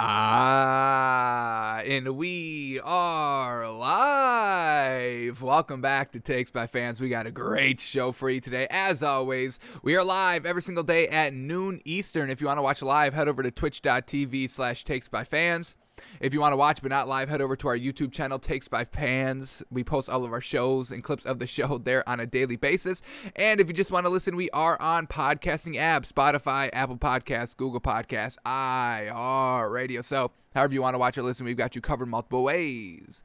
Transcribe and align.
Ah, 0.00 1.80
and 1.86 2.16
we 2.16 2.80
are 2.82 3.70
live. 3.70 5.40
Welcome 5.40 5.80
back 5.80 6.10
to 6.12 6.20
Takes 6.20 6.50
by 6.50 6.66
Fans. 6.66 7.00
We 7.00 7.08
got 7.08 7.28
a 7.28 7.30
great 7.30 7.78
show 7.78 8.10
for 8.10 8.28
you 8.28 8.40
today. 8.40 8.66
As 8.70 9.04
always, 9.04 9.60
we 9.84 9.94
are 9.96 10.02
live 10.02 10.46
every 10.46 10.62
single 10.62 10.82
day 10.82 11.06
at 11.06 11.32
noon 11.32 11.80
Eastern. 11.84 12.28
If 12.28 12.40
you 12.40 12.48
want 12.48 12.58
to 12.58 12.62
watch 12.62 12.82
live, 12.82 13.14
head 13.14 13.28
over 13.28 13.44
to 13.44 13.52
twitch.tv 13.52 14.50
slash 14.50 14.82
takes 14.82 15.08
by 15.08 15.22
fans. 15.22 15.76
If 16.20 16.34
you 16.34 16.40
want 16.40 16.52
to 16.52 16.56
watch 16.56 16.82
but 16.82 16.90
not 16.90 17.08
live, 17.08 17.28
head 17.28 17.40
over 17.40 17.56
to 17.56 17.68
our 17.68 17.78
YouTube 17.78 18.12
channel, 18.12 18.38
Takes 18.38 18.68
by 18.68 18.84
Fans. 18.84 19.62
We 19.70 19.84
post 19.84 20.08
all 20.08 20.24
of 20.24 20.32
our 20.32 20.40
shows 20.40 20.90
and 20.90 21.02
clips 21.02 21.24
of 21.24 21.38
the 21.38 21.46
show 21.46 21.78
there 21.78 22.08
on 22.08 22.20
a 22.20 22.26
daily 22.26 22.56
basis. 22.56 23.02
And 23.36 23.60
if 23.60 23.68
you 23.68 23.74
just 23.74 23.90
want 23.90 24.06
to 24.06 24.10
listen, 24.10 24.36
we 24.36 24.50
are 24.50 24.80
on 24.80 25.06
podcasting 25.06 25.76
apps 25.76 26.12
Spotify, 26.12 26.70
Apple 26.72 26.96
Podcasts, 26.96 27.56
Google 27.56 27.80
Podcasts, 27.80 28.36
iHeartRadio. 28.46 30.04
So, 30.04 30.30
however 30.54 30.74
you 30.74 30.82
want 30.82 30.94
to 30.94 30.98
watch 30.98 31.18
or 31.18 31.22
listen, 31.22 31.46
we've 31.46 31.56
got 31.56 31.74
you 31.74 31.80
covered 31.80 32.06
multiple 32.06 32.42
ways. 32.42 33.22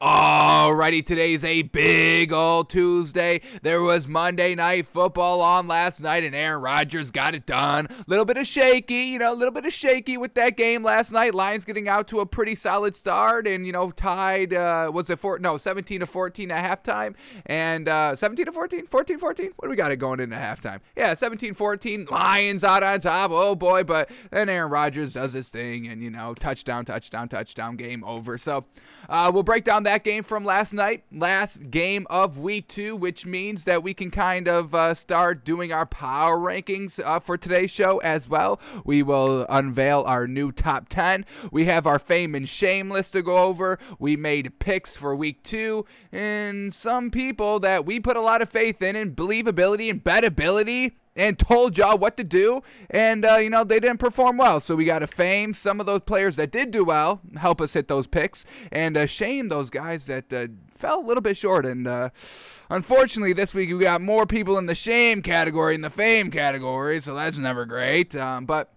Alrighty, 0.00 1.04
today's 1.04 1.42
a 1.42 1.62
big 1.62 2.32
old 2.32 2.70
Tuesday. 2.70 3.40
There 3.62 3.82
was 3.82 4.06
Monday 4.06 4.54
night 4.54 4.86
football 4.86 5.40
on 5.40 5.66
last 5.66 6.00
night, 6.00 6.22
and 6.22 6.36
Aaron 6.36 6.62
Rodgers 6.62 7.10
got 7.10 7.34
it 7.34 7.46
done. 7.46 7.88
Little 8.06 8.24
bit 8.24 8.36
of 8.36 8.46
shaky, 8.46 9.06
you 9.06 9.18
know, 9.18 9.32
a 9.32 9.34
little 9.34 9.50
bit 9.50 9.66
of 9.66 9.72
shaky 9.72 10.16
with 10.16 10.34
that 10.34 10.56
game 10.56 10.84
last 10.84 11.10
night. 11.10 11.34
Lions 11.34 11.64
getting 11.64 11.88
out 11.88 12.06
to 12.08 12.20
a 12.20 12.26
pretty 12.26 12.54
solid 12.54 12.94
start, 12.94 13.48
and 13.48 13.66
you 13.66 13.72
know, 13.72 13.90
tied. 13.90 14.54
Uh, 14.54 14.88
was 14.94 15.10
it 15.10 15.18
four? 15.18 15.40
No, 15.40 15.58
17 15.58 15.98
to 15.98 16.06
14 16.06 16.52
at 16.52 16.84
halftime, 16.84 17.16
and 17.46 17.88
uh, 17.88 18.14
17 18.14 18.46
to 18.46 18.52
14, 18.52 18.86
14 18.86 19.18
14. 19.18 19.50
What 19.56 19.66
do 19.66 19.70
we 19.70 19.74
got 19.74 19.90
it 19.90 19.96
going 19.96 20.20
into 20.20 20.36
halftime? 20.36 20.78
Yeah, 20.96 21.14
17 21.14 21.54
14. 21.54 22.06
Lions 22.08 22.62
out 22.62 22.84
on 22.84 23.00
top. 23.00 23.32
Oh 23.32 23.56
boy, 23.56 23.82
but 23.82 24.08
then 24.30 24.48
Aaron 24.48 24.70
Rodgers 24.70 25.14
does 25.14 25.32
his 25.32 25.48
thing, 25.48 25.88
and 25.88 26.04
you 26.04 26.10
know, 26.10 26.34
touchdown, 26.34 26.84
touchdown, 26.84 27.28
touchdown, 27.28 27.74
game 27.74 28.04
over. 28.04 28.38
So 28.38 28.64
uh, 29.08 29.32
we'll 29.34 29.42
break 29.42 29.64
down 29.68 29.82
that 29.82 30.02
game 30.02 30.22
from 30.22 30.46
last 30.46 30.72
night, 30.72 31.04
last 31.12 31.70
game 31.70 32.06
of 32.08 32.38
week 32.38 32.66
two, 32.68 32.96
which 32.96 33.26
means 33.26 33.64
that 33.64 33.82
we 33.82 33.92
can 33.92 34.10
kind 34.10 34.48
of 34.48 34.74
uh, 34.74 34.94
start 34.94 35.44
doing 35.44 35.74
our 35.74 35.84
power 35.84 36.38
rankings 36.38 36.98
uh, 37.04 37.20
for 37.20 37.36
today's 37.36 37.70
show 37.70 37.98
as 37.98 38.26
well. 38.26 38.58
We 38.82 39.02
will 39.02 39.44
unveil 39.50 40.04
our 40.06 40.26
new 40.26 40.52
top 40.52 40.88
10. 40.88 41.26
We 41.52 41.66
have 41.66 41.86
our 41.86 41.98
fame 41.98 42.34
and 42.34 42.48
shame 42.48 42.90
list 42.90 43.12
to 43.12 43.20
go 43.20 43.36
over. 43.36 43.78
We 43.98 44.16
made 44.16 44.58
picks 44.58 44.96
for 44.96 45.14
week 45.14 45.42
two, 45.42 45.84
and 46.10 46.72
some 46.72 47.10
people 47.10 47.60
that 47.60 47.84
we 47.84 48.00
put 48.00 48.16
a 48.16 48.22
lot 48.22 48.40
of 48.40 48.48
faith 48.48 48.80
in 48.80 48.96
and 48.96 49.14
believability 49.14 49.90
and 49.90 50.02
bettability 50.02 50.92
and 51.18 51.38
told 51.38 51.76
y'all 51.76 51.98
what 51.98 52.16
to 52.16 52.24
do, 52.24 52.62
and 52.88 53.24
uh, 53.24 53.36
you 53.36 53.50
know 53.50 53.64
they 53.64 53.80
didn't 53.80 53.98
perform 53.98 54.38
well. 54.38 54.60
So 54.60 54.76
we 54.76 54.84
got 54.84 55.00
to 55.00 55.06
fame 55.06 55.52
some 55.52 55.80
of 55.80 55.86
those 55.86 56.00
players 56.00 56.36
that 56.36 56.52
did 56.52 56.70
do 56.70 56.84
well, 56.84 57.20
help 57.36 57.60
us 57.60 57.74
hit 57.74 57.88
those 57.88 58.06
picks, 58.06 58.46
and 58.72 58.96
uh, 58.96 59.06
shame 59.06 59.48
those 59.48 59.68
guys 59.68 60.06
that 60.06 60.32
uh, 60.32 60.46
fell 60.70 61.00
a 61.00 61.04
little 61.04 61.20
bit 61.20 61.36
short. 61.36 61.66
And 61.66 61.86
uh, 61.86 62.10
unfortunately, 62.70 63.32
this 63.32 63.52
week 63.52 63.70
we 63.70 63.80
got 63.80 64.00
more 64.00 64.24
people 64.24 64.56
in 64.56 64.66
the 64.66 64.74
shame 64.74 65.20
category 65.20 65.74
than 65.74 65.82
the 65.82 65.90
fame 65.90 66.30
category, 66.30 67.00
so 67.00 67.14
that's 67.14 67.36
never 67.36 67.66
great. 67.66 68.14
Um, 68.16 68.46
but 68.46 68.72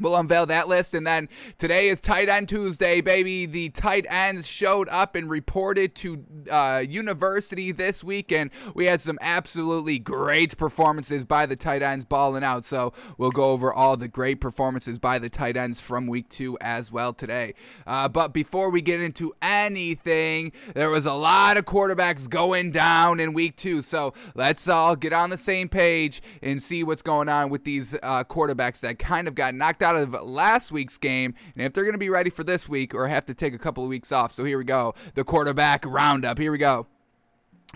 We'll 0.00 0.16
unveil 0.16 0.46
that 0.46 0.68
list. 0.68 0.94
And 0.94 1.06
then 1.06 1.28
today 1.58 1.88
is 1.88 2.00
Tight 2.00 2.28
End 2.28 2.48
Tuesday, 2.48 3.00
baby. 3.00 3.46
The 3.46 3.70
tight 3.70 4.06
ends 4.08 4.46
showed 4.46 4.88
up 4.88 5.14
and 5.14 5.28
reported 5.28 5.94
to 5.96 6.24
uh, 6.50 6.84
university 6.88 7.72
this 7.72 8.04
week, 8.04 8.32
and 8.32 8.50
we 8.74 8.86
had 8.86 9.00
some 9.00 9.18
absolutely 9.20 9.98
great 9.98 10.56
performances 10.56 11.24
by 11.24 11.46
the 11.46 11.56
tight 11.56 11.82
ends 11.82 12.04
balling 12.04 12.44
out. 12.44 12.64
So 12.64 12.92
we'll 13.16 13.30
go 13.30 13.50
over 13.50 13.72
all 13.72 13.96
the 13.96 14.08
great 14.08 14.40
performances 14.40 14.98
by 14.98 15.18
the 15.18 15.28
tight 15.28 15.56
ends 15.56 15.80
from 15.80 16.06
week 16.06 16.28
two 16.28 16.56
as 16.60 16.92
well 16.92 17.12
today. 17.12 17.54
Uh, 17.86 18.08
but 18.08 18.32
before 18.32 18.70
we 18.70 18.80
get 18.80 19.00
into 19.00 19.32
anything, 19.42 20.52
there 20.74 20.90
was 20.90 21.06
a 21.06 21.14
lot 21.14 21.56
of 21.56 21.64
quarterbacks 21.64 22.28
going 22.28 22.70
down 22.70 23.20
in 23.20 23.32
week 23.32 23.56
two. 23.56 23.82
So 23.82 24.14
let's 24.34 24.68
all 24.68 24.96
get 24.96 25.12
on 25.12 25.30
the 25.30 25.36
same 25.36 25.68
page 25.68 26.22
and 26.42 26.62
see 26.62 26.84
what's 26.84 27.02
going 27.02 27.28
on 27.28 27.50
with 27.50 27.64
these 27.64 27.94
uh, 27.94 28.24
quarterbacks 28.24 28.80
that 28.80 28.98
kind 28.98 29.28
of 29.28 29.34
got 29.34 29.54
knocked 29.54 29.82
out 29.82 29.87
out 29.88 29.96
of 29.96 30.12
last 30.22 30.70
week's 30.70 30.98
game 30.98 31.34
and 31.56 31.64
if 31.64 31.72
they're 31.72 31.84
going 31.84 31.94
to 31.94 31.98
be 31.98 32.10
ready 32.10 32.30
for 32.30 32.44
this 32.44 32.68
week 32.68 32.94
or 32.94 33.08
have 33.08 33.24
to 33.26 33.34
take 33.34 33.54
a 33.54 33.58
couple 33.58 33.82
of 33.82 33.88
weeks 33.88 34.12
off. 34.12 34.32
So 34.32 34.44
here 34.44 34.58
we 34.58 34.64
go. 34.64 34.94
The 35.14 35.24
quarterback 35.24 35.84
roundup. 35.86 36.38
Here 36.38 36.52
we 36.52 36.58
go. 36.58 36.86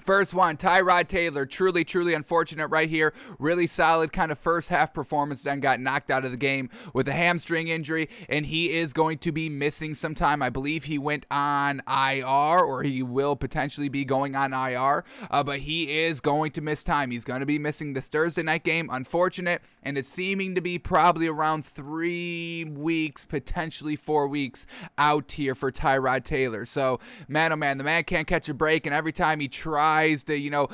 First 0.00 0.32
one, 0.34 0.56
Tyrod 0.56 1.06
Taylor. 1.06 1.46
Truly, 1.46 1.84
truly 1.84 2.14
unfortunate 2.14 2.68
right 2.68 2.88
here. 2.88 3.12
Really 3.38 3.66
solid 3.66 4.12
kind 4.12 4.32
of 4.32 4.38
first 4.38 4.70
half 4.70 4.92
performance, 4.92 5.42
then 5.42 5.60
got 5.60 5.80
knocked 5.80 6.10
out 6.10 6.24
of 6.24 6.30
the 6.30 6.36
game 6.38 6.70
with 6.94 7.06
a 7.06 7.12
hamstring 7.12 7.68
injury, 7.68 8.08
and 8.28 8.46
he 8.46 8.72
is 8.72 8.92
going 8.94 9.18
to 9.18 9.30
be 9.30 9.48
missing 9.48 9.94
some 9.94 10.14
time. 10.14 10.42
I 10.42 10.48
believe 10.48 10.84
he 10.84 10.98
went 10.98 11.26
on 11.30 11.82
IR, 11.86 12.24
or 12.24 12.82
he 12.82 13.02
will 13.02 13.36
potentially 13.36 13.90
be 13.90 14.04
going 14.04 14.34
on 14.34 14.52
IR, 14.52 15.04
uh, 15.30 15.44
but 15.44 15.60
he 15.60 16.00
is 16.00 16.20
going 16.20 16.52
to 16.52 16.62
miss 16.62 16.82
time. 16.82 17.10
He's 17.10 17.24
going 17.24 17.40
to 17.40 17.46
be 17.46 17.58
missing 17.58 17.92
this 17.92 18.08
Thursday 18.08 18.42
night 18.42 18.64
game. 18.64 18.88
Unfortunate, 18.90 19.62
and 19.82 19.98
it's 19.98 20.08
seeming 20.08 20.54
to 20.54 20.62
be 20.62 20.78
probably 20.78 21.28
around 21.28 21.64
three 21.64 22.64
weeks, 22.64 23.24
potentially 23.24 23.94
four 23.94 24.26
weeks 24.26 24.66
out 24.96 25.30
here 25.32 25.54
for 25.54 25.70
Tyrod 25.70 26.24
Taylor. 26.24 26.64
So, 26.64 26.98
man, 27.28 27.52
oh 27.52 27.56
man, 27.56 27.78
the 27.78 27.84
man 27.84 28.02
can't 28.04 28.26
catch 28.26 28.48
a 28.48 28.54
break, 28.54 28.84
and 28.84 28.94
every 28.94 29.12
time 29.12 29.38
he 29.38 29.48
tries, 29.48 29.81
to, 30.24 30.36
you 30.36 30.50
know, 30.50 30.68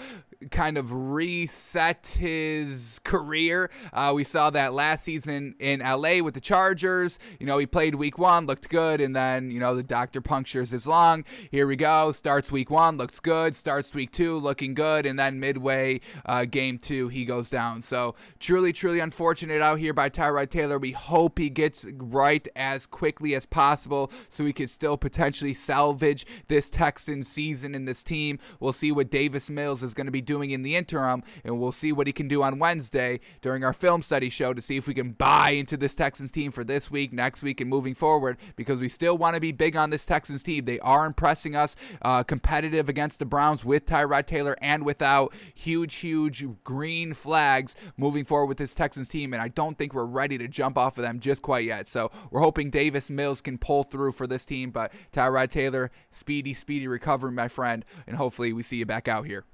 kind 0.50 0.78
of 0.78 0.93
reset 0.93 2.16
his 2.19 3.00
career. 3.04 3.71
Uh, 3.93 4.12
we 4.15 4.25
saw 4.25 4.50
that 4.50 4.72
last 4.72 5.04
season 5.04 5.54
in 5.59 5.81
LA 5.81 6.22
with 6.22 6.34
the 6.34 6.41
Chargers. 6.41 7.19
You 7.41 7.47
know, 7.47 7.59
he 7.59 7.66
played 7.66 7.97
week 7.97 8.19
one, 8.19 8.47
looked 8.47 8.69
good, 8.69 9.00
and 9.00 9.15
then, 9.15 9.50
you 9.50 9.60
know, 9.60 9.75
the 9.75 9.82
doctor 9.82 10.21
punctures 10.21 10.71
his 10.71 10.87
lung. 10.87 11.25
Here 11.50 11.66
we 11.66 11.76
go. 11.76 12.12
Starts 12.12 12.53
week 12.53 12.71
one, 12.71 12.97
looks 12.97 13.21
good. 13.21 13.56
Starts 13.56 13.93
week 13.94 14.12
two, 14.12 14.38
looking 14.38 14.75
good. 14.75 15.06
And 15.06 15.19
then 15.19 15.41
midway 15.41 16.00
uh, 16.25 16.44
game 16.44 16.78
two, 16.78 17.09
he 17.09 17.25
goes 17.25 17.50
down. 17.50 17.82
So 17.82 18.15
truly, 18.38 18.72
truly 18.72 19.00
unfortunate 19.00 19.60
out 19.60 19.78
here 19.78 19.93
by 19.93 20.09
Tyrod 20.09 20.50
Taylor. 20.50 20.78
We 20.78 20.93
hope 20.93 21.38
he 21.38 21.50
gets 21.50 21.87
right 21.97 22.47
as 22.55 22.87
quickly 22.87 23.34
as 23.34 23.47
possible 23.47 24.12
so 24.28 24.44
we 24.44 24.53
could 24.53 24.70
still 24.70 24.97
potentially 24.97 25.55
salvage 25.55 26.26
this 26.47 26.70
Texan 26.70 27.22
season 27.25 27.75
in 27.75 27.84
this 27.84 28.05
team. 28.05 28.38
We'll 28.60 28.72
see 28.72 28.93
what 28.93 29.10
Davis 29.10 29.50
Mills 29.50 29.82
is 29.82 29.94
going 29.94 30.06
to 30.06 30.12
be 30.12 30.22
doing 30.28 30.50
in 30.50 30.62
the 30.62 30.76
interim, 30.76 31.24
and 31.42 31.58
we'll 31.58 31.72
see 31.72 31.90
what 31.90 32.06
he 32.06 32.12
can 32.12 32.28
do 32.28 32.42
on 32.42 32.58
Wednesday 32.58 33.18
during 33.40 33.64
our 33.64 33.72
film 33.72 34.02
study 34.02 34.28
show 34.28 34.52
to 34.52 34.60
see 34.60 34.76
if 34.76 34.86
we 34.86 34.92
can 34.92 35.12
buy 35.12 35.50
into 35.50 35.76
this 35.76 35.94
Texans 35.94 36.30
team 36.30 36.52
for 36.52 36.62
this 36.62 36.90
week, 36.90 37.12
next 37.12 37.42
week, 37.42 37.60
and 37.62 37.70
moving 37.70 37.94
forward 37.94 38.36
because 38.54 38.78
we 38.78 38.90
still 38.90 39.16
want 39.16 39.34
to 39.34 39.40
be 39.40 39.52
big 39.52 39.74
on 39.74 39.88
this 39.88 40.04
Texans 40.04 40.42
team. 40.42 40.66
They 40.66 40.78
are 40.80 41.06
impressing 41.06 41.56
us, 41.56 41.74
uh, 42.02 42.22
competitive 42.22 42.90
against 42.90 43.18
the 43.18 43.24
Browns 43.24 43.64
with 43.64 43.86
Tyrod 43.86 44.26
Taylor 44.26 44.54
and 44.60 44.84
without 44.84 45.32
huge, 45.54 45.96
huge 45.96 46.46
green 46.62 47.14
flags 47.14 47.74
moving 47.96 48.24
forward 48.24 48.48
with 48.48 48.58
this 48.58 48.74
Texans 48.74 49.08
team, 49.08 49.32
and 49.32 49.42
I 49.42 49.48
don't 49.48 49.78
think 49.78 49.94
we're 49.94 50.04
ready 50.04 50.36
to 50.36 50.46
jump 50.46 50.76
off 50.76 50.98
of 50.98 51.02
them 51.02 51.20
just 51.20 51.40
quite 51.40 51.64
yet. 51.64 51.88
So 51.88 52.10
we're 52.30 52.42
hoping 52.42 52.70
Davis 52.70 53.08
Mills 53.08 53.40
can 53.40 53.56
pull 53.56 53.84
through 53.84 54.12
for 54.12 54.26
this 54.26 54.44
team, 54.44 54.70
but 54.70 54.92
Tyrod 55.12 55.50
Taylor, 55.50 55.90
speedy, 56.10 56.52
speedy 56.52 56.86
recovery, 56.86 57.32
my 57.32 57.48
friend, 57.48 57.82
and 58.06 58.18
hopefully 58.18 58.52
we 58.52 58.62
see 58.62 58.76
you 58.76 58.86
back 58.86 59.08
out 59.08 59.24
here. 59.24 59.44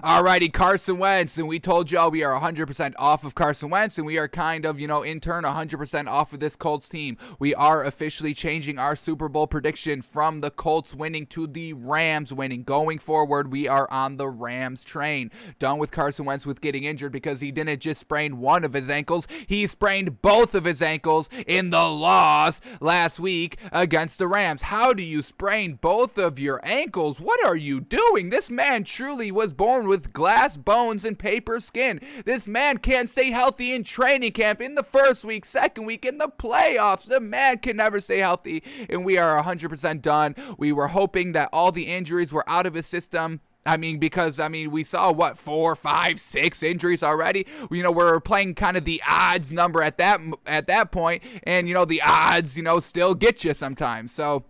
Alrighty, 0.00 0.50
Carson 0.50 0.96
Wentz, 0.96 1.36
and 1.36 1.46
we 1.46 1.60
told 1.60 1.90
y'all 1.90 2.10
we 2.10 2.24
are 2.24 2.40
100% 2.40 2.94
off 2.98 3.24
of 3.24 3.34
Carson 3.34 3.68
Wentz, 3.68 3.98
and 3.98 4.06
we 4.06 4.16
are 4.16 4.26
kind 4.26 4.64
of, 4.64 4.80
you 4.80 4.88
know, 4.88 5.02
in 5.02 5.20
turn 5.20 5.44
100% 5.44 6.08
off 6.08 6.32
of 6.32 6.40
this 6.40 6.56
Colts 6.56 6.88
team. 6.88 7.18
We 7.38 7.54
are 7.54 7.84
officially 7.84 8.32
changing 8.32 8.78
our 8.78 8.96
Super 8.96 9.28
Bowl 9.28 9.46
prediction 9.46 10.00
from 10.00 10.40
the 10.40 10.50
Colts 10.50 10.94
winning 10.94 11.26
to 11.26 11.46
the 11.46 11.74
Rams 11.74 12.32
winning. 12.32 12.64
Going 12.64 12.98
forward, 12.98 13.52
we 13.52 13.68
are 13.68 13.86
on 13.90 14.16
the 14.16 14.30
Rams 14.30 14.82
train. 14.82 15.30
Done 15.58 15.78
with 15.78 15.90
Carson 15.90 16.24
Wentz 16.24 16.46
with 16.46 16.62
getting 16.62 16.84
injured 16.84 17.12
because 17.12 17.40
he 17.40 17.52
didn't 17.52 17.80
just 17.80 18.00
sprain 18.00 18.38
one 18.38 18.64
of 18.64 18.72
his 18.72 18.88
ankles, 18.88 19.28
he 19.46 19.66
sprained 19.66 20.22
both 20.22 20.54
of 20.54 20.64
his 20.64 20.80
ankles 20.80 21.28
in 21.46 21.68
the 21.68 21.88
loss 21.88 22.62
last 22.80 23.20
week 23.20 23.58
against 23.70 24.18
the 24.18 24.26
Rams. 24.26 24.62
How 24.62 24.94
do 24.94 25.02
you 25.02 25.22
sprain 25.22 25.78
both 25.80 26.16
of 26.16 26.38
your 26.38 26.60
ankles? 26.64 27.20
What 27.20 27.44
are 27.44 27.56
you 27.56 27.78
doing? 27.78 28.30
This 28.30 28.48
man 28.48 28.84
truly 28.84 29.30
was 29.30 29.52
born 29.52 29.81
with 29.86 30.12
glass 30.12 30.56
bones 30.56 31.04
and 31.04 31.18
paper 31.18 31.60
skin. 31.60 32.00
This 32.24 32.46
man 32.46 32.78
can't 32.78 33.08
stay 33.08 33.30
healthy 33.30 33.72
in 33.72 33.84
training 33.84 34.32
camp, 34.32 34.60
in 34.60 34.74
the 34.74 34.82
first 34.82 35.24
week, 35.24 35.44
second 35.44 35.84
week, 35.86 36.04
in 36.04 36.18
the 36.18 36.28
playoffs. 36.28 37.06
The 37.06 37.20
man 37.20 37.58
can 37.58 37.76
never 37.76 38.00
stay 38.00 38.18
healthy, 38.18 38.62
and 38.88 39.04
we 39.04 39.18
are 39.18 39.42
100% 39.42 40.02
done. 40.02 40.34
We 40.58 40.72
were 40.72 40.88
hoping 40.88 41.32
that 41.32 41.48
all 41.52 41.72
the 41.72 41.86
injuries 41.86 42.32
were 42.32 42.48
out 42.48 42.66
of 42.66 42.74
his 42.74 42.86
system. 42.86 43.40
I 43.64 43.76
mean, 43.76 43.98
because 43.98 44.40
I 44.40 44.48
mean, 44.48 44.70
we 44.70 44.82
saw 44.82 45.12
what 45.12 45.38
four, 45.38 45.76
five, 45.76 46.18
six 46.18 46.62
injuries 46.62 47.02
already. 47.02 47.46
You 47.70 47.82
know, 47.82 47.92
we're 47.92 48.18
playing 48.20 48.56
kind 48.56 48.76
of 48.76 48.84
the 48.84 49.00
odds 49.08 49.52
number 49.52 49.82
at 49.82 49.98
that 49.98 50.20
at 50.46 50.66
that 50.66 50.90
point, 50.90 51.22
and 51.44 51.68
you 51.68 51.74
know, 51.74 51.84
the 51.84 52.02
odds, 52.02 52.56
you 52.56 52.62
know, 52.62 52.80
still 52.80 53.14
get 53.14 53.44
you 53.44 53.54
sometimes. 53.54 54.12
So 54.12 54.44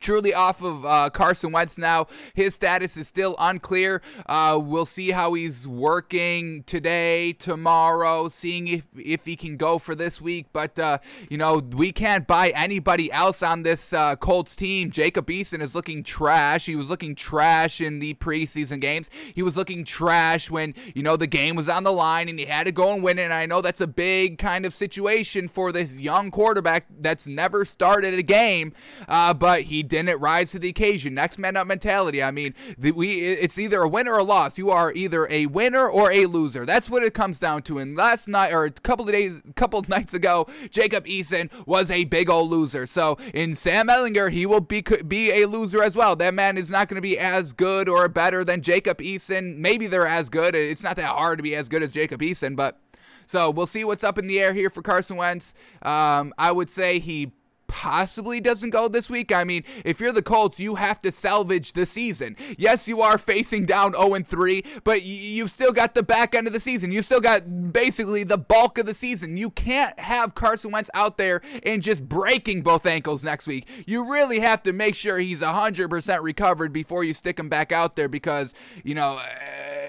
truly 0.00 0.32
off 0.32 0.62
of 0.62 0.84
uh, 0.84 1.10
Carson 1.10 1.52
Wentz 1.52 1.78
now. 1.78 2.06
His 2.34 2.54
status 2.54 2.96
is 2.96 3.08
still 3.08 3.34
unclear. 3.38 4.02
Uh, 4.26 4.58
we'll 4.62 4.86
see 4.86 5.10
how 5.10 5.34
he's 5.34 5.66
working 5.66 6.62
today, 6.64 7.32
tomorrow, 7.32 8.28
seeing 8.28 8.68
if, 8.68 8.86
if 8.96 9.24
he 9.24 9.36
can 9.36 9.56
go 9.56 9.78
for 9.78 9.94
this 9.94 10.20
week. 10.20 10.46
But, 10.52 10.78
uh, 10.78 10.98
you 11.28 11.38
know, 11.38 11.58
we 11.58 11.92
can't 11.92 12.26
buy 12.26 12.50
anybody 12.50 13.10
else 13.12 13.42
on 13.42 13.62
this 13.62 13.92
uh, 13.92 14.16
Colts 14.16 14.56
team. 14.56 14.90
Jacob 14.90 15.26
Eason 15.26 15.60
is 15.60 15.74
looking 15.74 16.02
trash. 16.02 16.66
He 16.66 16.76
was 16.76 16.88
looking 16.88 17.14
trash 17.14 17.80
in 17.80 17.98
the 17.98 18.14
preseason 18.14 18.80
games. 18.80 19.10
He 19.34 19.42
was 19.42 19.56
looking 19.56 19.84
trash 19.84 20.50
when, 20.50 20.74
you 20.94 21.02
know, 21.02 21.16
the 21.16 21.26
game 21.26 21.56
was 21.56 21.68
on 21.68 21.84
the 21.84 21.92
line 21.92 22.28
and 22.28 22.38
he 22.38 22.46
had 22.46 22.66
to 22.66 22.72
go 22.72 22.92
and 22.92 23.02
win 23.02 23.18
it. 23.18 23.22
And 23.22 23.34
I 23.34 23.46
know 23.46 23.60
that's 23.60 23.80
a 23.80 23.86
big 23.86 24.38
kind 24.38 24.64
of 24.64 24.72
situation 24.72 25.48
for 25.48 25.72
this 25.72 25.94
young 25.94 26.30
quarterback 26.30 26.86
that's 27.00 27.26
never 27.26 27.64
started 27.64 28.14
a 28.14 28.22
game, 28.22 28.72
uh, 29.08 29.34
but 29.34 29.62
he 29.62 29.77
didn't 29.82 30.20
rise 30.20 30.50
to 30.52 30.58
the 30.58 30.68
occasion. 30.68 31.14
Next 31.14 31.38
man 31.38 31.56
up 31.56 31.66
mentality. 31.66 32.22
I 32.22 32.30
mean, 32.30 32.54
the, 32.76 32.92
we 32.92 33.20
it's 33.20 33.58
either 33.58 33.80
a 33.82 33.88
win 33.88 34.08
or 34.08 34.18
a 34.18 34.22
loss. 34.22 34.58
You 34.58 34.70
are 34.70 34.92
either 34.92 35.26
a 35.30 35.46
winner 35.46 35.88
or 35.88 36.10
a 36.10 36.26
loser. 36.26 36.64
That's 36.66 36.90
what 36.90 37.02
it 37.02 37.14
comes 37.14 37.38
down 37.38 37.62
to. 37.62 37.78
And 37.78 37.96
last 37.96 38.28
night 38.28 38.52
or 38.52 38.64
a 38.64 38.70
couple 38.70 39.06
of 39.06 39.12
days, 39.12 39.40
couple 39.56 39.78
of 39.78 39.88
nights 39.88 40.14
ago, 40.14 40.46
Jacob 40.70 41.04
Eason 41.06 41.50
was 41.66 41.90
a 41.90 42.04
big 42.04 42.30
old 42.30 42.50
loser. 42.50 42.86
So 42.86 43.18
in 43.34 43.54
Sam 43.54 43.88
Ehlinger, 43.88 44.30
he 44.30 44.46
will 44.46 44.60
be 44.60 44.82
be 45.06 45.30
a 45.42 45.46
loser 45.46 45.82
as 45.82 45.96
well. 45.96 46.16
That 46.16 46.34
man 46.34 46.56
is 46.58 46.70
not 46.70 46.88
going 46.88 46.96
to 46.96 47.02
be 47.02 47.18
as 47.18 47.52
good 47.52 47.88
or 47.88 48.08
better 48.08 48.44
than 48.44 48.62
Jacob 48.62 48.98
Eason. 48.98 49.56
Maybe 49.58 49.86
they're 49.86 50.06
as 50.06 50.28
good. 50.28 50.54
It's 50.54 50.82
not 50.82 50.96
that 50.96 51.10
hard 51.10 51.38
to 51.38 51.42
be 51.42 51.54
as 51.54 51.68
good 51.68 51.82
as 51.82 51.92
Jacob 51.92 52.20
Eason, 52.20 52.56
but. 52.56 52.78
So 53.26 53.50
we'll 53.50 53.66
see 53.66 53.84
what's 53.84 54.04
up 54.04 54.16
in 54.16 54.26
the 54.26 54.40
air 54.40 54.54
here 54.54 54.70
for 54.70 54.80
Carson 54.80 55.16
Wentz. 55.16 55.52
Um, 55.82 56.32
I 56.38 56.50
would 56.50 56.70
say 56.70 56.98
he 56.98 57.32
possibly 57.68 58.40
doesn't 58.40 58.70
go 58.70 58.88
this 58.88 59.08
week. 59.08 59.30
I 59.30 59.44
mean, 59.44 59.62
if 59.84 60.00
you're 60.00 60.12
the 60.12 60.22
Colts, 60.22 60.58
you 60.58 60.74
have 60.74 61.00
to 61.02 61.12
salvage 61.12 61.74
the 61.74 61.86
season. 61.86 62.36
Yes, 62.56 62.88
you 62.88 63.00
are 63.00 63.18
facing 63.18 63.66
down 63.66 63.92
0 63.92 64.18
3, 64.24 64.64
but 64.82 65.02
you've 65.04 65.50
still 65.50 65.72
got 65.72 65.94
the 65.94 66.02
back 66.02 66.34
end 66.34 66.46
of 66.46 66.52
the 66.52 66.60
season. 66.60 66.90
You've 66.90 67.04
still 67.04 67.20
got 67.20 67.72
basically 67.72 68.24
the 68.24 68.38
bulk 68.38 68.78
of 68.78 68.86
the 68.86 68.94
season. 68.94 69.36
You 69.36 69.50
can't 69.50 69.98
have 70.00 70.34
Carson 70.34 70.72
Wentz 70.72 70.90
out 70.94 71.18
there 71.18 71.40
and 71.62 71.82
just 71.82 72.08
breaking 72.08 72.62
both 72.62 72.86
ankles 72.86 73.22
next 73.22 73.46
week. 73.46 73.68
You 73.86 74.10
really 74.10 74.40
have 74.40 74.62
to 74.64 74.72
make 74.72 74.94
sure 74.94 75.18
he's 75.18 75.42
100% 75.42 76.22
recovered 76.22 76.72
before 76.72 77.04
you 77.04 77.14
stick 77.14 77.38
him 77.38 77.48
back 77.48 77.70
out 77.70 77.94
there 77.94 78.08
because, 78.08 78.54
you 78.82 78.94
know, 78.94 79.20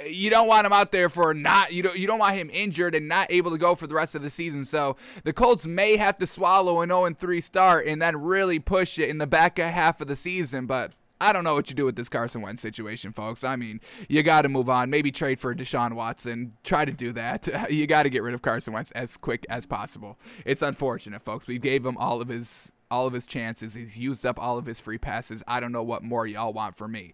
you 0.07 0.29
don't 0.29 0.47
want 0.47 0.65
him 0.65 0.73
out 0.73 0.91
there 0.91 1.09
for 1.09 1.33
not 1.33 1.71
you 1.71 1.83
don't 1.83 1.97
you 1.97 2.07
don't 2.07 2.19
want 2.19 2.35
him 2.35 2.49
injured 2.51 2.95
and 2.95 3.07
not 3.07 3.31
able 3.31 3.51
to 3.51 3.57
go 3.57 3.75
for 3.75 3.87
the 3.87 3.95
rest 3.95 4.15
of 4.15 4.21
the 4.21 4.29
season. 4.29 4.65
So 4.65 4.95
the 5.23 5.33
Colts 5.33 5.65
may 5.65 5.97
have 5.97 6.17
to 6.19 6.27
swallow 6.27 6.81
an 6.81 6.89
0 6.89 7.13
3 7.13 7.41
start 7.41 7.87
and 7.87 8.01
then 8.01 8.21
really 8.21 8.59
push 8.59 8.99
it 8.99 9.09
in 9.09 9.17
the 9.17 9.27
back 9.27 9.57
half 9.57 10.01
of 10.01 10.07
the 10.07 10.15
season, 10.15 10.65
but. 10.65 10.93
I 11.21 11.33
don't 11.33 11.43
know 11.43 11.53
what 11.53 11.69
you 11.69 11.75
do 11.75 11.83
with 11.83 11.97
this 11.97 12.07
Carson 12.07 12.41
Wentz 12.41 12.61
situation, 12.61 13.11
folks. 13.11 13.43
I 13.43 13.57
mean, 13.57 13.81
you 14.07 14.23
got 14.23 14.43
to 14.43 14.47
move 14.47 14.69
on. 14.69 14.89
Maybe 14.89 15.11
trade 15.11 15.37
for 15.37 15.53
Deshaun 15.53 15.91
Watson. 15.91 16.53
Try 16.63 16.85
to 16.85 16.93
do 16.93 17.11
that. 17.11 17.49
You 17.69 17.87
got 17.87 18.03
to 18.03 18.09
get 18.09 18.23
rid 18.23 18.33
of 18.33 18.41
Carson 18.41 18.71
Wentz 18.71 18.91
as 18.91 19.17
quick 19.17 19.45
as 19.49 19.65
possible. 19.65 20.17
It's 20.45 20.61
unfortunate, 20.61 21.21
folks. 21.21 21.45
We 21.45 21.59
gave 21.59 21.85
him 21.85 21.97
all 21.97 22.21
of 22.21 22.29
his 22.29 22.71
all 22.89 23.05
of 23.05 23.13
his 23.13 23.25
chances. 23.25 23.73
He's 23.73 23.97
used 23.97 24.25
up 24.25 24.39
all 24.39 24.57
of 24.57 24.65
his 24.65 24.79
free 24.79 24.97
passes. 24.97 25.43
I 25.45 25.59
don't 25.59 25.73
know 25.73 25.83
what 25.83 26.03
more 26.03 26.25
y'all 26.25 26.53
want 26.53 26.77
from 26.77 26.93
me. 26.93 27.13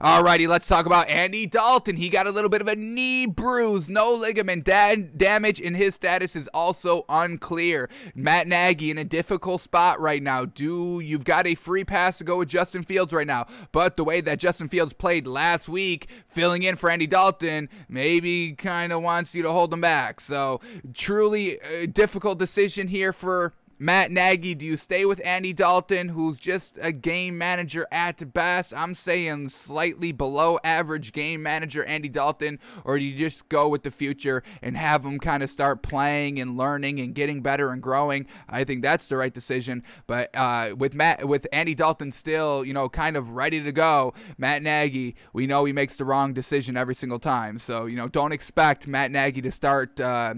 Alrighty, 0.00 0.48
let's 0.48 0.66
talk 0.66 0.86
about 0.86 1.10
Andy 1.10 1.44
Dalton. 1.44 1.96
He 1.96 2.08
got 2.08 2.26
a 2.26 2.30
little 2.30 2.48
bit 2.48 2.62
of 2.62 2.68
a 2.68 2.74
knee 2.74 3.26
bruise, 3.26 3.90
no 3.90 4.14
ligament 4.14 4.64
da- 4.64 4.96
damage, 4.96 5.60
and 5.60 5.76
his 5.76 5.94
status 5.94 6.34
is 6.34 6.48
also 6.54 7.04
unclear. 7.10 7.90
Matt 8.14 8.48
Nagy 8.48 8.90
in 8.90 8.96
a 8.96 9.04
difficult 9.04 9.60
spot 9.60 10.00
right 10.00 10.22
now. 10.22 10.46
Do 10.46 11.00
you've 11.00 11.26
got 11.26 11.46
a 11.46 11.54
free 11.54 11.84
pass 11.84 12.16
to 12.16 12.24
go 12.24 12.38
with 12.38 12.48
Justin 12.48 12.82
Fields 12.82 13.12
right 13.12 13.26
now? 13.26 13.46
But 13.72 13.98
the 13.98 14.04
way 14.04 14.22
that 14.22 14.38
Justin 14.38 14.70
Fields 14.70 14.94
played 14.94 15.26
last 15.26 15.68
week, 15.68 16.08
filling 16.28 16.62
in 16.62 16.76
for 16.76 16.88
Andy 16.88 17.06
Dalton, 17.06 17.68
maybe 17.86 18.54
kind 18.54 18.94
of 18.94 19.02
wants 19.02 19.34
you 19.34 19.42
to 19.42 19.52
hold 19.52 19.70
him 19.70 19.82
back. 19.82 20.22
So 20.22 20.62
truly 20.94 21.58
a 21.58 21.86
difficult 21.86 22.38
decision 22.38 22.88
here 22.88 23.12
for 23.12 23.52
Matt 23.82 24.10
Nagy, 24.10 24.54
do 24.54 24.66
you 24.66 24.76
stay 24.76 25.06
with 25.06 25.22
Andy 25.24 25.54
Dalton, 25.54 26.10
who's 26.10 26.38
just 26.38 26.76
a 26.82 26.92
game 26.92 27.38
manager 27.38 27.86
at 27.90 28.30
best? 28.34 28.74
I'm 28.76 28.92
saying 28.92 29.48
slightly 29.48 30.12
below 30.12 30.58
average 30.62 31.14
game 31.14 31.42
manager 31.42 31.82
Andy 31.86 32.10
Dalton, 32.10 32.58
or 32.84 32.98
do 32.98 33.06
you 33.06 33.16
just 33.16 33.48
go 33.48 33.70
with 33.70 33.82
the 33.82 33.90
future 33.90 34.42
and 34.60 34.76
have 34.76 35.02
him 35.02 35.18
kind 35.18 35.42
of 35.42 35.48
start 35.48 35.82
playing 35.82 36.38
and 36.38 36.58
learning 36.58 37.00
and 37.00 37.14
getting 37.14 37.40
better 37.40 37.70
and 37.70 37.82
growing? 37.82 38.26
I 38.50 38.64
think 38.64 38.82
that's 38.82 39.08
the 39.08 39.16
right 39.16 39.32
decision. 39.32 39.82
But 40.06 40.28
uh, 40.36 40.74
with 40.76 40.92
Matt, 40.92 41.26
with 41.26 41.46
Andy 41.50 41.74
Dalton 41.74 42.12
still, 42.12 42.66
you 42.66 42.74
know, 42.74 42.90
kind 42.90 43.16
of 43.16 43.30
ready 43.30 43.62
to 43.62 43.72
go, 43.72 44.12
Matt 44.36 44.62
Nagy, 44.62 45.16
we 45.32 45.46
know 45.46 45.64
he 45.64 45.72
makes 45.72 45.96
the 45.96 46.04
wrong 46.04 46.34
decision 46.34 46.76
every 46.76 46.94
single 46.94 47.18
time. 47.18 47.58
So 47.58 47.86
you 47.86 47.96
know, 47.96 48.08
don't 48.08 48.32
expect 48.32 48.86
Matt 48.86 49.10
Nagy 49.10 49.40
to 49.40 49.50
start. 49.50 49.98
Uh, 49.98 50.34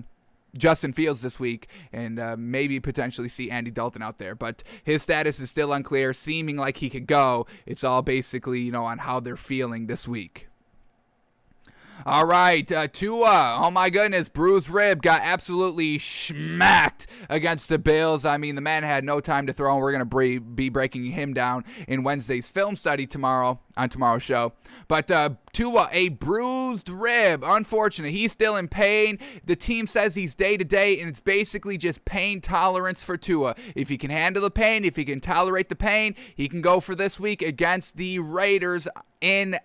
Justin 0.57 0.93
Fields 0.93 1.23
this 1.23 1.41
week 1.41 1.69
and 1.93 2.19
uh, 2.19 2.37
maybe 2.39 2.79
potentially 2.81 3.29
see 3.29 3.51
Andy 3.51 3.71
Dalton 3.71 4.03
out 4.03 4.19
there. 4.19 4.35
But 4.35 4.63
his 4.85 5.03
status 5.03 5.41
is 5.41 5.51
still 5.51 5.73
unclear, 5.73 6.13
seeming 6.13 6.57
like 6.57 6.79
he 6.79 6.91
could 6.91 7.07
go. 7.07 7.47
It's 7.67 7.85
all 7.85 8.03
basically, 8.03 8.61
you 8.61 8.73
know, 8.73 8.85
on 8.85 8.99
how 8.99 9.21
they're 9.21 9.37
feeling 9.37 9.87
this 9.87 10.07
week. 10.07 10.49
All 12.05 12.27
right, 12.27 12.71
uh, 12.73 12.89
Tua. 12.89 13.59
Oh 13.61 13.71
my 13.71 13.89
goodness, 13.89 14.29
bruised 14.29 14.69
rib 14.69 15.03
got 15.03 15.21
absolutely 15.23 15.99
smacked 16.01 17.07
against 17.29 17.69
the 17.69 17.79
Bills. 17.79 18.25
I 18.25 18.39
mean, 18.39 18.57
the 18.57 18.61
man 18.61 18.83
had 18.83 19.05
no 19.05 19.21
time 19.21 19.47
to 19.47 19.53
throw, 19.53 19.75
and 19.75 19.81
we're 19.81 19.93
gonna 19.93 20.41
be 20.41 20.69
breaking 20.69 21.05
him 21.05 21.33
down 21.33 21.65
in 21.87 22.03
Wednesday's 22.03 22.49
film 22.49 22.75
study 22.75 23.07
tomorrow 23.07 23.61
on 23.77 23.89
tomorrow's 23.89 24.23
show. 24.23 24.53
But 24.89 25.11
uh, 25.11 25.31
Tua, 25.53 25.89
a 25.93 26.09
bruised 26.09 26.89
rib. 26.89 27.45
Unfortunate. 27.47 28.11
He's 28.11 28.33
still 28.33 28.57
in 28.57 28.69
pain. 28.69 29.19
The 29.45 29.57
team 29.57 29.87
says 29.87 30.15
he's 30.15 30.35
day 30.35 30.57
to 30.57 30.65
day, 30.65 30.99
and 30.99 31.09
it's 31.09 31.21
basically 31.21 31.79
just 31.79 32.05
pain 32.05 32.41
tolerance 32.41 33.05
for 33.05 33.17
Tua. 33.17 33.55
If 33.75 33.89
he 33.89 33.99
can 33.99 34.11
handle 34.11 34.43
the 34.43 34.51
pain, 34.51 34.85
if 34.85 34.97
he 34.97 35.05
can 35.05 35.21
tolerate 35.21 35.69
the 35.69 35.77
pain, 35.77 36.15
he 36.35 36.49
can 36.49 36.63
go 36.63 36.81
for 36.81 36.95
this 36.95 37.21
week 37.21 37.43
against 37.43 37.97
the 37.97 38.19
Raiders 38.19 38.89
in 39.21 39.57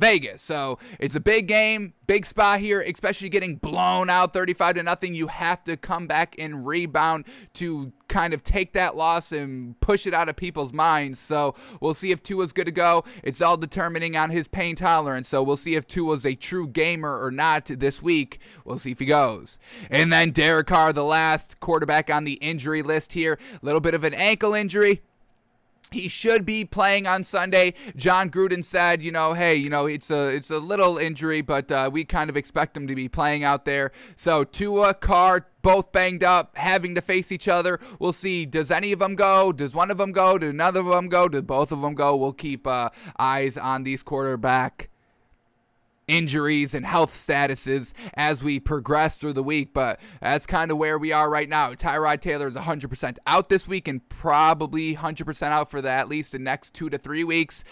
Vegas. 0.00 0.42
So 0.42 0.78
it's 0.98 1.14
a 1.14 1.20
big 1.20 1.46
game, 1.46 1.94
big 2.06 2.26
spot 2.26 2.60
here, 2.60 2.80
especially 2.80 3.28
getting 3.28 3.56
blown 3.56 4.10
out 4.10 4.32
35 4.32 4.76
to 4.76 4.82
nothing. 4.82 5.14
You 5.14 5.28
have 5.28 5.62
to 5.64 5.76
come 5.76 6.06
back 6.06 6.34
and 6.38 6.66
rebound 6.66 7.26
to 7.54 7.92
kind 8.08 8.34
of 8.34 8.42
take 8.42 8.72
that 8.72 8.96
loss 8.96 9.30
and 9.30 9.78
push 9.80 10.06
it 10.06 10.12
out 10.12 10.28
of 10.28 10.34
people's 10.34 10.72
minds. 10.72 11.20
So 11.20 11.54
we'll 11.80 11.94
see 11.94 12.10
if 12.10 12.22
Tua's 12.22 12.52
good 12.52 12.64
to 12.64 12.72
go. 12.72 13.04
It's 13.22 13.40
all 13.40 13.56
determining 13.56 14.16
on 14.16 14.30
his 14.30 14.48
pain 14.48 14.74
tolerance. 14.74 15.28
So 15.28 15.42
we'll 15.42 15.56
see 15.56 15.76
if 15.76 15.86
Tua's 15.86 16.26
a 16.26 16.34
true 16.34 16.66
gamer 16.66 17.16
or 17.16 17.30
not 17.30 17.66
this 17.66 18.02
week. 18.02 18.40
We'll 18.64 18.78
see 18.78 18.90
if 18.90 18.98
he 18.98 19.06
goes. 19.06 19.58
And 19.90 20.12
then 20.12 20.32
Derek 20.32 20.66
Carr, 20.66 20.92
the 20.92 21.04
last 21.04 21.60
quarterback 21.60 22.10
on 22.10 22.24
the 22.24 22.34
injury 22.34 22.82
list 22.82 23.12
here. 23.12 23.38
A 23.54 23.64
little 23.64 23.80
bit 23.80 23.94
of 23.94 24.02
an 24.02 24.14
ankle 24.14 24.54
injury. 24.54 25.02
He 25.92 26.08
should 26.08 26.44
be 26.44 26.64
playing 26.64 27.06
on 27.06 27.24
Sunday. 27.24 27.74
Jon 27.96 28.30
Gruden 28.30 28.64
said, 28.64 29.02
you 29.02 29.12
know, 29.12 29.34
hey, 29.34 29.54
you 29.54 29.70
know, 29.70 29.86
it's 29.86 30.10
a 30.10 30.28
it's 30.28 30.50
a 30.50 30.58
little 30.58 30.98
injury, 30.98 31.40
but 31.40 31.70
uh, 31.72 31.90
we 31.92 32.04
kind 32.04 32.30
of 32.30 32.36
expect 32.36 32.76
him 32.76 32.86
to 32.86 32.94
be 32.94 33.08
playing 33.08 33.44
out 33.44 33.64
there. 33.64 33.92
So 34.16 34.44
Tua, 34.44 34.94
Carr, 34.94 35.46
both 35.62 35.92
banged 35.92 36.24
up, 36.24 36.56
having 36.56 36.94
to 36.94 37.00
face 37.00 37.32
each 37.32 37.48
other. 37.48 37.80
We'll 37.98 38.12
see. 38.12 38.46
Does 38.46 38.70
any 38.70 38.92
of 38.92 38.98
them 38.98 39.14
go? 39.14 39.52
Does 39.52 39.74
one 39.74 39.90
of 39.90 39.98
them 39.98 40.12
go? 40.12 40.38
Do 40.38 40.50
another 40.50 40.80
of 40.80 40.86
them 40.86 41.08
go? 41.08 41.28
Do 41.28 41.42
both 41.42 41.72
of 41.72 41.80
them 41.80 41.94
go? 41.94 42.16
We'll 42.16 42.32
keep 42.32 42.66
uh, 42.66 42.90
eyes 43.18 43.56
on 43.56 43.84
these 43.84 44.02
quarterback 44.02 44.89
injuries 46.10 46.74
and 46.74 46.84
health 46.84 47.14
statuses 47.14 47.92
as 48.14 48.42
we 48.42 48.58
progress 48.58 49.14
through 49.14 49.32
the 49.32 49.42
week, 49.42 49.72
but 49.72 50.00
that's 50.20 50.44
kind 50.44 50.70
of 50.72 50.76
where 50.76 50.98
we 50.98 51.12
are 51.12 51.30
right 51.30 51.48
now. 51.48 51.72
Tyrod 51.74 52.20
Taylor 52.20 52.48
is 52.48 52.56
100% 52.56 53.16
out 53.26 53.48
this 53.48 53.68
week 53.68 53.86
and 53.86 54.06
probably 54.08 54.96
100% 54.96 55.42
out 55.44 55.70
for 55.70 55.80
the, 55.80 55.90
at 55.90 56.08
least 56.08 56.32
the 56.32 56.38
next 56.38 56.74
two 56.74 56.90
to 56.90 56.98
three 56.98 57.22
weeks. 57.22 57.62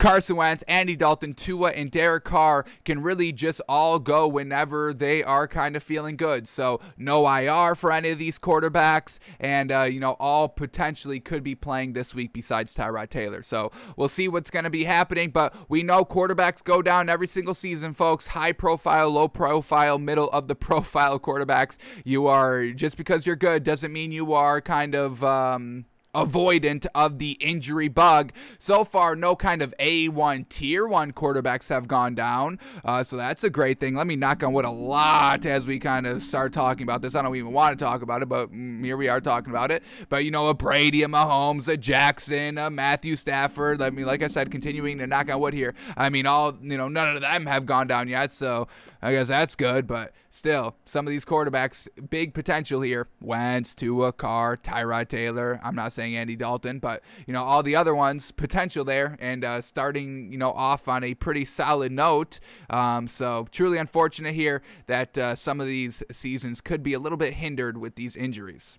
Carson 0.00 0.36
Wentz, 0.36 0.64
Andy 0.66 0.96
Dalton, 0.96 1.34
Tua, 1.34 1.72
and 1.72 1.90
Derek 1.90 2.24
Carr 2.24 2.64
can 2.86 3.02
really 3.02 3.32
just 3.32 3.60
all 3.68 3.98
go 3.98 4.26
whenever 4.26 4.94
they 4.94 5.22
are 5.22 5.46
kind 5.46 5.76
of 5.76 5.82
feeling 5.82 6.16
good. 6.16 6.48
So 6.48 6.80
no 6.96 7.28
IR 7.28 7.74
for 7.74 7.92
any 7.92 8.08
of 8.08 8.18
these 8.18 8.38
quarterbacks, 8.38 9.18
and 9.38 9.70
uh, 9.70 9.82
you 9.82 10.00
know 10.00 10.16
all 10.18 10.48
potentially 10.48 11.20
could 11.20 11.42
be 11.42 11.54
playing 11.54 11.92
this 11.92 12.14
week 12.14 12.32
besides 12.32 12.74
Tyrod 12.74 13.10
Taylor. 13.10 13.42
So 13.42 13.70
we'll 13.94 14.08
see 14.08 14.26
what's 14.26 14.50
going 14.50 14.64
to 14.64 14.70
be 14.70 14.84
happening, 14.84 15.32
but 15.32 15.54
we 15.68 15.82
know 15.82 16.06
quarterbacks 16.06 16.64
go 16.64 16.80
down 16.80 17.10
every 17.10 17.26
single 17.26 17.54
season, 17.54 17.92
folks. 17.92 18.28
High 18.28 18.52
profile, 18.52 19.10
low 19.10 19.28
profile, 19.28 19.98
middle 19.98 20.30
of 20.30 20.48
the 20.48 20.54
profile 20.56 21.20
quarterbacks. 21.20 21.76
You 22.04 22.26
are 22.26 22.70
just 22.70 22.96
because 22.96 23.26
you're 23.26 23.36
good 23.36 23.64
doesn't 23.64 23.92
mean 23.92 24.12
you 24.12 24.32
are 24.32 24.62
kind 24.62 24.94
of. 24.94 25.22
Um, 25.22 25.84
avoidant 26.14 26.86
of 26.94 27.18
the 27.18 27.32
injury 27.32 27.88
bug. 27.88 28.32
So 28.58 28.84
far, 28.84 29.16
no 29.16 29.36
kind 29.36 29.62
of 29.62 29.74
A1 29.78 30.48
tier 30.48 30.86
one 30.86 31.12
quarterbacks 31.12 31.68
have 31.68 31.88
gone 31.88 32.14
down. 32.14 32.58
Uh, 32.84 33.02
so 33.04 33.16
that's 33.16 33.44
a 33.44 33.50
great 33.50 33.80
thing. 33.80 33.94
Let 33.94 34.06
me 34.06 34.16
knock 34.16 34.42
on 34.42 34.52
wood 34.52 34.64
a 34.64 34.70
lot 34.70 35.46
as 35.46 35.66
we 35.66 35.78
kind 35.78 36.06
of 36.06 36.22
start 36.22 36.52
talking 36.52 36.82
about 36.82 37.02
this. 37.02 37.14
I 37.14 37.22
don't 37.22 37.36
even 37.36 37.52
want 37.52 37.78
to 37.78 37.84
talk 37.84 38.02
about 38.02 38.22
it, 38.22 38.28
but 38.28 38.52
mm, 38.52 38.84
here 38.84 38.96
we 38.96 39.08
are 39.08 39.20
talking 39.20 39.50
about 39.50 39.70
it. 39.70 39.82
But, 40.08 40.24
you 40.24 40.30
know, 40.30 40.48
a 40.48 40.54
Brady, 40.54 41.02
a 41.02 41.08
Mahomes, 41.08 41.68
a 41.68 41.76
Jackson, 41.76 42.58
a 42.58 42.70
Matthew 42.70 43.16
Stafford. 43.16 43.82
I 43.82 43.90
mean, 43.90 44.06
like 44.06 44.22
I 44.22 44.28
said, 44.28 44.50
continuing 44.50 44.98
to 44.98 45.06
knock 45.06 45.30
on 45.30 45.40
wood 45.40 45.54
here. 45.54 45.74
I 45.96 46.10
mean, 46.10 46.26
all, 46.26 46.56
you 46.60 46.76
know, 46.76 46.88
none 46.88 47.16
of 47.16 47.22
them 47.22 47.46
have 47.46 47.66
gone 47.66 47.86
down 47.86 48.08
yet. 48.08 48.32
So 48.32 48.68
I 49.02 49.12
guess 49.12 49.28
that's 49.28 49.54
good, 49.54 49.86
but 49.86 50.12
still, 50.28 50.76
some 50.84 51.06
of 51.06 51.10
these 51.10 51.24
quarterbacks, 51.24 51.88
big 52.10 52.34
potential 52.34 52.82
here. 52.82 53.08
Wentz, 53.20 53.74
Tua, 53.74 54.12
Carr, 54.12 54.56
Tyrod 54.56 55.08
Taylor. 55.08 55.58
I'm 55.62 55.74
not 55.74 55.92
saying 55.92 56.16
Andy 56.16 56.36
Dalton, 56.36 56.78
but 56.78 57.02
you 57.26 57.32
know 57.32 57.42
all 57.42 57.62
the 57.62 57.76
other 57.76 57.94
ones, 57.94 58.30
potential 58.30 58.84
there, 58.84 59.16
and 59.20 59.44
uh, 59.44 59.60
starting 59.60 60.30
you 60.32 60.38
know 60.38 60.52
off 60.52 60.88
on 60.88 61.02
a 61.02 61.14
pretty 61.14 61.44
solid 61.44 61.92
note. 61.92 62.40
Um, 62.68 63.08
so 63.08 63.48
truly 63.50 63.78
unfortunate 63.78 64.34
here 64.34 64.62
that 64.86 65.16
uh, 65.16 65.34
some 65.34 65.60
of 65.60 65.66
these 65.66 66.02
seasons 66.10 66.60
could 66.60 66.82
be 66.82 66.92
a 66.92 66.98
little 66.98 67.18
bit 67.18 67.34
hindered 67.34 67.78
with 67.78 67.94
these 67.94 68.16
injuries. 68.16 68.78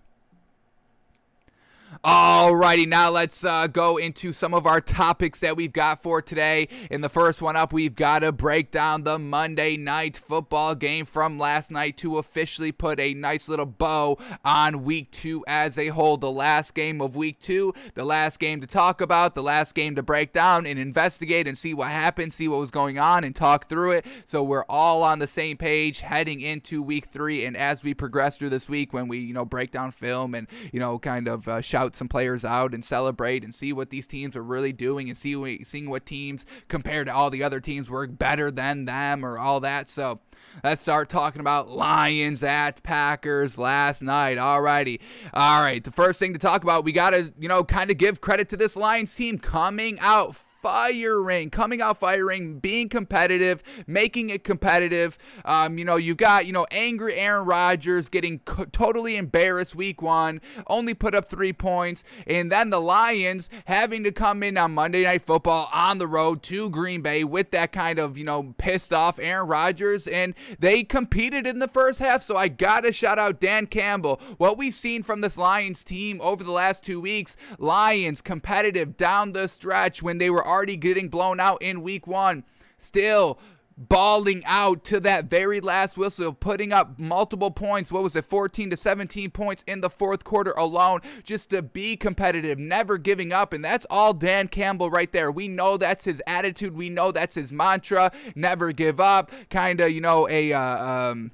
Alrighty, 2.02 2.88
now 2.88 3.10
let's 3.10 3.44
uh, 3.44 3.66
go 3.66 3.98
into 3.98 4.32
some 4.32 4.54
of 4.54 4.66
our 4.66 4.80
topics 4.80 5.40
that 5.40 5.56
we've 5.56 5.74
got 5.74 6.02
for 6.02 6.22
today. 6.22 6.66
In 6.90 7.02
the 7.02 7.10
first 7.10 7.42
one 7.42 7.54
up, 7.54 7.70
we've 7.70 7.94
got 7.94 8.20
to 8.20 8.32
break 8.32 8.70
down 8.70 9.04
the 9.04 9.18
Monday 9.18 9.76
night 9.76 10.16
football 10.16 10.74
game 10.74 11.04
from 11.04 11.38
last 11.38 11.70
night 11.70 11.98
to 11.98 12.16
officially 12.16 12.72
put 12.72 12.98
a 12.98 13.12
nice 13.12 13.46
little 13.46 13.66
bow 13.66 14.16
on 14.42 14.84
week 14.84 15.10
two 15.10 15.44
as 15.46 15.76
a 15.76 15.88
whole. 15.88 16.16
The 16.16 16.30
last 16.30 16.74
game 16.74 17.02
of 17.02 17.14
week 17.14 17.38
two, 17.38 17.74
the 17.92 18.04
last 18.04 18.40
game 18.40 18.62
to 18.62 18.66
talk 18.66 19.02
about, 19.02 19.34
the 19.34 19.42
last 19.42 19.74
game 19.74 19.94
to 19.96 20.02
break 20.02 20.32
down 20.32 20.66
and 20.66 20.78
investigate 20.78 21.46
and 21.46 21.58
see 21.58 21.74
what 21.74 21.90
happened, 21.90 22.32
see 22.32 22.48
what 22.48 22.58
was 22.58 22.70
going 22.70 22.98
on, 22.98 23.22
and 23.22 23.36
talk 23.36 23.68
through 23.68 23.92
it. 23.92 24.06
So 24.24 24.42
we're 24.42 24.64
all 24.68 25.02
on 25.02 25.18
the 25.18 25.26
same 25.26 25.58
page 25.58 26.00
heading 26.00 26.40
into 26.40 26.82
week 26.82 27.06
three. 27.06 27.44
And 27.44 27.54
as 27.54 27.84
we 27.84 27.92
progress 27.92 28.38
through 28.38 28.50
this 28.50 28.68
week, 28.68 28.94
when 28.94 29.08
we, 29.08 29.18
you 29.18 29.34
know, 29.34 29.44
break 29.44 29.70
down 29.70 29.90
film 29.90 30.34
and, 30.34 30.48
you 30.72 30.80
know, 30.80 30.98
kind 30.98 31.28
of 31.28 31.46
uh, 31.46 31.60
shout 31.60 31.81
shout 31.82 31.96
some 31.96 32.08
players 32.08 32.44
out 32.44 32.74
and 32.74 32.84
celebrate 32.84 33.42
and 33.42 33.54
see 33.54 33.72
what 33.72 33.90
these 33.90 34.06
teams 34.06 34.36
are 34.36 34.42
really 34.42 34.72
doing 34.72 35.08
and 35.08 35.18
see 35.18 35.64
seeing 35.64 35.90
what 35.90 36.06
teams 36.06 36.46
compared 36.68 37.06
to 37.06 37.14
all 37.14 37.28
the 37.28 37.42
other 37.42 37.60
teams 37.60 37.90
were 37.90 38.06
better 38.06 38.50
than 38.50 38.84
them 38.84 39.24
or 39.24 39.38
all 39.38 39.58
that. 39.60 39.88
So 39.88 40.20
let's 40.62 40.80
start 40.80 41.08
talking 41.08 41.40
about 41.40 41.68
Lions 41.68 42.44
at 42.44 42.82
Packers 42.82 43.58
last 43.58 44.00
night. 44.00 44.38
Alrighty. 44.38 45.00
All 45.34 45.60
right. 45.62 45.82
The 45.82 45.90
first 45.90 46.20
thing 46.20 46.32
to 46.34 46.38
talk 46.38 46.62
about, 46.62 46.84
we 46.84 46.92
got 46.92 47.10
to, 47.10 47.32
you 47.38 47.48
know, 47.48 47.64
kind 47.64 47.90
of 47.90 47.98
give 47.98 48.20
credit 48.20 48.48
to 48.50 48.56
this 48.56 48.76
Lions 48.76 49.14
team 49.14 49.38
coming 49.38 49.98
out 50.00 50.36
firing, 50.62 51.50
coming 51.50 51.82
out 51.82 51.98
firing, 51.98 52.60
being 52.60 52.88
competitive, 52.88 53.62
making 53.86 54.30
it 54.30 54.44
competitive. 54.44 55.18
Um, 55.44 55.76
you 55.76 55.84
know, 55.84 55.96
you've 55.96 56.16
got, 56.16 56.46
you 56.46 56.52
know, 56.52 56.66
angry 56.70 57.14
Aaron 57.16 57.44
Rodgers 57.44 58.08
getting 58.08 58.38
co- 58.40 58.66
totally 58.66 59.16
embarrassed 59.16 59.74
week 59.74 60.00
one, 60.00 60.40
only 60.68 60.94
put 60.94 61.14
up 61.14 61.28
three 61.28 61.52
points. 61.52 62.04
And 62.26 62.50
then 62.50 62.70
the 62.70 62.80
Lions 62.80 63.50
having 63.64 64.04
to 64.04 64.12
come 64.12 64.42
in 64.42 64.56
on 64.56 64.72
Monday 64.72 65.02
Night 65.02 65.26
Football 65.26 65.68
on 65.72 65.98
the 65.98 66.06
road 66.06 66.42
to 66.44 66.70
Green 66.70 67.02
Bay 67.02 67.24
with 67.24 67.50
that 67.50 67.72
kind 67.72 67.98
of, 67.98 68.16
you 68.16 68.24
know, 68.24 68.54
pissed 68.56 68.92
off 68.92 69.18
Aaron 69.18 69.48
Rodgers. 69.48 70.06
And 70.06 70.34
they 70.60 70.84
competed 70.84 71.46
in 71.46 71.58
the 71.58 71.68
first 71.68 71.98
half. 71.98 72.22
So 72.22 72.36
I 72.36 72.46
got 72.48 72.82
to 72.82 72.92
shout 72.92 73.18
out 73.18 73.40
Dan 73.40 73.66
Campbell. 73.66 74.20
What 74.38 74.56
we've 74.56 74.74
seen 74.74 75.02
from 75.02 75.22
this 75.22 75.36
Lions 75.36 75.82
team 75.82 76.20
over 76.22 76.44
the 76.44 76.52
last 76.52 76.84
two 76.84 77.00
weeks, 77.00 77.36
Lions 77.58 78.20
competitive 78.20 78.96
down 78.96 79.32
the 79.32 79.48
stretch 79.48 80.02
when 80.02 80.18
they 80.18 80.30
were 80.30 80.44
already 80.52 80.76
getting 80.76 81.08
blown 81.08 81.40
out 81.40 81.62
in 81.62 81.82
week 81.82 82.06
one. 82.06 82.44
Still, 82.78 83.38
balling 83.76 84.42
out 84.44 84.84
to 84.84 85.00
that 85.00 85.26
very 85.26 85.60
last 85.60 85.96
whistle, 85.96 86.32
putting 86.32 86.72
up 86.72 86.98
multiple 86.98 87.50
points. 87.50 87.90
What 87.90 88.02
was 88.02 88.16
it, 88.16 88.24
14 88.24 88.70
to 88.70 88.76
17 88.76 89.30
points 89.30 89.64
in 89.66 89.80
the 89.80 89.90
fourth 89.90 90.24
quarter 90.24 90.52
alone, 90.52 91.00
just 91.24 91.50
to 91.50 91.62
be 91.62 91.96
competitive, 91.96 92.58
never 92.58 92.98
giving 92.98 93.32
up. 93.32 93.52
And 93.52 93.64
that's 93.64 93.86
all 93.90 94.12
Dan 94.12 94.48
Campbell 94.48 94.90
right 94.90 95.10
there. 95.10 95.30
We 95.30 95.48
know 95.48 95.76
that's 95.76 96.04
his 96.04 96.22
attitude. 96.26 96.76
We 96.76 96.88
know 96.88 97.12
that's 97.12 97.36
his 97.36 97.52
mantra. 97.52 98.12
Never 98.34 98.72
give 98.72 99.00
up. 99.00 99.30
Kind 99.50 99.80
of, 99.80 99.90
you 99.90 100.00
know, 100.00 100.28
a. 100.28 100.52
Uh, 100.52 100.84
um, 100.84 101.30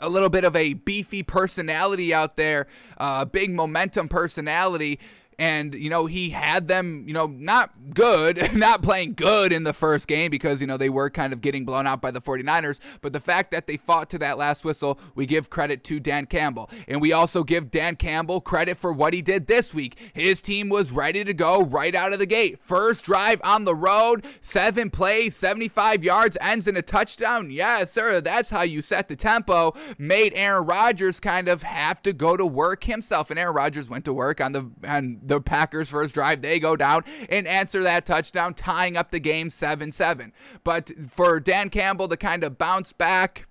a 0.00 0.08
little 0.08 0.28
bit 0.28 0.44
of 0.44 0.56
a 0.56 0.74
beefy 0.74 1.22
personality 1.22 2.12
out 2.12 2.34
there, 2.34 2.66
uh, 2.98 3.24
big 3.24 3.50
momentum 3.50 4.08
personality 4.08 4.98
and 5.38 5.74
you 5.74 5.90
know 5.90 6.06
he 6.06 6.30
had 6.30 6.68
them 6.68 7.04
you 7.06 7.14
know 7.14 7.26
not 7.26 7.72
good 7.92 8.52
not 8.54 8.82
playing 8.82 9.14
good 9.14 9.52
in 9.52 9.64
the 9.64 9.72
first 9.72 10.08
game 10.08 10.30
because 10.30 10.60
you 10.60 10.66
know 10.66 10.76
they 10.76 10.88
were 10.88 11.10
kind 11.10 11.32
of 11.32 11.40
getting 11.40 11.64
blown 11.64 11.86
out 11.86 12.00
by 12.00 12.10
the 12.10 12.20
49ers. 12.20 12.80
But 13.00 13.12
the 13.12 13.20
fact 13.20 13.50
that 13.50 13.66
they 13.66 13.76
fought 13.76 14.10
to 14.10 14.18
that 14.18 14.38
last 14.38 14.64
whistle 14.64 14.98
we 15.14 15.26
give 15.26 15.50
credit 15.50 15.84
to 15.84 16.00
Dan 16.00 16.26
Campbell. 16.26 16.70
And 16.88 17.00
we 17.00 17.12
also 17.12 17.44
give 17.44 17.70
Dan 17.70 17.96
Campbell 17.96 18.40
credit 18.40 18.76
for 18.76 18.92
what 18.92 19.14
he 19.14 19.22
did 19.22 19.46
this 19.46 19.74
week. 19.74 19.98
His 20.12 20.42
team 20.42 20.68
was 20.68 20.90
ready 20.90 21.24
to 21.24 21.34
go 21.34 21.62
right 21.62 21.94
out 21.94 22.12
of 22.12 22.18
the 22.18 22.26
gate. 22.26 22.58
First 22.60 23.04
drive 23.04 23.40
on 23.44 23.64
the 23.64 23.74
road 23.74 24.26
seven 24.40 24.90
plays 24.90 25.36
75 25.36 26.04
yards 26.04 26.36
ends 26.40 26.66
in 26.66 26.76
a 26.76 26.82
touchdown. 26.82 27.50
Yes 27.50 27.92
sir 27.92 28.20
that's 28.20 28.50
how 28.50 28.62
you 28.62 28.82
set 28.82 29.08
the 29.08 29.16
tempo. 29.16 29.74
Made 29.98 30.32
Aaron 30.34 30.66
Rodgers 30.66 31.20
kind 31.20 31.48
of 31.48 31.62
have 31.62 32.02
to 32.02 32.12
go 32.12 32.36
to 32.36 32.46
work 32.46 32.84
himself. 32.84 33.30
And 33.30 33.38
Aaron 33.38 33.54
Rodgers 33.54 33.88
went 33.88 34.04
to 34.04 34.12
work 34.12 34.40
on 34.40 34.52
the 34.52 34.70
on 34.86 35.20
the 35.26 35.40
Packers' 35.40 35.88
first 35.88 36.14
drive. 36.14 36.42
They 36.42 36.58
go 36.58 36.76
down 36.76 37.04
and 37.28 37.46
answer 37.46 37.82
that 37.82 38.06
touchdown, 38.06 38.54
tying 38.54 38.96
up 38.96 39.10
the 39.10 39.20
game 39.20 39.50
7 39.50 39.92
7. 39.92 40.32
But 40.62 40.90
for 41.10 41.40
Dan 41.40 41.70
Campbell 41.70 42.08
to 42.08 42.16
kind 42.16 42.44
of 42.44 42.58
bounce 42.58 42.92
back, 42.92 43.46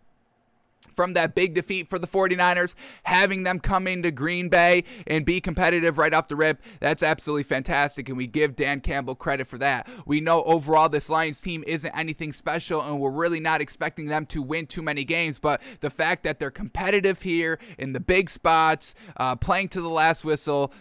from 0.95 1.13
that 1.13 1.35
big 1.35 1.53
defeat 1.53 1.89
for 1.89 1.99
the 1.99 2.07
49ers, 2.07 2.75
having 3.03 3.43
them 3.43 3.59
come 3.59 3.87
into 3.87 4.11
Green 4.11 4.49
Bay 4.49 4.83
and 5.07 5.25
be 5.25 5.41
competitive 5.41 5.97
right 5.97 6.13
off 6.13 6.27
the 6.27 6.35
rip, 6.35 6.61
that's 6.79 7.03
absolutely 7.03 7.43
fantastic. 7.43 8.07
And 8.09 8.17
we 8.17 8.27
give 8.27 8.55
Dan 8.55 8.79
Campbell 8.81 9.15
credit 9.15 9.47
for 9.47 9.57
that. 9.59 9.87
We 10.05 10.21
know 10.21 10.43
overall 10.43 10.89
this 10.89 11.09
Lions 11.09 11.41
team 11.41 11.63
isn't 11.67 11.91
anything 11.95 12.33
special, 12.33 12.81
and 12.81 12.99
we're 12.99 13.11
really 13.11 13.39
not 13.39 13.61
expecting 13.61 14.05
them 14.05 14.25
to 14.27 14.41
win 14.41 14.67
too 14.67 14.81
many 14.81 15.03
games. 15.03 15.39
But 15.39 15.61
the 15.81 15.89
fact 15.89 16.23
that 16.23 16.39
they're 16.39 16.51
competitive 16.51 17.21
here 17.21 17.59
in 17.77 17.93
the 17.93 17.99
big 17.99 18.29
spots, 18.29 18.95
uh, 19.17 19.35
playing 19.35 19.69
to 19.69 19.81
the 19.81 19.89
last 19.89 20.23
whistle, 20.23 20.73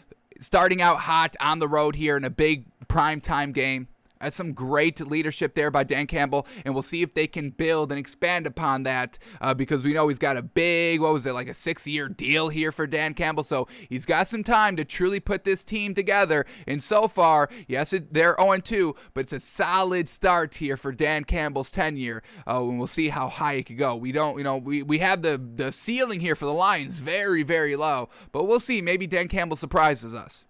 starting 0.43 0.83
out 0.83 1.01
hot 1.01 1.37
on 1.41 1.59
the 1.59 1.69
road 1.69 1.97
here 1.97 2.17
in 2.17 2.25
a 2.25 2.31
big 2.31 2.67
prime 2.89 3.21
time 3.21 3.53
game. 3.53 3.89
That's 4.23 4.37
some 4.37 4.52
great 4.52 5.00
leadership 5.00 5.55
there 5.55 5.71
by 5.71 5.83
Dan 5.83 6.07
Campbell, 6.07 6.47
and 6.64 6.75
we'll 6.75 6.83
see 6.83 7.02
if 7.02 7.14
they 7.14 7.26
can 7.26 7.50
build 7.50 7.91
and 7.91 7.99
expand 7.99 8.47
upon 8.47 8.85
that 8.85 9.19
uh, 9.41 9.52
because 9.52 9.83
we 9.85 9.93
know 9.93 10.09
he's 10.09 10.19
got 10.19 10.37
a 10.37 10.43
big, 10.43 11.00
what 11.00 11.12
was 11.12 11.26
it, 11.26 11.33
like 11.33 11.49
a 11.49 11.55
six 11.55 11.87
year 11.87 12.09
deal 12.09 12.49
here 12.49 12.71
for 12.71 12.87
Dan 12.87 13.14
Campbell. 13.14 13.43
So 13.43 13.67
he's 13.88 14.07
got 14.07 14.29
some 14.29 14.45
time 14.45 14.76
to 14.76 14.85
truly 14.85 15.19
put 15.19 15.45
this 15.45 15.64
team 15.64 15.95
together. 15.95 16.47
And 16.67 16.83
so 16.83 17.09
far, 17.09 17.49
yes, 17.67 17.93
it, 17.93 18.14
they're 18.14 18.37
0 18.41 18.59
2, 18.59 18.95
but 19.12 19.23
it's 19.23 19.33
a 19.33 19.41
solid 19.41 20.09
start 20.09 20.55
here 20.55 20.76
for 20.76 20.93
Dan 20.93 21.25
Campbell's 21.25 21.71
tenure. 21.71 22.23
Uh, 22.47 22.62
and 22.62 22.79
we'll 22.79 22.87
see 22.87 23.09
how 23.09 23.29
high 23.29 23.55
it 23.55 23.67
could 23.67 23.79
go. 23.79 23.97
We 23.97 24.12
don't, 24.12 24.38
you 24.38 24.45
know, 24.45 24.57
we, 24.57 24.83
we 24.83 24.99
have 24.99 25.23
the, 25.23 25.41
the 25.55 25.73
ceiling 25.73 26.21
here 26.21 26.37
for 26.37 26.45
the 26.45 26.55
Lions 26.55 26.99
very, 26.99 27.43
very 27.43 27.75
low, 27.75 28.09
but 28.31 28.45
we'll 28.45 28.61
see. 28.61 28.81
Maybe 28.81 29.07
Dan 29.07 29.26
Campbell 29.26 29.57
surprises 29.57 30.14
us. 30.14 30.45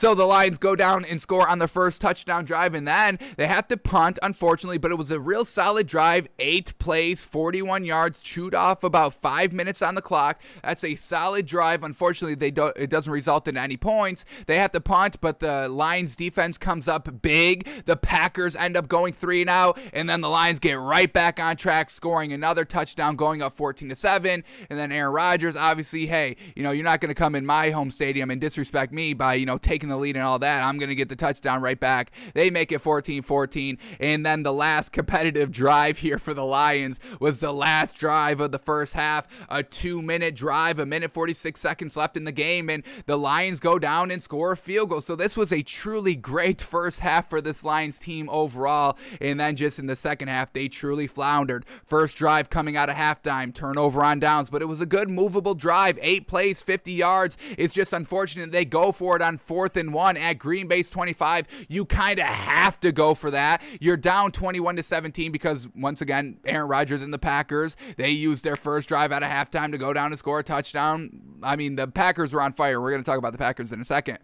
So 0.00 0.14
the 0.14 0.24
Lions 0.24 0.56
go 0.56 0.74
down 0.74 1.04
and 1.04 1.20
score 1.20 1.46
on 1.46 1.58
the 1.58 1.68
first 1.68 2.00
touchdown 2.00 2.46
drive, 2.46 2.74
and 2.74 2.88
then 2.88 3.18
they 3.36 3.46
have 3.46 3.68
to 3.68 3.76
punt, 3.76 4.18
unfortunately, 4.22 4.78
but 4.78 4.90
it 4.90 4.94
was 4.94 5.10
a 5.10 5.20
real 5.20 5.44
solid 5.44 5.86
drive. 5.86 6.26
Eight 6.38 6.72
plays, 6.78 7.22
41 7.22 7.84
yards, 7.84 8.22
chewed 8.22 8.54
off 8.54 8.82
about 8.82 9.12
five 9.12 9.52
minutes 9.52 9.82
on 9.82 9.96
the 9.96 10.00
clock. 10.00 10.40
That's 10.62 10.84
a 10.84 10.94
solid 10.94 11.44
drive. 11.44 11.82
Unfortunately, 11.82 12.34
they 12.34 12.50
do, 12.50 12.72
it 12.76 12.88
doesn't 12.88 13.12
result 13.12 13.46
in 13.46 13.58
any 13.58 13.76
points. 13.76 14.24
They 14.46 14.56
have 14.56 14.72
to 14.72 14.80
punt, 14.80 15.20
but 15.20 15.40
the 15.40 15.68
Lions 15.68 16.16
defense 16.16 16.56
comes 16.56 16.88
up 16.88 17.20
big. 17.20 17.68
The 17.84 17.96
Packers 17.96 18.56
end 18.56 18.78
up 18.78 18.88
going 18.88 19.12
three 19.12 19.42
and 19.42 19.50
out, 19.50 19.78
and 19.92 20.08
then 20.08 20.22
the 20.22 20.30
Lions 20.30 20.60
get 20.60 20.78
right 20.78 21.12
back 21.12 21.38
on 21.38 21.56
track, 21.56 21.90
scoring 21.90 22.32
another 22.32 22.64
touchdown, 22.64 23.16
going 23.16 23.42
up 23.42 23.54
14 23.54 23.90
to 23.90 23.94
7. 23.94 24.44
And 24.70 24.78
then 24.78 24.92
Aaron 24.92 25.12
Rodgers, 25.12 25.56
obviously, 25.56 26.06
hey, 26.06 26.36
you 26.56 26.62
know, 26.62 26.70
you're 26.70 26.84
not 26.84 27.02
going 27.02 27.10
to 27.10 27.14
come 27.14 27.34
in 27.34 27.44
my 27.44 27.68
home 27.68 27.90
stadium 27.90 28.30
and 28.30 28.40
disrespect 28.40 28.94
me 28.94 29.12
by, 29.12 29.34
you 29.34 29.44
know, 29.44 29.58
taking 29.58 29.89
taking 29.89 29.89
the 29.90 29.98
lead 29.98 30.16
and 30.16 30.24
all 30.24 30.38
that. 30.38 30.62
I'm 30.62 30.78
going 30.78 30.88
to 30.88 30.94
get 30.94 31.08
the 31.08 31.16
touchdown 31.16 31.60
right 31.60 31.78
back. 31.78 32.10
They 32.34 32.50
make 32.50 32.72
it 32.72 32.80
14 32.80 33.22
14. 33.22 33.78
And 33.98 34.24
then 34.24 34.42
the 34.42 34.52
last 34.52 34.92
competitive 34.92 35.50
drive 35.50 35.98
here 35.98 36.18
for 36.18 36.34
the 36.34 36.44
Lions 36.44 36.98
was 37.20 37.40
the 37.40 37.52
last 37.52 37.96
drive 37.96 38.40
of 38.40 38.52
the 38.52 38.58
first 38.58 38.94
half, 38.94 39.26
a 39.48 39.62
two 39.62 40.02
minute 40.02 40.34
drive, 40.34 40.78
a 40.78 40.86
minute 40.86 41.12
46 41.12 41.60
seconds 41.60 41.96
left 41.96 42.16
in 42.16 42.24
the 42.24 42.32
game. 42.32 42.70
And 42.70 42.82
the 43.06 43.16
Lions 43.16 43.60
go 43.60 43.78
down 43.78 44.10
and 44.10 44.22
score 44.22 44.52
a 44.52 44.56
field 44.56 44.90
goal. 44.90 45.00
So 45.00 45.16
this 45.16 45.36
was 45.36 45.52
a 45.52 45.62
truly 45.62 46.14
great 46.14 46.62
first 46.62 47.00
half 47.00 47.28
for 47.28 47.40
this 47.40 47.64
Lions 47.64 47.98
team 47.98 48.28
overall. 48.30 48.96
And 49.20 49.38
then 49.38 49.56
just 49.56 49.78
in 49.78 49.86
the 49.86 49.96
second 49.96 50.28
half, 50.28 50.52
they 50.52 50.68
truly 50.68 51.06
floundered. 51.06 51.64
First 51.84 52.16
drive 52.16 52.50
coming 52.50 52.76
out 52.76 52.88
of 52.88 52.96
halftime, 52.96 53.54
turnover 53.54 54.04
on 54.04 54.20
downs, 54.20 54.50
but 54.50 54.62
it 54.62 54.66
was 54.66 54.80
a 54.80 54.86
good 54.86 55.08
movable 55.08 55.54
drive. 55.54 55.98
Eight 56.00 56.26
plays, 56.26 56.62
50 56.62 56.92
yards. 56.92 57.36
It's 57.58 57.74
just 57.74 57.92
unfortunate 57.92 58.52
they 58.52 58.64
go 58.64 58.92
for 58.92 59.16
it 59.16 59.22
on 59.22 59.38
fourth 59.38 59.76
and 59.80 59.92
one 59.92 60.16
at 60.16 60.34
Green 60.34 60.68
Bay's 60.68 60.88
25. 60.90 61.66
You 61.68 61.84
kind 61.84 62.20
of 62.20 62.26
have 62.26 62.78
to 62.80 62.92
go 62.92 63.14
for 63.14 63.30
that. 63.32 63.62
You're 63.80 63.96
down 63.96 64.30
21 64.30 64.76
to 64.76 64.82
17 64.82 65.32
because 65.32 65.68
once 65.74 66.00
again, 66.00 66.38
Aaron 66.44 66.68
Rodgers 66.68 67.02
and 67.02 67.12
the 67.12 67.18
Packers, 67.18 67.76
they 67.96 68.10
used 68.10 68.44
their 68.44 68.56
first 68.56 68.88
drive 68.88 69.10
out 69.10 69.22
of 69.22 69.30
halftime 69.30 69.72
to 69.72 69.78
go 69.78 69.92
down 69.92 70.12
and 70.12 70.18
score 70.18 70.38
a 70.38 70.44
touchdown. 70.44 71.38
I 71.42 71.56
mean, 71.56 71.76
the 71.76 71.88
Packers 71.88 72.32
were 72.32 72.42
on 72.42 72.52
fire. 72.52 72.80
We're 72.80 72.90
going 72.90 73.02
to 73.02 73.10
talk 73.10 73.18
about 73.18 73.32
the 73.32 73.38
Packers 73.38 73.72
in 73.72 73.80
a 73.80 73.84
second. 73.84 74.18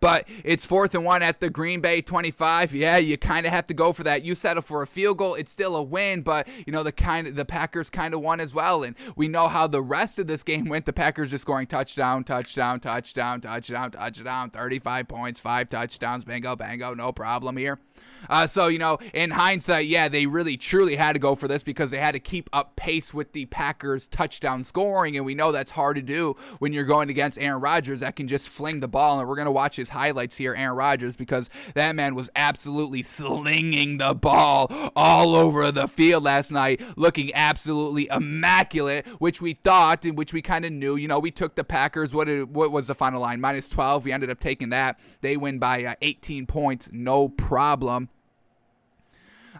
But 0.00 0.28
it's 0.42 0.66
fourth 0.66 0.94
and 0.96 1.04
one 1.04 1.22
at 1.22 1.40
the 1.40 1.48
Green 1.48 1.80
Bay 1.80 2.00
25. 2.02 2.74
Yeah, 2.74 2.96
you 2.96 3.16
kind 3.16 3.46
of 3.46 3.52
have 3.52 3.68
to 3.68 3.74
go 3.74 3.92
for 3.92 4.02
that. 4.02 4.24
You 4.24 4.34
settle 4.34 4.62
for 4.62 4.82
a 4.82 4.86
field 4.86 5.18
goal. 5.18 5.34
It's 5.34 5.52
still 5.52 5.76
a 5.76 5.82
win, 5.82 6.22
but 6.22 6.48
you 6.66 6.72
know 6.72 6.82
the 6.82 6.90
kind 6.90 7.28
of 7.28 7.36
the 7.36 7.44
Packers 7.44 7.88
kind 7.88 8.12
of 8.12 8.20
won 8.20 8.40
as 8.40 8.52
well. 8.52 8.82
And 8.82 8.96
we 9.14 9.28
know 9.28 9.48
how 9.48 9.68
the 9.68 9.82
rest 9.82 10.18
of 10.18 10.26
this 10.26 10.42
game 10.42 10.64
went. 10.64 10.86
The 10.86 10.92
Packers 10.92 11.30
just 11.30 11.42
scoring 11.42 11.68
touchdown, 11.68 12.24
touchdown, 12.24 12.80
touchdown, 12.80 13.40
touchdown, 13.40 13.90
touchdown, 13.92 14.50
35 14.50 15.08
points, 15.08 15.38
five 15.38 15.68
touchdowns, 15.68 16.24
bingo, 16.24 16.56
bango, 16.56 16.92
no 16.92 17.12
problem 17.12 17.56
here. 17.56 17.78
Uh, 18.28 18.46
so, 18.46 18.66
you 18.66 18.78
know, 18.78 18.98
in 19.14 19.30
hindsight, 19.30 19.86
yeah, 19.86 20.08
they 20.08 20.26
really 20.26 20.56
truly 20.56 20.96
had 20.96 21.12
to 21.12 21.18
go 21.18 21.34
for 21.34 21.48
this 21.48 21.62
because 21.62 21.90
they 21.90 21.98
had 21.98 22.12
to 22.12 22.20
keep 22.20 22.50
up 22.52 22.76
pace 22.76 23.14
with 23.14 23.32
the 23.32 23.46
Packers' 23.46 24.06
touchdown 24.06 24.64
scoring. 24.64 25.16
And 25.16 25.24
we 25.24 25.34
know 25.34 25.52
that's 25.52 25.72
hard 25.72 25.96
to 25.96 26.02
do 26.02 26.36
when 26.58 26.72
you're 26.72 26.84
going 26.84 27.10
against 27.10 27.38
Aaron 27.38 27.60
Rodgers 27.60 28.00
that 28.00 28.16
can 28.16 28.28
just 28.28 28.48
fling 28.48 28.80
the 28.80 28.88
ball. 28.88 29.18
And 29.18 29.28
we're 29.28 29.36
going 29.36 29.46
to 29.46 29.52
watch 29.76 29.88
his 29.88 29.90
highlights 29.90 30.36
here, 30.36 30.54
Aaron 30.54 30.76
Rodgers, 30.76 31.16
because 31.16 31.50
that 31.74 31.94
man 31.94 32.14
was 32.14 32.30
absolutely 32.34 33.02
slinging 33.02 33.98
the 33.98 34.14
ball 34.14 34.70
all 34.96 35.34
over 35.34 35.70
the 35.70 35.86
field 35.86 36.24
last 36.24 36.50
night, 36.50 36.80
looking 36.96 37.30
absolutely 37.34 38.08
immaculate, 38.10 39.06
which 39.18 39.40
we 39.42 39.54
thought 39.54 40.04
and 40.04 40.16
which 40.16 40.32
we 40.32 40.40
kind 40.40 40.64
of 40.64 40.72
knew. 40.72 40.96
You 40.96 41.08
know, 41.08 41.18
we 41.18 41.30
took 41.30 41.56
the 41.56 41.64
Packers. 41.64 42.14
What, 42.14 42.26
did, 42.26 42.54
what 42.54 42.72
was 42.72 42.86
the 42.86 42.94
final 42.94 43.20
line? 43.20 43.40
Minus 43.40 43.68
12. 43.68 44.04
We 44.04 44.12
ended 44.12 44.30
up 44.30 44.40
taking 44.40 44.70
that. 44.70 44.98
They 45.20 45.36
win 45.36 45.58
by 45.58 45.84
uh, 45.84 45.94
18 46.00 46.46
points, 46.46 46.88
no 46.92 47.28
problem. 47.28 48.08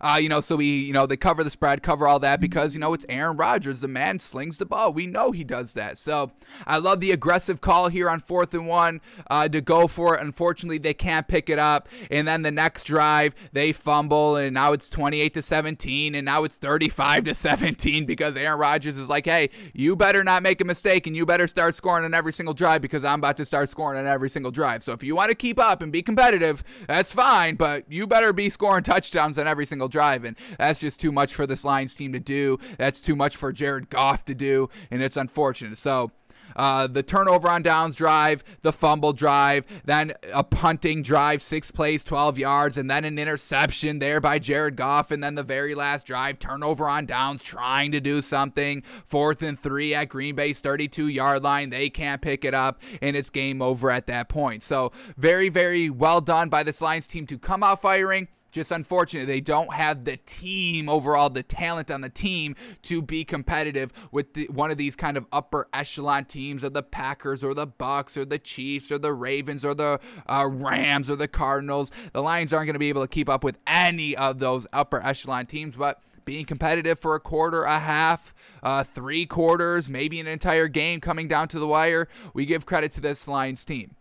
Uh, 0.00 0.18
you 0.20 0.28
know, 0.28 0.40
so 0.40 0.56
we, 0.56 0.66
you 0.66 0.92
know, 0.92 1.06
they 1.06 1.16
cover 1.16 1.42
the 1.44 1.50
spread, 1.50 1.82
cover 1.82 2.06
all 2.06 2.18
that 2.20 2.40
because, 2.40 2.74
you 2.74 2.80
know, 2.80 2.92
it's 2.94 3.06
Aaron 3.08 3.36
Rodgers. 3.36 3.80
The 3.80 3.88
man 3.88 4.18
slings 4.18 4.58
the 4.58 4.66
ball. 4.66 4.92
We 4.92 5.06
know 5.06 5.32
he 5.32 5.44
does 5.44 5.74
that. 5.74 5.98
So 5.98 6.32
I 6.66 6.78
love 6.78 7.00
the 7.00 7.12
aggressive 7.12 7.60
call 7.60 7.88
here 7.88 8.08
on 8.08 8.20
fourth 8.20 8.54
and 8.54 8.66
one 8.66 9.00
uh, 9.30 9.48
to 9.48 9.60
go 9.60 9.86
for 9.86 10.16
it. 10.16 10.22
Unfortunately, 10.22 10.78
they 10.78 10.94
can't 10.94 11.28
pick 11.28 11.48
it 11.48 11.58
up. 11.58 11.88
And 12.10 12.26
then 12.26 12.42
the 12.42 12.50
next 12.50 12.84
drive, 12.84 13.34
they 13.52 13.72
fumble, 13.72 14.36
and 14.36 14.54
now 14.54 14.72
it's 14.72 14.88
28 14.90 15.34
to 15.34 15.42
17, 15.42 16.14
and 16.14 16.24
now 16.24 16.44
it's 16.44 16.58
35 16.58 17.24
to 17.24 17.34
17 17.34 18.06
because 18.06 18.36
Aaron 18.36 18.58
Rodgers 18.58 18.98
is 18.98 19.08
like, 19.08 19.26
hey, 19.26 19.50
you 19.72 19.96
better 19.96 20.24
not 20.24 20.42
make 20.42 20.60
a 20.60 20.64
mistake, 20.64 21.06
and 21.06 21.16
you 21.16 21.26
better 21.26 21.46
start 21.46 21.74
scoring 21.74 22.04
on 22.04 22.14
every 22.14 22.32
single 22.32 22.54
drive 22.54 22.82
because 22.82 23.04
I'm 23.04 23.20
about 23.20 23.36
to 23.38 23.44
start 23.44 23.70
scoring 23.70 23.98
on 23.98 24.06
every 24.06 24.30
single 24.30 24.52
drive. 24.52 24.82
So 24.82 24.92
if 24.92 25.02
you 25.02 25.16
want 25.16 25.30
to 25.30 25.34
keep 25.34 25.58
up 25.58 25.82
and 25.82 25.92
be 25.92 26.02
competitive, 26.02 26.62
that's 26.86 27.12
fine, 27.12 27.56
but 27.56 27.84
you 27.88 28.06
better 28.06 28.32
be 28.32 28.50
scoring 28.50 28.82
touchdowns 28.82 29.38
on 29.38 29.46
every 29.46 29.66
single 29.66 29.85
single 29.86 29.88
drive. 29.88 30.24
And 30.24 30.36
that's 30.58 30.80
just 30.80 31.00
too 31.00 31.12
much 31.12 31.34
for 31.34 31.46
this 31.46 31.64
Lions 31.64 31.94
team 31.94 32.12
to 32.12 32.20
do. 32.20 32.58
That's 32.78 33.00
too 33.00 33.16
much 33.16 33.36
for 33.36 33.52
Jared 33.52 33.90
Goff 33.90 34.24
to 34.26 34.34
do. 34.34 34.68
And 34.90 35.02
it's 35.02 35.16
unfortunate. 35.16 35.78
So, 35.78 36.10
uh, 36.54 36.86
the 36.86 37.02
turnover 37.02 37.48
on 37.48 37.60
downs 37.60 37.96
drive, 37.96 38.42
the 38.62 38.72
fumble 38.72 39.12
drive, 39.12 39.66
then 39.84 40.14
a 40.32 40.42
punting 40.42 41.02
drive, 41.02 41.42
six 41.42 41.70
plays, 41.70 42.02
12 42.02 42.38
yards, 42.38 42.78
and 42.78 42.90
then 42.90 43.04
an 43.04 43.18
interception 43.18 43.98
there 43.98 44.22
by 44.22 44.38
Jared 44.38 44.74
Goff, 44.74 45.10
and 45.10 45.22
then 45.22 45.34
the 45.34 45.42
very 45.42 45.74
last 45.74 46.06
drive, 46.06 46.38
turnover 46.38 46.88
on 46.88 47.04
downs, 47.04 47.42
trying 47.42 47.92
to 47.92 48.00
do 48.00 48.22
something. 48.22 48.82
Fourth 49.04 49.42
and 49.42 49.60
three 49.60 49.94
at 49.94 50.08
Green 50.08 50.34
Bay's 50.34 50.60
32 50.60 51.08
yard 51.08 51.44
line. 51.44 51.68
They 51.68 51.90
can't 51.90 52.22
pick 52.22 52.42
it 52.42 52.54
up, 52.54 52.80
and 53.02 53.16
it's 53.16 53.28
game 53.28 53.60
over 53.60 53.90
at 53.90 54.06
that 54.06 54.30
point. 54.30 54.62
So, 54.62 54.92
very, 55.18 55.50
very 55.50 55.90
well 55.90 56.22
done 56.22 56.48
by 56.48 56.62
this 56.62 56.80
Lions 56.80 57.06
team 57.06 57.26
to 57.26 57.38
come 57.38 57.62
out 57.62 57.82
firing 57.82 58.28
just 58.56 58.72
unfortunate 58.72 59.26
they 59.26 59.40
don't 59.40 59.74
have 59.74 60.04
the 60.04 60.16
team 60.16 60.88
overall, 60.88 61.28
the 61.28 61.42
talent 61.42 61.90
on 61.90 62.00
the 62.00 62.08
team 62.08 62.56
to 62.80 63.02
be 63.02 63.22
competitive 63.22 63.92
with 64.10 64.32
the, 64.32 64.46
one 64.46 64.70
of 64.70 64.78
these 64.78 64.96
kind 64.96 65.18
of 65.18 65.26
upper 65.30 65.68
echelon 65.74 66.24
teams, 66.24 66.64
or 66.64 66.70
the 66.70 66.82
Packers, 66.82 67.44
or 67.44 67.52
the 67.52 67.66
Bucks, 67.66 68.16
or 68.16 68.24
the 68.24 68.38
Chiefs, 68.38 68.90
or 68.90 68.96
the 68.96 69.12
Ravens, 69.12 69.62
or 69.62 69.74
the 69.74 70.00
uh, 70.26 70.48
Rams, 70.50 71.10
or 71.10 71.16
the 71.16 71.28
Cardinals. 71.28 71.92
The 72.14 72.22
Lions 72.22 72.54
aren't 72.54 72.66
going 72.66 72.74
to 72.74 72.80
be 72.80 72.88
able 72.88 73.02
to 73.02 73.08
keep 73.08 73.28
up 73.28 73.44
with 73.44 73.58
any 73.66 74.16
of 74.16 74.38
those 74.38 74.66
upper 74.72 75.04
echelon 75.04 75.44
teams, 75.44 75.76
but 75.76 76.00
being 76.24 76.46
competitive 76.46 76.98
for 76.98 77.14
a 77.14 77.20
quarter, 77.20 77.64
a 77.64 77.78
half, 77.78 78.34
uh, 78.62 78.84
three 78.84 79.26
quarters, 79.26 79.86
maybe 79.86 80.18
an 80.18 80.26
entire 80.26 80.66
game 80.66 80.98
coming 81.02 81.28
down 81.28 81.46
to 81.48 81.58
the 81.58 81.66
wire. 81.66 82.08
We 82.32 82.46
give 82.46 82.64
credit 82.64 82.90
to 82.92 83.02
this 83.02 83.28
Lions 83.28 83.66
team. 83.66 83.96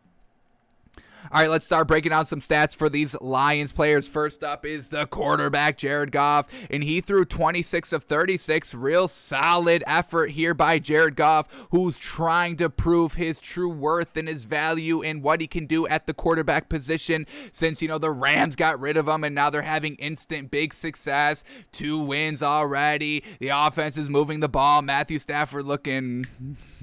All 1.31 1.41
right, 1.41 1.49
let's 1.49 1.65
start 1.65 1.87
breaking 1.87 2.11
down 2.11 2.25
some 2.27 2.39
stats 2.39 2.75
for 2.75 2.87
these 2.87 3.15
Lions 3.19 3.71
players. 3.71 4.07
First 4.07 4.43
up 4.43 4.63
is 4.63 4.89
the 4.89 5.07
quarterback, 5.07 5.75
Jared 5.75 6.11
Goff, 6.11 6.47
and 6.69 6.83
he 6.83 7.01
threw 7.01 7.25
26 7.25 7.91
of 7.93 8.03
36. 8.03 8.75
Real 8.75 9.07
solid 9.07 9.83
effort 9.87 10.31
here 10.31 10.53
by 10.53 10.77
Jared 10.77 11.15
Goff, 11.15 11.47
who's 11.71 11.97
trying 11.97 12.57
to 12.57 12.69
prove 12.69 13.15
his 13.15 13.39
true 13.39 13.69
worth 13.69 14.15
and 14.15 14.27
his 14.27 14.43
value 14.43 15.01
and 15.01 15.23
what 15.23 15.41
he 15.41 15.47
can 15.47 15.65
do 15.65 15.87
at 15.87 16.05
the 16.05 16.13
quarterback 16.13 16.69
position 16.69 17.25
since, 17.51 17.81
you 17.81 17.87
know, 17.87 17.97
the 17.97 18.11
Rams 18.11 18.55
got 18.55 18.79
rid 18.79 18.95
of 18.95 19.07
him 19.07 19.23
and 19.23 19.33
now 19.33 19.49
they're 19.49 19.63
having 19.63 19.95
instant 19.95 20.51
big 20.51 20.75
success. 20.75 21.43
Two 21.71 21.99
wins 21.99 22.43
already. 22.43 23.23
The 23.39 23.49
offense 23.49 23.97
is 23.97 24.11
moving 24.11 24.41
the 24.41 24.49
ball. 24.49 24.83
Matthew 24.83 25.17
Stafford 25.17 25.65
looking 25.65 26.27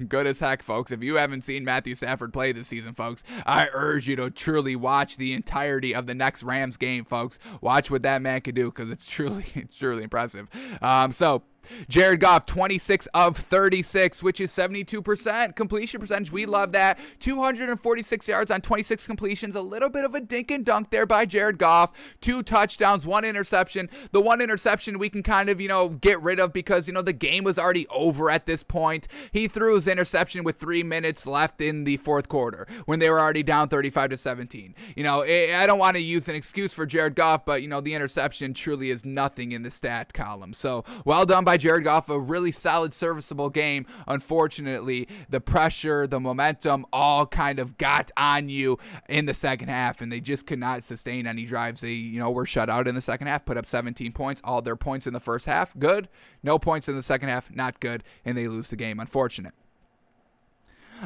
good 0.07 0.27
as 0.27 0.39
heck, 0.39 0.63
folks. 0.63 0.91
If 0.91 1.03
you 1.03 1.15
haven't 1.15 1.43
seen 1.43 1.63
Matthew 1.63 1.95
Stafford 1.95 2.33
play 2.33 2.51
this 2.51 2.67
season, 2.67 2.93
folks, 2.93 3.23
I 3.45 3.67
urge 3.73 4.07
you 4.07 4.15
to 4.17 4.29
truly 4.29 4.75
watch 4.75 5.17
the 5.17 5.33
entirety 5.33 5.93
of 5.93 6.07
the 6.07 6.15
next 6.15 6.43
Rams 6.43 6.77
game, 6.77 7.05
folks. 7.05 7.39
Watch 7.61 7.91
what 7.91 8.03
that 8.03 8.21
man 8.21 8.41
can 8.41 8.55
do 8.55 8.65
because 8.71 8.89
it's 8.89 9.05
truly, 9.05 9.45
it's 9.55 9.77
truly 9.77 10.03
impressive. 10.03 10.47
Um, 10.81 11.11
so 11.11 11.43
Jared 11.87 12.19
Goff, 12.19 12.45
26 12.45 13.07
of 13.13 13.37
36, 13.37 14.23
which 14.23 14.39
is 14.39 14.51
72% 14.51 15.55
completion 15.55 15.99
percentage. 15.99 16.31
We 16.31 16.45
love 16.45 16.71
that. 16.73 16.99
246 17.19 18.27
yards 18.27 18.51
on 18.51 18.61
26 18.61 19.07
completions. 19.07 19.55
A 19.55 19.61
little 19.61 19.89
bit 19.89 20.05
of 20.05 20.15
a 20.15 20.21
dink 20.21 20.51
and 20.51 20.65
dunk 20.65 20.89
there 20.89 21.05
by 21.05 21.25
Jared 21.25 21.57
Goff. 21.57 21.91
Two 22.21 22.43
touchdowns, 22.43 23.05
one 23.05 23.25
interception. 23.25 23.89
The 24.11 24.21
one 24.21 24.41
interception 24.41 24.99
we 24.99 25.09
can 25.09 25.23
kind 25.23 25.49
of, 25.49 25.59
you 25.59 25.67
know, 25.67 25.89
get 25.89 26.21
rid 26.21 26.39
of 26.39 26.53
because, 26.53 26.87
you 26.87 26.93
know, 26.93 27.01
the 27.01 27.13
game 27.13 27.43
was 27.43 27.57
already 27.57 27.87
over 27.87 28.29
at 28.29 28.45
this 28.45 28.63
point. 28.63 29.07
He 29.31 29.47
threw 29.47 29.75
his 29.75 29.87
interception 29.87 30.43
with 30.43 30.57
three 30.57 30.83
minutes 30.83 31.25
left 31.27 31.61
in 31.61 31.83
the 31.83 31.97
fourth 31.97 32.29
quarter 32.29 32.67
when 32.85 32.99
they 32.99 33.09
were 33.09 33.19
already 33.19 33.43
down 33.43 33.67
35 33.69 34.11
to 34.11 34.17
17. 34.17 34.75
You 34.95 35.03
know, 35.03 35.21
eh, 35.21 35.55
I 35.55 35.65
don't 35.67 35.79
want 35.79 35.95
to 35.95 36.01
use 36.01 36.27
an 36.27 36.35
excuse 36.35 36.73
for 36.73 36.85
Jared 36.85 37.15
Goff, 37.15 37.45
but, 37.45 37.61
you 37.61 37.67
know, 37.67 37.81
the 37.81 37.93
interception 37.93 38.53
truly 38.53 38.89
is 38.89 39.05
nothing 39.05 39.51
in 39.51 39.63
the 39.63 39.71
stat 39.71 40.13
column. 40.13 40.53
So 40.53 40.83
well 41.05 41.25
done 41.25 41.43
by 41.43 41.52
by 41.53 41.57
Jared 41.57 41.83
Goff, 41.83 42.09
a 42.09 42.19
really 42.19 42.51
solid, 42.51 42.95
serviceable 42.95 43.51
game. 43.51 43.85
Unfortunately, 44.07 45.07
the 45.29 45.39
pressure, 45.39 46.07
the 46.07 46.19
momentum 46.19 46.83
all 46.91 47.27
kind 47.27 47.59
of 47.59 47.77
got 47.77 48.09
on 48.17 48.49
you 48.49 48.79
in 49.07 49.27
the 49.27 49.35
second 49.35 49.69
half, 49.69 50.01
and 50.01 50.11
they 50.11 50.19
just 50.19 50.47
could 50.47 50.57
not 50.57 50.83
sustain 50.83 51.27
any 51.27 51.45
drives. 51.45 51.81
They, 51.81 51.91
you 51.91 52.17
know, 52.17 52.31
were 52.31 52.47
shut 52.47 52.71
out 52.71 52.87
in 52.87 52.95
the 52.95 53.01
second 53.01 53.27
half, 53.27 53.45
put 53.45 53.55
up 53.55 53.67
17 53.67 54.13
points. 54.13 54.41
All 54.43 54.63
their 54.63 54.75
points 54.75 55.05
in 55.05 55.13
the 55.13 55.19
first 55.19 55.45
half, 55.45 55.77
good. 55.77 56.09
No 56.41 56.57
points 56.57 56.89
in 56.89 56.95
the 56.95 57.03
second 57.03 57.29
half, 57.29 57.51
not 57.53 57.79
good, 57.79 58.03
and 58.25 58.35
they 58.35 58.47
lose 58.47 58.71
the 58.71 58.75
game. 58.75 58.99
Unfortunate. 58.99 59.53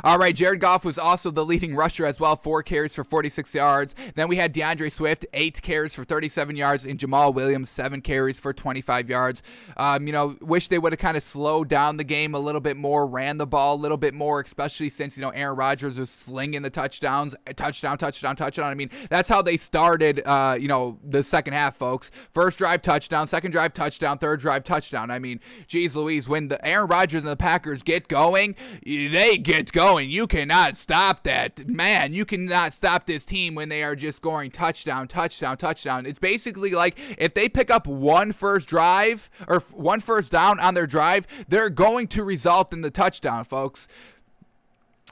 All 0.04 0.20
right, 0.20 0.36
Jared 0.36 0.60
Goff 0.60 0.86
was 0.86 1.00
also 1.00 1.32
the 1.32 1.44
leading 1.44 1.76
rusher 1.76 2.06
as 2.06 2.20
well, 2.20 2.36
four 2.36 2.62
carries 2.62 2.94
for 2.94 3.04
46 3.04 3.56
yards. 3.56 3.96
Then 4.14 4.28
we 4.28 4.36
had 4.36 4.52
D'Andre 4.52 4.90
Swift, 4.90 5.26
eight 5.34 5.60
carries 5.64 5.96
for 5.96 6.04
37 6.04 6.56
yards, 6.56 6.86
and 6.86 7.00
Jamaal 7.00 7.34
Williams, 7.34 7.72
seven 7.72 8.02
carries 8.02 8.38
for 8.38 8.54
25 8.54 9.10
yards. 9.10 9.42
Um, 9.76 10.06
you 10.06 10.14
know, 10.14 10.38
wish 10.40 10.68
they 10.68 10.78
would 10.78 10.94
have 10.94 11.00
kind 11.00 11.18
of 11.18 11.24
slowed 11.24 11.68
down 11.68 11.98
the 11.98 12.04
game 12.04 12.36
a 12.36 12.40
little 12.40 12.62
bit 12.62 12.78
more, 12.78 13.08
ran 13.08 13.38
the 13.38 13.48
ball 13.48 13.76
a 13.76 13.82
little 13.82 13.98
bit 13.98 14.14
more, 14.14 14.40
especially 14.40 14.90
since, 14.90 15.18
you 15.18 15.22
know, 15.22 15.30
Aaron 15.30 15.58
Rodgers 15.58 15.98
was 15.98 16.12
slinging 16.12 16.62
the 16.62 16.70
touchdowns, 16.70 17.36
touchdown, 17.56 17.98
touchdown, 17.98 18.36
touchdown. 18.36 18.72
I 18.72 18.76
mean, 18.76 18.92
that's 19.10 19.30
how 19.30 19.42
they 19.42 19.58
started, 19.58 20.22
uh, 20.26 20.58
you 20.60 20.68
know, 20.68 21.00
the 21.04 21.24
second 21.24 21.54
half, 21.54 21.76
folks. 21.76 22.12
First 22.34 22.60
drive, 22.60 22.84
touchdown, 22.84 23.26
second 23.26 23.50
drive, 23.50 23.74
touchdown, 23.74 24.20
third 24.20 24.42
drive, 24.42 24.64
touchdown. 24.64 25.10
I 25.10 25.18
mean, 25.18 25.40
geez 25.66 25.96
Louise, 25.96 26.28
when 26.28 26.50
the 26.50 26.64
Aaron 26.64 26.88
Rodgers 26.88 27.24
and 27.24 27.32
the 27.32 27.36
Packers 27.36 27.82
get 27.82 28.08
going, 28.08 28.56
they 28.86 29.40
get 29.40 29.72
going 29.72 29.87
going. 29.88 30.10
You 30.10 30.28
cannot 30.28 30.76
stop 30.76 31.24
that. 31.24 31.68
Man, 31.68 32.14
you 32.14 32.26
cannot 32.26 32.74
stop 32.74 33.06
this 33.06 33.24
team 33.24 33.56
when 33.56 33.70
they 33.70 33.84
are 33.84 33.96
just 33.96 34.18
scoring 34.18 34.52
touchdown, 34.52 35.08
touchdown, 35.08 35.58
touchdown. 35.58 36.06
It's 36.06 36.20
basically 36.20 36.72
like 36.72 36.98
if 37.18 37.34
they 37.34 37.48
pick 37.48 37.70
up 37.70 37.88
one 37.88 38.32
first 38.32 38.68
drive 38.68 39.30
or 39.48 39.60
one 39.72 40.00
first 40.00 40.32
down 40.32 40.60
on 40.60 40.74
their 40.74 40.88
drive, 40.88 41.26
they're 41.48 41.70
going 41.70 42.08
to 42.10 42.24
result 42.24 42.74
in 42.74 42.82
the 42.82 42.92
touchdown, 42.92 43.44
folks 43.44 43.88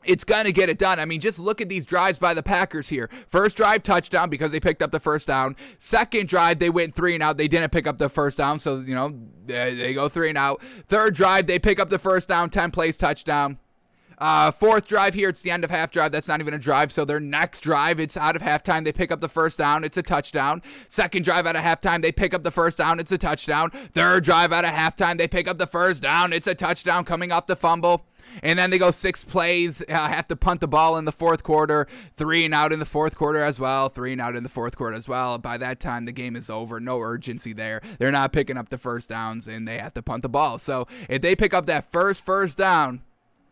it's 0.08 0.24
going 0.24 0.46
to 0.46 0.52
get 0.52 0.70
it 0.70 0.78
done. 0.78 1.00
I 1.00 1.06
mean, 1.06 1.20
just 1.20 1.40
look 1.40 1.62
at 1.62 1.68
these 1.68 1.84
drives 1.84 2.20
by 2.20 2.36
the 2.36 2.44
Packers 2.44 2.90
here. 2.90 3.10
First 3.28 3.58
drive, 3.58 3.82
touchdown 3.82 4.30
because 4.30 4.52
they 4.52 4.60
picked 4.60 4.84
up 4.84 4.92
the 4.92 5.00
first 5.00 5.26
down. 5.26 5.56
Second 5.80 6.30
drive, 6.30 6.60
they 6.60 6.70
went 6.70 6.94
three 6.94 7.16
and 7.16 7.24
out. 7.24 7.38
They 7.38 7.48
didn't 7.48 7.72
pick 7.72 7.88
up 7.88 7.98
the 7.98 8.08
first 8.08 8.38
down, 8.38 8.60
so, 8.60 8.82
you 8.82 8.94
know, 8.94 9.18
they 9.48 9.96
go 9.96 10.08
three 10.08 10.30
and 10.30 10.38
out. 10.38 10.62
Third 10.86 11.16
drive, 11.16 11.48
they 11.48 11.58
pick 11.58 11.80
up 11.80 11.90
the 11.90 11.98
first 11.98 12.28
down, 12.28 12.52
10 12.52 12.70
plays, 12.70 12.98
touchdown. 12.98 13.58
Uh, 14.18 14.52
fourth 14.52 14.88
drive 14.88 15.14
here, 15.14 15.30
it's 15.30 15.42
the 15.42 15.52
end 15.52 15.64
of 15.64 15.72
half 15.72 15.92
drive. 15.92 16.12
That's 16.12 16.28
not 16.28 16.40
even 16.40 16.54
a 16.54 16.60
drive. 16.60 16.92
So 16.92 17.06
their 17.06 17.20
next 17.20 17.62
drive, 17.62 18.00
it's 18.00 18.18
out 18.18 18.36
of 18.36 18.42
halftime. 18.42 18.84
They 18.84 18.94
pick 18.94 19.12
up 19.12 19.22
the 19.22 19.30
first 19.30 19.58
down. 19.58 19.84
It's 19.84 19.98
a 19.98 20.04
touchdown. 20.04 20.62
Second 20.88 21.24
drive 21.24 21.46
out 21.46 21.56
of 21.56 21.64
halftime, 21.64 22.02
they 22.02 22.12
pick 22.12 22.34
up 22.34 22.44
the 22.44 22.52
first 22.52 22.78
down. 22.78 23.00
It's 23.00 23.12
a 23.12 23.18
touchdown. 23.18 23.70
Third 23.70 24.24
drive 24.24 24.52
out 24.52 24.66
of 24.66 24.72
halftime, 24.72 25.18
they 25.18 25.28
pick 25.28 25.48
up 25.48 25.58
the 25.58 25.68
first 25.68 26.02
down. 26.02 26.34
It's 26.34 26.48
a 26.48 26.56
touchdown 26.56 27.06
coming 27.06 27.32
off 27.32 27.48
the 27.48 27.56
fumble. 27.56 28.06
And 28.44 28.58
then 28.58 28.70
they 28.70 28.80
go 28.80 28.92
six 28.92 29.24
plays, 29.24 29.82
uh, 29.88 29.94
have 29.94 30.28
to 30.30 30.36
punt 30.36 30.60
the 30.60 30.68
ball 30.68 30.98
in 30.98 31.06
the 31.06 31.12
fourth 31.12 31.44
quarter, 31.44 31.88
three 32.16 32.44
and 32.44 32.54
out 32.54 32.74
in 32.74 32.80
the 32.80 32.86
fourth 32.86 33.16
quarter 33.16 33.42
as 33.42 33.60
well, 33.60 33.88
three 33.88 34.12
and 34.14 34.22
out 34.22 34.36
in 34.36 34.44
the 34.44 34.50
fourth 34.50 34.76
quarter 34.76 34.96
as 34.96 35.08
well. 35.08 35.38
By 35.38 35.58
that 35.60 35.80
time, 35.80 36.06
the 36.06 36.12
game 36.12 36.36
is 36.36 36.50
over. 36.50 36.80
No 36.80 37.00
urgency 37.00 37.54
there. 37.54 37.82
They're 38.00 38.12
not 38.12 38.34
picking 38.34 38.58
up 38.58 38.70
the 38.70 38.78
first 38.78 39.10
downs, 39.10 39.48
and 39.48 39.68
they 39.68 39.78
have 39.78 39.94
to 39.94 40.02
punt 40.02 40.24
the 40.24 40.30
ball. 40.30 40.58
So 40.58 40.88
if 41.08 41.22
they 41.22 41.36
pick 41.36 41.54
up 41.54 41.66
that 41.68 41.92
first 41.92 42.26
first 42.26 42.58
down, 42.58 43.02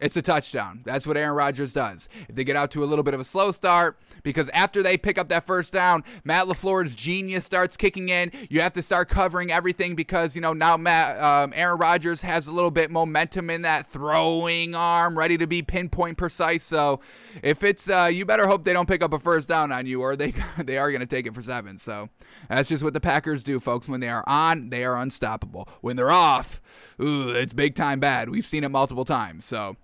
it's 0.04 0.18
a 0.18 0.22
touchdown. 0.22 0.82
That's 0.84 1.08
what 1.08 1.16
Aaron 1.16 1.34
Rodgers 1.34 1.72
does. 1.72 2.10
If 2.28 2.36
they 2.36 2.44
get 2.44 2.58
out 2.58 2.72
to 2.72 2.84
a 2.84 2.86
little 2.86 3.04
bit 3.04 3.14
of 3.14 3.22
a 3.22 3.24
slow 3.24 3.54
start, 3.54 3.98
because 4.22 4.50
after 4.50 4.84
they 4.84 4.98
pick 4.98 5.18
up 5.18 5.30
that 5.30 5.46
first 5.46 5.72
down, 5.72 6.04
Matt 6.26 6.48
LaFleur's 6.48 6.94
genius 6.94 7.46
starts 7.46 7.78
kicking 7.78 8.10
in. 8.10 8.30
You 8.50 8.60
have 8.60 8.74
to 8.74 8.82
start 8.82 9.08
covering 9.08 9.50
everything 9.50 9.96
because, 9.96 10.36
you 10.36 10.42
know, 10.42 10.52
now 10.52 10.76
Matt, 10.76 11.22
um, 11.24 11.54
Aaron 11.56 11.80
Rodgers 11.80 12.22
has 12.22 12.48
a 12.48 12.52
little 12.52 12.70
bit 12.70 12.92
momentum 12.92 13.50
in 13.50 13.62
that 13.62 13.88
throwing 13.88 14.76
arm, 14.76 15.18
ready 15.18 15.38
to 15.38 15.48
be 15.48 15.62
pinpoint 15.62 16.18
precise. 16.18 16.64
So 16.64 17.00
if 17.42 17.64
it's, 17.64 17.90
uh, 17.90 18.10
you 18.12 18.26
better 18.26 18.48
hope 18.48 18.66
they 18.66 18.74
don't 18.74 18.90
pick 18.90 19.02
up 19.02 19.14
a 19.14 19.20
first 19.20 19.48
down 19.48 19.72
on 19.72 19.86
you 19.86 20.02
or 20.02 20.18
they, 20.18 20.34
they 20.58 20.78
are 20.78 20.92
going 20.92 21.00
to 21.00 21.08
take 21.08 21.28
it 21.28 21.34
for 21.34 21.42
seven. 21.42 21.78
So 21.80 22.10
that's 22.50 22.68
just 22.68 22.84
what 22.84 22.94
the 22.94 23.02
Packers 23.02 23.42
do, 23.42 23.58
folks. 23.58 23.88
When 23.88 24.02
they 24.02 24.10
are 24.10 24.24
on, 24.28 24.70
they 24.70 24.84
are 24.84 24.98
unstoppable. 24.98 25.70
When 25.80 25.96
they're 25.96 26.12
off, 26.12 26.62
ooh, 27.02 27.30
it's 27.30 27.54
big 27.54 27.76
time 27.76 28.02
bad. 28.02 28.30
We've 28.30 28.46
seen 28.46 28.66
it 28.66 28.70
multiple 28.70 29.06
times. 29.06 29.46
So, 29.46 29.78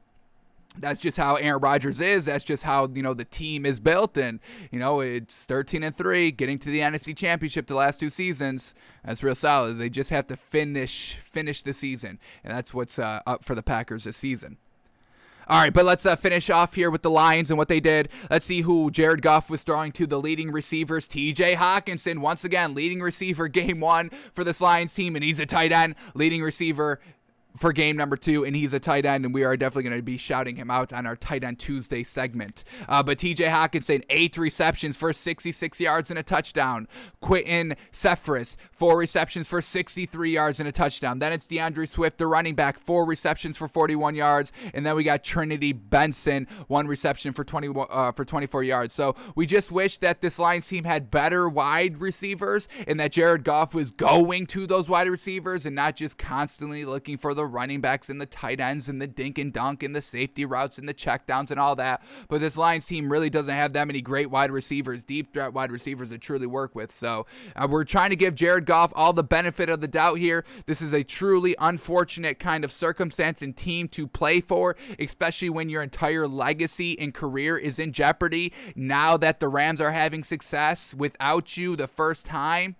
that's 0.80 1.00
just 1.00 1.18
how 1.18 1.36
Aaron 1.36 1.62
Rodgers 1.62 2.02
is. 2.02 2.26
That's 2.26 2.44
just 2.44 2.64
how 2.64 2.88
you 2.94 3.04
know 3.04 3.14
the 3.14 3.26
team 3.26 3.66
is 3.66 3.80
built, 3.80 4.18
and 4.18 4.40
you 4.72 4.80
know 4.80 5.02
it's 5.02 5.46
13 5.46 5.84
and 5.84 5.96
three, 5.96 6.32
getting 6.32 6.60
to 6.60 6.70
the 6.70 6.80
NFC 6.80 7.16
Championship 7.16 7.68
the 7.68 7.76
last 7.76 8.00
two 8.00 8.10
seasons. 8.10 8.74
That's 9.06 9.24
real 9.24 9.36
solid. 9.36 9.78
They 9.78 9.90
just 9.90 10.10
have 10.10 10.28
to 10.28 10.38
finish 10.38 11.16
finish 11.16 11.62
the 11.62 11.74
season, 11.74 12.20
and 12.44 12.54
that's 12.54 12.74
what's 12.74 13.00
uh, 13.00 13.22
up 13.28 13.44
for 13.44 13.56
the 13.56 13.64
Packers 13.64 14.06
this 14.06 14.18
season. 14.18 14.58
All 15.50 15.60
right, 15.60 15.74
but 15.74 15.84
let's 15.84 16.06
uh, 16.06 16.16
finish 16.16 16.52
off 16.52 16.76
here 16.76 16.92
with 16.92 17.02
the 17.02 17.10
Lions 17.10 17.50
and 17.50 17.58
what 17.58 17.70
they 17.70 17.80
did. 17.80 18.10
Let's 18.30 18.46
see 18.46 18.62
who 18.62 18.92
Jared 18.92 19.24
Goff 19.24 19.50
was 19.50 19.64
throwing 19.64 19.92
to 19.94 20.06
the 20.06 20.20
leading 20.20 20.52
receivers. 20.52 21.08
TJ 21.08 21.56
Hockenson, 21.56 22.20
once 22.20 22.44
again, 22.44 22.76
leading 22.76 23.00
receiver 23.00 23.48
game 23.48 23.80
one 23.80 24.12
for 24.12 24.44
this 24.44 24.62
Lions 24.62 24.94
team, 24.94 25.16
and 25.16 25.26
he's 25.26 25.40
a 25.40 25.48
tight 25.48 25.72
end. 25.72 25.96
Leading 26.14 26.44
receiver 26.44 27.00
for 27.58 27.74
game 27.74 27.98
number 27.98 28.16
two, 28.16 28.46
and 28.46 28.56
he's 28.56 28.74
a 28.74 28.80
tight 28.80 29.06
end, 29.06 29.26
and 29.26 29.34
we 29.34 29.44
are 29.44 29.58
definitely 29.58 29.84
going 29.84 29.98
to 29.98 30.04
be 30.04 30.18
shouting 30.18 30.56
him 30.56 30.70
out 30.70 30.94
on 30.94 31.06
our 31.06 31.16
Tight 31.16 31.44
End 31.44 31.60
Tuesday 31.60 32.04
segment. 32.04 32.64
Uh, 32.88 33.02
but 33.02 33.18
TJ 33.18 33.50
Hockenson, 33.50 34.04
eight 34.10 34.38
receptions 34.38 34.96
for 34.96 35.12
66 35.12 35.80
yards 35.80 36.10
and 36.10 36.20
a 36.20 36.24
touchdown. 36.24 36.88
Quinton 37.22 37.76
Cephus, 37.92 38.56
four 38.72 38.98
receptions 38.98 39.48
for 39.48 39.62
63 39.62 40.32
yards 40.32 40.60
and 40.60 40.70
a 40.70 40.72
touchdown. 40.72 41.20
Then 41.20 41.34
it's 41.34 41.46
D'Andre 41.46 41.86
Swift, 41.86 42.18
the 42.18 42.28
running 42.28 42.56
back, 42.56 42.80
four 42.80 43.06
receptions 43.06 43.58
for 43.58 43.68
41 43.68 44.16
yards, 44.16 44.52
and 44.74 44.86
then 44.86 44.96
we 44.96 45.04
got 45.04 45.24
Trinity 45.24 45.74
Benson, 45.74 46.48
one 46.68 46.88
reception 46.88 47.34
for 47.34 47.44
20 47.44 47.74
uh, 47.90 48.12
for 48.12 48.26
24 48.26 48.64
yards. 48.64 48.94
So 48.94 49.16
we 49.36 49.46
just 49.46 49.72
wish 49.72 49.98
that 49.98 50.22
this 50.22 50.40
Lions 50.40 50.68
team 50.68 50.84
had 50.84 51.10
better 51.12 51.50
wide 51.50 52.00
receivers, 52.00 52.68
and 52.88 53.00
that 53.00 53.12
Jared 53.12 53.44
Goff 53.44 53.74
was 53.74 53.92
going 53.92 54.46
to 54.48 54.68
those 54.68 54.88
wide 54.88 55.10
receivers 55.10 55.66
and 55.66 55.76
not 55.76 55.96
just 55.96 56.18
constantly 56.18 56.86
looking 56.86 57.18
for 57.18 57.34
the 57.34 57.39
running 57.46 57.82
backs 57.82 58.10
and 58.10 58.20
the 58.20 58.26
tight 58.26 58.60
ends 58.60 58.90
and 58.90 59.02
the 59.02 59.08
dink 59.08 59.38
and 59.38 59.54
dunk 59.54 59.84
and 59.84 59.96
the 59.96 60.02
safety 60.02 60.46
routes 60.46 60.78
and 60.78 60.88
the 60.88 60.94
checkdowns 60.94 61.52
and 61.52 61.60
all 61.60 61.76
that. 61.76 62.02
But 62.28 62.42
this 62.42 62.58
Lions 62.58 62.86
team 62.86 63.12
really 63.12 63.30
doesn't 63.30 63.54
have 63.54 63.74
that 63.74 63.88
many 63.88 64.02
great 64.02 64.30
wide 64.30 64.52
receivers, 64.52 65.04
deep 65.04 65.34
threat 65.34 65.54
wide 65.54 65.72
receivers 65.72 66.10
to 66.10 66.18
truly 66.18 66.48
work 66.48 66.76
with. 66.76 66.92
So 66.92 67.26
uh, 67.56 67.68
we're 67.70 67.84
trying 67.84 68.10
to 68.10 68.16
give 68.16 68.36
Jared 68.36 68.66
Goff 68.66 68.92
all 68.96 69.14
the 69.14 69.24
benefit 69.24 69.70
of 69.70 69.82
the 69.82 69.88
doubt 69.88 70.20
here. 70.20 70.46
This 70.66 70.82
is 70.82 70.94
a 70.94 71.04
truly 71.04 71.56
unfortunate 71.60 72.40
kind 72.40 72.64
of 72.64 72.72
circumstance 72.72 73.42
and 73.42 73.56
team 73.56 73.88
to 73.90 74.08
play 74.08 74.42
for, 74.42 74.76
especially 74.98 75.50
when 75.50 75.70
your 75.70 75.82
entire 75.82 76.28
legacy 76.28 76.98
and 77.00 77.14
career 77.14 77.58
is 77.58 77.80
in 77.80 77.92
jeopardy 77.92 78.54
now 78.76 79.18
that 79.18 79.40
the 79.40 79.48
Rams 79.48 79.82
are 79.82 79.92
having 79.92 80.24
success 80.24 80.94
without 80.94 81.58
you 81.58 81.76
the 81.76 81.88
first 81.88 82.26
time. 82.26 82.76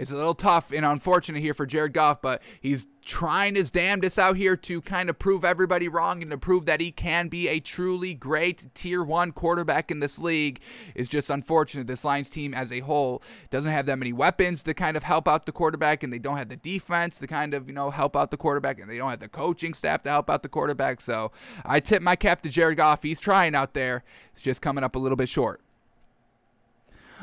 It's 0.00 0.10
a 0.10 0.16
little 0.16 0.34
tough 0.34 0.72
and 0.72 0.86
unfortunate 0.86 1.42
here 1.42 1.52
for 1.52 1.66
Jared 1.66 1.92
Goff, 1.92 2.22
but 2.22 2.40
he's 2.58 2.86
trying 3.04 3.54
his 3.54 3.70
damnedest 3.70 4.18
out 4.18 4.34
here 4.34 4.56
to 4.56 4.80
kind 4.80 5.10
of 5.10 5.18
prove 5.18 5.44
everybody 5.44 5.88
wrong 5.88 6.22
and 6.22 6.30
to 6.30 6.38
prove 6.38 6.64
that 6.64 6.80
he 6.80 6.90
can 6.90 7.28
be 7.28 7.48
a 7.48 7.60
truly 7.60 8.14
great 8.14 8.74
tier 8.74 9.04
one 9.04 9.30
quarterback 9.30 9.90
in 9.90 10.00
this 10.00 10.18
league. 10.18 10.58
Is 10.94 11.06
just 11.06 11.28
unfortunate. 11.28 11.86
This 11.86 12.02
Lions 12.02 12.30
team 12.30 12.54
as 12.54 12.72
a 12.72 12.80
whole 12.80 13.22
doesn't 13.50 13.70
have 13.70 13.84
that 13.86 13.98
many 13.98 14.14
weapons 14.14 14.62
to 14.62 14.72
kind 14.72 14.96
of 14.96 15.02
help 15.02 15.28
out 15.28 15.44
the 15.44 15.52
quarterback, 15.52 16.02
and 16.02 16.10
they 16.10 16.18
don't 16.18 16.38
have 16.38 16.48
the 16.48 16.56
defense 16.56 17.18
to 17.18 17.26
kind 17.26 17.52
of, 17.52 17.68
you 17.68 17.74
know, 17.74 17.90
help 17.90 18.16
out 18.16 18.30
the 18.30 18.38
quarterback, 18.38 18.80
and 18.80 18.88
they 18.88 18.96
don't 18.96 19.10
have 19.10 19.20
the 19.20 19.28
coaching 19.28 19.74
staff 19.74 20.00
to 20.04 20.08
help 20.08 20.30
out 20.30 20.42
the 20.42 20.48
quarterback. 20.48 21.02
So 21.02 21.30
I 21.62 21.78
tip 21.78 22.00
my 22.00 22.16
cap 22.16 22.40
to 22.44 22.48
Jared 22.48 22.78
Goff. 22.78 23.02
He's 23.02 23.20
trying 23.20 23.54
out 23.54 23.74
there. 23.74 24.02
It's 24.32 24.40
just 24.40 24.62
coming 24.62 24.82
up 24.82 24.96
a 24.96 24.98
little 24.98 25.16
bit 25.16 25.28
short. 25.28 25.60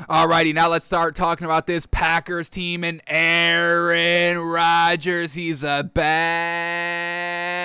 Alrighty, 0.06 0.54
now 0.54 0.68
let's 0.68 0.86
start 0.86 1.16
talking 1.16 1.44
about 1.44 1.66
this 1.66 1.84
Packers 1.84 2.48
team 2.48 2.84
and 2.84 3.02
Aaron 3.08 4.38
Rodgers. 4.38 5.34
He's 5.34 5.64
a 5.64 5.90
bad 5.92 7.57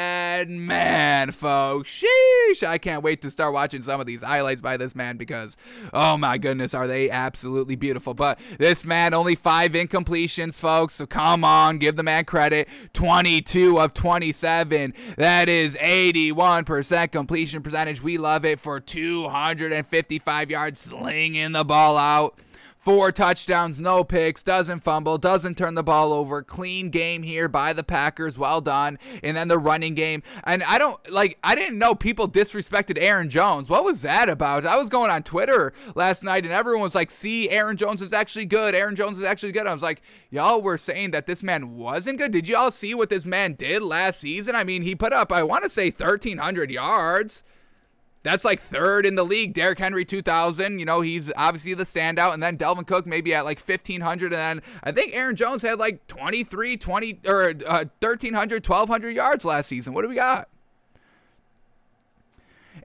man, 0.49 1.31
folks. 1.31 1.89
Sheesh. 1.89 2.65
I 2.65 2.77
can't 2.77 3.03
wait 3.03 3.21
to 3.21 3.29
start 3.29 3.53
watching 3.53 3.81
some 3.81 3.99
of 3.99 4.07
these 4.07 4.23
highlights 4.23 4.61
by 4.61 4.77
this 4.77 4.95
man 4.95 5.17
because, 5.17 5.57
oh 5.91 6.17
my 6.17 6.37
goodness, 6.37 6.73
are 6.73 6.87
they 6.87 7.09
absolutely 7.09 7.75
beautiful. 7.75 8.13
But 8.13 8.39
this 8.57 8.85
man, 8.85 9.13
only 9.13 9.35
five 9.35 9.71
incompletions, 9.73 10.59
folks. 10.59 10.95
So 10.95 11.05
come 11.05 11.43
on, 11.43 11.77
give 11.77 11.95
the 11.95 12.03
man 12.03 12.25
credit. 12.25 12.67
22 12.93 13.79
of 13.79 13.93
27. 13.93 14.93
That 15.17 15.49
is 15.49 15.75
81% 15.75 17.11
completion 17.11 17.61
percentage. 17.61 18.01
We 18.01 18.17
love 18.17 18.45
it 18.45 18.59
for 18.59 18.79
255 18.79 20.49
yards 20.49 20.79
slinging 20.79 21.51
the 21.51 21.63
ball 21.63 21.97
out 21.97 22.13
out. 22.13 22.39
Four 22.83 23.13
touchdowns, 23.13 23.79
no 23.79 24.03
picks, 24.03 24.43
doesn't 24.43 24.83
fumble, 24.83 25.17
doesn't 25.17 25.57
turn 25.57 25.75
the 25.75 25.83
ball 25.83 26.11
over. 26.11 26.43
Clean 26.43 26.89
game 26.89 27.23
here 27.23 27.47
by 27.47 27.71
the 27.71 27.81
Packers. 27.81 28.37
Well 28.37 28.59
done. 28.59 28.99
And 29.23 29.37
then 29.37 29.47
the 29.47 29.57
running 29.57 29.93
game. 29.95 30.21
And 30.43 30.61
I 30.63 30.77
don't 30.77 30.99
like, 31.09 31.37
I 31.45 31.55
didn't 31.55 31.77
know 31.77 31.95
people 31.95 32.27
disrespected 32.27 32.97
Aaron 32.99 33.29
Jones. 33.29 33.69
What 33.69 33.85
was 33.85 34.01
that 34.01 34.27
about? 34.27 34.65
I 34.65 34.75
was 34.75 34.89
going 34.89 35.09
on 35.09 35.23
Twitter 35.23 35.71
last 35.95 36.23
night 36.23 36.43
and 36.43 36.53
everyone 36.53 36.81
was 36.81 36.93
like, 36.93 37.09
see, 37.09 37.49
Aaron 37.49 37.77
Jones 37.77 38.01
is 38.01 38.11
actually 38.11 38.47
good. 38.47 38.75
Aaron 38.75 38.97
Jones 38.97 39.17
is 39.17 39.23
actually 39.23 39.53
good. 39.53 39.65
I 39.65 39.73
was 39.73 39.81
like, 39.81 40.01
y'all 40.29 40.61
were 40.61 40.77
saying 40.77 41.11
that 41.11 41.25
this 41.25 41.41
man 41.41 41.77
wasn't 41.77 42.17
good. 42.17 42.33
Did 42.33 42.49
y'all 42.49 42.69
see 42.69 42.93
what 42.93 43.09
this 43.09 43.23
man 43.23 43.53
did 43.53 43.81
last 43.81 44.19
season? 44.19 44.55
I 44.55 44.65
mean, 44.65 44.81
he 44.81 44.93
put 44.93 45.13
up, 45.13 45.31
I 45.31 45.43
want 45.43 45.63
to 45.63 45.69
say 45.69 45.85
1,300 45.85 46.69
yards. 46.69 47.43
That's 48.23 48.45
like 48.45 48.59
third 48.59 49.05
in 49.05 49.15
the 49.15 49.23
league. 49.23 49.53
Derrick 49.53 49.79
Henry 49.79 50.05
2000, 50.05 50.79
you 50.79 50.85
know, 50.85 51.01
he's 51.01 51.31
obviously 51.35 51.73
the 51.73 51.83
standout. 51.83 52.33
And 52.33 52.41
then 52.41 52.57
Dalvin 52.57 52.87
Cook 52.87 53.05
maybe 53.05 53.33
at 53.33 53.45
like 53.45 53.59
1500. 53.59 54.33
And 54.33 54.33
then 54.33 54.61
I 54.83 54.91
think 54.91 55.13
Aaron 55.13 55.35
Jones 55.35 55.61
had 55.61 55.77
like 55.77 56.07
23, 56.07 56.77
20, 56.77 57.19
or 57.27 57.53
uh, 57.67 57.85
1300, 57.99 58.65
1200 58.67 59.09
yards 59.09 59.43
last 59.43 59.67
season. 59.67 59.93
What 59.93 60.03
do 60.03 60.09
we 60.09 60.15
got? 60.15 60.47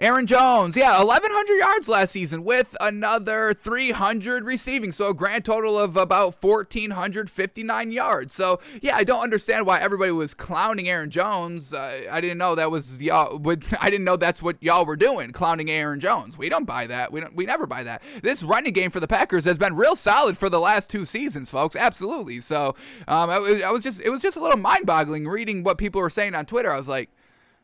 Aaron 0.00 0.26
Jones, 0.26 0.76
yeah, 0.76 1.02
1,100 1.02 1.56
yards 1.56 1.88
last 1.88 2.12
season 2.12 2.44
with 2.44 2.76
another 2.80 3.52
300 3.52 4.44
receiving. 4.44 4.92
So 4.92 5.08
a 5.08 5.14
grand 5.14 5.44
total 5.44 5.76
of 5.76 5.96
about 5.96 6.40
1,459 6.40 7.90
yards. 7.90 8.32
So, 8.32 8.60
yeah, 8.80 8.94
I 8.94 9.02
don't 9.02 9.24
understand 9.24 9.66
why 9.66 9.80
everybody 9.80 10.12
was 10.12 10.34
clowning 10.34 10.88
Aaron 10.88 11.10
Jones. 11.10 11.74
Uh, 11.74 12.02
I 12.08 12.20
didn't 12.20 12.38
know 12.38 12.54
that 12.54 12.70
was 12.70 13.02
y'all. 13.02 13.44
I 13.80 13.90
didn't 13.90 14.04
know 14.04 14.16
that's 14.16 14.40
what 14.40 14.62
y'all 14.62 14.86
were 14.86 14.94
doing, 14.94 15.32
clowning 15.32 15.68
Aaron 15.68 15.98
Jones. 15.98 16.38
We 16.38 16.48
don't 16.48 16.64
buy 16.64 16.86
that. 16.86 17.10
We 17.10 17.20
don't. 17.20 17.34
We 17.34 17.44
never 17.44 17.66
buy 17.66 17.82
that. 17.82 18.00
This 18.22 18.44
running 18.44 18.74
game 18.74 18.92
for 18.92 19.00
the 19.00 19.08
Packers 19.08 19.46
has 19.46 19.58
been 19.58 19.74
real 19.74 19.96
solid 19.96 20.38
for 20.38 20.48
the 20.48 20.60
last 20.60 20.88
two 20.90 21.06
seasons, 21.06 21.50
folks. 21.50 21.74
Absolutely. 21.74 22.40
So, 22.40 22.76
um, 23.08 23.30
I, 23.30 23.62
I 23.66 23.72
was 23.72 23.82
just, 23.82 24.00
it 24.00 24.10
was 24.10 24.22
just 24.22 24.36
a 24.36 24.40
little 24.40 24.58
mind-boggling 24.58 25.26
reading 25.26 25.64
what 25.64 25.76
people 25.76 26.00
were 26.00 26.10
saying 26.10 26.36
on 26.36 26.46
Twitter. 26.46 26.72
I 26.72 26.78
was 26.78 26.88
like, 26.88 27.10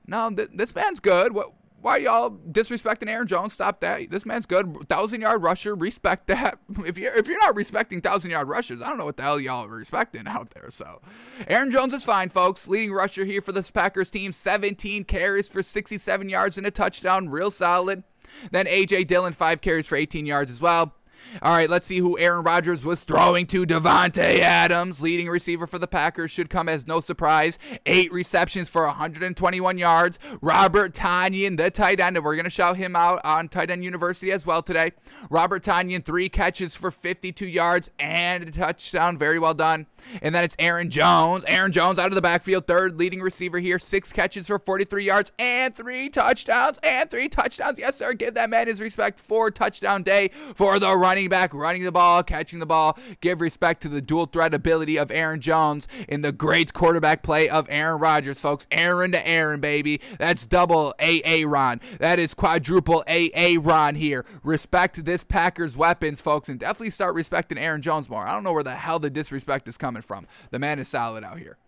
no, 0.06 0.30
th- 0.30 0.50
this 0.52 0.74
man's 0.74 0.98
good. 0.98 1.32
What 1.32 1.52
why 1.84 1.98
y'all 1.98 2.30
disrespecting 2.30 3.10
Aaron 3.10 3.26
Jones? 3.26 3.52
Stop 3.52 3.80
that. 3.80 4.10
This 4.10 4.24
man's 4.24 4.46
good. 4.46 4.88
Thousand 4.88 5.20
yard 5.20 5.42
rusher. 5.42 5.74
Respect 5.74 6.28
that. 6.28 6.58
If 6.86 6.98
you're 6.98 7.14
if 7.14 7.28
you're 7.28 7.38
not 7.38 7.56
respecting 7.56 8.00
thousand 8.00 8.30
yard 8.30 8.48
rushers, 8.48 8.80
I 8.80 8.88
don't 8.88 8.96
know 8.96 9.04
what 9.04 9.18
the 9.18 9.22
hell 9.22 9.38
y'all 9.38 9.66
are 9.66 9.68
respecting 9.68 10.26
out 10.26 10.50
there. 10.50 10.70
So, 10.70 11.02
Aaron 11.46 11.70
Jones 11.70 11.92
is 11.92 12.02
fine, 12.02 12.30
folks. 12.30 12.68
Leading 12.68 12.92
rusher 12.92 13.26
here 13.26 13.42
for 13.42 13.52
this 13.52 13.70
Packers 13.70 14.10
team. 14.10 14.32
17 14.32 15.04
carries 15.04 15.48
for 15.48 15.62
67 15.62 16.28
yards 16.28 16.56
and 16.56 16.66
a 16.66 16.70
touchdown. 16.70 17.28
Real 17.28 17.50
solid. 17.50 18.02
Then 18.50 18.66
AJ 18.66 19.06
Dillon, 19.06 19.34
five 19.34 19.60
carries 19.60 19.86
for 19.86 19.96
18 19.96 20.24
yards 20.24 20.50
as 20.50 20.60
well. 20.60 20.94
All 21.42 21.52
right, 21.52 21.68
let's 21.68 21.86
see 21.86 21.98
who 21.98 22.18
Aaron 22.18 22.44
Rodgers 22.44 22.84
was 22.84 23.04
throwing 23.04 23.46
to. 23.48 23.66
Davante 23.66 24.38
Adams, 24.38 25.02
leading 25.02 25.28
receiver 25.28 25.66
for 25.66 25.78
the 25.78 25.86
Packers, 25.86 26.30
should 26.30 26.50
come 26.50 26.68
as 26.68 26.86
no 26.86 27.00
surprise. 27.00 27.58
Eight 27.86 28.12
receptions 28.12 28.68
for 28.68 28.86
121 28.86 29.78
yards. 29.78 30.18
Robert 30.40 30.94
Tonyan, 30.94 31.56
the 31.56 31.70
tight 31.70 32.00
end, 32.00 32.16
and 32.16 32.24
we're 32.24 32.34
going 32.34 32.44
to 32.44 32.50
shout 32.50 32.76
him 32.76 32.94
out 32.96 33.20
on 33.24 33.48
Tight 33.48 33.70
End 33.70 33.84
University 33.84 34.30
as 34.32 34.46
well 34.46 34.62
today. 34.62 34.92
Robert 35.30 35.62
Tonyan, 35.62 36.04
three 36.04 36.28
catches 36.28 36.74
for 36.74 36.90
52 36.90 37.46
yards 37.46 37.90
and 37.98 38.48
a 38.48 38.50
touchdown. 38.50 39.18
Very 39.18 39.38
well 39.38 39.54
done. 39.54 39.86
And 40.22 40.34
then 40.34 40.44
it's 40.44 40.56
Aaron 40.58 40.90
Jones. 40.90 41.44
Aaron 41.46 41.72
Jones 41.72 41.98
out 41.98 42.08
of 42.08 42.14
the 42.14 42.22
backfield, 42.22 42.66
third 42.66 42.98
leading 42.98 43.20
receiver 43.20 43.58
here. 43.58 43.78
Six 43.78 44.12
catches 44.12 44.46
for 44.46 44.58
43 44.58 45.04
yards 45.04 45.32
and 45.38 45.74
three 45.74 46.08
touchdowns. 46.08 46.78
And 46.82 47.10
three 47.10 47.28
touchdowns. 47.28 47.78
Yes, 47.78 47.96
sir. 47.96 48.12
Give 48.12 48.34
that 48.34 48.50
man 48.50 48.66
his 48.66 48.80
respect. 48.80 49.18
Four 49.18 49.50
touchdown 49.50 50.02
day 50.02 50.28
for 50.54 50.78
the 50.78 50.94
running 51.14 51.28
back, 51.28 51.54
running 51.54 51.84
the 51.84 51.92
ball, 51.92 52.24
catching 52.24 52.58
the 52.58 52.66
ball. 52.66 52.98
Give 53.20 53.40
respect 53.40 53.82
to 53.82 53.88
the 53.88 54.00
dual 54.00 54.26
threat 54.26 54.52
ability 54.52 54.98
of 54.98 55.12
Aaron 55.12 55.40
Jones 55.40 55.86
in 56.08 56.22
the 56.22 56.32
great 56.32 56.72
quarterback 56.72 57.22
play 57.22 57.48
of 57.48 57.68
Aaron 57.70 58.00
Rodgers, 58.00 58.40
folks. 58.40 58.66
Aaron 58.72 59.12
to 59.12 59.24
Aaron, 59.24 59.60
baby. 59.60 60.00
That's 60.18 60.44
double 60.44 60.92
AA 61.00 61.44
Ron. 61.46 61.80
That 62.00 62.18
is 62.18 62.34
quadruple 62.34 63.04
AA 63.06 63.58
Ron 63.60 63.94
here. 63.94 64.26
Respect 64.42 65.04
this 65.04 65.22
Packers 65.22 65.76
weapons, 65.76 66.20
folks, 66.20 66.48
and 66.48 66.58
definitely 66.58 66.90
start 66.90 67.14
respecting 67.14 67.58
Aaron 67.58 67.80
Jones 67.80 68.08
more. 68.08 68.26
I 68.26 68.34
don't 68.34 68.42
know 68.42 68.52
where 68.52 68.64
the 68.64 68.74
hell 68.74 68.98
the 68.98 69.08
disrespect 69.08 69.68
is 69.68 69.76
coming 69.76 70.02
from. 70.02 70.26
The 70.50 70.58
man 70.58 70.80
is 70.80 70.88
solid 70.88 71.22
out 71.22 71.38
here. 71.38 71.58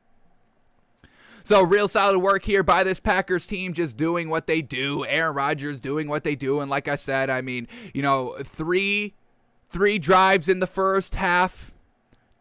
So, 1.47 1.63
real 1.63 1.87
solid 1.87 2.19
work 2.19 2.45
here 2.45 2.65
by 2.65 2.83
this 2.83 2.99
Packers 2.99 3.47
team, 3.47 3.73
just 3.73 3.97
doing 3.97 4.29
what 4.29 4.49
they 4.49 4.63
do. 4.63 5.07
Aaron 5.07 5.37
Rodgers 5.37 5.81
doing 5.81 6.09
what 6.09 6.25
they 6.25 6.35
do. 6.35 6.59
And 6.59 6.69
like 6.69 6.89
I 6.89 6.97
said, 6.97 7.31
I 7.31 7.41
mean, 7.41 7.69
you 7.95 8.03
know, 8.03 8.35
three 8.43 9.15
three 9.71 9.99
drives 9.99 10.49
in 10.49 10.61
the 10.61 10.67
first 10.67 11.17
half 11.17 11.73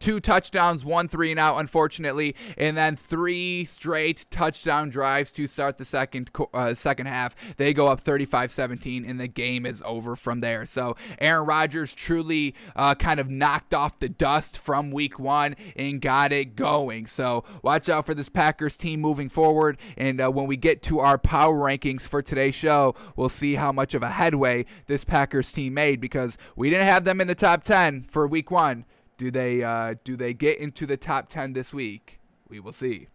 two 0.06 0.20
touchdowns, 0.20 0.84
one 0.84 1.08
three 1.08 1.32
and 1.32 1.40
out, 1.40 1.58
unfortunately, 1.58 2.36
and 2.56 2.76
then 2.76 2.94
three 2.94 3.64
straight 3.64 4.24
touchdown 4.30 4.88
drives 4.88 5.32
to 5.32 5.48
start 5.48 5.78
the 5.78 5.84
second 5.84 6.30
uh, 6.54 6.74
second 6.74 7.06
half. 7.06 7.34
They 7.56 7.74
go 7.74 7.88
up 7.88 8.04
35-17, 8.04 9.04
and 9.04 9.18
the 9.18 9.26
game 9.26 9.66
is 9.66 9.82
over 9.84 10.14
from 10.14 10.38
there. 10.38 10.64
So 10.64 10.94
Aaron 11.18 11.44
Rodgers 11.48 11.92
truly 11.92 12.54
uh, 12.76 12.94
kind 12.94 13.18
of 13.18 13.28
knocked 13.28 13.74
off 13.74 13.98
the 13.98 14.08
dust 14.08 14.58
from 14.58 14.92
Week 14.92 15.18
One 15.18 15.56
and 15.74 16.00
got 16.00 16.30
it 16.30 16.54
going. 16.54 17.06
So 17.06 17.42
watch 17.62 17.88
out 17.88 18.06
for 18.06 18.14
this 18.14 18.28
Packers 18.28 18.76
team 18.76 19.00
moving 19.00 19.28
forward, 19.28 19.76
and 19.96 20.20
uh, 20.20 20.30
when 20.30 20.46
we 20.46 20.56
get 20.56 20.84
to 20.84 21.00
our 21.00 21.18
power 21.18 21.56
rankings 21.56 22.02
for 22.02 22.22
today's 22.22 22.54
show, 22.54 22.94
we'll 23.16 23.28
see 23.28 23.56
how 23.56 23.72
much 23.72 23.92
of 23.92 24.04
a 24.04 24.10
headway 24.10 24.66
this 24.86 25.02
Packers 25.02 25.50
team 25.50 25.74
made 25.74 26.00
because 26.00 26.38
we 26.54 26.70
didn't 26.70 26.86
have 26.86 27.04
them 27.04 27.20
in 27.20 27.26
the 27.26 27.34
top 27.34 27.64
10 27.64 28.06
for 28.08 28.28
Week 28.28 28.52
One. 28.52 28.84
Do 29.18 29.30
they 29.30 29.62
uh, 29.62 29.94
do 30.04 30.16
they 30.16 30.34
get 30.34 30.58
into 30.58 30.86
the 30.86 30.96
top 30.96 31.28
10 31.28 31.52
this 31.52 31.72
week? 31.72 32.20
We 32.48 32.60
will 32.60 32.72
see. 32.72 33.08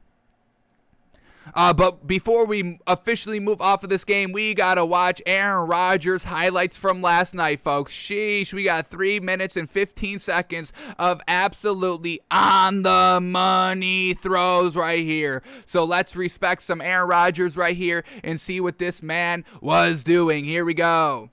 Uh, 1.56 1.74
but 1.74 2.06
before 2.06 2.46
we 2.46 2.80
officially 2.86 3.40
move 3.40 3.62
off 3.62 3.84
of 3.84 3.90
this 3.90 4.06
game, 4.06 4.32
we 4.32 4.54
gotta 4.54 4.86
watch 4.86 5.22
Aaron 5.26 5.68
Rodgers 5.68 6.26
highlights 6.26 6.78
from 6.78 7.02
last 7.02 7.34
night, 7.34 7.60
folks. 7.60 7.92
Sheesh, 7.92 8.54
we 8.54 8.64
got 8.64 8.88
three 8.88 9.20
minutes 9.20 9.58
and 9.58 9.70
15 9.70 10.20
seconds 10.20 10.72
of 11.00 11.22
absolutely 11.28 12.22
on 12.30 12.84
the 12.84 13.20
money 13.22 14.14
throws 14.14 14.76
right 14.76 15.04
here. 15.04 15.42
So 15.66 15.84
let's 15.84 16.16
respect 16.16 16.62
some 16.62 16.82
Aaron 16.82 17.10
Rodgers 17.10 17.58
right 17.58 17.76
here 17.76 18.04
and 18.24 18.40
see 18.40 18.62
what 18.62 18.78
this 18.78 19.02
man 19.02 19.44
was 19.62 20.04
doing. 20.04 20.46
Here 20.46 20.66
we 20.66 20.74
go. 20.74 21.32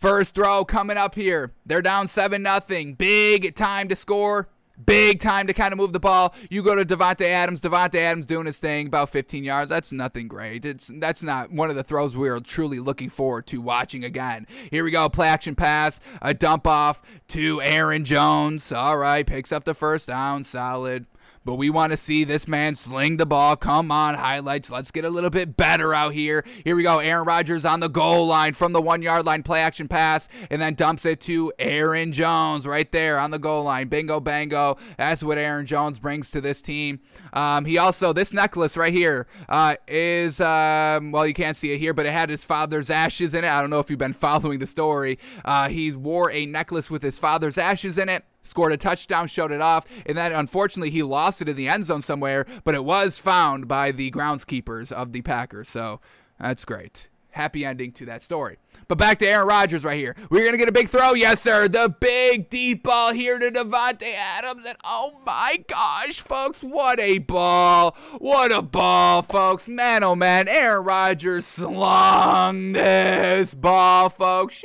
First 0.00 0.34
throw 0.34 0.64
coming 0.64 0.96
up 0.96 1.14
here. 1.14 1.52
They're 1.66 1.82
down 1.82 2.08
7 2.08 2.42
nothing. 2.42 2.94
Big 2.94 3.54
time 3.54 3.86
to 3.88 3.96
score. 3.96 4.48
Big 4.82 5.20
time 5.20 5.46
to 5.46 5.52
kind 5.52 5.74
of 5.74 5.78
move 5.78 5.92
the 5.92 6.00
ball. 6.00 6.34
You 6.48 6.62
go 6.62 6.74
to 6.74 6.86
Davante 6.86 7.26
Adams. 7.26 7.60
Davante 7.60 7.96
Adams 7.96 8.24
doing 8.24 8.46
his 8.46 8.58
thing, 8.58 8.86
about 8.86 9.10
15 9.10 9.44
yards. 9.44 9.68
That's 9.68 9.92
nothing 9.92 10.26
great. 10.26 10.64
It's 10.64 10.90
that's 10.94 11.22
not 11.22 11.52
one 11.52 11.68
of 11.68 11.76
the 11.76 11.84
throws 11.84 12.16
we 12.16 12.30
are 12.30 12.40
truly 12.40 12.80
looking 12.80 13.10
forward 13.10 13.46
to 13.48 13.60
watching 13.60 14.02
again. 14.02 14.46
Here 14.70 14.84
we 14.84 14.90
go, 14.90 15.10
play 15.10 15.28
action 15.28 15.54
pass, 15.54 16.00
a 16.22 16.32
dump 16.32 16.66
off 16.66 17.02
to 17.28 17.60
Aaron 17.60 18.06
Jones. 18.06 18.72
All 18.72 18.96
right, 18.96 19.26
picks 19.26 19.52
up 19.52 19.64
the 19.64 19.74
first 19.74 20.08
down, 20.08 20.44
solid 20.44 21.04
but 21.44 21.54
we 21.54 21.70
want 21.70 21.92
to 21.92 21.96
see 21.96 22.24
this 22.24 22.46
man 22.46 22.74
sling 22.74 23.16
the 23.16 23.26
ball. 23.26 23.56
Come 23.56 23.90
on, 23.90 24.14
highlights. 24.14 24.70
Let's 24.70 24.90
get 24.90 25.04
a 25.04 25.10
little 25.10 25.30
bit 25.30 25.56
better 25.56 25.94
out 25.94 26.12
here. 26.12 26.44
Here 26.64 26.76
we 26.76 26.82
go. 26.82 26.98
Aaron 26.98 27.26
Rodgers 27.26 27.64
on 27.64 27.80
the 27.80 27.88
goal 27.88 28.26
line 28.26 28.52
from 28.52 28.72
the 28.72 28.82
one 28.82 29.02
yard 29.02 29.26
line, 29.26 29.42
play 29.42 29.60
action 29.60 29.88
pass, 29.88 30.28
and 30.50 30.60
then 30.60 30.74
dumps 30.74 31.06
it 31.06 31.20
to 31.22 31.52
Aaron 31.58 32.12
Jones 32.12 32.66
right 32.66 32.90
there 32.92 33.18
on 33.18 33.30
the 33.30 33.38
goal 33.38 33.64
line. 33.64 33.88
Bingo, 33.88 34.20
bango. 34.20 34.76
That's 34.98 35.22
what 35.22 35.38
Aaron 35.38 35.66
Jones 35.66 35.98
brings 35.98 36.30
to 36.32 36.40
this 36.40 36.60
team. 36.60 37.00
Um, 37.32 37.64
he 37.64 37.78
also, 37.78 38.12
this 38.12 38.32
necklace 38.32 38.76
right 38.76 38.92
here 38.92 39.26
uh, 39.48 39.76
is, 39.88 40.40
um, 40.40 41.12
well, 41.12 41.26
you 41.26 41.34
can't 41.34 41.56
see 41.56 41.72
it 41.72 41.78
here, 41.78 41.94
but 41.94 42.06
it 42.06 42.12
had 42.12 42.28
his 42.28 42.44
father's 42.44 42.90
ashes 42.90 43.34
in 43.34 43.44
it. 43.44 43.50
I 43.50 43.60
don't 43.60 43.70
know 43.70 43.80
if 43.80 43.88
you've 43.88 43.98
been 43.98 44.12
following 44.20 44.58
the 44.58 44.66
story. 44.66 45.18
Uh, 45.44 45.68
he 45.68 45.92
wore 45.92 46.30
a 46.30 46.46
necklace 46.46 46.90
with 46.90 47.02
his 47.02 47.18
father's 47.18 47.56
ashes 47.56 47.96
in 47.98 48.08
it 48.08 48.24
scored 48.42 48.72
a 48.72 48.76
touchdown, 48.76 49.28
showed 49.28 49.52
it 49.52 49.60
off, 49.60 49.86
and 50.06 50.16
then 50.16 50.32
unfortunately 50.32 50.90
he 50.90 51.02
lost 51.02 51.42
it 51.42 51.48
in 51.48 51.56
the 51.56 51.68
end 51.68 51.84
zone 51.84 52.02
somewhere, 52.02 52.46
but 52.64 52.74
it 52.74 52.84
was 52.84 53.18
found 53.18 53.68
by 53.68 53.90
the 53.92 54.10
groundskeepers 54.10 54.90
of 54.92 55.12
the 55.12 55.22
Packers. 55.22 55.68
So 55.68 56.00
that's 56.38 56.64
great. 56.64 57.08
Happy 57.32 57.64
ending 57.64 57.92
to 57.92 58.04
that 58.06 58.22
story. 58.22 58.58
But 58.88 58.98
back 58.98 59.20
to 59.20 59.28
Aaron 59.28 59.46
Rodgers 59.46 59.84
right 59.84 59.96
here. 59.96 60.16
We're 60.30 60.40
going 60.40 60.52
to 60.52 60.58
get 60.58 60.68
a 60.68 60.72
big 60.72 60.88
throw. 60.88 61.14
Yes, 61.14 61.40
sir. 61.40 61.68
The 61.68 61.94
big 62.00 62.50
deep 62.50 62.82
ball 62.82 63.12
here 63.12 63.38
to 63.38 63.52
Davante 63.52 64.12
Adams. 64.14 64.66
And 64.66 64.76
oh 64.82 65.20
my 65.24 65.64
gosh, 65.68 66.20
folks, 66.20 66.60
what 66.60 66.98
a 66.98 67.18
ball. 67.18 67.96
What 68.18 68.50
a 68.50 68.62
ball, 68.62 69.22
folks. 69.22 69.68
Man, 69.68 70.02
oh 70.02 70.16
man. 70.16 70.48
Aaron 70.48 70.84
Rodgers 70.84 71.46
slung 71.46 72.72
this 72.72 73.54
ball, 73.54 74.08
folks. 74.08 74.64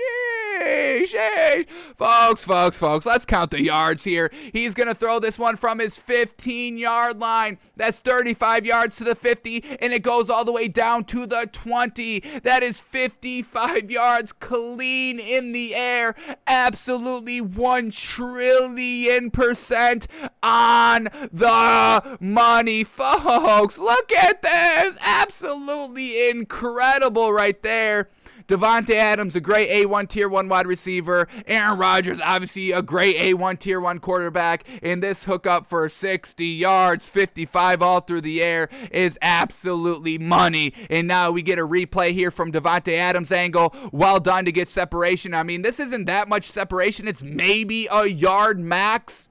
Sheesh, 0.65 1.13
sheesh. 1.13 1.69
Folks, 1.69 2.43
folks, 2.43 2.77
folks, 2.77 3.05
let's 3.05 3.25
count 3.25 3.51
the 3.51 3.61
yards 3.61 4.03
here. 4.03 4.31
He's 4.51 4.73
going 4.73 4.87
to 4.87 4.95
throw 4.95 5.19
this 5.19 5.37
one 5.37 5.57
from 5.57 5.79
his 5.79 5.97
15 5.97 6.77
yard 6.77 7.19
line. 7.19 7.59
That's 7.75 7.99
35 7.99 8.65
yards 8.65 8.95
to 8.97 9.03
the 9.03 9.15
50, 9.15 9.63
and 9.79 9.93
it 9.93 10.01
goes 10.01 10.29
all 10.29 10.43
the 10.43 10.51
way 10.51 10.67
down 10.67 11.03
to 11.05 11.25
the 11.27 11.47
20. 11.51 12.19
That 12.43 12.63
is 12.63 12.79
55 12.79 13.91
yards 13.91 14.33
clean 14.33 15.19
in 15.19 15.51
the 15.51 15.75
air. 15.75 16.15
Absolutely 16.47 17.41
1 17.41 17.91
trillion 17.91 19.29
percent 19.31 20.07
on 20.41 21.03
the 21.31 22.17
money, 22.19 22.83
folks. 22.83 23.77
Look 23.77 24.11
at 24.13 24.41
this. 24.41 24.97
Absolutely 25.01 26.29
incredible 26.29 27.31
right 27.31 27.61
there. 27.61 28.09
Davante 28.47 28.93
Adams, 28.93 29.35
a 29.35 29.41
great 29.41 29.69
A1 29.69 30.07
tier 30.07 30.29
1 30.29 30.47
wide 30.47 30.67
receiver. 30.67 31.27
Aaron 31.47 31.79
Rodgers, 31.79 32.21
obviously 32.21 32.71
a 32.71 32.81
great 32.81 33.15
A1 33.17 33.59
tier 33.59 33.79
1 33.79 33.99
quarterback. 33.99 34.63
And 34.83 35.01
this 35.01 35.23
hookup 35.23 35.67
for 35.67 35.89
60 35.89 36.45
yards, 36.45 37.09
55 37.09 37.81
all 37.81 38.01
through 38.01 38.21
the 38.21 38.43
air 38.43 38.69
is 38.91 39.17
absolutely 39.21 40.17
money. 40.17 40.73
And 40.89 41.07
now 41.07 41.31
we 41.31 41.41
get 41.41 41.59
a 41.59 41.67
replay 41.67 42.13
here 42.13 42.31
from 42.31 42.51
Davante 42.51 42.93
Adams' 42.97 43.31
angle. 43.31 43.75
Well 43.91 44.19
done 44.19 44.45
to 44.45 44.51
get 44.51 44.69
separation. 44.69 45.33
I 45.33 45.43
mean, 45.43 45.61
this 45.61 45.79
isn't 45.79 46.05
that 46.05 46.27
much 46.27 46.45
separation. 46.45 47.07
It's 47.07 47.23
maybe 47.23 47.87
a 47.91 48.05
yard 48.05 48.59
max 48.59 49.27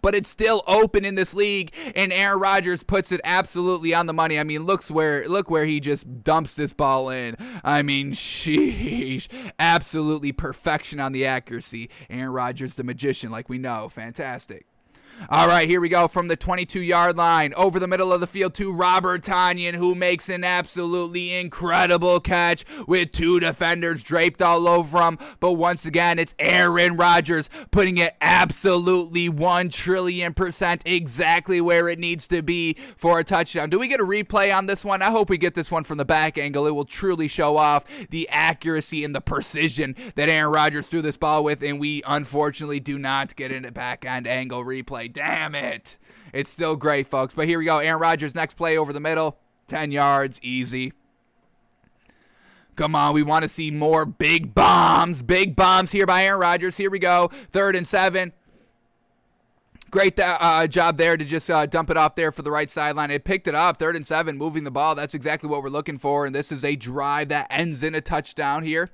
but 0.00 0.14
it's 0.14 0.28
still 0.28 0.62
open 0.66 1.04
in 1.04 1.14
this 1.14 1.34
league 1.34 1.74
and 1.94 2.12
Aaron 2.12 2.40
Rodgers 2.40 2.82
puts 2.82 3.12
it 3.12 3.20
absolutely 3.24 3.92
on 3.94 4.06
the 4.06 4.12
money. 4.12 4.38
I 4.38 4.44
mean, 4.44 4.64
looks 4.64 4.90
where 4.90 5.26
look 5.28 5.50
where 5.50 5.64
he 5.64 5.80
just 5.80 6.22
dumps 6.22 6.54
this 6.54 6.72
ball 6.72 7.10
in. 7.10 7.36
I 7.64 7.82
mean, 7.82 8.12
sheesh. 8.12 9.28
Absolutely 9.58 10.32
perfection 10.32 11.00
on 11.00 11.12
the 11.12 11.26
accuracy. 11.26 11.90
Aaron 12.08 12.32
Rodgers 12.32 12.74
the 12.74 12.84
magician 12.84 13.30
like 13.30 13.48
we 13.48 13.58
know. 13.58 13.88
Fantastic. 13.88 14.67
All 15.28 15.48
right, 15.48 15.68
here 15.68 15.80
we 15.80 15.88
go 15.88 16.06
from 16.06 16.28
the 16.28 16.36
22 16.36 16.80
yard 16.80 17.16
line 17.16 17.52
over 17.54 17.80
the 17.80 17.88
middle 17.88 18.12
of 18.12 18.20
the 18.20 18.26
field 18.26 18.54
to 18.54 18.72
Robert 18.72 19.22
Tonyan, 19.22 19.74
who 19.74 19.94
makes 19.94 20.28
an 20.28 20.44
absolutely 20.44 21.34
incredible 21.34 22.20
catch 22.20 22.64
with 22.86 23.10
two 23.10 23.40
defenders 23.40 24.02
draped 24.02 24.40
all 24.40 24.68
over 24.68 25.02
him. 25.02 25.18
But 25.40 25.52
once 25.52 25.84
again, 25.84 26.18
it's 26.18 26.36
Aaron 26.38 26.96
Rodgers 26.96 27.50
putting 27.72 27.98
it 27.98 28.14
absolutely 28.20 29.28
1 29.28 29.70
trillion 29.70 30.34
percent 30.34 30.82
exactly 30.86 31.60
where 31.60 31.88
it 31.88 31.98
needs 31.98 32.28
to 32.28 32.40
be 32.40 32.74
for 32.96 33.18
a 33.18 33.24
touchdown. 33.24 33.70
Do 33.70 33.78
we 33.80 33.88
get 33.88 34.00
a 34.00 34.04
replay 34.04 34.54
on 34.54 34.66
this 34.66 34.84
one? 34.84 35.02
I 35.02 35.10
hope 35.10 35.30
we 35.30 35.36
get 35.36 35.54
this 35.54 35.70
one 35.70 35.84
from 35.84 35.98
the 35.98 36.04
back 36.04 36.38
angle. 36.38 36.66
It 36.66 36.74
will 36.74 36.84
truly 36.84 37.26
show 37.26 37.56
off 37.56 37.84
the 38.10 38.28
accuracy 38.30 39.04
and 39.04 39.14
the 39.14 39.20
precision 39.20 39.96
that 40.14 40.28
Aaron 40.28 40.52
Rodgers 40.52 40.86
threw 40.86 41.02
this 41.02 41.16
ball 41.16 41.42
with, 41.42 41.62
and 41.62 41.80
we 41.80 42.02
unfortunately 42.06 42.80
do 42.80 42.98
not 42.98 43.34
get 43.34 43.50
in 43.50 43.64
a 43.64 43.72
back 43.72 44.04
end 44.04 44.26
angle 44.26 44.64
replay. 44.64 45.07
Damn 45.08 45.54
it. 45.54 45.96
It's 46.32 46.50
still 46.50 46.76
great, 46.76 47.08
folks. 47.08 47.34
But 47.34 47.46
here 47.46 47.58
we 47.58 47.64
go. 47.64 47.78
Aaron 47.78 48.00
Rodgers, 48.00 48.34
next 48.34 48.54
play 48.54 48.76
over 48.76 48.92
the 48.92 49.00
middle. 49.00 49.38
10 49.66 49.92
yards, 49.92 50.38
easy. 50.42 50.92
Come 52.76 52.94
on, 52.94 53.12
we 53.12 53.24
want 53.24 53.42
to 53.42 53.48
see 53.48 53.72
more 53.72 54.06
big 54.06 54.54
bombs. 54.54 55.22
Big 55.22 55.56
bombs 55.56 55.90
here 55.90 56.06
by 56.06 56.22
Aaron 56.22 56.40
Rodgers. 56.40 56.76
Here 56.76 56.90
we 56.90 57.00
go. 57.00 57.28
Third 57.50 57.74
and 57.74 57.86
seven. 57.86 58.32
Great 59.90 60.20
uh, 60.20 60.66
job 60.68 60.96
there 60.96 61.16
to 61.16 61.24
just 61.24 61.50
uh, 61.50 61.66
dump 61.66 61.90
it 61.90 61.96
off 61.96 62.14
there 62.14 62.30
for 62.30 62.42
the 62.42 62.50
right 62.50 62.70
sideline. 62.70 63.10
It 63.10 63.24
picked 63.24 63.48
it 63.48 63.54
up, 63.54 63.78
third 63.78 63.96
and 63.96 64.06
seven, 64.06 64.36
moving 64.36 64.64
the 64.64 64.70
ball. 64.70 64.94
That's 64.94 65.14
exactly 65.14 65.48
what 65.48 65.62
we're 65.62 65.70
looking 65.70 65.98
for. 65.98 66.24
And 66.24 66.34
this 66.34 66.52
is 66.52 66.64
a 66.64 66.76
drive 66.76 67.28
that 67.30 67.48
ends 67.50 67.82
in 67.82 67.94
a 67.94 68.00
touchdown 68.00 68.62
here 68.62 68.90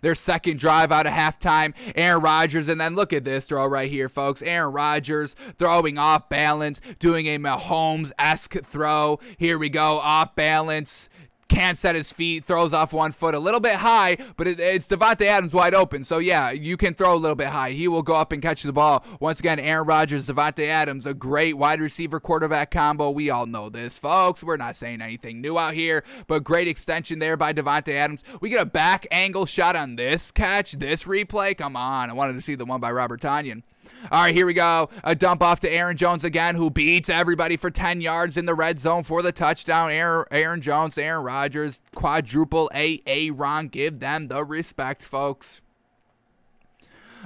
their 0.00 0.14
second 0.14 0.58
drive 0.58 0.92
out 0.92 1.06
of 1.06 1.12
halftime. 1.12 1.74
Aaron 1.94 2.22
Rodgers, 2.22 2.68
and 2.68 2.80
then 2.80 2.94
look 2.94 3.12
at 3.12 3.24
this 3.24 3.46
throw 3.46 3.66
right 3.66 3.90
here, 3.90 4.08
folks. 4.08 4.42
Aaron 4.42 4.72
Rodgers 4.72 5.34
throwing 5.58 5.98
off 5.98 6.28
balance, 6.28 6.80
doing 6.98 7.26
a 7.26 7.38
Mahomes 7.38 8.12
esque 8.18 8.64
throw. 8.64 9.18
Here 9.36 9.58
we 9.58 9.68
go, 9.68 9.98
off 9.98 10.34
balance 10.34 11.08
can't 11.48 11.78
set 11.78 11.94
his 11.94 12.12
feet, 12.12 12.44
throws 12.44 12.72
off 12.72 12.92
one 12.92 13.12
foot 13.12 13.34
a 13.34 13.38
little 13.38 13.60
bit 13.60 13.76
high, 13.76 14.16
but 14.36 14.46
it, 14.46 14.60
it's 14.60 14.88
Davante 14.88 15.26
Adams 15.26 15.54
wide 15.54 15.74
open. 15.74 16.04
So 16.04 16.18
yeah, 16.18 16.50
you 16.50 16.76
can 16.76 16.94
throw 16.94 17.14
a 17.14 17.16
little 17.16 17.34
bit 17.34 17.48
high. 17.48 17.70
He 17.70 17.88
will 17.88 18.02
go 18.02 18.14
up 18.14 18.32
and 18.32 18.42
catch 18.42 18.62
the 18.62 18.72
ball. 18.72 19.04
Once 19.20 19.40
again, 19.40 19.58
Aaron 19.58 19.86
Rodgers, 19.86 20.28
Davante 20.28 20.66
Adams, 20.66 21.06
a 21.06 21.14
great 21.14 21.56
wide 21.56 21.80
receiver 21.80 22.20
quarterback 22.20 22.70
combo. 22.70 23.10
We 23.10 23.30
all 23.30 23.46
know 23.46 23.70
this, 23.70 23.98
folks. 23.98 24.42
We're 24.42 24.56
not 24.56 24.76
saying 24.76 25.00
anything 25.00 25.40
new 25.40 25.58
out 25.58 25.74
here, 25.74 26.04
but 26.26 26.44
great 26.44 26.68
extension 26.68 27.18
there 27.18 27.36
by 27.36 27.52
Davante 27.52 27.94
Adams. 27.94 28.22
We 28.40 28.50
get 28.50 28.60
a 28.60 28.66
back 28.66 29.06
angle 29.10 29.46
shot 29.46 29.76
on 29.76 29.96
this 29.96 30.30
catch, 30.30 30.72
this 30.72 31.04
replay. 31.04 31.56
Come 31.56 31.76
on, 31.76 32.10
I 32.10 32.12
wanted 32.12 32.34
to 32.34 32.40
see 32.40 32.54
the 32.54 32.64
one 32.64 32.80
by 32.80 32.92
Robert 32.92 33.20
Tonyan. 33.20 33.62
All 34.10 34.22
right, 34.22 34.34
here 34.34 34.46
we 34.46 34.54
go. 34.54 34.88
A 35.04 35.14
dump 35.14 35.42
off 35.42 35.60
to 35.60 35.70
Aaron 35.70 35.96
Jones 35.96 36.24
again, 36.24 36.54
who 36.54 36.70
beats 36.70 37.08
everybody 37.08 37.56
for 37.56 37.70
10 37.70 38.00
yards 38.00 38.36
in 38.36 38.46
the 38.46 38.54
red 38.54 38.78
zone 38.78 39.02
for 39.02 39.22
the 39.22 39.32
touchdown. 39.32 39.90
Aaron, 39.90 40.24
Aaron 40.30 40.60
Jones, 40.60 40.96
Aaron 40.96 41.24
Rodgers, 41.24 41.80
quadruple 41.94 42.70
A 42.74 43.02
A 43.06 43.30
Ron. 43.30 43.68
Give 43.68 43.98
them 43.98 44.28
the 44.28 44.44
respect, 44.44 45.02
folks. 45.02 45.60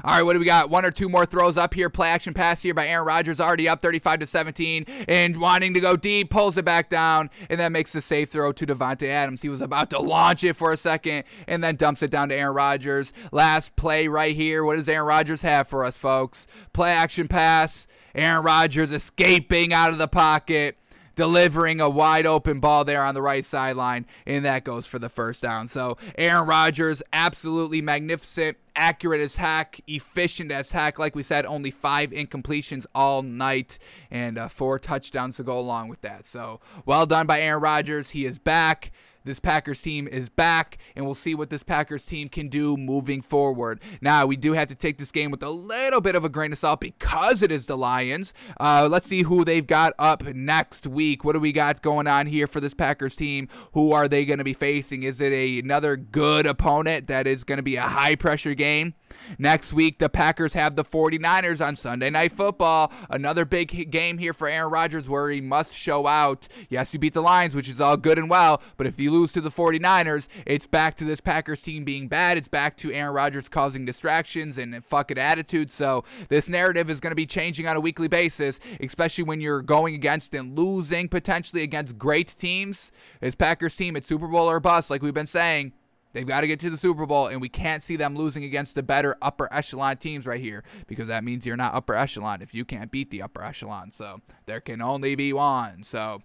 All 0.05 0.15
right, 0.15 0.23
what 0.23 0.33
do 0.33 0.39
we 0.39 0.45
got? 0.45 0.71
One 0.71 0.85
or 0.85 0.91
two 0.91 1.09
more 1.09 1.27
throws 1.27 1.57
up 1.57 1.75
here. 1.75 1.89
Play 1.89 2.09
action 2.09 2.35
pass 2.35 2.63
here 2.63 2.75
by 2.75 2.89
Aaron 2.89 3.07
Rodgers, 3.07 3.41
already 3.41 3.69
up 3.69 3.83
35 3.83 4.21
to 4.21 4.27
17, 4.27 4.87
and 5.09 5.41
wanting 5.41 5.75
to 5.75 5.81
go 5.81 5.97
deep, 5.97 6.31
pulls 6.31 6.59
it 6.59 6.65
back 6.65 6.89
down, 6.89 7.31
and 7.49 7.61
then 7.61 7.73
makes 7.73 7.93
the 7.93 8.01
safe 8.01 8.31
throw 8.31 8.53
to 8.53 8.67
Davante 8.67 9.09
Adams. 9.09 9.43
He 9.43 9.49
was 9.49 9.61
about 9.61 9.91
to 9.91 10.01
launch 10.01 10.45
it 10.45 10.55
for 10.55 10.73
a 10.73 10.77
second, 10.77 11.25
and 11.47 11.63
then 11.63 11.77
dumps 11.77 12.03
it 12.03 12.11
down 12.11 12.31
to 12.31 12.35
Aaron 12.35 12.55
Rodgers. 12.55 13.13
Last 13.31 13.77
play 13.77 14.09
right 14.09 14.35
here. 14.35 14.65
What 14.65 14.77
does 14.77 14.89
Aaron 14.89 15.07
Rodgers 15.07 15.43
have 15.43 15.69
for 15.69 15.85
us, 15.85 15.97
folks? 15.97 16.47
Play 16.73 16.91
action 16.91 17.29
pass. 17.29 17.87
Aaron 18.15 18.45
Rodgers 18.45 18.93
escaping 18.93 19.73
out 19.73 19.91
of 19.91 19.99
the 19.99 20.09
pocket 20.09 20.77
delivering 21.15 21.81
a 21.81 21.91
wide 21.91 22.27
open 22.27 22.61
ball 22.61 22.85
there 22.85 23.05
on 23.05 23.15
the 23.15 23.23
right 23.23 23.45
sideline, 23.45 24.07
and 24.27 24.45
that 24.45 24.65
goes 24.65 24.87
for 24.87 24.99
the 24.99 25.09
first 25.09 25.43
down. 25.43 25.69
So 25.69 25.97
Aaron 26.17 26.47
Rodgers, 26.47 27.03
absolutely 27.13 27.81
magnificent, 27.81 28.57
accurate 28.75 29.21
as 29.21 29.37
heck, 29.37 29.81
efficient 29.87 30.51
as 30.51 30.73
heck. 30.73 30.99
Like 30.99 31.15
we 31.15 31.23
said, 31.23 31.47
only 31.47 31.71
five 31.71 32.11
incompletions 32.11 32.87
all 32.95 33.23
night, 33.23 33.79
and 34.11 34.39
uh, 34.39 34.49
four 34.49 34.79
touchdowns 34.79 35.37
to 35.37 35.43
go 35.43 35.59
along 35.59 35.89
with 35.89 36.01
that. 36.03 36.27
So 36.27 36.61
well 36.87 37.07
done 37.07 37.27
by 37.27 37.41
Aaron 37.41 37.63
Rodgers. 37.63 38.11
He 38.11 38.27
is 38.27 38.39
back. 38.39 38.93
This 39.25 39.39
Packers 39.39 39.81
team 39.81 40.09
is 40.09 40.29
back, 40.29 40.79
and 40.97 41.05
we'll 41.05 41.15
see 41.15 41.35
what 41.35 41.51
this 41.51 41.63
Packers 41.63 42.05
team 42.05 42.29
can 42.29 42.49
do 42.49 42.77
moving 42.77 43.23
forward. 43.23 43.81
Now, 44.01 44.27
we 44.27 44.37
do 44.37 44.53
have 44.55 44.69
to 44.69 44.75
take 44.75 44.99
this 44.99 45.13
game 45.13 45.31
with 45.31 45.43
a 45.43 45.51
little 45.51 46.01
bit 46.01 46.15
of 46.15 46.25
a 46.25 46.29
grain 46.29 46.53
of 46.53 46.59
salt 46.59 46.81
because 46.81 47.43
it 47.43 47.53
is 47.53 47.67
the 47.67 47.77
Lions. 47.77 48.35
Uh, 48.59 48.89
let's 48.91 49.07
see 49.07 49.23
who 49.23 49.45
they've 49.45 49.67
got 49.67 49.93
up 49.99 50.25
next 50.25 50.87
week. 50.87 51.25
What 51.25 51.35
do 51.35 51.41
we 51.41 51.53
got 51.53 51.83
going 51.83 52.07
on 52.07 52.27
here 52.27 52.47
for 52.47 52.61
this 52.61 52.75
Packers 52.75 53.15
team? 53.15 53.49
Who 53.75 53.93
are 53.93 54.09
they 54.09 54.25
going 54.25 54.39
to 54.39 54.45
be 54.45 54.55
facing? 54.55 55.05
Is 55.05 55.21
it 55.21 55.33
a, 55.33 55.61
another 55.61 55.97
good 55.97 56.47
opponent 56.47 57.07
that 57.07 57.27
is 57.27 57.45
going 57.45 57.59
to 57.59 57.63
be 57.63 57.77
a 57.77 57.83
high 57.83 58.17
pressure 58.17 58.55
game? 58.55 58.95
Next 59.39 59.73
week, 59.73 59.99
the 59.99 60.09
Packers 60.09 60.55
have 60.55 60.77
the 60.77 60.85
49ers 60.85 61.65
on 61.65 61.77
Sunday 61.77 62.11
Night 62.11 62.33
Football. 62.33 62.93
Another 63.11 63.45
big 63.45 63.91
game 63.91 64.19
here 64.19 64.33
for 64.33 64.49
Aaron 64.49 64.73
Rodgers 64.73 65.09
where 65.09 65.31
he 65.31 65.41
must 65.41 65.75
show 65.75 66.07
out. 66.07 66.49
Yes, 66.69 66.93
you 66.93 66.99
beat 66.99 67.15
the 67.15 67.23
Lions, 67.23 67.55
which 67.55 67.69
is 67.69 67.81
all 67.81 67.97
good 67.97 68.19
and 68.19 68.31
well, 68.31 68.63
but 68.77 68.87
if 68.87 68.99
you 68.99 69.11
lose 69.11 69.33
to 69.33 69.41
the 69.41 69.51
49ers, 69.51 70.29
it's 70.47 70.67
back 70.67 70.97
to 70.97 71.05
this 71.05 71.21
Packers 71.21 71.63
team 71.63 71.85
being 71.85 72.09
bad. 72.09 72.37
It's 72.37 72.49
back 72.49 72.77
to 72.79 72.93
Aaron 72.93 73.15
Rodgers 73.15 73.49
causing 73.49 73.85
distractions 73.85 74.59
and 74.59 74.85
fucking 74.85 75.19
attitude. 75.19 75.71
So 75.71 76.05
this 76.29 76.49
narrative 76.49 76.91
is 76.91 77.01
going 77.01 77.11
to 77.11 77.17
be 77.17 77.27
changing 77.27 77.67
on 77.67 77.77
a 77.77 77.81
weekly 77.81 78.09
basis, 78.09 78.61
especially 78.81 79.25
when 79.25 79.41
you're 79.41 79.63
going 79.63 79.95
against 79.95 80.35
and 80.35 80.59
losing 80.59 81.09
potentially 81.09 81.63
against 81.63 81.99
great 81.99 82.35
teams. 82.39 82.93
This 83.21 83.35
Packers 83.35 83.77
team, 83.77 83.97
it's 83.97 84.07
Super 84.07 84.29
Bowl 84.29 84.49
or 84.49 84.61
bust, 84.61 84.91
like 84.91 85.03
we've 85.03 85.15
been 85.15 85.27
saying. 85.27 85.73
They've 86.13 86.27
got 86.27 86.43
to 86.43 86.47
get 86.47 86.61
to 86.61 86.71
the 86.71 86.77
Super 86.77 87.07
Bowl, 87.07 87.27
and 87.27 87.41
we 87.41 87.49
can't 87.49 87.83
see 87.83 87.97
them 87.97 88.15
losing 88.15 88.45
against 88.45 88.75
the 88.75 88.83
better 88.83 89.17
upper 89.23 89.53
echelon 89.53 89.97
teams 89.97 90.27
right 90.27 90.41
here 90.41 90.63
because 90.87 91.09
that 91.09 91.25
means 91.25 91.47
you're 91.47 91.57
not 91.57 91.75
upper 91.75 91.95
echelon 91.95 92.43
if 92.43 92.55
you 92.55 92.65
can't 92.65 92.91
beat 92.91 93.11
the 93.11 93.23
upper 93.23 93.43
echelon. 93.43 93.91
So 93.93 94.21
there 94.47 94.61
can 94.61 94.83
only 94.83 95.15
be 95.15 95.33
one. 95.33 95.83
So 95.85 96.23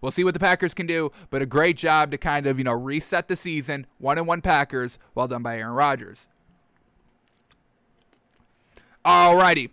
we'll 0.00 0.12
see 0.12 0.22
what 0.22 0.34
the 0.34 0.40
Packers 0.40 0.72
can 0.72 0.86
do, 0.86 1.10
but 1.30 1.42
a 1.42 1.46
great 1.46 1.76
job 1.76 2.12
to 2.12 2.18
kind 2.18 2.46
of, 2.46 2.58
you 2.58 2.64
know, 2.64 2.72
reset 2.72 3.28
the 3.28 3.36
season. 3.36 3.86
One 3.98 4.18
and 4.18 4.26
one 4.26 4.40
Packers. 4.40 4.98
Well 5.14 5.26
done 5.26 5.42
by 5.42 5.58
Aaron 5.58 5.74
Rodgers. 5.74 6.28
Alrighty. 9.04 9.70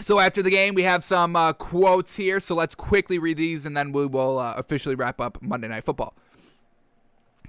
So 0.00 0.18
after 0.18 0.42
the 0.42 0.50
game, 0.50 0.74
we 0.74 0.84
have 0.84 1.04
some 1.04 1.36
uh, 1.36 1.52
quotes 1.52 2.16
here. 2.16 2.40
So 2.40 2.54
let's 2.54 2.74
quickly 2.74 3.18
read 3.18 3.36
these, 3.36 3.66
and 3.66 3.76
then 3.76 3.92
we 3.92 4.06
will 4.06 4.38
uh, 4.38 4.54
officially 4.56 4.94
wrap 4.94 5.20
up 5.20 5.42
Monday 5.42 5.68
Night 5.68 5.84
Football. 5.84 6.14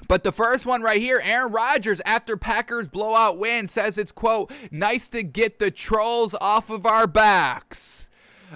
But 0.07 0.23
the 0.23 0.31
first 0.31 0.65
one 0.65 0.81
right 0.81 1.01
here, 1.01 1.21
Aaron 1.23 1.51
Rodgers, 1.51 2.01
after 2.05 2.35
Packers 2.35 2.87
blowout 2.87 3.37
win, 3.37 3.67
says 3.67 3.97
it's, 3.97 4.11
quote, 4.11 4.51
nice 4.69 5.07
to 5.09 5.23
get 5.23 5.59
the 5.59 5.71
trolls 5.71 6.35
off 6.41 6.69
of 6.69 6.85
our 6.85 7.07
backs. 7.07 8.09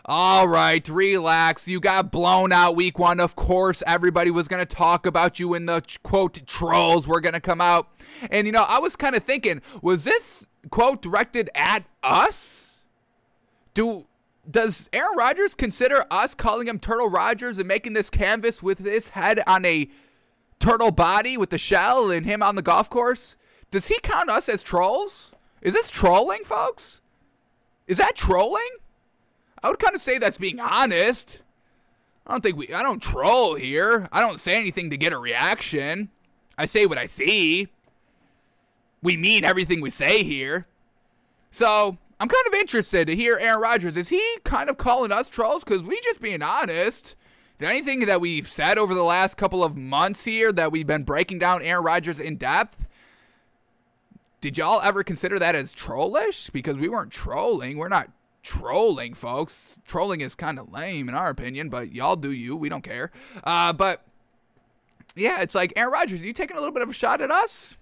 All 0.03 0.47
right, 0.47 0.86
relax. 0.89 1.67
You 1.67 1.79
got 1.79 2.12
blown 2.12 2.51
out 2.51 2.75
week 2.75 2.99
one. 2.99 3.21
Of 3.21 3.36
course, 3.36 3.81
everybody 3.88 4.29
was 4.29 4.49
going 4.49 4.65
to 4.65 4.75
talk 4.75 5.05
about 5.05 5.39
you 5.39 5.47
when 5.49 5.65
the 5.67 5.81
quote 6.03 6.45
trolls 6.45 7.08
were 7.08 7.21
going 7.21 7.34
to 7.34 7.39
come 7.39 7.62
out. 7.62 7.88
And, 8.29 8.45
you 8.45 8.51
know, 8.51 8.65
I 8.67 8.79
was 8.79 8.97
kind 8.97 9.15
of 9.15 9.23
thinking, 9.23 9.62
was 9.81 10.03
this 10.03 10.45
quote 10.69 11.01
directed 11.01 11.49
at 11.55 11.86
us? 12.03 12.84
Do. 13.73 14.08
Does 14.51 14.91
Aaron 14.93 15.17
Rodgers 15.17 15.55
consider 15.55 16.05
us 16.12 16.36
calling 16.36 16.67
him 16.67 16.77
Turtle 16.77 17.10
Rodgers 17.10 17.58
and 17.58 17.67
making 17.67 17.93
this 17.93 18.12
canvas 18.12 18.62
with 18.62 18.77
his 18.77 19.10
head 19.10 19.41
on 19.47 19.65
a 19.65 19.89
turtle 20.65 20.89
body 20.89 21.38
with 21.38 21.51
the 21.51 21.60
shell 21.60 22.10
and 22.10 22.25
him 22.25 22.41
on 22.41 22.56
the 22.56 22.62
golf 22.63 22.89
course. 22.89 23.38
Does 23.69 23.88
he 23.88 23.99
count 24.01 24.32
us 24.32 24.49
as 24.49 24.63
trolls? 24.63 25.32
Is 25.62 25.73
this 25.73 25.91
trolling, 25.91 26.43
folks? 26.43 27.01
Is 27.88 27.99
that 27.99 28.15
trolling? 28.15 28.69
I 29.62 29.69
would 29.69 29.78
kind 29.78 29.93
of 29.93 30.01
say 30.01 30.17
that's 30.17 30.39
being 30.39 30.60
honest. 30.60 31.41
I 32.25 32.32
don't 32.32 32.41
think 32.41 32.58
we 32.58 32.73
I 32.73 32.82
don't 32.82 33.01
troll 33.01 33.54
here. 33.54 34.10
I 34.12 34.21
don't 34.21 34.39
say 34.39 34.58
anything 34.58 34.89
to 34.89 34.97
get 34.97 35.13
a 35.13 35.19
reaction. 35.19 36.10
I 36.58 36.65
say 36.65 36.88
what 36.88 36.97
I 36.97 37.06
see. 37.06 37.67
We 39.04 39.17
mean 39.17 39.43
everything 39.43 39.82
we 39.82 39.91
say 39.91 40.23
here. 40.23 40.65
So, 41.51 41.97
I'm 42.19 42.28
kind 42.28 42.47
of 42.47 42.54
interested 42.56 43.06
to 43.08 43.15
hear 43.15 43.38
Aaron 43.39 43.62
Rodgers. 43.62 43.97
Is 43.97 44.10
he 44.10 44.38
kind 44.43 44.69
of 44.69 44.78
calling 44.78 45.12
us 45.12 45.30
trolls? 45.30 45.63
Because 45.63 45.84
we 45.84 46.01
just 46.01 46.21
being 46.21 46.41
honest. 46.41 47.15
Did 47.58 47.70
anything 47.70 48.02
that 48.02 48.20
we've 48.20 48.50
said 48.50 48.78
over 48.78 48.94
the 48.94 49.04
last 49.04 49.38
couple 49.38 49.63
of 49.63 49.78
months 49.78 50.26
here 50.26 50.52
that 50.52 50.72
we've 50.72 50.88
been 50.88 51.04
breaking 51.04 51.39
down 51.39 51.62
Aaron 51.62 51.86
Rodgers 51.86 52.20
in 52.20 52.36
depth? 52.36 52.86
Did 54.41 54.58
y'all 54.58 54.82
ever 54.82 55.04
consider 55.04 55.39
that 55.39 55.56
as 55.56 55.74
trollish? 55.74 56.50
Because 56.50 56.78
we 56.78 56.89
weren't 56.89 57.12
trolling. 57.12 57.78
We're 57.78 57.88
not 57.88 58.12
trolling, 58.44 59.13
folks. 59.13 59.78
Trolling 59.88 60.22
is 60.22 60.36
kind 60.36 60.60
of 60.60 60.72
lame 60.72 61.08
in 61.08 61.15
our 61.15 61.30
opinion, 61.30 61.70
but 61.70 61.94
y'all 61.94 62.18
do 62.18 62.32
you. 62.32 62.58
We 62.58 62.68
don't 62.68 62.84
care. 62.84 63.12
Uh, 63.44 63.72
but 63.72 64.06
yeah, 65.15 65.41
it's 65.41 65.56
like 65.56 65.72
Aaron 65.78 65.94
Rodgers, 65.94 66.22
are 66.22 66.26
you 66.26 66.34
taking 66.34 66.58
a 66.58 66.60
little 66.60 66.74
bit 66.74 66.84
of 66.84 66.89
a 66.89 66.94
shot 66.94 67.22
at 67.22 67.32
us? 67.32 67.78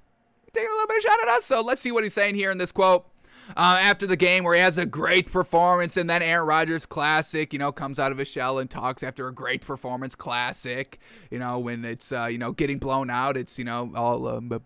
Taking 0.54 0.70
a 0.70 0.74
little 0.74 0.88
bit 0.88 0.98
of 0.98 1.04
a 1.04 1.08
shot 1.08 1.20
at 1.24 1.30
us. 1.30 1.46
So 1.46 1.62
let's 1.62 1.82
see 1.82 1.92
what 1.92 2.04
he's 2.04 2.14
saying 2.14 2.36
here 2.36 2.52
in 2.52 2.60
this 2.60 2.72
quote. 2.72 3.08
Uh, 3.50 3.80
after 3.82 4.08
the 4.08 4.16
game 4.16 4.44
where 4.44 4.56
he 4.56 4.62
has 4.62 4.78
a 4.78 4.86
great 4.86 5.32
performance, 5.32 5.98
and 5.98 6.10
then 6.10 6.22
Aaron 6.22 6.48
Rodgers, 6.48 6.86
classic, 6.86 7.54
you 7.54 7.60
know, 7.60 7.72
comes 7.72 8.00
out 8.00 8.12
of 8.12 8.18
his 8.18 8.28
shell 8.28 8.60
and 8.60 8.70
talks 8.70 9.04
after 9.04 9.28
a 9.28 9.34
great 9.34 9.62
performance, 9.62 10.16
classic. 10.16 11.00
You 11.30 11.40
know, 11.40 11.60
when 11.60 11.86
it's 11.86 12.12
uh, 12.12 12.28
you 12.30 12.38
know 12.38 12.52
getting 12.52 12.78
blown 12.78 13.10
out, 13.10 13.38
it's 13.38 13.58
you 13.58 13.66
know 13.66 13.92
all 13.96 14.28
um, 14.28 14.62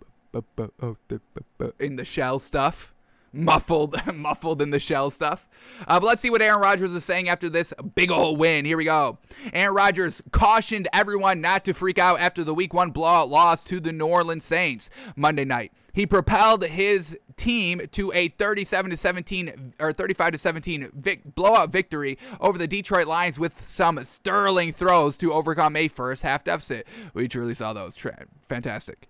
in 1.79 1.95
the 1.95 2.05
shell 2.05 2.39
stuff 2.39 2.93
muffled, 3.33 3.95
muffled 4.13 4.61
in 4.61 4.71
the 4.71 4.79
shell 4.79 5.09
stuff. 5.09 5.47
Uh, 5.87 5.99
but 5.99 6.07
let's 6.07 6.21
see 6.21 6.29
what 6.29 6.41
Aaron 6.41 6.61
Rodgers 6.61 6.91
was 6.91 7.05
saying 7.05 7.29
after 7.29 7.49
this 7.49 7.73
big 7.95 8.11
old 8.11 8.39
win. 8.39 8.65
Here 8.65 8.77
we 8.77 8.85
go. 8.85 9.19
Aaron 9.53 9.75
Rodgers 9.75 10.21
cautioned 10.31 10.87
everyone 10.91 11.41
not 11.41 11.63
to 11.65 11.73
freak 11.73 11.99
out 11.99 12.19
after 12.19 12.43
the 12.43 12.53
Week 12.53 12.73
One 12.73 12.91
blowout 12.91 13.29
loss 13.29 13.63
to 13.65 13.79
the 13.79 13.93
New 13.93 14.07
Orleans 14.07 14.45
Saints 14.45 14.89
Monday 15.15 15.45
night. 15.45 15.71
He 15.93 16.05
propelled 16.05 16.63
his 16.65 17.17
team 17.37 17.81
to 17.91 18.11
a 18.13 18.27
37 18.29 18.91
to 18.91 18.97
17 18.97 19.73
or 19.79 19.93
35 19.93 20.31
to 20.33 20.37
17 20.37 20.91
vic- 20.93 21.21
blowout 21.35 21.71
victory 21.71 22.17
over 22.41 22.57
the 22.57 22.67
Detroit 22.67 23.07
Lions 23.07 23.39
with 23.39 23.65
some 23.65 24.03
sterling 24.03 24.73
throws 24.73 25.17
to 25.17 25.31
overcome 25.31 25.75
a 25.75 25.87
first 25.87 26.23
half 26.23 26.43
deficit. 26.43 26.87
We 27.13 27.27
truly 27.27 27.53
saw 27.53 27.73
those. 27.73 27.95
Tra- 27.95 28.25
fantastic. 28.47 29.07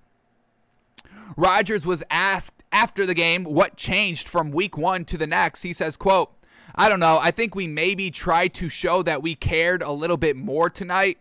Rodgers 1.36 1.86
was 1.86 2.04
asked 2.10 2.64
after 2.72 3.06
the 3.06 3.14
game 3.14 3.44
what 3.44 3.76
changed 3.76 4.28
from 4.28 4.52
week 4.52 4.78
one 4.78 5.04
to 5.06 5.18
the 5.18 5.28
next. 5.28 5.64
He 5.64 5.74
says, 5.74 5.98
quote, 5.98 6.32
I 6.76 6.90
don't 6.90 7.00
know. 7.00 7.20
I 7.22 7.32
think 7.32 7.56
we 7.56 7.68
maybe 7.68 8.12
tried 8.12 8.54
to 8.56 8.70
show 8.70 9.02
that 9.04 9.22
we 9.22 9.36
cared 9.36 9.82
a 9.82 9.92
little 9.92 10.18
bit 10.18 10.36
more 10.36 10.70
tonight. 10.70 11.18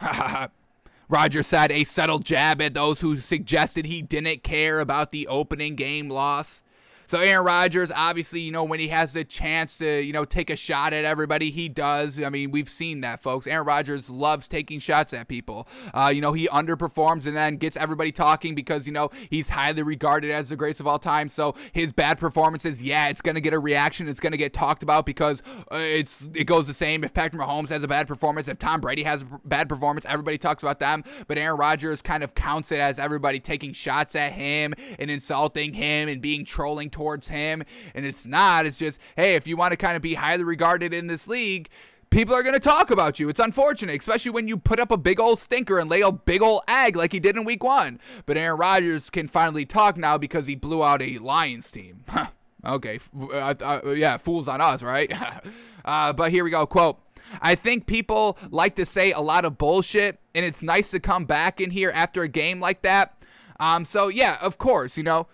Rodgers 1.08 1.46
said 1.46 1.70
a 1.70 1.84
subtle 1.84 2.18
jab 2.18 2.60
at 2.60 2.74
those 2.74 3.00
who 3.00 3.18
suggested 3.18 3.86
he 3.86 4.02
didn't 4.02 4.42
care 4.42 4.80
about 4.80 5.10
the 5.10 5.28
opening 5.28 5.76
game 5.76 6.08
loss. 6.08 6.62
So 7.06 7.20
Aaron 7.20 7.44
Rodgers, 7.46 7.92
obviously, 7.94 8.40
you 8.40 8.52
know, 8.52 8.64
when 8.64 8.80
he 8.80 8.88
has 8.88 9.12
the 9.12 9.24
chance 9.24 9.78
to, 9.78 10.02
you 10.02 10.12
know, 10.12 10.24
take 10.24 10.50
a 10.50 10.56
shot 10.56 10.92
at 10.92 11.04
everybody, 11.04 11.50
he 11.50 11.68
does. 11.68 12.20
I 12.22 12.30
mean, 12.30 12.50
we've 12.50 12.68
seen 12.68 13.00
that, 13.02 13.20
folks. 13.20 13.46
Aaron 13.46 13.66
Rodgers 13.66 14.10
loves 14.10 14.48
taking 14.48 14.80
shots 14.80 15.12
at 15.12 15.28
people. 15.28 15.68
Uh, 15.94 16.10
you 16.14 16.20
know, 16.20 16.32
he 16.32 16.48
underperforms 16.48 17.26
and 17.26 17.36
then 17.36 17.56
gets 17.56 17.76
everybody 17.76 18.12
talking 18.12 18.54
because, 18.54 18.86
you 18.86 18.92
know, 18.92 19.10
he's 19.30 19.50
highly 19.50 19.82
regarded 19.82 20.30
as 20.30 20.48
the 20.48 20.56
greatest 20.56 20.80
of 20.80 20.86
all 20.86 20.98
time. 20.98 21.28
So 21.28 21.54
his 21.72 21.92
bad 21.92 22.18
performances, 22.18 22.82
yeah, 22.82 23.08
it's 23.08 23.22
going 23.22 23.36
to 23.36 23.40
get 23.40 23.54
a 23.54 23.58
reaction. 23.58 24.08
It's 24.08 24.20
going 24.20 24.32
to 24.32 24.38
get 24.38 24.52
talked 24.52 24.82
about 24.82 25.06
because 25.06 25.42
uh, 25.70 25.76
it's 25.76 26.28
it 26.34 26.44
goes 26.44 26.66
the 26.66 26.72
same. 26.72 27.04
If 27.04 27.14
Patrick 27.14 27.40
Mahomes 27.40 27.68
has 27.68 27.82
a 27.82 27.88
bad 27.88 28.08
performance, 28.08 28.48
if 28.48 28.58
Tom 28.58 28.80
Brady 28.80 29.04
has 29.04 29.22
a 29.22 29.40
bad 29.44 29.68
performance, 29.68 30.04
everybody 30.08 30.38
talks 30.38 30.62
about 30.62 30.80
them. 30.80 31.04
But 31.28 31.38
Aaron 31.38 31.58
Rodgers 31.58 32.02
kind 32.02 32.24
of 32.24 32.34
counts 32.34 32.72
it 32.72 32.80
as 32.80 32.98
everybody 32.98 33.40
taking 33.40 33.72
shots 33.72 34.14
at 34.14 34.32
him 34.32 34.74
and 34.98 35.10
insulting 35.10 35.74
him 35.74 36.08
and 36.08 36.20
being 36.20 36.44
trolling 36.44 36.90
towards 36.96 37.28
him. 37.28 37.62
And 37.94 38.06
it's 38.06 38.24
not. 38.24 38.64
It's 38.64 38.78
just, 38.78 39.00
hey, 39.16 39.34
if 39.34 39.46
you 39.46 39.56
want 39.56 39.72
to 39.72 39.76
kind 39.76 39.96
of 39.96 40.02
be 40.02 40.14
highly 40.14 40.44
regarded 40.44 40.94
in 40.94 41.08
this 41.08 41.28
league, 41.28 41.68
people 42.08 42.34
are 42.34 42.42
going 42.42 42.54
to 42.54 42.60
talk 42.60 42.90
about 42.90 43.20
you. 43.20 43.28
It's 43.28 43.38
unfortunate, 43.38 44.00
especially 44.00 44.30
when 44.30 44.48
you 44.48 44.56
put 44.56 44.80
up 44.80 44.90
a 44.90 44.96
big 44.96 45.20
old 45.20 45.38
stinker 45.38 45.78
and 45.78 45.90
lay 45.90 46.00
a 46.00 46.10
big 46.10 46.40
old 46.40 46.62
egg 46.66 46.96
like 46.96 47.12
he 47.12 47.20
did 47.20 47.36
in 47.36 47.44
week 47.44 47.62
one. 47.62 48.00
But 48.24 48.38
Aaron 48.38 48.58
Rodgers 48.58 49.10
can 49.10 49.28
finally 49.28 49.66
talk 49.66 49.98
now 49.98 50.16
because 50.16 50.46
he 50.46 50.54
blew 50.54 50.82
out 50.82 51.02
a 51.02 51.18
Lions 51.18 51.70
team. 51.70 52.04
okay. 52.64 52.98
Uh, 53.14 53.54
uh, 53.60 53.90
yeah, 53.90 54.16
fools 54.16 54.48
on 54.48 54.62
us, 54.62 54.82
right? 54.82 55.12
uh, 55.84 56.14
but 56.14 56.30
here 56.30 56.44
we 56.44 56.50
go. 56.50 56.66
Quote. 56.66 56.98
I 57.42 57.56
think 57.56 57.86
people 57.86 58.38
like 58.50 58.76
to 58.76 58.86
say 58.86 59.10
a 59.10 59.20
lot 59.20 59.44
of 59.44 59.58
bullshit, 59.58 60.20
and 60.32 60.44
it's 60.44 60.62
nice 60.62 60.92
to 60.92 61.00
come 61.00 61.24
back 61.24 61.60
in 61.60 61.72
here 61.72 61.90
after 61.92 62.22
a 62.22 62.28
game 62.28 62.60
like 62.60 62.82
that. 62.82 63.20
Um, 63.58 63.84
so 63.84 64.06
yeah, 64.06 64.38
of 64.40 64.58
course, 64.58 64.96
you 64.96 65.02
know, 65.02 65.26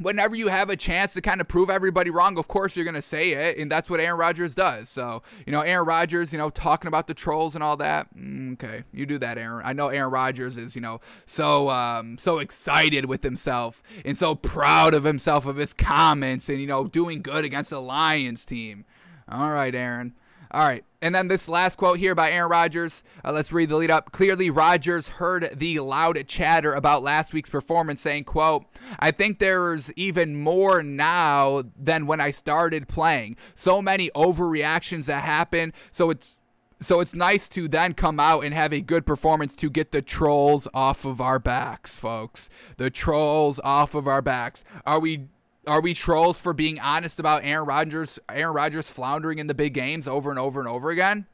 whenever 0.00 0.34
you 0.34 0.48
have 0.48 0.70
a 0.70 0.76
chance 0.76 1.12
to 1.14 1.20
kind 1.20 1.40
of 1.40 1.48
prove 1.48 1.70
everybody 1.70 2.10
wrong, 2.10 2.38
of 2.38 2.48
course 2.48 2.76
you're 2.76 2.84
going 2.84 2.94
to 2.94 3.02
say 3.02 3.30
it, 3.32 3.58
and 3.58 3.70
that's 3.70 3.90
what 3.90 4.00
Aaron 4.00 4.18
Rodgers 4.18 4.54
does. 4.54 4.88
So, 4.88 5.22
you 5.46 5.52
know, 5.52 5.60
Aaron 5.60 5.86
Rodgers, 5.86 6.32
you 6.32 6.38
know, 6.38 6.50
talking 6.50 6.88
about 6.88 7.06
the 7.06 7.14
trolls 7.14 7.54
and 7.54 7.62
all 7.62 7.76
that. 7.76 8.14
Mm, 8.16 8.54
okay, 8.54 8.84
you 8.92 9.06
do 9.06 9.18
that, 9.18 9.38
Aaron. 9.38 9.62
I 9.64 9.72
know 9.72 9.88
Aaron 9.88 10.10
Rodgers 10.10 10.56
is, 10.56 10.74
you 10.74 10.82
know, 10.82 11.00
so 11.26 11.68
um, 11.70 12.18
so 12.18 12.38
excited 12.38 13.06
with 13.06 13.22
himself 13.22 13.82
and 14.04 14.16
so 14.16 14.34
proud 14.34 14.94
of 14.94 15.04
himself 15.04 15.46
of 15.46 15.56
his 15.56 15.72
comments 15.72 16.48
and 16.48 16.60
you 16.60 16.66
know 16.66 16.84
doing 16.84 17.22
good 17.22 17.44
against 17.44 17.70
the 17.70 17.80
Lions 17.80 18.44
team. 18.44 18.84
All 19.28 19.50
right, 19.50 19.74
Aaron. 19.74 20.14
All 20.52 20.64
right. 20.64 20.84
And 21.02 21.14
then 21.14 21.28
this 21.28 21.48
last 21.48 21.76
quote 21.76 21.98
here 21.98 22.14
by 22.14 22.30
Aaron 22.30 22.50
Rodgers. 22.50 23.02
Uh, 23.24 23.32
let's 23.32 23.52
read 23.52 23.70
the 23.70 23.76
lead 23.76 23.90
up. 23.90 24.12
Clearly, 24.12 24.50
Rodgers 24.50 25.08
heard 25.08 25.48
the 25.54 25.78
loud 25.80 26.22
chatter 26.26 26.74
about 26.74 27.02
last 27.02 27.32
week's 27.32 27.48
performance, 27.48 28.00
saying, 28.00 28.24
"quote 28.24 28.66
I 28.98 29.10
think 29.10 29.38
there's 29.38 29.90
even 29.92 30.36
more 30.36 30.82
now 30.82 31.62
than 31.78 32.06
when 32.06 32.20
I 32.20 32.30
started 32.30 32.88
playing. 32.88 33.36
So 33.54 33.80
many 33.80 34.10
overreactions 34.10 35.06
that 35.06 35.24
happen. 35.24 35.72
So 35.90 36.10
it's 36.10 36.36
so 36.82 37.00
it's 37.00 37.14
nice 37.14 37.48
to 37.50 37.68
then 37.68 37.92
come 37.92 38.18
out 38.18 38.42
and 38.44 38.54
have 38.54 38.72
a 38.72 38.80
good 38.80 39.04
performance 39.04 39.54
to 39.56 39.68
get 39.68 39.92
the 39.92 40.00
trolls 40.00 40.66
off 40.72 41.04
of 41.04 41.20
our 41.20 41.38
backs, 41.38 41.96
folks. 41.96 42.48
The 42.78 42.90
trolls 42.90 43.60
off 43.62 43.94
of 43.94 44.08
our 44.08 44.22
backs. 44.22 44.64
Are 44.86 44.98
we 44.98 45.28
are 45.66 45.80
we 45.80 45.94
trolls 45.94 46.38
for 46.38 46.52
being 46.52 46.80
honest 46.80 47.18
about 47.18 47.44
Aaron 47.44 47.66
Rodgers 47.66 48.18
Aaron 48.28 48.54
Rodgers 48.54 48.90
floundering 48.90 49.38
in 49.38 49.46
the 49.46 49.54
big 49.54 49.74
games 49.74 50.08
over 50.08 50.30
and 50.30 50.38
over 50.38 50.60
and 50.60 50.68
over 50.68 50.90
again? 50.90 51.26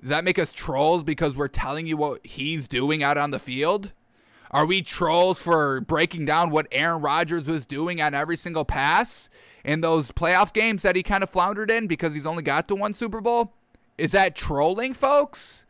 Does 0.00 0.10
that 0.10 0.24
make 0.24 0.38
us 0.38 0.52
trolls 0.52 1.04
because 1.04 1.36
we're 1.36 1.48
telling 1.48 1.86
you 1.86 1.96
what 1.96 2.26
he's 2.26 2.66
doing 2.66 3.02
out 3.02 3.18
on 3.18 3.30
the 3.30 3.38
field? 3.38 3.92
Are 4.50 4.66
we 4.66 4.82
trolls 4.82 5.40
for 5.40 5.80
breaking 5.80 6.26
down 6.26 6.50
what 6.50 6.66
Aaron 6.72 7.00
Rodgers 7.00 7.46
was 7.46 7.64
doing 7.64 8.00
on 8.00 8.12
every 8.12 8.36
single 8.36 8.64
pass 8.64 9.30
in 9.64 9.80
those 9.80 10.12
playoff 10.12 10.52
games 10.52 10.82
that 10.82 10.96
he 10.96 11.02
kind 11.02 11.22
of 11.22 11.30
floundered 11.30 11.70
in 11.70 11.86
because 11.86 12.14
he's 12.14 12.26
only 12.26 12.42
got 12.42 12.68
to 12.68 12.74
one 12.74 12.92
Super 12.92 13.20
Bowl? 13.20 13.54
Is 13.96 14.12
that 14.12 14.34
trolling, 14.34 14.92
folks? 14.92 15.64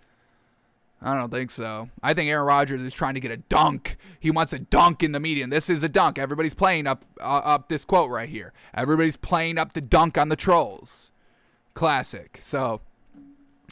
I 1.04 1.14
don't 1.14 1.30
think 1.30 1.50
so. 1.50 1.88
I 2.00 2.14
think 2.14 2.30
Aaron 2.30 2.46
Rodgers 2.46 2.80
is 2.80 2.94
trying 2.94 3.14
to 3.14 3.20
get 3.20 3.32
a 3.32 3.36
dunk. 3.36 3.96
He 4.20 4.30
wants 4.30 4.52
a 4.52 4.60
dunk 4.60 5.02
in 5.02 5.10
the 5.10 5.18
media, 5.18 5.42
and 5.42 5.52
this 5.52 5.68
is 5.68 5.82
a 5.82 5.88
dunk. 5.88 6.16
Everybody's 6.16 6.54
playing 6.54 6.86
up 6.86 7.04
uh, 7.20 7.42
up 7.44 7.68
this 7.68 7.84
quote 7.84 8.08
right 8.08 8.28
here. 8.28 8.52
Everybody's 8.72 9.16
playing 9.16 9.58
up 9.58 9.72
the 9.72 9.80
dunk 9.80 10.16
on 10.16 10.28
the 10.28 10.36
trolls. 10.36 11.10
Classic. 11.74 12.38
So, 12.42 12.82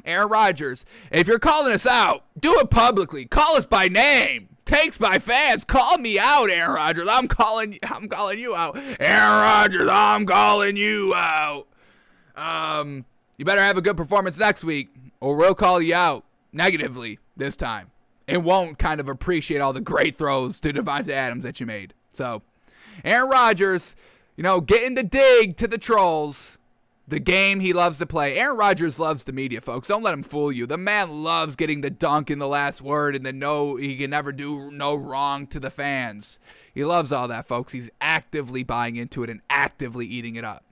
Aaron 0.05 0.29
Rodgers, 0.29 0.85
if 1.13 1.29
you're 1.29 1.39
calling 1.39 1.73
us 1.73 1.87
out, 1.87 2.25
do 2.39 2.53
it 2.59 2.69
publicly. 2.69 3.27
Call 3.27 3.57
us 3.57 3.67
by 3.67 3.87
name. 3.87 4.49
Takes 4.65 4.99
by 4.99 5.21
fans. 5.21 5.65
Call 5.65 5.99
me 5.99 6.19
out, 6.19 6.51
Aaron 6.51 6.75
Rodgers. 6.75 7.07
I'm 7.09 7.29
calling. 7.29 7.79
I'm 7.85 8.09
calling 8.09 8.41
you 8.41 8.57
out, 8.57 8.77
Aaron 8.99 9.41
Rodgers. 9.41 9.89
I'm 9.89 10.27
calling 10.27 10.77
you 10.77 11.15
out. 11.15 11.69
Um, 12.35 13.05
you 13.37 13.45
better 13.45 13.61
have 13.61 13.77
a 13.77 13.83
good 13.83 13.97
performance 13.97 14.37
next 14.39 14.65
week, 14.65 14.89
or 15.21 15.37
we'll 15.37 15.55
call 15.55 15.81
you 15.81 15.95
out 15.95 16.25
negatively 16.53 17.19
this 17.37 17.57
time 17.57 17.91
and 18.27 18.45
won't 18.45 18.79
kind 18.79 19.01
of 19.01 19.09
appreciate 19.09 19.61
all 19.61 19.73
the 19.73 19.81
great 19.81 20.17
throws 20.17 20.61
to 20.61 20.73
Davante 20.73 21.11
Adams 21.11 21.45
that 21.45 21.61
you 21.61 21.67
made. 21.67 21.95
So, 22.13 22.43
Aaron 23.05 23.29
Rodgers, 23.29 23.97
you 24.37 24.43
know, 24.43 24.61
getting 24.61 24.95
the 24.95 25.03
dig 25.03 25.57
to 25.59 25.69
the 25.69 25.79
trolls. 25.79 26.57
The 27.09 27.19
game 27.19 27.59
he 27.59 27.73
loves 27.73 27.99
to 27.99 28.07
play. 28.07 28.39
Aaron 28.39 28.57
Rodgers 28.57 29.01
loves 29.01 29.25
the 29.25 29.33
media, 29.33 29.61
folks. 29.61 29.89
Don't 29.89 30.05
let 30.05 30.15
him 30.15 30.23
fool 30.23 30.53
you. 30.53 30.65
The 30.65 30.79
man 30.79 31.25
loves 31.25 31.57
getting 31.57 31.81
the 31.81 31.91
dunk 31.91 32.31
in 32.31 32.39
the 32.39 32.47
last 32.47 32.81
word 32.81 33.17
and 33.17 33.27
the 33.27 33.33
no, 33.33 33.75
he 33.75 33.97
can 33.97 34.11
never 34.11 34.31
do 34.31 34.71
no 34.71 34.95
wrong 34.95 35.49
to 35.49 35.59
the 35.59 35.71
fans. 35.71 36.39
He 36.73 36.85
loves 36.85 37.11
all 37.11 37.27
that, 37.27 37.49
folks. 37.49 37.73
He's 37.73 37.91
actively 38.01 38.63
buying 38.63 38.95
into 38.95 39.25
it 39.25 39.31
and 39.31 39.41
actively 39.51 40.07
eating 40.07 40.37
it 40.37 40.45
up. 40.45 40.65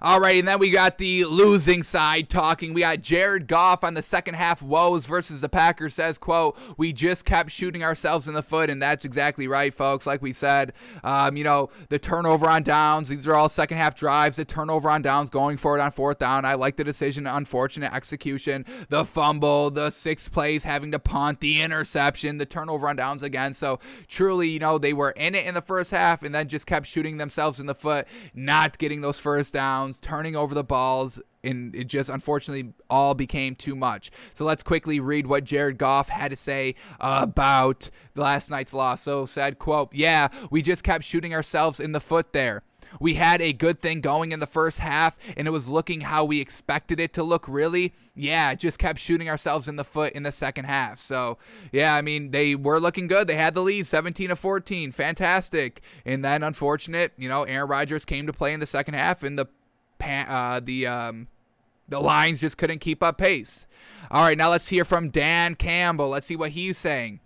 All 0.00 0.20
right, 0.20 0.38
and 0.38 0.46
then 0.46 0.60
we 0.60 0.70
got 0.70 0.98
the 0.98 1.24
losing 1.24 1.82
side 1.82 2.28
talking. 2.28 2.72
We 2.72 2.82
got 2.82 3.00
Jared 3.00 3.48
Goff 3.48 3.82
on 3.82 3.94
the 3.94 4.02
second 4.02 4.34
half 4.34 4.62
woes 4.62 5.06
versus 5.06 5.40
the 5.40 5.48
Packers 5.48 5.94
says, 5.94 6.18
quote, 6.18 6.56
we 6.76 6.92
just 6.92 7.24
kept 7.24 7.50
shooting 7.50 7.82
ourselves 7.82 8.28
in 8.28 8.34
the 8.34 8.42
foot, 8.42 8.70
and 8.70 8.80
that's 8.80 9.04
exactly 9.04 9.48
right, 9.48 9.74
folks. 9.74 10.06
Like 10.06 10.22
we 10.22 10.32
said, 10.32 10.72
um, 11.02 11.36
you 11.36 11.42
know, 11.42 11.70
the 11.88 11.98
turnover 11.98 12.46
on 12.46 12.62
downs, 12.62 13.08
these 13.08 13.26
are 13.26 13.34
all 13.34 13.48
second 13.48 13.78
half 13.78 13.96
drives, 13.96 14.36
the 14.36 14.44
turnover 14.44 14.88
on 14.88 15.02
downs, 15.02 15.30
going 15.30 15.56
for 15.56 15.76
it 15.76 15.80
on 15.80 15.90
fourth 15.90 16.18
down. 16.18 16.44
I 16.44 16.54
like 16.54 16.76
the 16.76 16.84
decision, 16.84 17.26
unfortunate 17.26 17.92
execution, 17.92 18.64
the 18.90 19.04
fumble, 19.04 19.70
the 19.70 19.90
six 19.90 20.28
plays 20.28 20.62
having 20.62 20.92
to 20.92 21.00
punt, 21.00 21.40
the 21.40 21.60
interception, 21.60 22.38
the 22.38 22.46
turnover 22.46 22.88
on 22.88 22.94
downs 22.94 23.24
again. 23.24 23.52
So 23.52 23.80
truly, 24.06 24.48
you 24.48 24.60
know, 24.60 24.78
they 24.78 24.92
were 24.92 25.10
in 25.10 25.34
it 25.34 25.44
in 25.44 25.54
the 25.54 25.62
first 25.62 25.90
half 25.90 26.22
and 26.22 26.32
then 26.32 26.46
just 26.46 26.66
kept 26.66 26.86
shooting 26.86 27.16
themselves 27.16 27.58
in 27.58 27.66
the 27.66 27.74
foot, 27.74 28.06
not 28.32 28.78
getting 28.78 29.00
those 29.00 29.18
first 29.18 29.54
downs 29.54 29.77
turning 30.00 30.36
over 30.36 30.54
the 30.54 30.64
balls, 30.64 31.20
and 31.42 31.74
it 31.74 31.84
just 31.86 32.10
unfortunately 32.10 32.72
all 32.90 33.14
became 33.14 33.54
too 33.54 33.76
much. 33.76 34.10
So 34.34 34.44
let's 34.44 34.62
quickly 34.62 35.00
read 35.00 35.26
what 35.26 35.44
Jared 35.44 35.78
Goff 35.78 36.08
had 36.08 36.30
to 36.30 36.36
say 36.36 36.74
about 37.00 37.90
last 38.14 38.50
night's 38.50 38.74
loss. 38.74 39.02
So 39.02 39.26
said, 39.26 39.58
quote, 39.58 39.94
"Yeah, 39.94 40.28
we 40.50 40.62
just 40.62 40.84
kept 40.84 41.04
shooting 41.04 41.34
ourselves 41.34 41.80
in 41.80 41.92
the 41.92 42.00
foot 42.00 42.32
there." 42.32 42.62
we 43.00 43.14
had 43.14 43.40
a 43.40 43.52
good 43.52 43.80
thing 43.80 44.00
going 44.00 44.32
in 44.32 44.40
the 44.40 44.46
first 44.46 44.78
half 44.78 45.16
and 45.36 45.46
it 45.46 45.50
was 45.50 45.68
looking 45.68 46.02
how 46.02 46.24
we 46.24 46.40
expected 46.40 46.98
it 46.98 47.12
to 47.12 47.22
look 47.22 47.46
really 47.48 47.92
yeah 48.14 48.54
just 48.54 48.78
kept 48.78 48.98
shooting 48.98 49.28
ourselves 49.28 49.68
in 49.68 49.76
the 49.76 49.84
foot 49.84 50.12
in 50.12 50.22
the 50.22 50.32
second 50.32 50.64
half 50.64 51.00
so 51.00 51.38
yeah 51.72 51.94
i 51.94 52.02
mean 52.02 52.30
they 52.30 52.54
were 52.54 52.80
looking 52.80 53.06
good 53.06 53.26
they 53.28 53.36
had 53.36 53.54
the 53.54 53.62
lead 53.62 53.86
17 53.86 54.28
to 54.28 54.36
14 54.36 54.92
fantastic 54.92 55.82
and 56.04 56.24
then 56.24 56.42
unfortunate 56.42 57.12
you 57.16 57.28
know 57.28 57.44
aaron 57.44 57.68
rodgers 57.68 58.04
came 58.04 58.26
to 58.26 58.32
play 58.32 58.52
in 58.52 58.60
the 58.60 58.66
second 58.66 58.94
half 58.94 59.22
and 59.22 59.38
the 59.38 59.46
uh, 60.00 60.60
the 60.62 60.86
um 60.86 61.28
the 61.88 62.00
Lions 62.00 62.40
just 62.40 62.58
couldn't 62.58 62.80
keep 62.80 63.02
up 63.02 63.18
pace. 63.18 63.66
All 64.10 64.22
right 64.22 64.38
now 64.38 64.50
let's 64.50 64.68
hear 64.68 64.84
from 64.84 65.10
dan 65.10 65.54
campbell. 65.54 66.08
Let's 66.08 66.26
see 66.26 66.36
what 66.36 66.50
he's 66.50 66.78
saying 66.78 67.20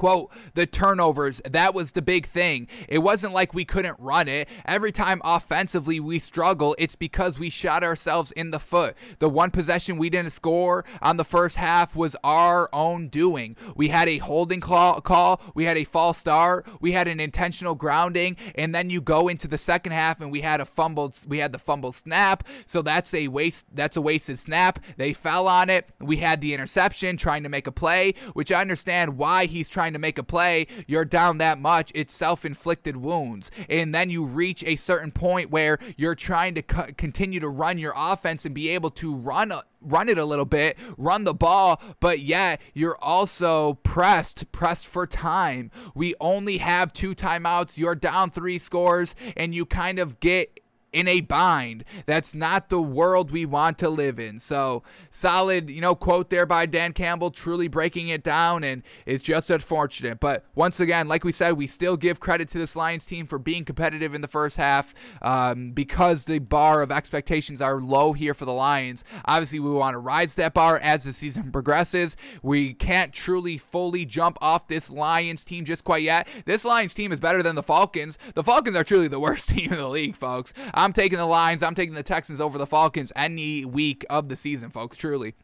quote, 0.00 0.32
the 0.54 0.64
turnovers. 0.64 1.42
That 1.44 1.74
was 1.74 1.92
the 1.92 2.00
big 2.00 2.24
thing. 2.24 2.68
It 2.88 3.00
wasn't 3.00 3.34
like 3.34 3.52
we 3.52 3.66
couldn't 3.66 3.96
run 3.98 4.28
it. 4.28 4.48
Every 4.64 4.92
time 4.92 5.20
offensively 5.22 6.00
we 6.00 6.18
struggle, 6.18 6.74
it's 6.78 6.96
because 6.96 7.38
we 7.38 7.50
shot 7.50 7.84
ourselves 7.84 8.32
in 8.32 8.50
the 8.50 8.58
foot. 8.58 8.96
The 9.18 9.28
one 9.28 9.50
possession 9.50 9.98
we 9.98 10.08
didn't 10.08 10.30
score 10.30 10.86
on 11.02 11.18
the 11.18 11.24
first 11.24 11.56
half 11.56 11.94
was 11.94 12.16
our 12.24 12.70
own 12.72 13.08
doing. 13.08 13.56
We 13.76 13.88
had 13.88 14.08
a 14.08 14.16
holding 14.16 14.60
call, 14.60 15.38
we 15.54 15.64
had 15.64 15.76
a 15.76 15.84
false 15.84 16.16
start, 16.16 16.66
we 16.80 16.92
had 16.92 17.06
an 17.06 17.20
intentional 17.20 17.74
grounding, 17.74 18.38
and 18.54 18.74
then 18.74 18.88
you 18.88 19.02
go 19.02 19.28
into 19.28 19.48
the 19.48 19.58
second 19.58 19.92
half 19.92 20.22
and 20.22 20.32
we 20.32 20.40
had 20.40 20.62
a 20.62 20.64
fumbled 20.64 21.18
we 21.28 21.40
had 21.40 21.52
the 21.52 21.58
fumble 21.58 21.92
snap. 21.92 22.42
So 22.64 22.80
that's 22.80 23.12
a 23.12 23.28
waste 23.28 23.66
that's 23.74 23.98
a 23.98 24.00
wasted 24.00 24.38
snap. 24.38 24.78
They 24.96 25.12
fell 25.12 25.46
on 25.46 25.68
it. 25.68 25.90
We 26.00 26.16
had 26.16 26.40
the 26.40 26.54
interception 26.54 27.18
trying 27.18 27.42
to 27.42 27.50
make 27.50 27.66
a 27.66 27.72
play, 27.72 28.14
which 28.32 28.50
I 28.50 28.62
understand 28.62 29.18
why 29.18 29.44
he's 29.44 29.68
trying 29.68 29.89
trying 29.90 29.94
to 29.94 29.98
make 29.98 30.18
a 30.18 30.22
play, 30.22 30.66
you're 30.86 31.04
down 31.04 31.38
that 31.38 31.58
much. 31.58 31.90
It's 31.94 32.14
self 32.14 32.44
inflicted 32.44 32.96
wounds. 32.96 33.50
And 33.68 33.92
then 33.94 34.08
you 34.08 34.24
reach 34.24 34.62
a 34.64 34.76
certain 34.76 35.10
point 35.10 35.50
where 35.50 35.78
you're 35.96 36.14
trying 36.14 36.54
to 36.54 36.62
co- 36.62 36.92
continue 36.96 37.40
to 37.40 37.48
run 37.48 37.78
your 37.78 37.92
offense 37.96 38.44
and 38.44 38.54
be 38.54 38.68
able 38.68 38.90
to 38.90 39.12
run 39.12 39.50
a, 39.50 39.62
run 39.80 40.08
it 40.08 40.18
a 40.18 40.24
little 40.24 40.44
bit, 40.44 40.78
run 40.96 41.24
the 41.24 41.34
ball, 41.34 41.80
but 41.98 42.20
yet 42.20 42.60
you're 42.72 42.98
also 43.00 43.74
pressed, 43.82 44.52
pressed 44.52 44.86
for 44.86 45.06
time. 45.06 45.70
We 45.94 46.14
only 46.20 46.58
have 46.58 46.92
two 46.92 47.14
timeouts. 47.14 47.76
You're 47.76 47.96
down 47.96 48.30
three 48.30 48.58
scores, 48.58 49.16
and 49.36 49.54
you 49.54 49.66
kind 49.66 49.98
of 49.98 50.20
get 50.20 50.60
in 50.92 51.08
a 51.08 51.20
bind. 51.20 51.84
That's 52.06 52.34
not 52.34 52.68
the 52.68 52.80
world 52.80 53.30
we 53.30 53.46
want 53.46 53.78
to 53.78 53.88
live 53.88 54.18
in. 54.18 54.38
So, 54.38 54.82
solid, 55.10 55.70
you 55.70 55.80
know, 55.80 55.94
quote 55.94 56.30
there 56.30 56.46
by 56.46 56.66
Dan 56.66 56.92
Campbell, 56.92 57.30
truly 57.30 57.68
breaking 57.68 58.08
it 58.08 58.22
down, 58.22 58.64
and 58.64 58.82
it's 59.06 59.22
just 59.22 59.50
unfortunate. 59.50 60.20
But 60.20 60.44
once 60.54 60.80
again, 60.80 61.08
like 61.08 61.24
we 61.24 61.32
said, 61.32 61.52
we 61.52 61.66
still 61.66 61.96
give 61.96 62.20
credit 62.20 62.48
to 62.50 62.58
this 62.58 62.76
Lions 62.76 63.04
team 63.04 63.26
for 63.26 63.38
being 63.38 63.64
competitive 63.64 64.14
in 64.14 64.20
the 64.20 64.28
first 64.28 64.56
half 64.56 64.94
um, 65.22 65.72
because 65.72 66.24
the 66.24 66.38
bar 66.38 66.82
of 66.82 66.90
expectations 66.90 67.60
are 67.60 67.80
low 67.80 68.12
here 68.12 68.34
for 68.34 68.44
the 68.44 68.52
Lions. 68.52 69.04
Obviously, 69.24 69.60
we 69.60 69.70
want 69.70 69.94
to 69.94 69.98
rise 69.98 70.34
that 70.34 70.54
bar 70.54 70.78
as 70.78 71.04
the 71.04 71.12
season 71.12 71.52
progresses. 71.52 72.16
We 72.42 72.74
can't 72.74 73.12
truly 73.12 73.58
fully 73.58 74.04
jump 74.04 74.38
off 74.40 74.68
this 74.68 74.90
Lions 74.90 75.44
team 75.44 75.64
just 75.64 75.84
quite 75.84 76.02
yet. 76.02 76.26
This 76.44 76.64
Lions 76.64 76.94
team 76.94 77.12
is 77.12 77.20
better 77.20 77.42
than 77.42 77.54
the 77.54 77.62
Falcons. 77.62 78.18
The 78.34 78.44
Falcons 78.44 78.76
are 78.76 78.84
truly 78.84 79.08
the 79.08 79.20
worst 79.20 79.48
team 79.50 79.72
in 79.72 79.78
the 79.78 79.88
league, 79.88 80.16
folks. 80.16 80.52
I'm 80.80 80.94
taking 80.94 81.18
the 81.18 81.26
Lions. 81.26 81.62
I'm 81.62 81.74
taking 81.74 81.94
the 81.94 82.02
Texans 82.02 82.40
over 82.40 82.56
the 82.56 82.66
Falcons 82.66 83.12
any 83.14 83.66
week 83.66 84.06
of 84.08 84.30
the 84.30 84.36
season, 84.36 84.70
folks. 84.70 84.96
Truly. 84.96 85.34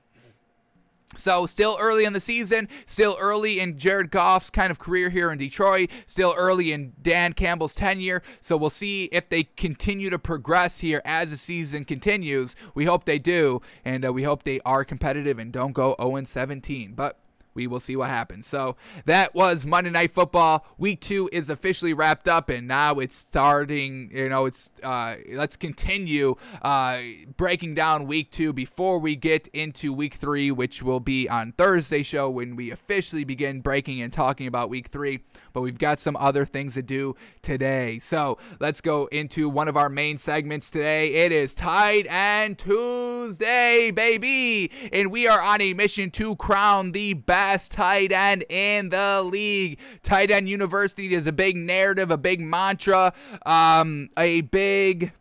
So, 1.18 1.46
still 1.46 1.76
early 1.78 2.04
in 2.04 2.14
the 2.14 2.20
season, 2.20 2.68
still 2.84 3.16
early 3.20 3.60
in 3.60 3.78
Jared 3.78 4.10
Goff's 4.10 4.50
kind 4.50 4.70
of 4.70 4.78
career 4.78 5.08
here 5.10 5.30
in 5.30 5.38
Detroit, 5.38 5.90
still 6.06 6.34
early 6.36 6.72
in 6.72 6.94
Dan 7.00 7.32
Campbell's 7.34 7.74
tenure. 7.74 8.22
So, 8.40 8.56
we'll 8.56 8.70
see 8.70 9.04
if 9.12 9.28
they 9.28 9.44
continue 9.44 10.08
to 10.10 10.18
progress 10.18 10.80
here 10.80 11.02
as 11.04 11.30
the 11.30 11.36
season 11.36 11.84
continues. 11.84 12.56
We 12.74 12.86
hope 12.86 13.04
they 13.04 13.18
do, 13.18 13.60
and 13.84 14.06
uh, 14.06 14.12
we 14.12 14.22
hope 14.24 14.42
they 14.42 14.60
are 14.64 14.84
competitive 14.84 15.38
and 15.38 15.52
don't 15.52 15.72
go 15.72 15.94
0 16.00 16.24
17. 16.24 16.94
But 16.94 17.18
we 17.56 17.66
will 17.66 17.80
see 17.80 17.96
what 17.96 18.10
happens. 18.10 18.46
So 18.46 18.76
that 19.06 19.34
was 19.34 19.66
Monday 19.66 19.90
Night 19.90 20.12
Football. 20.12 20.64
Week 20.78 21.00
two 21.00 21.28
is 21.32 21.50
officially 21.50 21.94
wrapped 21.94 22.28
up, 22.28 22.50
and 22.50 22.68
now 22.68 22.96
it's 23.00 23.16
starting. 23.16 24.10
You 24.12 24.28
know, 24.28 24.46
it's 24.46 24.70
uh, 24.82 25.16
let's 25.32 25.56
continue 25.56 26.36
uh, 26.62 27.00
breaking 27.36 27.74
down 27.74 28.06
week 28.06 28.30
two 28.30 28.52
before 28.52 28.98
we 28.98 29.16
get 29.16 29.48
into 29.48 29.92
week 29.92 30.14
three, 30.14 30.50
which 30.50 30.82
will 30.82 31.00
be 31.00 31.28
on 31.28 31.52
Thursday 31.52 32.02
show 32.02 32.28
when 32.28 32.54
we 32.54 32.70
officially 32.70 33.24
begin 33.24 33.62
breaking 33.62 34.00
and 34.02 34.12
talking 34.12 34.46
about 34.46 34.68
week 34.68 34.88
three. 34.88 35.20
But 35.54 35.62
we've 35.62 35.78
got 35.78 35.98
some 35.98 36.16
other 36.16 36.44
things 36.44 36.74
to 36.74 36.82
do 36.82 37.16
today. 37.40 37.98
So 37.98 38.36
let's 38.60 38.82
go 38.82 39.06
into 39.06 39.48
one 39.48 39.68
of 39.68 39.76
our 39.76 39.88
main 39.88 40.18
segments 40.18 40.68
today. 40.68 41.14
It 41.14 41.32
is 41.32 41.54
Tight 41.54 42.06
End 42.10 42.58
Tuesday, 42.58 43.90
baby, 43.90 44.70
and 44.92 45.10
we 45.10 45.26
are 45.26 45.40
on 45.40 45.62
a 45.62 45.72
mission 45.72 46.10
to 46.10 46.36
crown 46.36 46.92
the 46.92 47.14
best 47.14 47.45
best 47.46 47.70
tight 47.70 48.10
end 48.10 48.44
in 48.48 48.88
the 48.88 49.22
league. 49.22 49.78
Tight 50.02 50.32
end 50.32 50.48
university 50.48 51.14
is 51.14 51.28
a 51.28 51.32
big 51.32 51.56
narrative, 51.56 52.10
a 52.10 52.18
big 52.18 52.40
mantra, 52.40 53.12
um, 53.46 54.10
a 54.18 54.40
big 54.40 55.12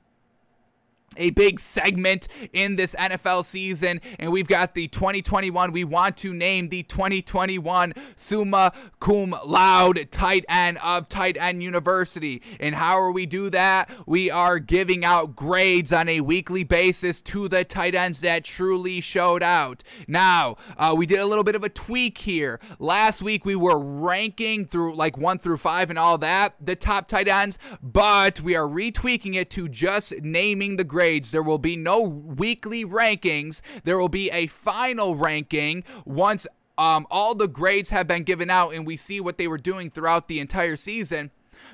a 1.17 1.31
big 1.31 1.59
segment 1.59 2.27
in 2.53 2.75
this 2.75 2.95
NFL 2.95 3.45
season, 3.45 4.01
and 4.19 4.31
we've 4.31 4.47
got 4.47 4.73
the 4.73 4.87
2021. 4.87 5.71
We 5.71 5.83
want 5.83 6.17
to 6.17 6.33
name 6.33 6.69
the 6.69 6.83
2021 6.83 7.93
Summa 8.15 8.73
Cum 8.99 9.35
Laude 9.45 10.11
tight 10.11 10.45
end 10.49 10.77
of 10.83 11.09
Tight 11.09 11.37
End 11.37 11.63
University. 11.63 12.41
And 12.59 12.75
how 12.75 12.95
are 12.95 13.11
we 13.11 13.25
do 13.25 13.49
that? 13.49 13.89
We 14.05 14.29
are 14.29 14.59
giving 14.59 15.05
out 15.05 15.35
grades 15.35 15.93
on 15.93 16.09
a 16.09 16.21
weekly 16.21 16.63
basis 16.63 17.21
to 17.21 17.47
the 17.47 17.63
tight 17.63 17.95
ends 17.95 18.21
that 18.21 18.43
truly 18.43 19.01
showed 19.01 19.43
out. 19.43 19.83
Now, 20.07 20.57
uh, 20.77 20.93
we 20.97 21.05
did 21.05 21.19
a 21.19 21.25
little 21.25 21.43
bit 21.43 21.55
of 21.55 21.63
a 21.63 21.69
tweak 21.69 22.19
here. 22.19 22.59
Last 22.79 23.21
week 23.21 23.45
we 23.45 23.55
were 23.55 23.79
ranking 23.79 24.65
through 24.65 24.95
like 24.95 25.17
one 25.17 25.37
through 25.37 25.57
five 25.57 25.89
and 25.89 25.99
all 25.99 26.17
that, 26.17 26.55
the 26.59 26.75
top 26.75 27.07
tight 27.07 27.27
ends, 27.27 27.57
but 27.81 28.41
we 28.41 28.55
are 28.55 28.67
retweaking 28.67 29.35
it 29.35 29.49
to 29.51 29.69
just 29.69 30.13
naming 30.21 30.75
the 30.75 30.83
grades 30.83 31.04
grades. 31.05 31.29
There 31.29 31.43
will 31.43 31.59
be 31.59 31.77
no 31.77 32.01
weekly 32.01 32.83
rankings. 32.83 33.61
There 33.83 33.99
will 33.99 34.09
be 34.09 34.31
a 34.31 34.47
final 34.47 35.15
ranking 35.15 35.83
once 36.03 36.47
um, 36.79 37.05
all 37.11 37.35
the 37.35 37.47
grades 37.47 37.91
have 37.91 38.07
been 38.07 38.23
given 38.23 38.49
out 38.49 38.73
and 38.73 38.87
we 38.87 38.97
see 38.97 39.21
what 39.21 39.37
they 39.37 39.47
were 39.47 39.59
doing 39.59 39.91
throughout 39.91 40.27
the 40.27 40.39
entire 40.39 40.75
season. 40.75 41.29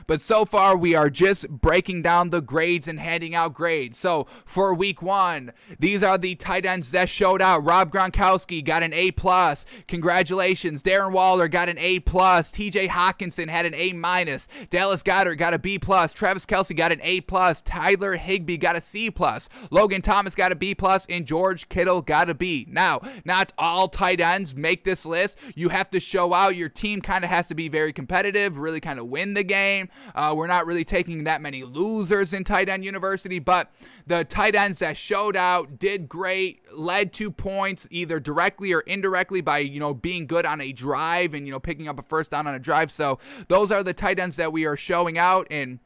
But 0.07 0.21
so 0.21 0.45
far, 0.45 0.75
we 0.75 0.95
are 0.95 1.09
just 1.09 1.49
breaking 1.49 2.01
down 2.01 2.29
the 2.29 2.41
grades 2.41 2.87
and 2.87 2.99
handing 2.99 3.35
out 3.35 3.53
grades. 3.53 3.97
So 3.97 4.27
for 4.45 4.73
week 4.73 5.01
one, 5.01 5.51
these 5.79 6.03
are 6.03 6.17
the 6.17 6.35
tight 6.35 6.65
ends 6.65 6.91
that 6.91 7.09
showed 7.09 7.41
out. 7.41 7.65
Rob 7.65 7.91
Gronkowski 7.91 8.63
got 8.63 8.83
an 8.83 8.93
A 8.93 9.11
plus. 9.11 9.65
Congratulations. 9.87 10.83
Darren 10.83 11.11
Waller 11.11 11.47
got 11.47 11.69
an 11.69 11.77
A 11.77 11.99
plus. 11.99 12.51
T.J. 12.51 12.87
Hockenson 12.87 13.49
had 13.49 13.65
an 13.65 13.73
A 13.75 13.93
minus. 13.93 14.47
Dallas 14.69 15.03
Goedert 15.03 15.37
got 15.37 15.53
a 15.53 15.59
B 15.59 15.79
plus. 15.79 16.13
Travis 16.13 16.45
Kelce 16.45 16.75
got 16.75 16.91
an 16.91 16.99
A 17.01 17.21
plus. 17.21 17.61
Tyler 17.61 18.15
Higbee 18.15 18.57
got 18.57 18.75
a 18.75 18.81
C 18.81 19.11
plus. 19.11 19.49
Logan 19.69 20.01
Thomas 20.01 20.35
got 20.35 20.51
a 20.51 20.55
B 20.55 20.75
plus, 20.75 21.05
and 21.07 21.25
George 21.25 21.69
Kittle 21.69 22.01
got 22.01 22.29
a 22.29 22.33
B. 22.33 22.65
Now, 22.69 23.01
not 23.25 23.53
all 23.57 23.87
tight 23.87 24.19
ends 24.19 24.55
make 24.55 24.83
this 24.83 25.05
list. 25.05 25.37
You 25.55 25.69
have 25.69 25.89
to 25.91 25.99
show 25.99 26.33
out. 26.33 26.55
Your 26.55 26.69
team 26.69 27.01
kind 27.01 27.23
of 27.23 27.29
has 27.29 27.47
to 27.49 27.55
be 27.55 27.69
very 27.69 27.93
competitive, 27.93 28.57
really 28.57 28.79
kind 28.79 28.99
of 28.99 29.07
win 29.07 29.33
the 29.33 29.43
game. 29.43 29.89
Uh, 30.15 30.33
we're 30.35 30.47
not 30.47 30.65
really 30.65 30.83
taking 30.83 31.23
that 31.23 31.41
many 31.41 31.63
losers 31.63 32.33
in 32.33 32.43
tight 32.43 32.69
end 32.69 32.83
university, 32.83 33.39
but 33.39 33.71
the 34.07 34.23
tight 34.23 34.55
ends 34.55 34.79
that 34.79 34.97
showed 34.97 35.35
out 35.35 35.79
did 35.79 36.09
great, 36.09 36.61
led 36.73 37.13
to 37.13 37.31
points 37.31 37.87
either 37.91 38.19
directly 38.19 38.73
or 38.73 38.81
indirectly 38.81 39.41
by 39.41 39.59
you 39.59 39.79
know 39.79 39.93
being 39.93 40.27
good 40.27 40.45
on 40.45 40.61
a 40.61 40.71
drive 40.71 41.33
and 41.33 41.45
you 41.45 41.51
know 41.51 41.59
picking 41.59 41.87
up 41.87 41.99
a 41.99 42.03
first 42.03 42.31
down 42.31 42.47
on 42.47 42.55
a 42.55 42.59
drive. 42.59 42.91
So 42.91 43.19
those 43.47 43.71
are 43.71 43.83
the 43.83 43.93
tight 43.93 44.19
ends 44.19 44.35
that 44.37 44.51
we 44.51 44.65
are 44.65 44.77
showing 44.77 45.17
out 45.17 45.47
and 45.49 45.79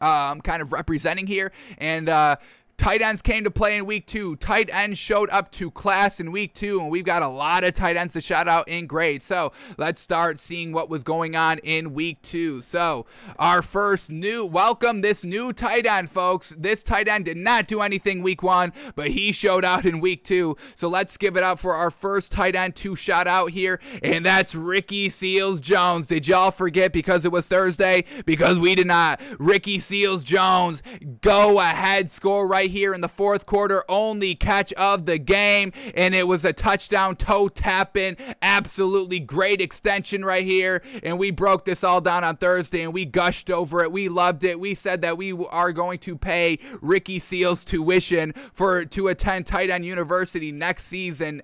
um, 0.00 0.40
kind 0.40 0.62
of 0.62 0.72
representing 0.72 1.26
here. 1.26 1.52
And 1.78 2.08
uh, 2.08 2.36
Tight 2.76 3.00
ends 3.00 3.22
came 3.22 3.44
to 3.44 3.50
play 3.50 3.76
in 3.76 3.86
week 3.86 4.06
two. 4.06 4.36
Tight 4.36 4.68
ends 4.72 4.98
showed 4.98 5.30
up 5.30 5.50
to 5.52 5.70
class 5.70 6.20
in 6.20 6.32
week 6.32 6.54
two, 6.54 6.80
and 6.80 6.90
we've 6.90 7.04
got 7.04 7.22
a 7.22 7.28
lot 7.28 7.64
of 7.64 7.72
tight 7.74 7.96
ends 7.96 8.14
to 8.14 8.20
shout 8.20 8.48
out 8.48 8.68
in 8.68 8.86
grade. 8.86 9.22
So 9.22 9.52
let's 9.78 10.00
start 10.00 10.40
seeing 10.40 10.72
what 10.72 10.90
was 10.90 11.02
going 11.02 11.36
on 11.36 11.58
in 11.58 11.94
week 11.94 12.20
two. 12.22 12.60
So, 12.62 13.06
our 13.38 13.62
first 13.62 14.10
new 14.10 14.44
welcome 14.44 15.00
this 15.00 15.24
new 15.24 15.52
tight 15.52 15.86
end, 15.86 16.10
folks. 16.10 16.54
This 16.58 16.82
tight 16.82 17.08
end 17.08 17.24
did 17.24 17.36
not 17.36 17.66
do 17.66 17.80
anything 17.80 18.22
week 18.22 18.42
one, 18.42 18.72
but 18.94 19.08
he 19.08 19.32
showed 19.32 19.64
out 19.64 19.84
in 19.84 20.00
week 20.00 20.24
two. 20.24 20.56
So 20.74 20.88
let's 20.88 21.16
give 21.16 21.36
it 21.36 21.42
up 21.42 21.58
for 21.58 21.74
our 21.74 21.90
first 21.90 22.32
tight 22.32 22.54
end 22.54 22.76
to 22.76 22.96
shout 22.96 23.26
out 23.26 23.50
here, 23.50 23.80
and 24.02 24.26
that's 24.26 24.54
Ricky 24.54 25.08
Seals 25.08 25.60
Jones. 25.60 26.06
Did 26.06 26.26
y'all 26.26 26.50
forget 26.50 26.92
because 26.92 27.24
it 27.24 27.32
was 27.32 27.46
Thursday? 27.46 28.04
Because 28.26 28.58
we 28.58 28.74
did 28.74 28.86
not. 28.86 29.20
Ricky 29.38 29.78
Seals 29.78 30.24
Jones, 30.24 30.82
go 31.20 31.60
ahead, 31.60 32.10
score 32.10 32.46
right 32.46 32.63
right 32.64 32.70
here 32.70 32.94
in 32.94 33.02
the 33.02 33.08
fourth 33.08 33.44
quarter, 33.44 33.84
only 33.90 34.34
catch 34.34 34.72
of 34.72 35.04
the 35.04 35.18
game, 35.18 35.70
and 35.94 36.14
it 36.14 36.26
was 36.26 36.46
a 36.46 36.52
touchdown 36.54 37.14
toe 37.14 37.46
tapping 37.46 38.16
absolutely 38.40 39.20
great 39.20 39.60
extension 39.60 40.24
right 40.24 40.46
here. 40.46 40.82
And 41.02 41.18
we 41.18 41.30
broke 41.30 41.66
this 41.66 41.84
all 41.84 42.00
down 42.00 42.24
on 42.24 42.38
Thursday 42.38 42.80
and 42.80 42.94
we 42.94 43.04
gushed 43.04 43.50
over 43.50 43.82
it. 43.82 43.92
We 43.92 44.08
loved 44.08 44.44
it. 44.44 44.58
We 44.58 44.74
said 44.74 45.02
that 45.02 45.18
we 45.18 45.32
are 45.50 45.72
going 45.72 45.98
to 46.00 46.16
pay 46.16 46.58
Ricky 46.80 47.18
Seals 47.18 47.66
tuition 47.66 48.32
for 48.54 48.86
to 48.86 49.08
attend 49.08 49.46
Tight 49.46 49.68
End 49.68 49.84
University 49.84 50.50
next 50.50 50.84
season 50.84 51.42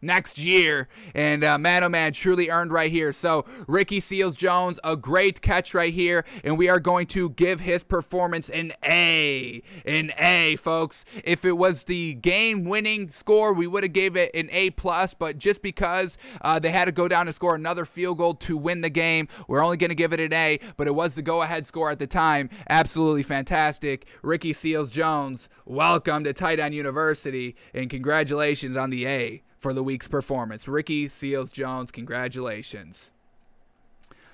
next 0.00 0.38
year. 0.38 0.88
And 1.14 1.44
uh, 1.44 1.58
man, 1.58 1.84
oh 1.84 1.88
man, 1.88 2.12
truly 2.12 2.50
earned 2.50 2.72
right 2.72 2.90
here. 2.90 3.12
So 3.12 3.44
Ricky 3.66 4.00
Seals 4.00 4.36
Jones, 4.36 4.78
a 4.84 4.96
great 4.96 5.40
catch 5.40 5.74
right 5.74 5.92
here, 5.92 6.24
and 6.44 6.58
we 6.58 6.68
are 6.68 6.80
going 6.80 7.06
to 7.08 7.30
give 7.30 7.60
his 7.60 7.82
performance 7.82 8.48
an 8.48 8.72
A, 8.84 9.62
an 9.84 10.12
A, 10.18 10.56
folks. 10.56 11.04
If 11.24 11.44
it 11.44 11.52
was 11.52 11.84
the 11.84 12.14
game-winning 12.14 13.08
score, 13.08 13.52
we 13.52 13.66
would 13.66 13.82
have 13.82 13.92
gave 13.92 14.16
it 14.16 14.30
an 14.34 14.48
A 14.50 14.70
plus, 14.70 15.14
but 15.14 15.38
just 15.38 15.62
because 15.62 16.18
uh, 16.42 16.58
they 16.58 16.70
had 16.70 16.86
to 16.86 16.92
go 16.92 17.08
down 17.08 17.26
and 17.26 17.34
score 17.34 17.54
another 17.54 17.84
field 17.84 18.18
goal 18.18 18.34
to 18.34 18.56
win 18.56 18.80
the 18.80 18.90
game, 18.90 19.28
we're 19.46 19.64
only 19.64 19.76
going 19.76 19.90
to 19.90 19.94
give 19.94 20.12
it 20.12 20.20
an 20.20 20.32
A. 20.32 20.60
But 20.76 20.86
it 20.86 20.94
was 20.94 21.14
the 21.14 21.22
go-ahead 21.22 21.66
score 21.66 21.90
at 21.90 21.98
the 21.98 22.06
time. 22.06 22.50
Absolutely 22.68 23.22
fantastic, 23.22 24.06
Ricky 24.22 24.52
Seals 24.52 24.90
Jones. 24.90 25.48
Welcome 25.64 26.24
to 26.24 26.32
Tight 26.32 26.60
End 26.60 26.74
University, 26.74 27.56
and 27.74 27.90
congratulations 27.90 28.76
on 28.76 28.90
the 28.90 29.06
A 29.06 29.42
for 29.58 29.72
the 29.72 29.82
week's 29.82 30.08
performance. 30.08 30.68
Ricky 30.68 31.08
Seals 31.08 31.50
Jones, 31.50 31.90
congratulations. 31.90 33.10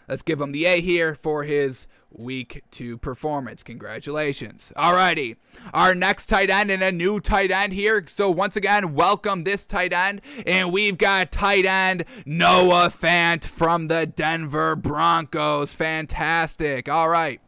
Let's 0.08 0.22
give 0.22 0.40
him 0.40 0.52
the 0.52 0.66
A 0.66 0.80
here 0.80 1.14
for 1.14 1.44
his 1.44 1.88
week 2.10 2.62
two 2.70 2.98
performance. 2.98 3.62
Congratulations. 3.62 4.72
Alrighty. 4.76 5.36
Our 5.72 5.94
next 5.94 6.26
tight 6.26 6.50
end 6.50 6.70
and 6.70 6.82
a 6.82 6.92
new 6.92 7.20
tight 7.20 7.50
end 7.50 7.72
here. 7.72 8.04
So 8.08 8.30
once 8.30 8.56
again, 8.56 8.94
welcome 8.94 9.44
this 9.44 9.66
tight 9.66 9.92
end. 9.92 10.20
And 10.46 10.72
we've 10.72 10.98
got 10.98 11.32
tight 11.32 11.64
end 11.64 12.04
Noah 12.26 12.90
Fant 12.90 13.44
from 13.44 13.88
the 13.88 14.06
Denver 14.06 14.76
Broncos. 14.76 15.72
Fantastic. 15.72 16.88
All 16.88 17.08
right. 17.08 17.40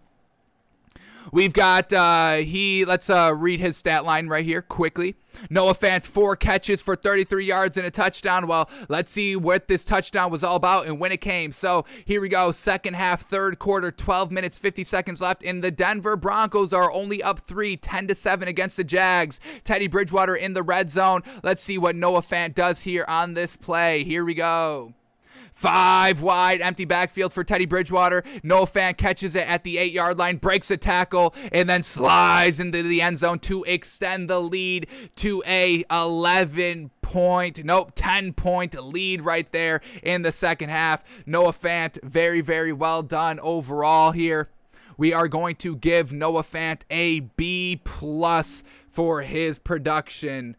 We've 1.32 1.52
got 1.52 1.92
uh, 1.92 2.36
he. 2.36 2.84
Let's 2.84 3.10
uh, 3.10 3.34
read 3.36 3.60
his 3.60 3.76
stat 3.76 4.04
line 4.04 4.28
right 4.28 4.44
here 4.44 4.62
quickly. 4.62 5.16
Noah 5.50 5.74
Fant, 5.74 6.04
four 6.04 6.36
catches 6.36 6.80
for 6.80 6.96
33 6.96 7.44
yards 7.44 7.76
and 7.76 7.86
a 7.86 7.90
touchdown. 7.90 8.46
Well, 8.46 8.70
let's 8.88 9.12
see 9.12 9.36
what 9.36 9.68
this 9.68 9.84
touchdown 9.84 10.30
was 10.30 10.42
all 10.42 10.56
about 10.56 10.86
and 10.86 10.98
when 10.98 11.12
it 11.12 11.20
came. 11.20 11.52
So 11.52 11.84
here 12.04 12.20
we 12.20 12.28
go. 12.28 12.52
Second 12.52 12.94
half, 12.94 13.22
third 13.22 13.58
quarter, 13.58 13.90
12 13.90 14.30
minutes, 14.30 14.58
50 14.58 14.84
seconds 14.84 15.20
left. 15.20 15.44
And 15.44 15.62
the 15.62 15.70
Denver 15.70 16.16
Broncos 16.16 16.72
are 16.72 16.92
only 16.92 17.22
up 17.22 17.40
three, 17.40 17.76
10 17.76 18.08
to 18.08 18.14
7 18.14 18.48
against 18.48 18.76
the 18.76 18.84
Jags. 18.84 19.40
Teddy 19.64 19.86
Bridgewater 19.88 20.34
in 20.34 20.54
the 20.54 20.62
red 20.62 20.90
zone. 20.90 21.22
Let's 21.42 21.62
see 21.62 21.78
what 21.78 21.96
Noah 21.96 22.22
Fant 22.22 22.54
does 22.54 22.82
here 22.82 23.04
on 23.08 23.34
this 23.34 23.56
play. 23.56 24.04
Here 24.04 24.24
we 24.24 24.34
go. 24.34 24.94
Five 25.56 26.20
wide, 26.20 26.60
empty 26.60 26.84
backfield 26.84 27.32
for 27.32 27.42
Teddy 27.42 27.64
Bridgewater. 27.64 28.22
Noah 28.42 28.66
Fant 28.66 28.98
catches 28.98 29.34
it 29.34 29.48
at 29.48 29.64
the 29.64 29.78
eight 29.78 29.90
yard 29.92 30.18
line, 30.18 30.36
breaks 30.36 30.70
a 30.70 30.76
tackle, 30.76 31.34
and 31.50 31.66
then 31.66 31.82
slides 31.82 32.60
into 32.60 32.82
the 32.82 33.00
end 33.00 33.16
zone 33.16 33.38
to 33.38 33.64
extend 33.64 34.28
the 34.28 34.38
lead 34.38 34.86
to 35.16 35.42
a 35.46 35.82
11 35.90 36.90
point, 37.00 37.64
nope, 37.64 37.92
10 37.94 38.34
point 38.34 38.78
lead 38.84 39.22
right 39.22 39.50
there 39.50 39.80
in 40.02 40.20
the 40.20 40.30
second 40.30 40.68
half. 40.68 41.02
Noah 41.24 41.54
Fant, 41.54 41.98
very, 42.04 42.42
very 42.42 42.72
well 42.72 43.02
done 43.02 43.40
overall 43.40 44.12
here. 44.12 44.50
We 44.98 45.14
are 45.14 45.26
going 45.26 45.56
to 45.56 45.74
give 45.74 46.12
Noah 46.12 46.42
Fant 46.42 46.82
a 46.90 47.20
B 47.20 47.80
plus 47.82 48.62
for 48.90 49.22
his 49.22 49.58
production 49.58 50.56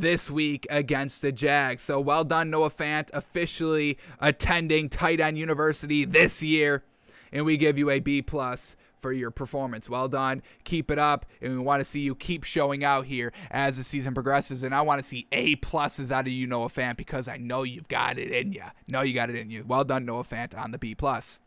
this 0.00 0.30
week 0.30 0.66
against 0.70 1.22
the 1.22 1.32
Jags. 1.32 1.82
So 1.82 2.00
well 2.00 2.24
done, 2.24 2.50
Noah 2.50 2.70
Fant, 2.70 3.10
officially 3.12 3.98
attending 4.20 4.88
Tight 4.88 5.20
End 5.20 5.38
University 5.38 6.04
this 6.04 6.42
year, 6.42 6.84
and 7.32 7.44
we 7.44 7.56
give 7.56 7.78
you 7.78 7.90
a 7.90 8.00
B 8.00 8.22
plus 8.22 8.76
for 9.00 9.12
your 9.12 9.30
performance. 9.30 9.88
Well 9.88 10.08
done. 10.08 10.42
Keep 10.64 10.90
it 10.90 10.98
up. 10.98 11.26
And 11.40 11.52
we 11.52 11.58
want 11.58 11.80
to 11.80 11.84
see 11.84 12.00
you 12.00 12.14
keep 12.14 12.44
showing 12.44 12.84
out 12.84 13.06
here 13.06 13.32
as 13.50 13.76
the 13.76 13.84
season 13.84 14.14
progresses. 14.14 14.62
And 14.62 14.74
I 14.74 14.80
want 14.82 15.00
to 15.00 15.08
see 15.08 15.26
A 15.32 15.56
pluses 15.56 16.10
out 16.10 16.26
of 16.26 16.32
you, 16.32 16.46
Noah 16.46 16.68
Fant, 16.68 16.96
because 16.96 17.28
I 17.28 17.36
know 17.36 17.62
you've 17.62 17.88
got 17.88 18.18
it 18.18 18.30
in 18.30 18.52
you. 18.52 18.64
Know 18.86 19.02
you 19.02 19.14
got 19.14 19.30
it 19.30 19.36
in 19.36 19.50
you. 19.50 19.64
Well 19.66 19.84
done, 19.84 20.04
Noah 20.04 20.24
Fant, 20.24 20.56
on 20.56 20.72
the 20.72 20.78
B 20.78 20.94
plus. 20.94 21.38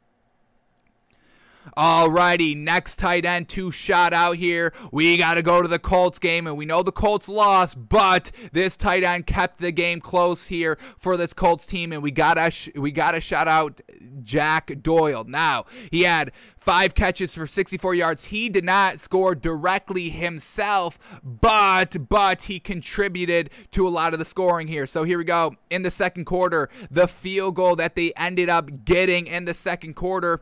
Alrighty, 1.78 2.57
next 2.57 2.97
tight 2.97 3.26
end, 3.26 3.47
two 3.47 3.72
shot 3.72 4.14
out 4.14 4.38
here. 4.38 4.74
We 4.91 5.18
got 5.18 5.36
to 5.36 5.41
go 5.41 5.62
to 5.62 5.68
the 5.68 5.80
Colts 5.80 6.20
game, 6.20 6.47
and 6.47 6.57
we 6.57 6.66
know 6.66 6.84
the 6.84 6.91
Colts 6.91 7.30
lost, 7.30 7.88
but 7.89 8.32
this 8.51 8.76
tight 8.76 9.03
end 9.03 9.28
kept 9.28 9.59
the 9.59 9.72
game 9.72 10.01
close 10.01 10.47
here 10.47 10.78
for 10.97 11.18
this 11.18 11.34
Colts 11.34 11.66
team, 11.66 11.93
and 11.93 12.03
we 12.03 12.12
got 12.12 12.36
to 12.36 12.51
sh- 12.51 12.70
we 12.76 12.91
got 12.91 13.12
to 13.12 13.22
shout 13.22 13.47
out 13.47 13.80
Jack 14.24 14.82
Doyle. 14.82 15.24
Now 15.24 15.66
he 15.91 16.03
had 16.03 16.32
five 16.57 16.93
catches 16.93 17.36
for 17.36 17.47
64 17.47 17.95
yards. 17.95 18.26
He 18.26 18.49
did 18.49 18.64
not 18.64 18.99
score 18.99 19.36
directly 19.36 20.09
himself, 20.09 20.99
but 21.24 22.09
but 22.09 22.43
he 22.43 22.59
contributed 22.59 23.49
to 23.72 23.88
a 23.88 23.89
lot 23.89 24.14
of 24.14 24.20
the 24.20 24.26
scoring 24.26 24.68
here. 24.68 24.86
So 24.88 25.03
here 25.03 25.18
we 25.18 25.24
go 25.24 25.53
in 25.70 25.84
the 25.84 25.91
second 25.91 26.26
quarter, 26.26 26.70
the 26.89 27.07
field 27.07 27.55
goal 27.55 27.76
that 27.78 27.95
they 27.95 28.14
ended 28.16 28.49
up 28.49 28.86
getting 28.86 29.28
in 29.28 29.45
the 29.45 29.53
second 29.53 29.95
quarter 29.95 30.41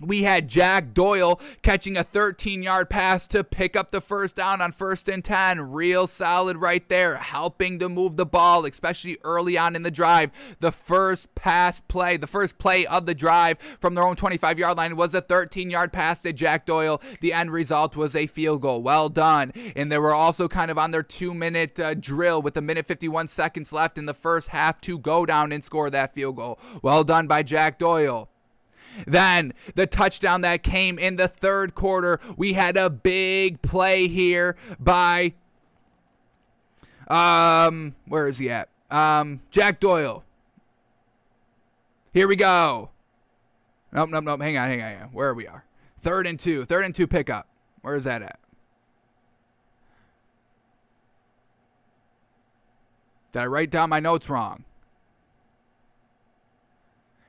we 0.00 0.24
had 0.24 0.48
Jack 0.48 0.92
Doyle 0.92 1.40
catching 1.62 1.96
a 1.96 2.04
13 2.04 2.62
yard 2.62 2.90
pass 2.90 3.26
to 3.28 3.42
pick 3.42 3.76
up 3.76 3.90
the 3.90 4.00
first 4.00 4.36
down 4.36 4.60
on 4.60 4.72
first 4.72 5.08
and 5.08 5.24
10. 5.24 5.72
Real 5.72 6.06
solid 6.06 6.58
right 6.58 6.86
there, 6.88 7.16
helping 7.16 7.78
to 7.78 7.88
move 7.88 8.16
the 8.16 8.26
ball, 8.26 8.64
especially 8.66 9.16
early 9.24 9.56
on 9.56 9.74
in 9.74 9.82
the 9.82 9.90
drive. 9.90 10.30
The 10.60 10.72
first 10.72 11.34
pass 11.34 11.80
play, 11.80 12.16
the 12.16 12.26
first 12.26 12.58
play 12.58 12.86
of 12.86 13.06
the 13.06 13.14
drive 13.14 13.58
from 13.58 13.94
their 13.94 14.04
own 14.04 14.16
25 14.16 14.58
yard 14.58 14.76
line 14.76 14.96
was 14.96 15.14
a 15.14 15.20
13 15.20 15.70
yard 15.70 15.92
pass 15.92 16.18
to 16.20 16.32
Jack 16.32 16.66
Doyle. 16.66 17.00
The 17.20 17.32
end 17.32 17.50
result 17.50 17.96
was 17.96 18.14
a 18.14 18.26
field 18.26 18.62
goal. 18.62 18.82
Well 18.82 19.08
done. 19.08 19.52
And 19.74 19.90
they 19.90 19.98
were 19.98 20.14
also 20.14 20.48
kind 20.48 20.70
of 20.70 20.78
on 20.78 20.90
their 20.90 21.02
two 21.02 21.32
minute 21.34 21.80
uh, 21.80 21.94
drill 21.94 22.42
with 22.42 22.56
a 22.56 22.62
minute 22.62 22.86
51 22.86 23.28
seconds 23.28 23.72
left 23.72 23.98
in 23.98 24.06
the 24.06 24.14
first 24.14 24.48
half 24.48 24.80
to 24.82 24.98
go 24.98 25.24
down 25.24 25.52
and 25.52 25.64
score 25.64 25.90
that 25.90 26.14
field 26.14 26.36
goal. 26.36 26.58
Well 26.82 27.04
done 27.04 27.26
by 27.26 27.42
Jack 27.42 27.78
Doyle. 27.78 28.28
Then 29.06 29.52
the 29.74 29.86
touchdown 29.86 30.42
that 30.42 30.62
came 30.62 30.98
in 30.98 31.16
the 31.16 31.28
third 31.28 31.74
quarter, 31.74 32.20
we 32.36 32.54
had 32.54 32.76
a 32.76 32.88
big 32.90 33.62
play 33.62 34.08
here 34.08 34.56
by 34.78 35.34
um 37.08 37.94
where 38.06 38.28
is 38.28 38.38
he 38.38 38.50
at? 38.50 38.68
Um 38.90 39.40
Jack 39.50 39.80
Doyle. 39.80 40.24
Here 42.12 42.26
we 42.26 42.36
go. 42.36 42.90
Nope, 43.92 44.10
nope, 44.10 44.24
nope. 44.24 44.40
Hang 44.40 44.56
on, 44.56 44.68
hang 44.70 45.02
on. 45.02 45.08
Where 45.08 45.28
are 45.28 45.34
we 45.34 45.46
are. 45.46 45.64
Third 46.00 46.26
and 46.26 46.38
two. 46.38 46.64
Third 46.64 46.84
and 46.84 46.94
two 46.94 47.06
pickup. 47.06 47.48
Where 47.82 47.96
is 47.96 48.04
that 48.04 48.22
at? 48.22 48.38
Did 53.32 53.42
I 53.42 53.46
write 53.46 53.70
down 53.70 53.90
my 53.90 54.00
notes 54.00 54.30
wrong? 54.30 54.64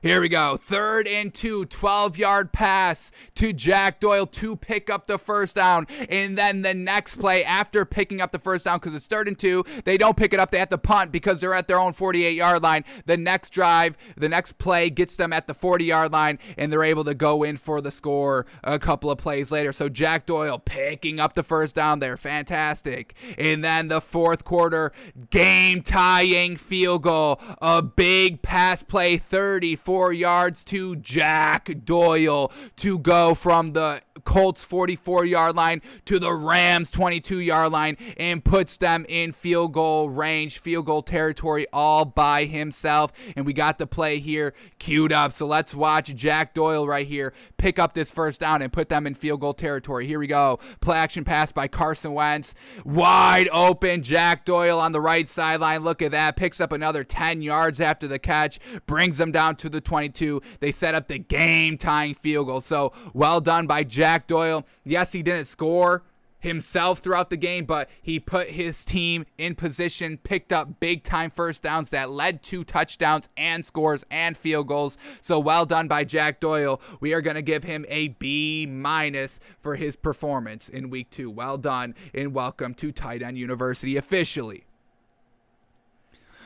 Here 0.00 0.20
we 0.20 0.28
go. 0.28 0.56
Third 0.56 1.08
and 1.08 1.34
two, 1.34 1.64
12 1.64 2.18
yard 2.18 2.52
pass 2.52 3.10
to 3.34 3.52
Jack 3.52 3.98
Doyle 3.98 4.26
to 4.26 4.54
pick 4.54 4.88
up 4.88 5.08
the 5.08 5.18
first 5.18 5.56
down. 5.56 5.88
And 6.08 6.38
then 6.38 6.62
the 6.62 6.72
next 6.72 7.16
play 7.16 7.42
after 7.42 7.84
picking 7.84 8.20
up 8.20 8.30
the 8.30 8.38
first 8.38 8.64
down, 8.64 8.78
because 8.78 8.94
it's 8.94 9.08
third 9.08 9.26
and 9.26 9.36
two, 9.36 9.64
they 9.84 9.98
don't 9.98 10.16
pick 10.16 10.32
it 10.32 10.38
up. 10.38 10.52
They 10.52 10.60
have 10.60 10.68
to 10.68 10.78
punt 10.78 11.10
because 11.10 11.40
they're 11.40 11.52
at 11.52 11.66
their 11.66 11.80
own 11.80 11.94
48 11.94 12.30
yard 12.30 12.62
line. 12.62 12.84
The 13.06 13.16
next 13.16 13.50
drive, 13.50 13.96
the 14.16 14.28
next 14.28 14.58
play 14.58 14.88
gets 14.88 15.16
them 15.16 15.32
at 15.32 15.48
the 15.48 15.54
40 15.54 15.86
yard 15.86 16.12
line, 16.12 16.38
and 16.56 16.72
they're 16.72 16.84
able 16.84 17.02
to 17.02 17.14
go 17.14 17.42
in 17.42 17.56
for 17.56 17.80
the 17.80 17.90
score 17.90 18.46
a 18.62 18.78
couple 18.78 19.10
of 19.10 19.18
plays 19.18 19.50
later. 19.50 19.72
So 19.72 19.88
Jack 19.88 20.26
Doyle 20.26 20.60
picking 20.60 21.18
up 21.18 21.34
the 21.34 21.42
first 21.42 21.74
down 21.74 21.98
there. 21.98 22.16
Fantastic. 22.16 23.16
And 23.36 23.64
then 23.64 23.88
the 23.88 24.00
fourth 24.00 24.44
quarter, 24.44 24.92
game 25.30 25.82
tying 25.82 26.56
field 26.56 27.02
goal. 27.02 27.40
A 27.60 27.82
big 27.82 28.42
pass 28.42 28.84
play, 28.84 29.18
30 29.18 29.74
four 29.88 30.12
yards 30.12 30.64
to 30.64 30.96
Jack 30.96 31.70
Doyle 31.86 32.52
to 32.76 32.98
go 32.98 33.34
from 33.34 33.72
the 33.72 34.02
Colts 34.22 34.62
44 34.62 35.24
yard 35.24 35.56
line 35.56 35.80
to 36.04 36.18
the 36.18 36.30
Rams 36.30 36.90
22 36.90 37.38
yard 37.38 37.72
line 37.72 37.96
and 38.18 38.44
puts 38.44 38.76
them 38.76 39.06
in 39.08 39.32
field 39.32 39.72
goal 39.72 40.10
range, 40.10 40.58
field 40.58 40.84
goal 40.84 41.00
territory 41.00 41.66
all 41.72 42.04
by 42.04 42.44
himself. 42.44 43.14
And 43.34 43.46
we 43.46 43.54
got 43.54 43.78
the 43.78 43.86
play 43.86 44.18
here 44.18 44.52
queued 44.78 45.10
up. 45.10 45.32
So 45.32 45.46
let's 45.46 45.74
watch 45.74 46.14
Jack 46.14 46.52
Doyle 46.52 46.86
right 46.86 47.06
here 47.06 47.32
pick 47.58 47.78
up 47.78 47.92
this 47.92 48.10
first 48.10 48.40
down 48.40 48.62
and 48.62 48.72
put 48.72 48.88
them 48.88 49.06
in 49.06 49.14
field 49.14 49.40
goal 49.40 49.52
territory. 49.52 50.06
Here 50.06 50.18
we 50.18 50.26
go. 50.26 50.58
Play 50.80 50.96
action 50.96 51.24
pass 51.24 51.52
by 51.52 51.68
Carson 51.68 52.14
Wentz. 52.14 52.54
Wide 52.84 53.48
open. 53.52 54.02
Jack 54.02 54.44
Doyle 54.44 54.78
on 54.78 54.92
the 54.92 55.00
right 55.00 55.28
sideline. 55.28 55.82
Look 55.82 56.00
at 56.00 56.12
that. 56.12 56.36
Picks 56.36 56.60
up 56.60 56.72
another 56.72 57.04
10 57.04 57.42
yards 57.42 57.80
after 57.80 58.08
the 58.08 58.18
catch, 58.18 58.58
brings 58.86 59.18
them 59.18 59.32
down 59.32 59.56
to 59.56 59.68
the 59.68 59.77
22. 59.80 60.42
They 60.60 60.72
set 60.72 60.94
up 60.94 61.08
the 61.08 61.18
game 61.18 61.78
tying 61.78 62.14
field 62.14 62.48
goal. 62.48 62.60
So 62.60 62.92
well 63.14 63.40
done 63.40 63.66
by 63.66 63.84
Jack. 63.84 64.08
Jack 64.08 64.26
Doyle. 64.26 64.66
Yes, 64.84 65.12
he 65.12 65.22
didn't 65.22 65.44
score 65.44 66.02
himself 66.38 67.00
throughout 67.00 67.28
the 67.28 67.36
game, 67.36 67.66
but 67.66 67.90
he 68.00 68.18
put 68.18 68.48
his 68.48 68.84
team 68.84 69.26
in 69.36 69.54
position, 69.54 70.16
picked 70.16 70.50
up 70.50 70.80
big 70.80 71.02
time 71.02 71.30
first 71.30 71.62
downs 71.62 71.90
that 71.90 72.08
led 72.08 72.42
to 72.44 72.64
touchdowns 72.64 73.28
and 73.36 73.66
scores 73.66 74.06
and 74.10 74.34
field 74.34 74.66
goals. 74.66 74.96
So 75.20 75.38
well 75.38 75.66
done 75.66 75.88
by 75.88 76.04
Jack 76.04 76.40
Doyle. 76.40 76.80
We 77.00 77.12
are 77.12 77.20
going 77.20 77.36
to 77.36 77.42
give 77.42 77.64
him 77.64 77.84
a 77.88 78.08
B 78.08 78.64
minus 78.66 79.40
for 79.60 79.76
his 79.76 79.94
performance 79.94 80.70
in 80.70 80.88
week 80.88 81.10
two. 81.10 81.30
Well 81.30 81.58
done 81.58 81.94
and 82.14 82.32
welcome 82.32 82.72
to 82.76 82.92
Tight 82.92 83.20
End 83.20 83.36
University 83.36 83.98
officially. 83.98 84.67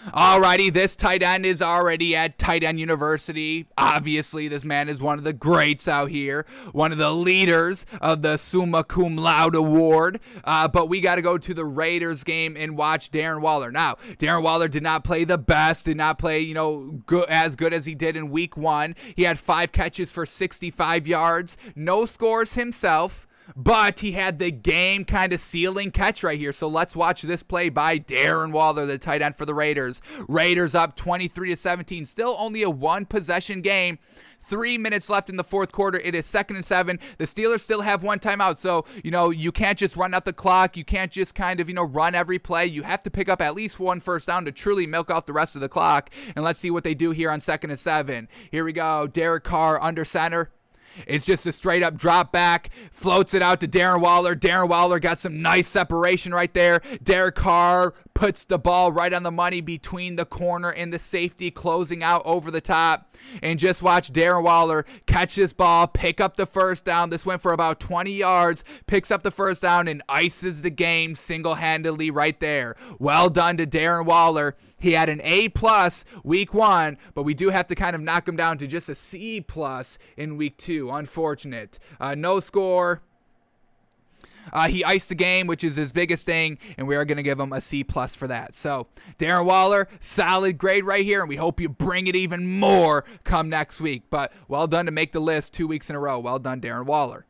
Alrighty, 0.09 0.73
this 0.73 0.97
tight 0.97 1.23
end 1.23 1.47
is 1.47 1.63
already 1.63 2.17
at 2.17 2.37
Tight 2.37 2.65
End 2.65 2.81
University. 2.81 3.69
Obviously, 3.79 4.49
this 4.49 4.65
man 4.65 4.89
is 4.89 5.01
one 5.01 5.17
of 5.17 5.23
the 5.23 5.33
greats 5.33 5.87
out 5.87 6.11
here, 6.11 6.45
one 6.73 6.91
of 6.91 6.99
the 6.99 7.13
leaders 7.13 7.87
of 8.01 8.23
the 8.23 8.37
Summa 8.37 8.83
Cum 8.83 9.15
Laude 9.15 9.55
Award. 9.55 10.19
Uh, 10.43 10.67
but 10.67 10.89
we 10.89 11.01
got 11.01 11.17
to 11.17 11.23
go 11.23 11.39
to 11.39 11.55
the 11.55 11.65
Raiders 11.65 12.25
game 12.25 12.57
and 12.59 12.77
watch 12.77 13.13
Darren 13.13 13.41
Waller. 13.41 13.71
Now, 13.71 13.95
Darren 14.19 14.43
Waller 14.43 14.67
did 14.67 14.83
not 14.83 15.05
play 15.05 15.23
the 15.23 15.39
best, 15.39 15.85
did 15.85 15.97
not 15.97 16.19
play, 16.19 16.41
you 16.41 16.55
know, 16.55 17.01
as 17.29 17.55
good 17.55 17.73
as 17.73 17.85
he 17.85 17.95
did 17.95 18.17
in 18.17 18.29
week 18.29 18.57
one. 18.57 18.97
He 19.15 19.23
had 19.23 19.39
five 19.39 19.71
catches 19.71 20.11
for 20.11 20.27
65 20.27 21.07
yards, 21.07 21.57
no 21.77 22.07
scores 22.07 22.55
himself 22.55 23.29
but 23.57 24.01
he 24.01 24.13
had 24.13 24.39
the 24.39 24.51
game 24.51 25.05
kind 25.05 25.33
of 25.33 25.41
sealing 25.41 25.91
catch 25.91 26.23
right 26.23 26.39
here. 26.39 26.53
So 26.53 26.69
let's 26.69 26.97
watch 26.97 27.23
this 27.23 27.43
play 27.43 27.69
by 27.69 27.99
Darren 27.99 28.53
Waller, 28.53 28.87
the 28.87 28.99
tight 28.99 29.23
end 29.23 29.37
for 29.37 29.47
the 29.47 29.55
Raiders. 29.55 30.01
Raiders 30.29 30.75
up 30.75 30.97
23 30.97 31.51
to 31.51 31.57
17. 31.57 32.05
Still 32.05 32.37
only 32.39 32.63
a 32.63 32.71
one 32.71 33.07
possession 33.07 33.61
game. 33.61 33.99
Three 34.45 34.77
minutes 34.77 35.09
left 35.09 35.31
in 35.31 35.37
the 35.37 35.45
fourth 35.45 35.71
quarter. 35.71 36.01
It 36.01 36.17
is 36.17 36.27
second 36.27 36.57
and 36.57 36.65
seven. 36.65 36.99
The 37.19 37.25
Steelers 37.25 37.61
still 37.61 37.83
have 37.83 38.03
one 38.03 38.19
timeout. 38.19 38.59
So, 38.59 38.85
you 39.05 39.13
know, 39.13 39.31
you 39.31 39.53
can't 39.53 39.79
just 39.79 39.95
run 39.95 40.15
out 40.15 40.25
the 40.25 40.33
clock. 40.33 40.77
You 40.77 40.85
can't 40.85 41.13
just 41.13 41.37
kind 41.37 41.61
of, 41.61 41.69
you 41.69 41.75
know, 41.75 41.85
run 41.85 42.17
every 42.17 42.41
play. 42.41 42.67
You 42.67 42.83
have 42.83 43.05
to 43.05 43.11
pick 43.11 43.29
up 43.29 43.41
at 43.41 43.55
least 43.55 43.79
one 43.79 44.01
first 44.01 44.27
down 44.27 44.45
to 44.47 44.53
truly 44.53 44.87
milk 44.87 45.11
out 45.11 45.27
the 45.27 45.33
rest 45.33 45.55
of 45.55 45.61
the 45.61 45.69
clock. 45.69 46.11
And 46.35 46.45
let's 46.45 46.59
see 46.59 46.73
what 46.73 46.83
they 46.83 46.95
do 46.95 47.13
here 47.13 47.31
on 47.31 47.39
second 47.39 47.71
and 47.71 47.79
seven. 47.79 48.29
Here 48.51 48.65
we 48.65 48.73
go. 48.73 49.07
Derek 49.07 49.45
Carr 49.45 49.81
under 49.81 50.05
center. 50.05 50.51
It's 51.07 51.25
just 51.25 51.47
a 51.47 51.53
straight 51.53 51.83
up 51.83 51.97
drop 51.97 52.33
back, 52.33 52.71
floats 52.91 53.35
it 53.35 53.43
out 53.43 53.61
to 53.61 53.69
Darren 53.69 54.01
Waller. 54.01 54.35
Darren 54.35 54.69
Waller 54.69 54.99
got 54.99 55.19
some 55.19 55.43
nice 55.43 55.69
separation 55.69 56.33
right 56.33 56.53
there. 56.53 56.81
Derek 57.03 57.35
Carr 57.35 57.95
puts 58.15 58.45
the 58.45 58.59
ball 58.59 58.93
right 58.93 59.13
on 59.13 59.23
the 59.23 59.31
money 59.31 59.61
between 59.61 60.17
the 60.17 60.25
corner 60.25 60.71
and 60.71 60.93
the 60.93 60.99
safety, 60.99 61.51
closing 61.51 62.03
out 62.03 62.23
over 62.25 62.51
the 62.51 62.61
top. 62.61 63.12
And 63.43 63.59
just 63.59 63.83
watch 63.83 64.13
Darren 64.13 64.45
Waller 64.45 64.85
catch 65.07 65.35
this 65.35 65.53
ball, 65.53 65.87
pick 65.87 66.21
up 66.21 66.37
the 66.37 66.47
first 66.47 66.85
down. 66.85 67.11
This 67.11 67.27
went 67.27 67.43
for 67.43 67.53
about 67.53 67.81
20 67.81 68.13
yards, 68.13 68.65
picks 68.87 69.11
up 69.11 69.23
the 69.23 69.31
first 69.31 69.63
down, 69.63 69.89
and 69.89 70.03
ices 70.09 70.63
the 70.63 70.71
game 70.71 71.15
single 71.15 71.55
handedly 71.55 72.11
right 72.11 72.39
there. 72.41 72.77
Well 72.99 73.31
done 73.31 73.57
to 73.59 73.67
Darren 73.67 74.07
Waller. 74.07 74.57
He 74.79 74.93
had 74.93 75.09
an 75.09 75.21
A 75.23 75.49
plus 75.51 76.05
week 76.25 76.53
one, 76.53 76.99
but 77.15 77.23
we 77.23 77.35
do 77.35 77.51
have 77.51 77.67
to 77.69 77.75
kind 77.75 77.95
of 77.95 78.03
knock 78.03 78.27
him 78.27 78.37
down 78.37 78.59
to 78.59 78.67
just 78.67 78.89
a 78.89 78.95
C 78.95 79.41
plus 79.41 79.99
in 80.17 80.37
week 80.37 80.57
two. 80.57 80.91
Unfortunate. 80.91 81.79
Uh, 82.01 82.15
no 82.15 82.41
score. 82.41 83.03
Uh, 84.53 84.69
he 84.69 84.85
iced 84.85 85.09
the 85.09 85.15
game, 85.15 85.47
which 85.47 85.63
is 85.63 85.77
his 85.77 85.93
biggest 85.93 86.25
thing, 86.27 86.59
and 86.77 86.89
we 86.89 86.97
are 86.97 87.05
going 87.05 87.17
to 87.17 87.23
give 87.23 87.39
him 87.39 87.53
a 87.53 87.61
C 87.61 87.85
plus 87.85 88.15
for 88.15 88.27
that. 88.29 88.55
So 88.55 88.87
Darren 89.19 89.45
Waller, 89.45 89.89
solid 90.01 90.59
grade 90.59 90.85
right 90.85 91.05
here, 91.05 91.21
and 91.21 91.29
we 91.29 91.37
hope 91.37 91.61
you 91.61 91.69
bring 91.69 92.07
it 92.07 92.17
even 92.17 92.59
more 92.59 93.05
come 93.25 93.49
next 93.49 93.81
week. 93.81 94.05
But 94.11 94.33
well 94.49 94.67
done 94.67 94.87
to 94.87 94.93
make 94.93 95.13
the 95.13 95.21
list 95.21 95.53
two 95.53 95.67
weeks 95.67 95.91
in 95.91 95.97
a 95.97 96.01
row. 96.01 96.19
Well 96.19 96.39
done, 96.39 96.61
Darren 96.61 96.87
Waller. 96.87 97.27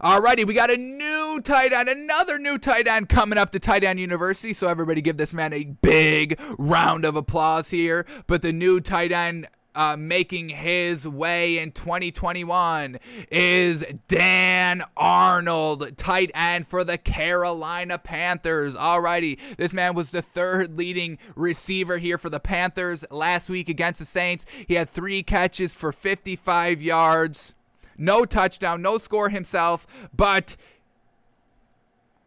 Alrighty, 0.00 0.46
we 0.46 0.54
got 0.54 0.70
a 0.70 0.76
new 0.76 1.40
tight 1.42 1.72
end, 1.72 1.88
another 1.88 2.38
new 2.38 2.56
tight 2.56 2.86
end 2.86 3.08
coming 3.08 3.38
up 3.38 3.50
to 3.52 3.58
Tight 3.58 3.84
End 3.84 4.00
University. 4.00 4.52
So 4.52 4.68
everybody 4.68 5.00
give 5.00 5.16
this 5.16 5.32
man 5.32 5.52
a 5.52 5.64
big 5.64 6.38
round 6.58 7.04
of 7.04 7.16
applause 7.16 7.70
here. 7.70 8.06
But 8.26 8.42
the 8.42 8.52
new 8.52 8.80
tight 8.80 9.12
end 9.12 9.48
uh, 9.74 9.96
making 9.96 10.50
his 10.50 11.06
way 11.06 11.58
in 11.58 11.72
2021 11.72 12.98
is 13.30 13.84
Dan 14.08 14.82
Arnold, 14.96 15.96
tight 15.96 16.30
end 16.34 16.66
for 16.66 16.84
the 16.84 16.98
Carolina 16.98 17.98
Panthers. 17.98 18.74
Alrighty, 18.74 19.38
this 19.56 19.72
man 19.72 19.94
was 19.94 20.10
the 20.10 20.22
third 20.22 20.76
leading 20.76 21.18
receiver 21.34 21.98
here 21.98 22.18
for 22.18 22.30
the 22.30 22.40
Panthers 22.40 23.04
last 23.10 23.48
week 23.48 23.68
against 23.68 24.00
the 24.00 24.06
Saints. 24.06 24.44
He 24.66 24.74
had 24.74 24.90
three 24.90 25.22
catches 25.22 25.72
for 25.72 25.92
55 25.92 26.82
yards, 26.82 27.54
no 27.96 28.24
touchdown, 28.24 28.82
no 28.82 28.98
score 28.98 29.30
himself, 29.30 29.86
but 30.14 30.56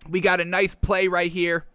we 0.09 0.19
got 0.19 0.41
a 0.41 0.45
nice 0.45 0.75
play 0.75 1.07
right 1.07 1.31
here. 1.31 1.65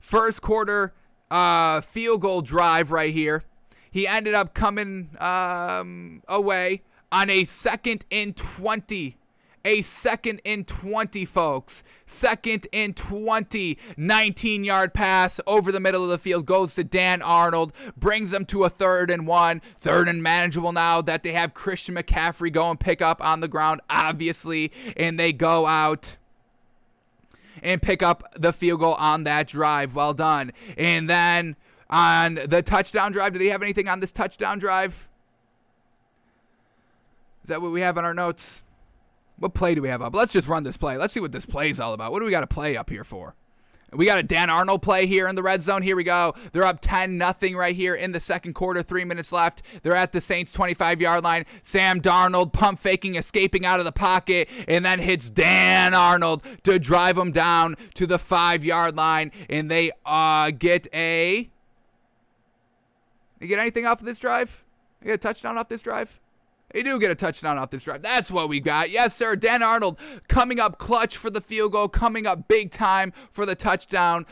First 0.00 0.42
quarter 0.42 0.92
uh, 1.30 1.80
field 1.80 2.20
goal 2.20 2.42
drive 2.42 2.92
right 2.92 3.12
here 3.12 3.42
he 3.96 4.06
ended 4.06 4.34
up 4.34 4.52
coming 4.52 5.08
um, 5.20 6.22
away 6.28 6.82
on 7.10 7.30
a 7.30 7.46
second 7.46 8.04
and 8.12 8.36
20. 8.36 9.16
A 9.64 9.80
second 9.80 10.42
and 10.44 10.66
20, 10.66 11.24
folks. 11.24 11.82
Second 12.04 12.66
and 12.74 12.94
20. 12.94 13.78
19 13.96 14.64
yard 14.64 14.92
pass 14.92 15.40
over 15.46 15.72
the 15.72 15.80
middle 15.80 16.04
of 16.04 16.10
the 16.10 16.18
field 16.18 16.44
goes 16.44 16.74
to 16.74 16.84
Dan 16.84 17.22
Arnold, 17.22 17.72
brings 17.96 18.32
them 18.32 18.44
to 18.44 18.64
a 18.64 18.68
third 18.68 19.10
and 19.10 19.26
one. 19.26 19.62
Third 19.78 20.08
and 20.08 20.22
manageable 20.22 20.72
now 20.72 21.00
that 21.00 21.22
they 21.22 21.32
have 21.32 21.54
Christian 21.54 21.94
McCaffrey 21.94 22.52
go 22.52 22.70
and 22.70 22.78
pick 22.78 23.00
up 23.00 23.24
on 23.24 23.40
the 23.40 23.48
ground, 23.48 23.80
obviously, 23.88 24.72
and 24.94 25.18
they 25.18 25.32
go 25.32 25.64
out 25.64 26.18
and 27.62 27.80
pick 27.80 28.02
up 28.02 28.24
the 28.36 28.52
field 28.52 28.80
goal 28.80 28.94
on 28.96 29.24
that 29.24 29.48
drive. 29.48 29.94
Well 29.94 30.12
done. 30.12 30.52
And 30.76 31.08
then 31.08 31.56
on 31.88 32.34
the 32.34 32.62
touchdown 32.62 33.12
drive. 33.12 33.32
Did 33.32 33.42
he 33.42 33.48
have 33.48 33.62
anything 33.62 33.88
on 33.88 34.00
this 34.00 34.12
touchdown 34.12 34.58
drive? 34.58 35.08
Is 37.44 37.48
that 37.48 37.62
what 37.62 37.72
we 37.72 37.80
have 37.80 37.96
on 37.96 38.04
our 38.04 38.14
notes? 38.14 38.62
What 39.38 39.54
play 39.54 39.74
do 39.74 39.82
we 39.82 39.88
have 39.88 40.02
up? 40.02 40.14
Let's 40.14 40.32
just 40.32 40.48
run 40.48 40.62
this 40.62 40.76
play. 40.76 40.96
Let's 40.96 41.12
see 41.12 41.20
what 41.20 41.32
this 41.32 41.46
play 41.46 41.70
is 41.70 41.78
all 41.78 41.92
about. 41.92 42.10
What 42.10 42.20
do 42.20 42.24
we 42.24 42.30
got 42.30 42.40
to 42.40 42.46
play 42.46 42.76
up 42.76 42.90
here 42.90 43.04
for? 43.04 43.34
We 43.92 44.04
got 44.04 44.18
a 44.18 44.22
Dan 44.22 44.50
Arnold 44.50 44.82
play 44.82 45.06
here 45.06 45.28
in 45.28 45.36
the 45.36 45.42
red 45.42 45.62
zone. 45.62 45.80
Here 45.82 45.94
we 45.94 46.02
go. 46.02 46.34
They're 46.52 46.64
up 46.64 46.80
10 46.80 47.16
nothing 47.16 47.56
right 47.56 47.74
here 47.74 47.94
in 47.94 48.12
the 48.12 48.18
second 48.18 48.54
quarter. 48.54 48.82
Three 48.82 49.04
minutes 49.04 49.30
left. 49.30 49.62
They're 49.82 49.94
at 49.94 50.12
the 50.12 50.20
Saints 50.20 50.52
25 50.52 51.00
yard 51.00 51.22
line. 51.22 51.46
Sam 51.62 52.00
Darnold 52.00 52.52
pump 52.52 52.80
faking, 52.80 53.14
escaping 53.14 53.64
out 53.64 53.78
of 53.78 53.84
the 53.84 53.92
pocket, 53.92 54.48
and 54.66 54.84
then 54.84 54.98
hits 54.98 55.30
Dan 55.30 55.94
Arnold 55.94 56.42
to 56.64 56.78
drive 56.78 57.16
him 57.16 57.30
down 57.30 57.76
to 57.94 58.06
the 58.06 58.18
five 58.18 58.64
yard 58.64 58.96
line. 58.96 59.30
And 59.48 59.70
they 59.70 59.92
uh, 60.04 60.50
get 60.50 60.88
a 60.92 61.48
you 63.40 63.46
get 63.46 63.58
anything 63.58 63.86
off 63.86 64.00
of 64.00 64.06
this 64.06 64.18
drive? 64.18 64.62
You 65.00 65.06
get 65.06 65.14
a 65.14 65.18
touchdown 65.18 65.58
off 65.58 65.68
this 65.68 65.82
drive? 65.82 66.18
You 66.74 66.82
do 66.82 66.98
get 66.98 67.10
a 67.10 67.14
touchdown 67.14 67.58
off 67.58 67.70
this 67.70 67.84
drive. 67.84 68.02
That's 68.02 68.30
what 68.30 68.48
we 68.48 68.60
got. 68.60 68.90
Yes, 68.90 69.14
sir. 69.14 69.36
Dan 69.36 69.62
Arnold 69.62 69.98
coming 70.28 70.58
up 70.58 70.78
clutch 70.78 71.16
for 71.16 71.30
the 71.30 71.40
field 71.40 71.72
goal, 71.72 71.88
coming 71.88 72.26
up 72.26 72.48
big 72.48 72.70
time 72.70 73.12
for 73.30 73.46
the 73.46 73.54
touchdown. 73.54 74.26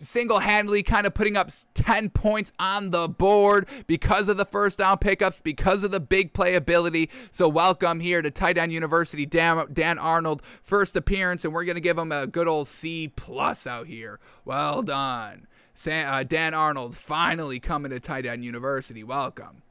Single 0.00 0.40
handedly 0.40 0.82
kind 0.82 1.06
of 1.06 1.14
putting 1.14 1.36
up 1.36 1.50
10 1.74 2.10
points 2.10 2.52
on 2.58 2.90
the 2.90 3.08
board 3.08 3.68
because 3.86 4.28
of 4.28 4.36
the 4.36 4.44
first 4.44 4.78
down 4.78 4.98
pickups, 4.98 5.40
because 5.42 5.84
of 5.84 5.92
the 5.92 6.00
big 6.00 6.32
playability. 6.32 7.08
So, 7.30 7.48
welcome 7.48 8.00
here 8.00 8.20
to 8.20 8.30
Tight 8.30 8.58
End 8.58 8.72
University, 8.72 9.24
Dan, 9.24 9.66
Dan 9.72 9.98
Arnold, 9.98 10.42
first 10.62 10.96
appearance, 10.96 11.44
and 11.44 11.54
we're 11.54 11.64
going 11.64 11.76
to 11.76 11.80
give 11.80 11.96
him 11.96 12.12
a 12.12 12.26
good 12.26 12.48
old 12.48 12.66
C 12.66 13.08
plus 13.08 13.66
out 13.66 13.86
here. 13.86 14.18
Well 14.44 14.82
done. 14.82 15.46
Sam, 15.74 16.12
uh, 16.12 16.22
Dan 16.22 16.54
Arnold 16.54 16.96
finally 16.96 17.58
coming 17.58 17.90
to 17.90 17.98
Tight 17.98 18.24
End 18.24 18.44
University. 18.44 19.02
Welcome. 19.02 19.62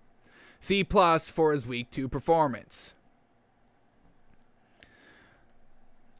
C 0.60 0.84
plus 0.84 1.30
for 1.30 1.54
his 1.54 1.66
week 1.66 1.89
two 1.91 2.10
performance. 2.10 2.93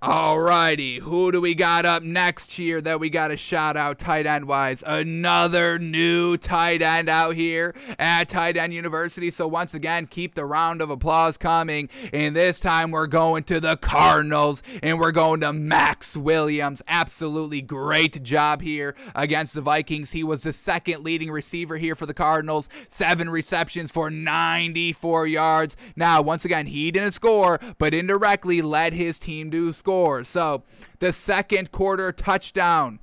Alrighty, 0.04 1.00
who 1.00 1.32
do 1.32 1.40
we 1.40 1.56
got 1.56 1.86
up 1.86 2.04
next 2.04 2.52
here 2.52 2.82
that 2.82 3.00
we 3.00 3.10
got 3.10 3.30
to 3.30 3.38
shout 3.38 3.78
out 3.78 4.00
tight 4.00 4.26
end 4.26 4.50
wise? 4.50 4.84
Another 4.86 5.80
new 5.80 6.36
tight 6.36 6.82
end 6.82 7.08
out 7.08 7.36
here 7.36 7.74
at 7.98 8.28
Tight 8.28 8.58
End 8.58 8.74
University. 8.74 9.32
So, 9.32 9.48
once 9.48 9.74
again, 9.74 10.08
keep 10.08 10.36
the 10.36 10.44
round 10.46 10.82
of 10.82 10.90
applause 10.90 11.38
coming. 11.38 11.88
And 12.12 12.36
this 12.36 12.60
time 12.60 12.92
we're 12.92 13.08
going 13.08 13.44
to 13.46 13.62
the 13.62 13.78
Cardinals 13.78 14.62
and 14.82 15.00
we're 15.00 15.14
going 15.14 15.40
to 15.40 15.54
Maxx 15.54 16.18
Williams. 16.18 16.82
Absolutely 16.86 17.62
great 17.62 18.22
job 18.24 18.62
here 18.62 18.96
against 19.16 19.54
the 19.54 19.62
Vikings. 19.62 20.12
He 20.12 20.22
was 20.22 20.44
the 20.44 20.52
second 20.52 21.06
leading 21.06 21.32
receiver 21.32 21.78
here 21.78 21.96
for 21.96 22.08
the 22.08 22.14
Cardinals, 22.14 22.68
seven 22.90 23.30
receptions 23.30 23.90
for 23.90 24.10
94 24.10 25.28
yards. 25.28 25.78
Now, 25.96 26.22
once 26.22 26.44
again, 26.44 26.66
he 26.66 26.92
didn't 26.92 27.14
score, 27.14 27.58
but 27.78 27.94
indirectly 27.94 28.62
led 28.62 28.92
his 28.92 29.18
team 29.18 29.50
to 29.52 29.72
score 29.72 29.93
So 30.24 30.64
the 31.00 31.12
second 31.12 31.72
quarter 31.72 32.12
touchdown. 32.12 33.00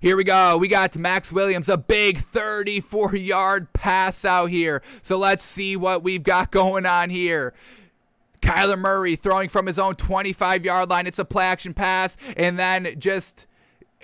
Here 0.00 0.16
we 0.16 0.24
go. 0.24 0.58
We 0.58 0.68
got 0.68 0.94
Maxx 0.96 1.32
Williams, 1.32 1.70
a 1.70 1.78
big 1.78 2.18
34 2.18 3.16
yard 3.16 3.72
pass 3.72 4.24
out 4.26 4.50
here. 4.50 4.82
So 5.00 5.16
let's 5.16 5.42
see 5.42 5.76
what 5.76 6.02
we've 6.02 6.22
got 6.22 6.50
going 6.50 6.84
on 6.84 7.08
here. 7.08 7.54
Kyler 8.42 8.78
Murray 8.78 9.16
throwing 9.16 9.48
from 9.48 9.66
his 9.66 9.78
own 9.78 9.94
25 9.94 10.64
yard 10.64 10.90
line. 10.90 11.06
It's 11.06 11.18
a 11.18 11.24
play 11.24 11.46
action 11.46 11.72
pass, 11.72 12.18
and 12.36 12.58
then 12.58 12.98
just 12.98 13.46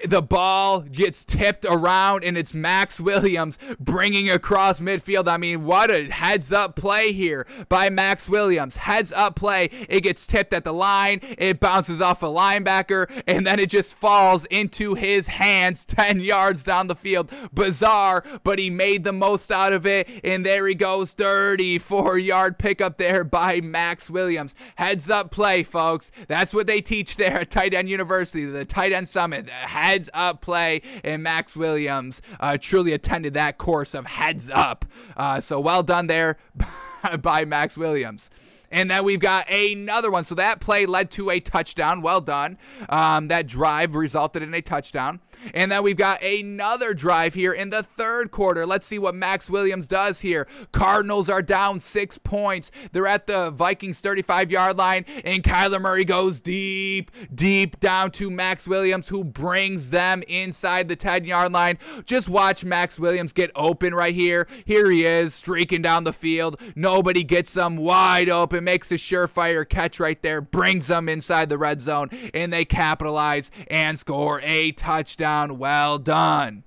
the 0.04 0.22
ball 0.22 0.80
gets 0.80 1.24
tipped 1.24 1.64
around 1.64 2.24
and 2.24 2.36
it's 2.36 2.54
Maxx 2.54 3.00
Williams 3.00 3.58
bringing 3.78 4.30
across 4.30 4.80
midfield. 4.80 5.28
I 5.28 5.36
mean, 5.36 5.64
what 5.64 5.90
a 5.90 6.10
heads 6.10 6.52
up 6.52 6.76
play 6.76 7.12
here 7.12 7.46
by 7.68 7.90
Maxx 7.90 8.28
Williams. 8.28 8.76
Heads 8.76 9.12
up 9.12 9.36
play. 9.36 9.70
It 9.88 10.02
gets 10.02 10.26
tipped 10.26 10.52
at 10.52 10.64
the 10.64 10.72
line, 10.72 11.20
it 11.38 11.60
bounces 11.60 12.00
off 12.00 12.22
a 12.22 12.26
linebacker, 12.26 13.10
and 13.26 13.46
then 13.46 13.58
it 13.58 13.70
just 13.70 13.94
falls 13.94 14.44
into 14.46 14.94
his 14.94 15.26
hands 15.26 15.84
10 15.86 16.20
yards 16.20 16.64
down 16.64 16.86
the 16.86 16.94
field. 16.94 17.30
Bizarre, 17.52 18.24
but 18.44 18.58
he 18.58 18.70
made 18.70 19.04
the 19.04 19.12
most 19.12 19.50
out 19.50 19.72
of 19.72 19.86
it, 19.86 20.08
and 20.24 20.44
there 20.44 20.66
he 20.66 20.74
goes 20.74 21.12
34 21.12 22.18
yard 22.18 22.58
pickup 22.58 22.98
there 22.98 23.24
by 23.24 23.60
Maxx 23.60 24.08
Williams. 24.08 24.54
Heads 24.76 25.10
up 25.10 25.30
play, 25.30 25.62
folks. 25.62 26.10
That's 26.28 26.54
what 26.54 26.66
they 26.66 26.80
teach 26.80 27.16
there 27.16 27.40
at 27.40 27.50
Tight 27.50 27.74
End 27.74 27.88
University, 27.88 28.44
the 28.44 28.64
Tight 28.64 28.92
End 28.92 29.08
Summit. 29.08 29.48
Heads 29.48 29.89
heads 29.90 30.08
up 30.14 30.40
play, 30.40 30.82
and 31.02 31.22
Maxx 31.22 31.56
Williams 31.56 32.22
uh, 32.38 32.56
truly 32.60 32.92
attended 32.92 33.34
that 33.34 33.58
course 33.58 33.92
of 33.92 34.06
heads 34.06 34.48
up. 34.48 34.84
Uh, 35.16 35.40
so 35.40 35.58
well 35.58 35.82
done 35.82 36.06
there 36.06 36.36
by 37.20 37.44
Maxx 37.44 37.76
Williams. 37.76 38.30
And 38.70 38.88
then 38.88 39.02
we've 39.02 39.18
got 39.18 39.50
another 39.50 40.12
one. 40.12 40.22
So 40.22 40.36
that 40.36 40.60
play 40.60 40.86
led 40.86 41.10
to 41.12 41.30
a 41.30 41.40
touchdown. 41.40 42.02
Well 42.02 42.20
done. 42.20 42.56
Um, 42.88 43.26
that 43.26 43.48
drive 43.48 43.96
resulted 43.96 44.44
in 44.44 44.54
a 44.54 44.62
touchdown. 44.62 45.18
And 45.54 45.70
then 45.70 45.82
we've 45.82 45.96
got 45.96 46.22
another 46.22 46.94
drive 46.94 47.34
here 47.34 47.52
in 47.52 47.70
the 47.70 47.82
third 47.82 48.30
quarter. 48.30 48.66
Let's 48.66 48.86
see 48.86 48.98
what 48.98 49.14
Maxx 49.14 49.48
Williams 49.48 49.88
does 49.88 50.20
here. 50.20 50.46
Cardinals 50.72 51.28
are 51.28 51.42
down 51.42 51.80
six 51.80 52.18
points. 52.18 52.70
They're 52.92 53.06
at 53.06 53.26
the 53.26 53.50
Vikings 53.50 54.00
35 54.00 54.50
yard 54.50 54.78
line, 54.78 55.04
and 55.24 55.42
Kyler 55.42 55.80
Murray 55.80 56.04
goes 56.04 56.40
deep, 56.40 57.10
deep 57.34 57.80
down 57.80 58.10
to 58.12 58.30
Maxx 58.30 58.66
Williams, 58.66 59.08
who 59.08 59.24
brings 59.24 59.90
them 59.90 60.22
inside 60.28 60.88
the 60.88 60.96
10 60.96 61.24
yard 61.24 61.52
line. 61.52 61.78
Just 62.04 62.28
watch 62.28 62.64
Maxx 62.64 62.98
Williams 62.98 63.32
get 63.32 63.50
open 63.54 63.94
right 63.94 64.14
here. 64.14 64.46
Here 64.64 64.90
he 64.90 65.04
is, 65.04 65.34
streaking 65.34 65.82
down 65.82 66.04
the 66.04 66.12
field. 66.12 66.60
Nobody 66.74 67.24
gets 67.24 67.56
him 67.56 67.76
wide 67.76 68.28
open, 68.28 68.64
makes 68.64 68.92
a 68.92 68.96
surefire 68.96 69.68
catch 69.68 69.98
right 69.98 70.20
there, 70.22 70.40
brings 70.40 70.88
them 70.88 71.08
inside 71.08 71.48
the 71.48 71.58
red 71.58 71.80
zone, 71.80 72.10
and 72.34 72.52
they 72.52 72.64
capitalize 72.64 73.50
and 73.70 73.98
score 73.98 74.40
a 74.42 74.72
touchdown 74.72 75.29
touchdown. 75.30 75.58
Well 75.58 75.98
done. 75.98 76.64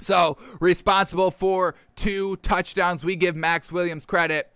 So, 0.00 0.36
responsible 0.60 1.30
for 1.30 1.74
two 1.94 2.36
touchdowns. 2.36 3.02
We 3.02 3.16
give 3.16 3.34
Maxx 3.34 3.72
Williams 3.72 4.04
credit. 4.04 4.50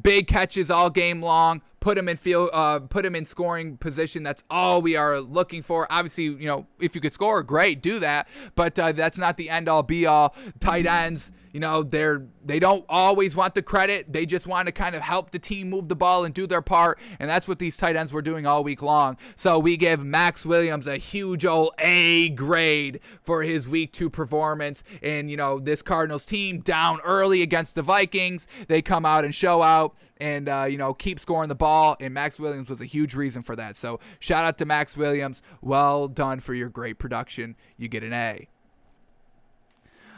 Big 0.00 0.26
catches 0.26 0.70
all 0.70 0.88
game 0.90 1.20
long. 1.22 1.60
Put 1.80 1.98
him 1.98 2.08
in 2.08 2.16
field, 2.16 2.50
uh, 2.52 2.80
put 2.80 3.06
him 3.06 3.14
in 3.14 3.24
scoring 3.24 3.76
position. 3.76 4.22
That's 4.22 4.42
all 4.50 4.82
we 4.82 4.96
are 4.96 5.20
looking 5.20 5.62
for. 5.62 5.86
Obviously, 5.90 6.24
you 6.24 6.46
know, 6.46 6.66
if 6.80 6.94
you 6.94 7.00
could 7.00 7.12
score, 7.12 7.42
great, 7.42 7.82
do 7.82 7.98
that. 8.00 8.28
But 8.54 8.78
uh, 8.78 8.92
that's 8.92 9.18
not 9.18 9.36
the 9.36 9.50
end 9.50 9.68
all, 9.68 9.82
be 9.82 10.06
all. 10.06 10.34
Tight 10.60 10.86
ends 10.86 11.32
you 11.56 11.60
know 11.60 11.82
they're 11.82 12.26
they 12.44 12.58
don't 12.58 12.84
always 12.86 13.34
want 13.34 13.54
the 13.54 13.62
credit 13.62 14.12
they 14.12 14.26
just 14.26 14.46
want 14.46 14.66
to 14.66 14.72
kind 14.72 14.94
of 14.94 15.00
help 15.00 15.30
the 15.30 15.38
team 15.38 15.70
move 15.70 15.88
the 15.88 15.96
ball 15.96 16.22
and 16.22 16.34
do 16.34 16.46
their 16.46 16.60
part 16.60 16.98
and 17.18 17.30
that's 17.30 17.48
what 17.48 17.58
these 17.58 17.78
tight 17.78 17.96
ends 17.96 18.12
were 18.12 18.20
doing 18.20 18.44
all 18.44 18.62
week 18.62 18.82
long 18.82 19.16
so 19.36 19.58
we 19.58 19.74
give 19.74 20.04
maxx 20.04 20.44
williams 20.44 20.86
a 20.86 20.98
huge 20.98 21.46
old 21.46 21.70
a 21.78 22.28
grade 22.28 23.00
for 23.22 23.42
his 23.42 23.66
week 23.66 23.90
two 23.90 24.10
performance 24.10 24.84
and 25.02 25.30
you 25.30 25.36
know 25.38 25.58
this 25.58 25.80
cardinals 25.80 26.26
team 26.26 26.60
down 26.60 27.00
early 27.02 27.40
against 27.40 27.74
the 27.74 27.80
vikings 27.80 28.46
they 28.68 28.82
come 28.82 29.06
out 29.06 29.24
and 29.24 29.34
show 29.34 29.62
out 29.62 29.96
and 30.18 30.48
uh, 30.48 30.66
you 30.68 30.78
know 30.78 30.94
keep 30.94 31.20
scoring 31.20 31.48
the 31.48 31.54
ball 31.54 31.96
and 32.00 32.14
maxx 32.14 32.38
williams 32.38 32.68
was 32.68 32.80
a 32.80 32.86
huge 32.86 33.14
reason 33.14 33.42
for 33.42 33.56
that 33.56 33.76
so 33.76 34.00
shout 34.18 34.44
out 34.44 34.58
to 34.58 34.64
maxx 34.64 34.96
williams 34.96 35.42
well 35.60 36.08
done 36.08 36.40
for 36.40 36.54
your 36.54 36.68
great 36.68 36.98
production 36.98 37.56
you 37.76 37.88
get 37.88 38.02
an 38.02 38.12
a 38.12 38.48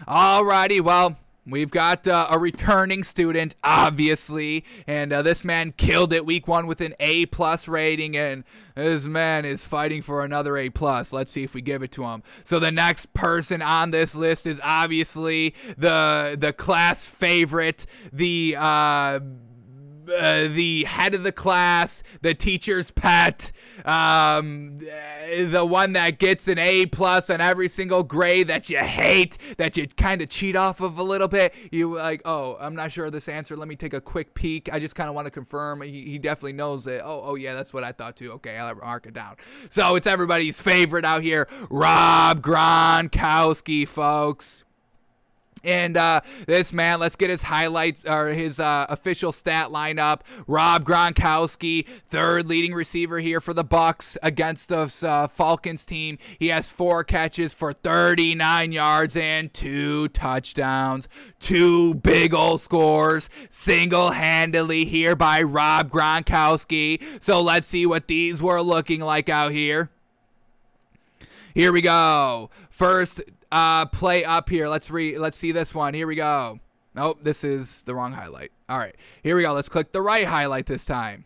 Alrighty, 0.06 0.80
well, 0.80 1.18
We've 1.50 1.70
got 1.70 2.06
uh, 2.06 2.26
a 2.30 2.38
returning 2.38 3.02
student, 3.02 3.54
obviously, 3.64 4.64
and 4.86 5.10
uh, 5.10 5.22
this 5.22 5.42
man 5.44 5.72
killed 5.72 6.12
it 6.12 6.26
week 6.26 6.46
one 6.46 6.66
with 6.66 6.82
an 6.82 6.92
A 7.00 7.24
plus 7.26 7.66
rating, 7.66 8.14
and 8.18 8.44
this 8.74 9.06
man 9.06 9.46
is 9.46 9.64
fighting 9.64 10.02
for 10.02 10.22
another 10.22 10.58
A 10.58 10.68
plus. 10.68 11.10
Let's 11.10 11.32
see 11.32 11.44
if 11.44 11.54
we 11.54 11.62
give 11.62 11.82
it 11.82 11.90
to 11.92 12.04
him. 12.04 12.22
So 12.44 12.58
the 12.58 12.70
next 12.70 13.14
person 13.14 13.62
on 13.62 13.92
this 13.92 14.14
list 14.14 14.46
is 14.46 14.60
obviously 14.62 15.54
the 15.78 16.36
the 16.38 16.52
class 16.52 17.06
favorite, 17.06 17.86
the. 18.12 18.56
Uh, 18.58 19.20
uh, 20.08 20.48
the 20.48 20.84
head 20.84 21.14
of 21.14 21.22
the 21.22 21.32
class, 21.32 22.02
the 22.22 22.34
teacher's 22.34 22.90
pet, 22.90 23.52
um, 23.84 24.78
the 24.78 25.66
one 25.68 25.92
that 25.92 26.18
gets 26.18 26.48
an 26.48 26.58
A 26.58 26.86
plus 26.86 27.30
on 27.30 27.40
every 27.40 27.68
single 27.68 28.02
grade 28.02 28.48
that 28.48 28.68
you 28.70 28.78
hate, 28.78 29.38
that 29.56 29.76
you 29.76 29.86
kind 29.88 30.22
of 30.22 30.28
cheat 30.28 30.56
off 30.56 30.80
of 30.80 30.98
a 30.98 31.02
little 31.02 31.28
bit. 31.28 31.54
You 31.70 31.96
like, 31.96 32.22
oh, 32.24 32.56
I'm 32.60 32.74
not 32.74 32.92
sure 32.92 33.06
of 33.06 33.12
this 33.12 33.28
answer. 33.28 33.56
Let 33.56 33.68
me 33.68 33.76
take 33.76 33.94
a 33.94 34.00
quick 34.00 34.34
peek. 34.34 34.72
I 34.72 34.78
just 34.78 34.94
kind 34.94 35.08
of 35.08 35.14
want 35.14 35.26
to 35.26 35.30
confirm. 35.30 35.82
He, 35.82 36.04
he 36.04 36.18
definitely 36.18 36.54
knows 36.54 36.86
it. 36.86 37.00
Oh, 37.04 37.22
oh 37.24 37.34
yeah, 37.34 37.54
that's 37.54 37.72
what 37.72 37.84
I 37.84 37.92
thought 37.92 38.16
too. 38.16 38.32
Okay, 38.32 38.56
I'll 38.56 38.74
mark 38.74 39.06
it 39.06 39.14
down. 39.14 39.36
So 39.68 39.96
it's 39.96 40.06
everybody's 40.06 40.60
favorite 40.60 41.04
out 41.04 41.22
here, 41.22 41.48
Rob 41.70 42.42
Gronkowski, 42.42 43.86
folks. 43.86 44.64
And 45.64 45.96
uh, 45.96 46.20
this 46.46 46.72
man, 46.72 47.00
let's 47.00 47.16
get 47.16 47.30
his 47.30 47.42
highlights 47.42 48.04
or 48.04 48.28
his 48.28 48.60
uh, 48.60 48.86
official 48.88 49.32
stat 49.32 49.68
lineup. 49.68 50.20
Rob 50.46 50.84
Gronkowski, 50.84 51.86
third 52.08 52.48
leading 52.48 52.74
receiver 52.74 53.18
here 53.18 53.40
for 53.40 53.54
the 53.54 53.64
Bucks 53.64 54.16
against 54.22 54.68
the 54.68 54.92
uh, 55.02 55.26
Falcons 55.26 55.84
team. 55.84 56.18
He 56.38 56.48
has 56.48 56.68
four 56.68 57.04
catches 57.04 57.52
for 57.52 57.72
39 57.72 58.72
yards 58.72 59.16
and 59.16 59.52
two 59.52 60.08
touchdowns. 60.08 61.08
Two 61.40 61.94
big 61.94 62.34
old 62.34 62.60
scores 62.60 63.30
single-handedly 63.50 64.84
here 64.84 65.16
by 65.16 65.42
Rob 65.42 65.90
Gronkowski. 65.90 67.02
So 67.22 67.40
let's 67.40 67.66
see 67.66 67.86
what 67.86 68.08
these 68.08 68.40
were 68.40 68.60
looking 68.60 69.00
like 69.00 69.28
out 69.28 69.52
here. 69.52 69.90
Here 71.54 71.72
we 71.72 71.80
go. 71.80 72.50
First 72.70 73.22
uh, 73.50 73.86
play 73.86 74.24
up 74.24 74.48
here. 74.48 74.68
Let's 74.68 74.90
re 74.90 75.18
let's 75.18 75.36
see 75.36 75.52
this 75.52 75.74
one. 75.74 75.94
Here 75.94 76.06
we 76.06 76.16
go. 76.16 76.60
Nope, 76.94 77.18
this 77.22 77.44
is 77.44 77.82
the 77.82 77.94
wrong 77.94 78.12
highlight. 78.12 78.50
All 78.68 78.78
right, 78.78 78.94
here 79.22 79.36
we 79.36 79.42
go. 79.42 79.52
Let's 79.52 79.68
click 79.68 79.92
the 79.92 80.02
right 80.02 80.26
highlight 80.26 80.66
this 80.66 80.84
time. 80.84 81.24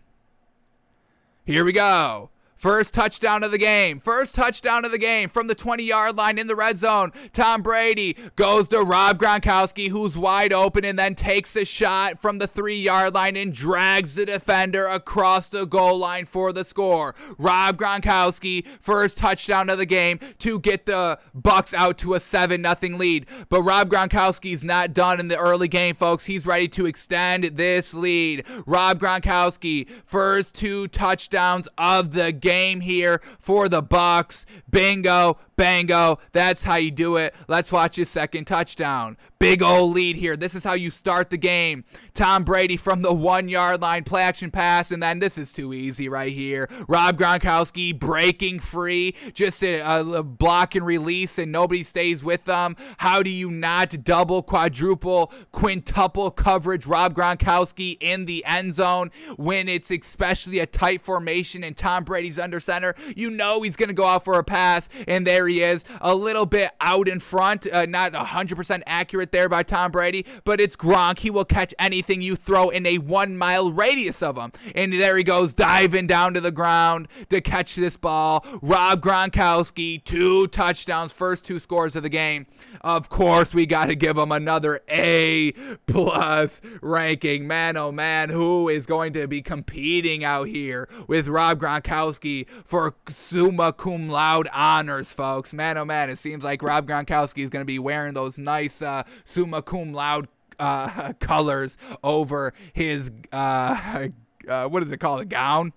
Here 1.45 1.65
we 1.65 1.73
go. 1.73 2.31
First 2.63 2.95
touchdown 2.95 3.43
of 3.43 3.51
the 3.51 3.59
game. 3.59 3.99
First 3.99 4.37
touchdown 4.37 4.85
of 4.85 4.93
the 4.93 4.99
game 4.99 5.29
from 5.29 5.49
the 5.49 5.55
20 5.57 5.83
yard 5.83 6.17
line 6.17 6.39
in 6.39 6.47
the 6.47 6.55
red 6.55 6.79
zone. 6.79 7.11
Tom 7.33 7.61
Brady 7.61 8.17
goes 8.37 8.69
to 8.69 8.85
Rob 8.85 9.19
Gronkowski, 9.19 9.89
who's 9.89 10.17
wide 10.17 10.53
open, 10.53 10.85
and 10.85 10.97
then 10.97 11.17
takes 11.17 11.57
a 11.57 11.65
shot 11.65 12.23
from 12.23 12.39
the 12.39 12.47
three 12.47 12.79
yard 12.79 13.15
line 13.17 13.37
and 13.37 13.53
drags 13.53 14.15
the 14.15 14.27
defender 14.27 14.87
across 14.87 15.49
the 15.49 15.65
goal 15.65 15.99
line 15.99 16.25
for 16.25 16.53
the 16.53 16.65
score. 16.65 17.17
Rob 17.37 17.79
Gronkowski, 17.79 18.65
first 18.81 19.19
touchdown 19.19 19.69
of 19.69 19.79
the 19.79 19.85
game 19.85 20.21
to 20.39 20.61
get 20.61 20.87
the 20.87 21.19
Bucks 21.35 21.75
out 21.75 21.99
to 21.99 22.15
a 22.15 22.21
7 22.21 22.63
0 22.63 22.97
lead. 22.97 23.27
But 23.49 23.63
Rob 23.63 23.91
Gronkowski's 23.91 24.63
not 24.63 24.93
done 24.93 25.19
in 25.19 25.27
the 25.27 25.37
early 25.37 25.67
game, 25.67 25.97
folks. 25.97 26.27
He's 26.27 26.47
ready 26.47 26.69
to 26.69 26.87
extend 26.87 27.43
this 27.43 27.93
lead. 27.93 28.45
Rob 28.67 29.01
Gronkowski, 29.01 29.89
first 30.07 30.55
two 30.55 30.87
touchdowns 30.87 31.67
of 31.77 32.13
the 32.13 32.31
game 32.31 32.52
game 32.53 32.81
here 32.81 33.19
for 33.41 33.67
the 33.67 33.81
Bucks. 33.81 34.45
Bingo, 34.71 35.39
bango. 35.57 36.19
That's 36.33 36.65
how 36.65 36.77
you 36.77 36.91
do 36.91 37.17
it. 37.17 37.35
Let's 37.49 37.73
watch 37.73 37.97
his 37.97 38.09
second 38.09 38.47
touchdown. 38.47 39.17
Big 39.39 39.61
old 39.61 39.95
lead 39.95 40.15
here. 40.15 40.37
This 40.37 40.55
is 40.55 40.63
how 40.63 40.75
you 40.75 40.93
start 40.93 41.31
the 41.31 41.37
game. 41.37 41.83
Tom 42.15 42.45
Brady 42.45 42.77
from 42.77 43.03
the 43.03 43.13
one 43.13 43.49
yard 43.49 43.83
line, 43.83 44.05
play 44.05 44.23
action 44.23 44.53
pass, 44.53 44.93
and 44.93 45.03
then 45.03 45.19
this 45.19 45.37
is 45.37 45.53
too 45.53 45.75
easy 45.75 46.09
right 46.09 46.31
here. 46.31 46.69
Rob 46.87 47.19
Gronkowski 47.19 47.99
breaking 47.99 48.61
free, 48.61 49.17
just 49.35 49.65
a, 49.65 49.81
a 49.81 50.23
block 50.23 50.77
and 50.77 50.87
release, 50.87 51.39
and 51.39 51.51
nobody 51.51 51.83
stays 51.83 52.23
with 52.23 52.45
them. 52.45 52.77
How 52.99 53.21
do 53.23 53.31
you 53.31 53.51
not 53.51 54.05
double, 54.05 54.45
quadruple, 54.45 55.33
quintuple 55.51 56.31
coverage 56.31 56.87
Rob 56.87 57.15
Gronkowski 57.15 57.97
in 58.01 58.27
the 58.27 58.45
end 58.47 58.75
zone 58.75 59.11
when 59.37 59.69
it's 59.69 59.91
especially 59.91 60.61
a 60.61 60.67
tight 60.67 61.03
formation 61.03 61.65
and 61.65 61.77
Tom 61.77 62.05
Brady's 62.05 62.39
under 62.39 62.61
center? 62.61 62.95
You 63.17 63.29
know 63.29 63.63
he's 63.63 63.77
going 63.77 63.89
to 63.89 63.95
go 63.95 64.07
out 64.07 64.25
for 64.25 64.39
a 64.39 64.45
pass, 64.45 64.89
and 65.09 65.27
there 65.27 65.42
there 65.43 65.49
he 65.49 65.61
is, 65.61 65.85
a 66.01 66.15
little 66.15 66.47
bit 66.47 66.71
out 66.81 67.09
in 67.09 67.19
front, 67.19 67.67
uh, 67.67 67.85
not 67.87 68.13
100% 68.13 68.83
accurate 68.87 69.33
there 69.33 69.49
by 69.49 69.65
Tom 69.65 69.91
Brady, 69.91 70.25
but 70.45 70.61
it's 70.61 70.77
Gronk. 70.77 71.19
He 71.19 71.31
will 71.31 71.45
catch 71.45 71.75
anything 71.81 72.23
you 72.23 72.37
throw 72.37 72.69
in 72.69 72.87
a 72.87 72.99
one 72.99 73.37
mile 73.37 73.73
radius 73.73 74.23
of 74.23 74.37
him. 74.37 74.53
And 74.77 74.93
there 74.93 75.17
he 75.17 75.25
goes, 75.25 75.53
diving 75.53 76.07
down 76.07 76.35
to 76.35 76.41
the 76.41 76.53
ground 76.53 77.09
to 77.31 77.41
catch 77.41 77.75
this 77.75 77.97
ball. 77.97 78.47
Rob 78.63 79.03
Gronkowski, 79.03 80.05
two 80.05 80.47
touchdowns, 80.47 81.11
first 81.11 81.45
two 81.45 81.59
scores 81.59 81.97
of 81.97 82.05
the 82.05 82.09
game. 82.09 82.47
Of 82.83 83.09
course, 83.09 83.53
we 83.53 83.67
got 83.67 83.87
to 83.87 83.97
give 83.97 84.17
him 84.17 84.31
another 84.31 84.81
A 84.89 85.53
plus 85.89 86.61
ranking. 86.81 87.49
Man, 87.49 87.77
oh 87.77 87.91
man, 87.91 88.29
who 88.29 88.69
is 88.69 88.87
going 88.87 89.13
to 89.15 89.27
be 89.27 89.43
competing 89.43 90.23
out 90.23 90.47
here 90.47 90.89
with 91.09 91.27
Rob 91.27 91.59
Gronkowski 91.59 92.49
for 92.65 92.95
summa 93.09 93.73
cum 93.73 94.09
laude 94.09 94.49
honors, 94.53 95.13
folks? 95.13 95.32
Man, 95.53 95.79
oh 95.79 95.85
man, 95.85 96.11
it 96.11 96.17
seems 96.17 96.45
like 96.45 96.63
Rob 96.63 96.87
Gronkowski 96.87 97.43
is 97.43 97.51
going 97.51 97.63
to 97.63 97.67
be 97.67 97.79
wearing 97.79 98.15
those 98.15 98.39
nice 98.39 98.83
uh, 98.83 99.03
summa 99.25 99.63
cum 99.63 99.93
laude 99.93 100.29
uh, 100.59 101.13
colors 101.21 101.79
over 102.03 102.53
his 102.73 103.11
uh, 103.33 104.09
uh, 104.49 104.69
what 104.69 104.83
is 104.83 104.93
it 104.93 104.99
called? 104.99 105.21
A 105.21 105.25
gown. 105.25 105.73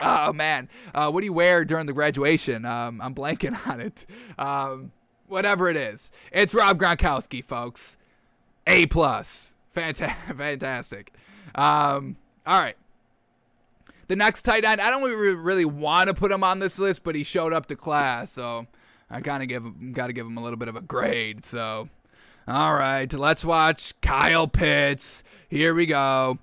Oh 0.00 0.32
man, 0.32 0.68
uh, 0.94 1.10
what 1.10 1.20
do 1.20 1.26
you 1.26 1.32
wear 1.32 1.64
during 1.64 1.86
the 1.86 1.92
graduation? 1.92 2.64
Um, 2.64 3.00
I'm 3.00 3.14
blanking 3.14 3.56
on 3.66 3.80
it. 3.80 4.06
Um, 4.38 4.92
whatever 5.26 5.68
it 5.68 5.76
is, 5.76 6.10
it's 6.32 6.52
Rob 6.52 6.78
Gronkowski, 6.78 7.44
folks. 7.44 7.96
A 8.66 8.86
plus, 8.86 9.54
Fanta- 9.74 10.16
fantastic. 10.36 11.12
Um, 11.54 12.16
all 12.46 12.58
right. 12.58 12.76
The 14.08 14.16
next 14.16 14.42
tight 14.42 14.64
end, 14.64 14.80
I 14.80 14.90
don't 14.90 15.02
really 15.02 15.64
want 15.64 16.08
to 16.08 16.14
put 16.14 16.30
him 16.30 16.44
on 16.44 16.60
this 16.60 16.78
list, 16.78 17.02
but 17.02 17.14
he 17.14 17.24
showed 17.24 17.52
up 17.52 17.66
to 17.66 17.76
class, 17.76 18.30
so 18.30 18.66
I 19.10 19.20
kind 19.20 19.42
of 19.42 19.48
give 19.48 19.64
him, 19.64 19.92
got 19.92 20.06
to 20.08 20.12
give 20.12 20.26
him 20.26 20.36
a 20.36 20.42
little 20.42 20.58
bit 20.58 20.68
of 20.68 20.76
a 20.76 20.80
grade. 20.80 21.44
So, 21.44 21.88
all 22.46 22.74
right, 22.74 23.12
let's 23.12 23.44
watch 23.44 24.00
Kyle 24.00 24.46
Pitts. 24.46 25.24
Here 25.48 25.74
we 25.74 25.86
go. 25.86 26.38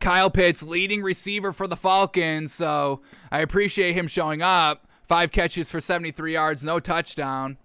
Kyle 0.00 0.30
Pitts, 0.30 0.62
leading 0.62 1.02
receiver 1.02 1.52
for 1.52 1.66
the 1.66 1.76
Falcons. 1.76 2.52
So 2.52 3.00
I 3.30 3.40
appreciate 3.40 3.92
him 3.92 4.06
showing 4.06 4.42
up. 4.42 4.86
Five 5.06 5.32
catches 5.32 5.70
for 5.70 5.80
73 5.80 6.34
yards, 6.34 6.62
no 6.62 6.80
touchdown. 6.80 7.56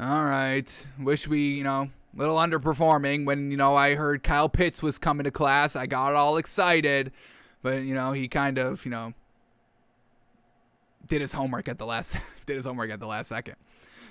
All 0.00 0.24
right. 0.24 0.86
Wish 0.98 1.28
we, 1.28 1.50
you 1.50 1.64
know, 1.64 1.90
little 2.14 2.36
underperforming. 2.36 3.26
When, 3.26 3.50
you 3.50 3.56
know, 3.56 3.76
I 3.76 3.94
heard 3.94 4.22
Kyle 4.22 4.48
Pitts 4.48 4.82
was 4.82 4.98
coming 4.98 5.24
to 5.24 5.30
class, 5.30 5.76
I 5.76 5.86
got 5.86 6.14
all 6.14 6.38
excited. 6.38 7.12
But, 7.62 7.82
you 7.82 7.94
know, 7.94 8.12
he 8.12 8.28
kind 8.28 8.58
of, 8.58 8.84
you 8.84 8.90
know, 8.90 9.14
did 11.06 11.20
his 11.20 11.32
homework 11.32 11.68
at 11.68 11.78
the 11.78 11.86
last 11.86 12.16
did 12.46 12.56
his 12.56 12.66
homework 12.66 12.90
at 12.90 13.00
the 13.00 13.06
last 13.06 13.28
second. 13.28 13.56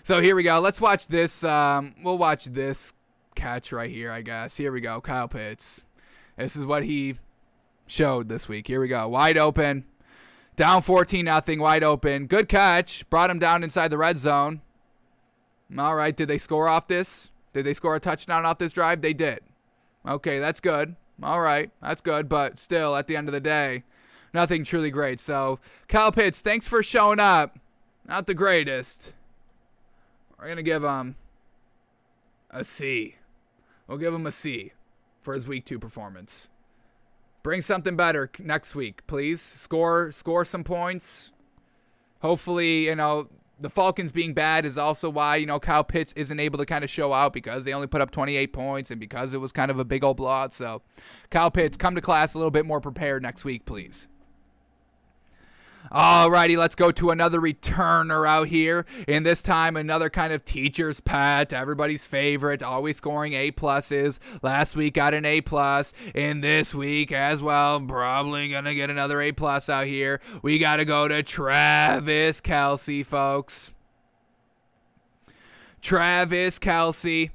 So 0.04 0.20
here 0.20 0.36
we 0.36 0.44
go. 0.44 0.60
Let's 0.60 0.82
watch 0.82 1.08
this. 1.08 1.44
Um, 1.44 1.94
we'll 2.02 2.18
watch 2.18 2.46
this 2.46 2.94
catch 3.36 3.72
right 3.72 3.92
here, 3.92 4.12
I 4.12 4.22
guess. 4.22 4.58
Here 4.58 4.72
we 4.72 4.82
go. 4.82 5.00
Kyle 5.02 5.28
Pitts. 5.28 5.84
This 6.38 6.56
is 6.56 6.66
what 6.66 6.84
he 6.84 7.18
showed 7.86 8.30
this 8.30 8.48
week. 8.48 8.68
Here 8.68 8.82
we 8.82 8.88
go. 8.88 9.08
Wide 9.08 9.38
open. 9.38 9.86
Down 10.56 10.82
14 10.82 11.24
nothing. 11.26 11.60
Wide 11.60 11.84
open. 11.84 12.26
Good 12.26 12.50
catch. 12.50 13.08
Brought 13.10 13.30
him 13.30 13.40
down 13.40 13.64
inside 13.64 13.90
the 13.90 13.98
red 13.98 14.18
zone. 14.18 14.62
All 15.78 15.96
right. 15.96 16.16
Did 16.16 16.28
they 16.28 16.38
score 16.38 16.68
off 16.68 16.88
this? 16.88 17.30
Did 17.54 17.66
they 17.66 17.74
score 17.74 17.96
a 17.96 18.00
touchdown 18.00 18.46
off 18.46 18.58
this 18.58 18.74
drive? 18.74 19.02
They 19.02 19.14
did. 19.14 19.40
Okay, 20.08 20.40
that's 20.40 20.60
good. 20.60 20.96
All 21.24 21.40
right, 21.40 21.70
that's 21.82 22.02
good. 22.02 22.28
But 22.28 22.58
still, 22.60 22.96
at 22.96 23.08
the 23.08 23.16
end 23.16 23.28
of 23.28 23.34
the 23.34 23.40
day, 23.40 23.84
nothing 24.34 24.64
truly 24.64 24.92
great. 24.92 25.20
So, 25.20 25.60
Kyle 25.88 26.12
Pitts, 26.12 26.42
thanks 26.42 26.68
for 26.68 26.82
showing 26.82 27.20
up. 27.20 27.60
Not 28.08 28.26
the 28.26 28.34
greatest. 28.34 29.14
We're 30.40 30.48
gonna 30.48 30.64
give 30.64 30.84
him 30.84 31.16
a 32.50 32.64
C. 32.64 33.16
We'll 33.88 34.00
give 34.00 34.14
him 34.14 34.26
a 34.26 34.32
C 34.32 34.74
for 35.22 35.34
his 35.34 35.48
week 35.48 35.66
two 35.66 35.80
performance. 35.80 36.50
Bring 37.44 37.62
something 37.62 37.96
better 37.96 38.30
next 38.40 38.76
week, 38.76 39.06
please. 39.08 39.42
Score 39.42 40.12
score 40.12 40.46
some 40.46 40.64
points. 40.64 41.32
Hopefully, 42.22 42.86
you 42.86 42.96
know, 42.96 43.30
the 43.62 43.70
Falcons 43.70 44.12
being 44.12 44.34
bad 44.34 44.66
is 44.66 44.78
also 44.78 45.10
why, 45.10 45.36
you 45.36 45.46
know, 45.46 45.60
Kyle 45.60 45.84
Pitts 45.84 46.14
isn't 46.14 46.40
able 46.40 46.58
to 46.58 46.66
kind 46.66 46.84
of 46.84 46.90
show 46.90 47.14
out 47.14 47.34
because 47.34 47.64
they 47.64 47.74
only 47.74 47.88
put 47.88 48.02
up 48.02 48.12
28 48.12 48.54
points 48.54 48.92
and 48.92 49.00
because 49.00 49.34
it 49.34 49.38
was 49.38 49.52
kind 49.52 49.72
of 49.72 49.80
a 49.80 49.86
big 49.86 50.04
old 50.04 50.18
blowout. 50.18 50.54
So, 50.54 50.82
Kyle 51.30 51.52
Pitts, 51.52 51.78
come 51.78 51.96
to 51.96 52.02
class 52.02 52.34
a 52.34 52.38
little 52.38 52.52
bit 52.52 52.66
more 52.66 52.82
prepared 52.82 53.24
next 53.24 53.46
week, 53.46 53.66
please. 53.66 54.08
Alrighty, 55.92 56.58
let's 56.58 56.76
go 56.76 56.92
to 56.92 57.10
another 57.12 57.40
returner 57.40 58.28
out 58.28 58.48
here. 58.48 58.86
And 59.08 59.26
this 59.26 59.42
time, 59.42 59.76
another 59.76 60.10
kind 60.10 60.32
of 60.32 60.46
teacher's 60.46 61.00
pet, 61.00 61.54
everybody's 61.54 62.06
favorite, 62.06 62.64
always 62.64 62.98
scoring 62.98 63.34
A 63.34 63.52
pluses. 63.52 64.20
Last 64.42 64.76
week 64.76 64.96
got 64.96 65.14
an 65.14 65.26
A 65.26 65.42
plus, 65.42 65.94
and 66.16 66.44
this 66.44 66.74
week 66.74 67.12
as 67.12 67.42
well, 67.42 67.80
probably 67.82 68.50
gonna 68.50 68.76
get 68.76 68.90
another 68.90 69.22
A 69.22 69.32
plus 69.32 69.70
out 69.70 69.88
here. 69.88 70.22
We 70.42 70.60
gotta 70.60 70.86
go 70.86 71.08
to 71.08 71.24
Travis 71.24 72.42
Kelce, 72.42 73.06
folks. 73.06 73.74
Travis 75.82 76.60
Kelce. 76.60 77.32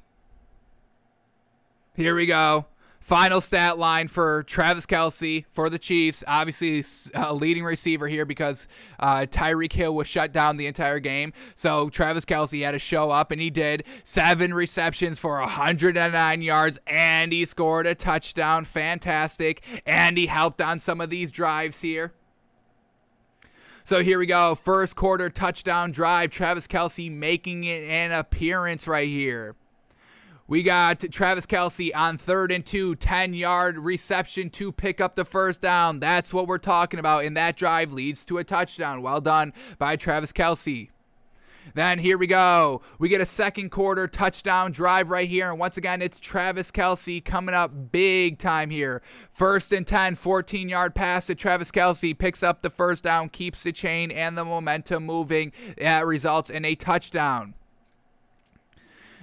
Here 1.95 2.15
we 2.15 2.25
go. 2.25 2.65
Final 3.07 3.39
stat 3.39 3.77
line 3.77 4.09
for 4.09 4.43
Travis 4.43 4.85
Kelce 4.85 5.45
for 5.53 5.69
the 5.69 5.79
Chiefs. 5.79 6.25
Obviously, 6.27 6.83
a 7.13 7.33
leading 7.33 7.63
receiver 7.63 8.09
here 8.09 8.25
because 8.25 8.67
uh, 8.99 9.19
Tyreek 9.19 9.71
Hill 9.71 9.95
was 9.95 10.09
shut 10.09 10.33
down 10.33 10.57
the 10.57 10.67
entire 10.67 10.99
game. 10.99 11.31
So 11.55 11.87
Travis 11.87 12.25
Kelce 12.25 12.65
had 12.65 12.71
to 12.71 12.79
show 12.79 13.09
up, 13.09 13.31
and 13.31 13.39
he 13.39 13.49
did. 13.49 13.85
Seven 14.03 14.53
receptions 14.53 15.17
for 15.17 15.39
109 15.39 16.41
yards, 16.41 16.79
and 16.85 17.31
he 17.31 17.45
scored 17.45 17.87
a 17.87 17.95
touchdown. 17.95 18.65
Fantastic. 18.65 19.63
And 19.85 20.17
he 20.17 20.25
helped 20.25 20.59
on 20.59 20.77
some 20.77 20.99
of 20.99 21.09
these 21.09 21.31
drives 21.31 21.79
here. 21.79 22.11
So 23.85 24.03
here 24.03 24.19
we 24.19 24.25
go. 24.25 24.53
First 24.53 24.97
quarter 24.97 25.29
touchdown 25.29 25.93
drive. 25.93 26.29
Travis 26.31 26.67
Kelce 26.67 27.09
making 27.09 27.63
it 27.63 27.83
an 27.83 28.11
appearance 28.11 28.85
right 28.85 29.07
here. 29.07 29.55
We 30.49 30.63
got 30.63 31.01
Travis 31.11 31.45
Kelce 31.45 31.93
on 31.93 32.17
third 32.17 32.53
and 32.53 32.65
two, 32.65 32.95
10 32.95 33.33
yard 33.33 33.77
reception 33.77 34.49
to 34.51 34.71
pick 34.71 35.01
up 35.01 35.15
the 35.15 35.25
first 35.25 35.59
down. 35.59 35.99
That's 35.99 36.33
what 36.33 36.47
we're 36.47 36.57
talking 36.57 37.01
about. 37.01 37.25
And 37.25 37.35
that 37.35 37.57
drive 37.57 37.91
leads 37.91 38.23
to 38.25 38.37
a 38.37 38.45
touchdown. 38.45 39.01
Well 39.01 39.19
done 39.19 39.51
by 39.77 39.97
Travis 39.97 40.31
Kelce. 40.31 40.87
Then 41.73 41.99
here 41.99 42.17
we 42.17 42.27
go. 42.27 42.81
We 42.97 43.09
get 43.09 43.19
a 43.19 43.25
second 43.25 43.71
quarter 43.71 44.07
touchdown 44.07 44.71
drive 44.71 45.09
right 45.09 45.27
here. 45.27 45.49
And 45.49 45.59
once 45.59 45.75
again, 45.75 46.01
it's 46.01 46.17
Travis 46.17 46.71
Kelce 46.71 47.23
coming 47.23 47.53
up 47.53 47.91
big 47.91 48.39
time 48.39 48.69
here. 48.69 49.01
First 49.33 49.73
and 49.73 49.85
10, 49.85 50.15
14 50.15 50.69
yard 50.69 50.95
pass 50.95 51.27
to 51.27 51.35
Travis 51.35 51.71
Kelce. 51.71 52.17
Picks 52.17 52.41
up 52.41 52.61
the 52.61 52.69
first 52.69 53.03
down, 53.03 53.27
keeps 53.27 53.63
the 53.63 53.73
chain 53.73 54.11
and 54.11 54.37
the 54.37 54.45
momentum 54.45 55.03
moving. 55.03 55.51
That 55.77 56.05
results 56.05 56.49
in 56.49 56.63
a 56.63 56.75
touchdown. 56.75 57.53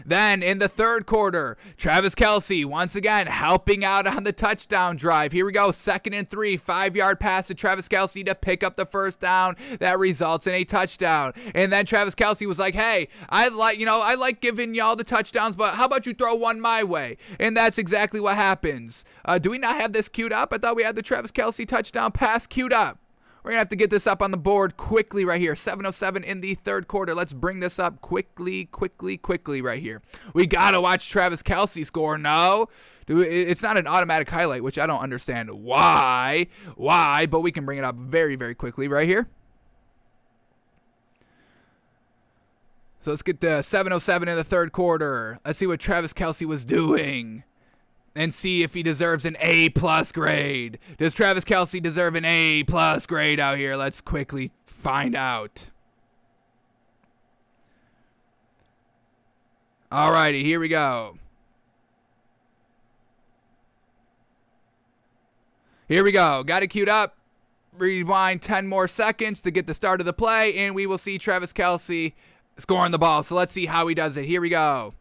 Then 0.05 0.43
in 0.43 0.59
the 0.59 0.69
third 0.69 1.07
quarter, 1.07 1.57
Travis 1.77 2.15
Kelce 2.15 2.65
once 2.65 2.95
again 2.95 3.27
helping 3.27 3.85
out 3.85 4.07
on 4.07 4.25
the 4.25 4.33
touchdown 4.33 4.97
drive. 4.97 5.33
Here 5.33 5.47
we 5.47 5.53
go, 5.53 5.71
second 5.71 6.13
and 6.15 6.29
three, 6.29 6.57
five 6.57 6.95
yard 6.95 7.21
pass 7.21 7.47
to 7.49 7.55
Travis 7.55 7.89
Kelce 7.89 8.25
to 8.25 8.35
pick 8.35 8.63
up 8.63 8.77
the 8.77 8.87
first 8.87 9.21
down. 9.21 9.57
That 9.81 9.99
results 9.99 10.47
in 10.47 10.55
a 10.55 10.65
touchdown. 10.65 11.33
And 11.55 11.73
then 11.73 11.87
Travis 11.87 12.15
Kelce 12.15 12.47
was 12.47 12.59
like, 12.59 12.75
"Hey, 12.75 13.09
I 13.29 13.49
like 13.49 13.79
you 13.79 13.87
know 13.87 14.01
I 14.03 14.15
like 14.15 14.41
giving 14.41 14.75
y'all 14.75 14.97
the 14.97 15.05
touchdowns, 15.05 15.57
but 15.57 15.75
how 15.75 15.87
about 15.87 16.07
you 16.07 16.15
throw 16.15 16.35
one 16.35 16.61
my 16.61 16.85
way?" 16.85 17.17
And 17.39 17.57
that's 17.57 17.79
exactly 17.79 18.21
what 18.21 18.37
happens. 18.37 19.05
Uh, 19.25 19.39
do 19.39 19.51
we 19.51 19.59
not 19.59 19.77
have 19.81 19.93
this 19.93 20.09
queued 20.09 20.33
up? 20.33 20.53
I 20.53 20.59
thought 20.59 20.77
we 20.77 20.83
had 20.83 20.97
the 20.97 21.03
Travis 21.03 21.33
Kelce 21.33 21.67
touchdown 21.67 22.13
pass 22.13 22.47
queued 22.47 22.73
up. 22.73 22.99
We're 23.45 23.51
going 23.51 23.57
to 23.57 23.61
have 23.61 23.69
to 23.69 23.77
get 23.77 23.91
this 23.91 24.07
up 24.07 24.23
on 24.23 24.31
the 24.31 24.39
board 24.39 24.79
quickly 24.79 25.27
right 25.27 25.39
here. 25.39 25.55
707 25.55 26.25
in 26.25 26.41
the 26.41 26.55
third 26.55 26.89
quarter. 26.89 27.15
Let's 27.15 27.35
bring 27.35 27.61
this 27.61 27.79
up 27.79 28.01
quickly, 28.01 28.65
quickly, 28.65 29.19
quickly 29.19 29.61
right 29.61 29.83
here. 29.83 30.01
We 30.33 30.47
got 30.47 30.71
to 30.71 30.81
watch 30.81 31.11
Travis 31.11 31.43
Kelce 31.43 31.85
score. 31.85 32.17
No. 32.17 32.69
It's 33.07 33.63
not 33.63 33.77
an 33.77 33.87
automatic 33.87 34.31
highlight, 34.31 34.63
which 34.63 34.79
I 34.79 34.87
don't 34.87 35.03
understand 35.03 35.51
why. 35.51 36.47
Why? 36.75 37.27
But 37.27 37.41
we 37.41 37.53
can 37.53 37.67
bring 37.67 37.77
it 37.77 37.85
up 37.85 37.97
very, 37.97 38.35
very 38.35 38.55
quickly 38.55 38.89
right 38.89 39.07
here. 39.07 39.29
So 43.03 43.11
let's 43.11 43.21
get 43.21 43.43
the 43.43 43.61
707 43.61 44.27
in 44.27 44.37
the 44.37 44.45
third 44.45 44.73
quarter. 44.73 45.39
Let's 45.45 45.59
see 45.59 45.67
what 45.67 45.81
Travis 45.81 46.15
Kelce 46.15 46.47
was 46.47 46.65
doing 46.65 47.45
and 48.17 48.33
see 48.33 48.63
if 48.63 48.75
he 48.75 48.83
deserves 48.83 49.25
an 49.25 49.37
A 49.41 49.71
plus 49.71 50.13
grade. 50.13 50.79
Does 50.99 51.15
Travis 51.15 51.45
Kelce 51.45 51.83
deserve 51.83 52.15
an 52.15 52.25
A 52.25 52.65
plus 52.65 53.07
grade 53.07 53.41
out 53.41 53.59
here? 53.59 53.77
Let's 53.77 54.01
quickly 54.01 54.53
find 54.65 55.17
out. 55.17 55.71
Alrighty, 59.91 60.43
here 60.45 60.59
we 60.59 60.69
go. 60.69 61.19
Here 65.87 66.03
we 66.03 66.13
go. 66.13 66.43
Got 66.43 66.63
it 66.63 66.69
queued 66.69 66.89
up. 66.89 67.17
rewind 67.77 68.43
10 68.43 68.67
more 68.67 68.89
seconds 68.89 69.41
to 69.43 69.51
get 69.51 69.67
the 69.67 69.75
start 69.75 70.01
of 70.01 70.07
the 70.07 70.13
play, 70.13 70.55
and 70.55 70.75
we 70.75 70.87
will 70.87 70.99
see 70.99 71.19
Travis 71.19 71.53
Kelce 71.53 72.13
scoring 72.57 72.93
the 72.93 72.99
ball. 72.99 73.23
So 73.23 73.35
let's 73.35 73.53
see 73.53 73.67
how 73.67 73.87
he 73.87 73.95
does 73.95 74.17
it. 74.17 74.25
Here 74.25 74.41
we 74.41 74.49
go. 74.49 74.95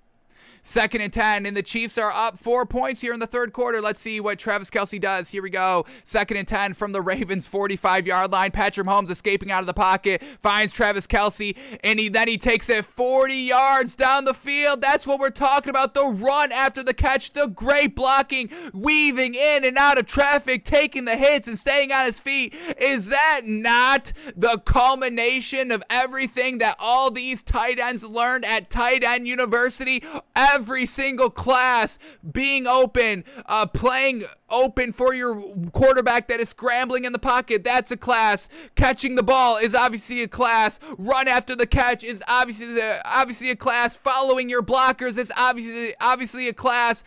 Second 0.64 1.02
and 1.02 1.12
10, 1.12 1.46
and 1.46 1.58
the 1.58 1.64
Chiefs 1.64 1.98
are 1.98 2.12
up 2.12 2.40
four 2.40 2.66
points 2.66 3.02
here 3.02 3.14
in 3.14 3.20
the 3.20 3.28
third 3.28 3.52
quarter. 3.52 3.82
Let's 3.82 4.00
see 4.00 4.20
what 4.20 4.40
Travis 4.40 4.70
Kelce 4.70 5.00
does. 5.00 5.30
Here 5.30 5.44
we 5.44 5.50
go. 5.50 5.86
Second 6.06 6.38
and 6.38 6.48
10 6.48 6.74
from 6.74 6.94
the 6.94 7.02
Ravens 7.02 7.48
45 7.48 8.08
yard 8.08 8.32
line. 8.32 8.52
Patrick 8.52 8.88
Holmes 8.88 9.12
escaping 9.12 9.52
out 9.52 9.60
of 9.60 9.68
the 9.68 9.74
pocket, 9.74 10.24
finds 10.42 10.72
Travis 10.72 11.08
Kelce, 11.08 11.58
and 11.84 12.00
he 12.00 12.08
then 12.08 12.28
he 12.28 12.38
takes 12.38 12.70
it 12.70 12.86
40 12.86 13.34
yards 13.34 13.96
down 13.96 14.24
the 14.24 14.34
field. 14.34 14.80
That's 14.80 15.06
what 15.06 15.20
we're 15.20 15.32
talking 15.32 15.70
about. 15.70 15.94
The 15.94 16.06
run 16.06 16.52
after 16.52 16.82
the 16.82 16.94
catch, 16.94 17.34
the 17.34 17.48
great 17.48 17.96
blocking, 17.96 18.50
weaving 18.74 19.36
in 19.36 19.66
and 19.66 19.78
out 19.78 20.00
of 20.00 20.06
traffic, 20.06 20.64
taking 20.64 21.06
the 21.06 21.18
hits 21.18 21.48
and 21.48 21.60
staying 21.60 21.92
on 21.92 22.06
his 22.06 22.20
feet. 22.20 22.56
Is 22.80 23.10
that 23.10 23.42
not 23.46 24.14
the 24.36 24.60
culmination 24.60 25.72
of 25.72 25.84
everything 25.90 26.60
that 26.60 26.78
all 26.80 27.12
these 27.12 27.44
tight 27.44 27.80
ends 27.80 28.04
learned 28.06 28.46
at 28.46 28.70
Tight 28.70 29.04
End 29.04 29.28
University? 29.28 30.02
every 30.36 30.53
single 30.86 31.30
class 31.30 32.00
being 32.32 32.68
open, 32.68 33.24
uh, 33.46 33.66
playing 33.66 34.24
open 34.50 34.94
for 34.94 35.14
your 35.14 35.42
quarterback 35.72 36.28
that 36.28 36.40
is 36.40 36.50
scrambling 36.50 37.06
in 37.06 37.14
the 37.14 37.20
pocket. 37.20 37.64
That's 37.64 37.92
a 37.92 37.98
class. 37.98 38.50
Catching 38.76 39.16
the 39.16 39.24
ball 39.24 39.58
is 39.58 39.74
obviously 39.74 40.22
a 40.22 40.28
class. 40.28 40.80
Run 40.98 41.28
after 41.28 41.56
the 41.56 41.68
catch 41.68 42.04
is 42.04 42.24
obviously 42.28 42.80
obviously 43.06 43.50
a 43.50 43.56
class. 43.56 43.96
Following 43.96 44.50
your 44.50 44.62
blockers 44.62 45.18
is 45.18 45.32
obviously 45.38 45.96
obviously 46.00 46.48
a 46.48 46.54
class 46.54 47.04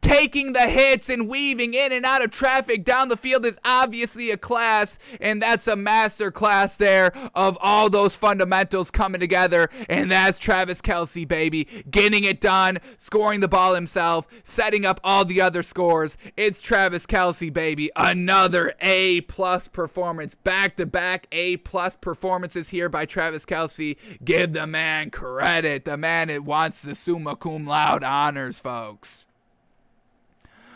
taking 0.00 0.52
the 0.52 0.68
hits 0.68 1.08
and 1.08 1.28
weaving 1.28 1.74
in 1.74 1.92
and 1.92 2.04
out 2.04 2.24
of 2.24 2.30
traffic 2.30 2.84
down 2.84 3.08
the 3.08 3.16
field 3.16 3.44
is 3.44 3.58
obviously 3.64 4.30
a 4.30 4.36
class, 4.36 4.98
and 5.20 5.40
that's 5.40 5.66
a 5.66 5.76
master 5.76 6.30
class 6.30 6.76
there 6.76 7.12
of 7.34 7.56
all 7.60 7.90
those 7.90 8.16
fundamentals 8.16 8.90
coming 8.90 9.20
together. 9.20 9.68
And 9.88 10.10
that's 10.10 10.38
Travis 10.38 10.82
Kelce, 10.82 11.26
baby, 11.26 11.66
getting 11.90 12.24
it 12.24 12.40
done, 12.40 12.78
scoring 12.96 13.40
the 13.40 13.48
ball 13.48 13.74
himself, 13.74 14.26
setting 14.42 14.84
up 14.84 15.00
all 15.04 15.24
the 15.24 15.40
other 15.40 15.62
scores. 15.62 16.16
It's 16.36 16.60
Travis 16.60 17.06
Kelce, 17.06 17.52
baby, 17.52 17.90
another 17.96 18.74
A 18.80 19.22
plus 19.22 19.68
performance, 19.68 20.34
back 20.34 20.76
to 20.76 20.86
back 20.86 21.26
A 21.32 21.58
plus 21.58 21.96
performances 21.96 22.70
here 22.70 22.88
by 22.88 23.06
Travis 23.06 23.46
Kelce. 23.46 23.96
Give 24.24 24.52
the 24.52 24.66
man 24.66 25.10
credit. 25.10 25.84
The 25.84 25.96
man 25.96 26.30
it 26.30 26.44
wants 26.44 26.82
the 26.82 26.94
summa 26.94 27.36
cum 27.36 27.66
laude 27.66 28.04
honors, 28.04 28.58
folks. 28.58 29.26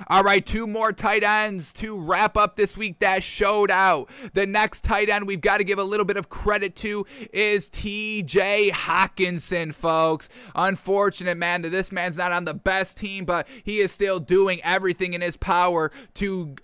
All 0.09 0.23
right, 0.23 0.45
two 0.45 0.67
more 0.67 0.93
tight 0.93 1.23
ends 1.23 1.73
to 1.75 1.99
wrap 1.99 2.37
up 2.37 2.57
this 2.57 2.77
week 2.77 2.99
that 2.99 3.23
showed 3.23 3.71
out. 3.71 4.11
The 4.35 4.47
next 4.47 4.83
tight 4.83 5.09
end 5.09 5.27
we've 5.27 5.41
got 5.41 5.59
to 5.59 5.65
give 5.65 5.79
a 5.79 5.85
little 5.85 6.05
bit 6.05 6.17
of 6.17 6.29
credit 6.29 6.77
to 6.77 7.07
is 7.33 7.71
TJ 7.71 8.71
Hockenson, 8.71 9.73
folks. 9.73 10.29
Unfortunate, 10.55 11.37
man, 11.37 11.63
that 11.63 11.71
this 11.71 11.93
man's 11.93 12.19
not 12.19 12.33
on 12.33 12.45
the 12.45 12.55
best 12.55 12.99
team, 12.99 13.25
but 13.25 13.49
he 13.63 13.79
is 13.79 13.93
still 13.93 14.21
doing 14.21 14.61
everything 14.63 15.15
in 15.15 15.21
his 15.21 15.37
power 15.37 15.91
to 16.15 16.55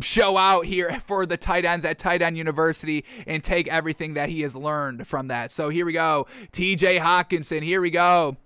show 0.00 0.36
out 0.36 0.64
here 0.64 1.00
for 1.04 1.26
the 1.26 1.36
tight 1.36 1.64
ends 1.64 1.84
at 1.84 1.98
Tight 1.98 2.22
End 2.22 2.38
University 2.38 3.04
and 3.26 3.44
take 3.44 3.68
everything 3.68 4.14
that 4.14 4.30
he 4.30 4.40
has 4.42 4.56
learned 4.56 5.06
from 5.06 5.28
that. 5.28 5.50
So 5.50 5.68
here 5.68 5.84
we 5.84 5.92
go. 5.92 6.26
TJ 6.52 7.00
Hockenson, 7.00 7.62
here 7.62 7.80
we 7.80 7.90
go. 7.90 8.36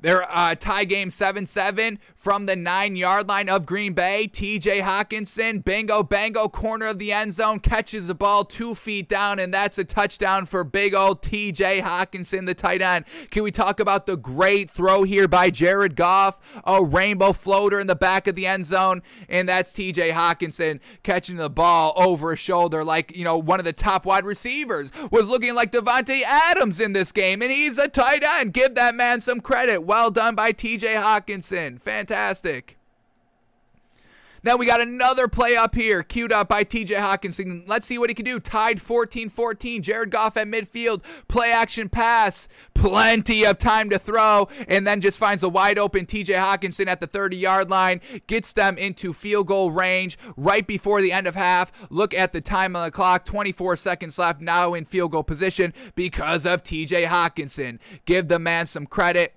Their 0.00 0.30
uh, 0.30 0.54
tie 0.54 0.84
game 0.84 1.10
7 1.10 1.44
7 1.46 1.98
from 2.20 2.46
the 2.46 2.56
nine 2.56 2.96
yard 2.96 3.28
line 3.28 3.48
of 3.48 3.66
Green 3.66 3.94
Bay. 3.94 4.28
TJ 4.30 4.82
Hockenson, 4.82 5.64
bingo, 5.64 6.02
bango, 6.02 6.48
corner 6.48 6.86
of 6.86 6.98
the 6.98 7.12
end 7.12 7.32
zone, 7.32 7.60
catches 7.60 8.06
the 8.06 8.14
ball 8.14 8.44
two 8.44 8.74
feet 8.74 9.08
down, 9.08 9.38
and 9.38 9.52
that's 9.52 9.78
a 9.78 9.84
touchdown 9.84 10.46
for 10.46 10.64
big 10.64 10.94
old 10.94 11.22
TJ 11.22 11.82
Hockenson, 11.82 12.46
the 12.46 12.54
tight 12.54 12.82
end. 12.82 13.04
Can 13.30 13.42
we 13.42 13.50
talk 13.50 13.80
about 13.80 14.06
the 14.06 14.16
great 14.16 14.70
throw 14.70 15.02
here 15.02 15.28
by 15.28 15.50
Jared 15.50 15.96
Goff? 15.96 16.38
A 16.64 16.84
rainbow 16.84 17.32
floater 17.32 17.80
in 17.80 17.86
the 17.86 17.96
back 17.96 18.26
of 18.26 18.34
the 18.34 18.46
end 18.46 18.66
zone, 18.66 19.02
and 19.28 19.48
that's 19.48 19.72
TJ 19.72 20.12
Hockenson 20.12 20.80
catching 21.02 21.36
the 21.36 21.50
ball 21.50 21.92
over 21.96 22.30
his 22.30 22.40
shoulder 22.40 22.84
like, 22.84 23.14
you 23.16 23.24
know, 23.24 23.38
one 23.38 23.60
of 23.60 23.64
the 23.64 23.72
top 23.72 24.04
wide 24.04 24.24
receivers. 24.24 24.92
Was 25.10 25.28
looking 25.28 25.54
like 25.54 25.72
Davante 25.72 26.22
Adams 26.22 26.80
in 26.80 26.92
this 26.92 27.12
game, 27.12 27.42
and 27.42 27.50
he's 27.50 27.78
a 27.78 27.88
tight 27.88 28.22
end. 28.22 28.52
Give 28.52 28.74
that 28.74 28.94
man 28.94 29.20
some 29.20 29.40
credit. 29.40 29.89
Well 29.90 30.12
done 30.12 30.36
by 30.36 30.52
TJ 30.52 31.02
Hockenson. 31.02 31.80
Fantastic. 31.80 32.78
Now 34.44 34.56
we 34.56 34.64
got 34.64 34.80
another 34.80 35.26
play 35.26 35.56
up 35.56 35.74
here, 35.74 36.04
queued 36.04 36.32
up 36.32 36.48
by 36.48 36.62
TJ 36.62 36.90
Hockenson. 36.90 37.64
Let's 37.66 37.88
see 37.88 37.98
what 37.98 38.08
he 38.08 38.14
can 38.14 38.24
do. 38.24 38.38
Tied 38.38 38.80
14 38.80 39.28
14. 39.28 39.82
Jared 39.82 40.12
Goff 40.12 40.36
at 40.36 40.46
midfield. 40.46 41.02
Play 41.26 41.50
action 41.50 41.88
pass. 41.88 42.46
Plenty 42.72 43.44
of 43.44 43.58
time 43.58 43.90
to 43.90 43.98
throw. 43.98 44.48
And 44.68 44.86
then 44.86 45.00
just 45.00 45.18
finds 45.18 45.42
a 45.42 45.48
wide 45.48 45.76
open 45.76 46.06
TJ 46.06 46.36
Hockenson 46.36 46.86
at 46.86 47.00
the 47.00 47.08
30 47.08 47.36
yard 47.36 47.68
line. 47.68 48.00
Gets 48.28 48.52
them 48.52 48.78
into 48.78 49.12
field 49.12 49.48
goal 49.48 49.72
range 49.72 50.16
right 50.36 50.68
before 50.68 51.02
the 51.02 51.10
end 51.10 51.26
of 51.26 51.34
half. 51.34 51.72
Look 51.90 52.14
at 52.14 52.30
the 52.30 52.40
time 52.40 52.76
on 52.76 52.84
the 52.84 52.92
clock 52.92 53.24
24 53.24 53.76
seconds 53.76 54.20
left 54.20 54.40
now 54.40 54.72
in 54.72 54.84
field 54.84 55.10
goal 55.10 55.24
position 55.24 55.74
because 55.96 56.46
of 56.46 56.62
TJ 56.62 57.08
Hockenson. 57.08 57.80
Give 58.04 58.28
the 58.28 58.38
man 58.38 58.66
some 58.66 58.86
credit. 58.86 59.34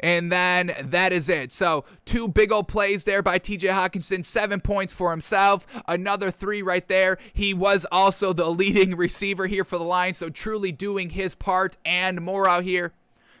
And 0.00 0.30
then 0.30 0.72
that 0.80 1.12
is 1.12 1.28
it. 1.28 1.52
So, 1.52 1.84
two 2.04 2.28
big 2.28 2.52
old 2.52 2.68
plays 2.68 3.04
there 3.04 3.22
by 3.22 3.38
TJ 3.38 3.70
Hockenson, 3.72 4.24
seven 4.24 4.60
points 4.60 4.92
for 4.92 5.10
himself. 5.10 5.66
Another 5.86 6.30
three 6.30 6.62
right 6.62 6.86
there. 6.88 7.18
He 7.32 7.54
was 7.54 7.86
also 7.90 8.32
the 8.32 8.48
leading 8.48 8.96
receiver 8.96 9.46
here 9.46 9.64
for 9.64 9.78
the 9.78 9.84
Lions. 9.84 10.18
So, 10.18 10.30
truly 10.30 10.72
doing 10.72 11.10
his 11.10 11.34
part 11.34 11.76
and 11.84 12.20
more 12.20 12.48
out 12.48 12.64
here. 12.64 12.92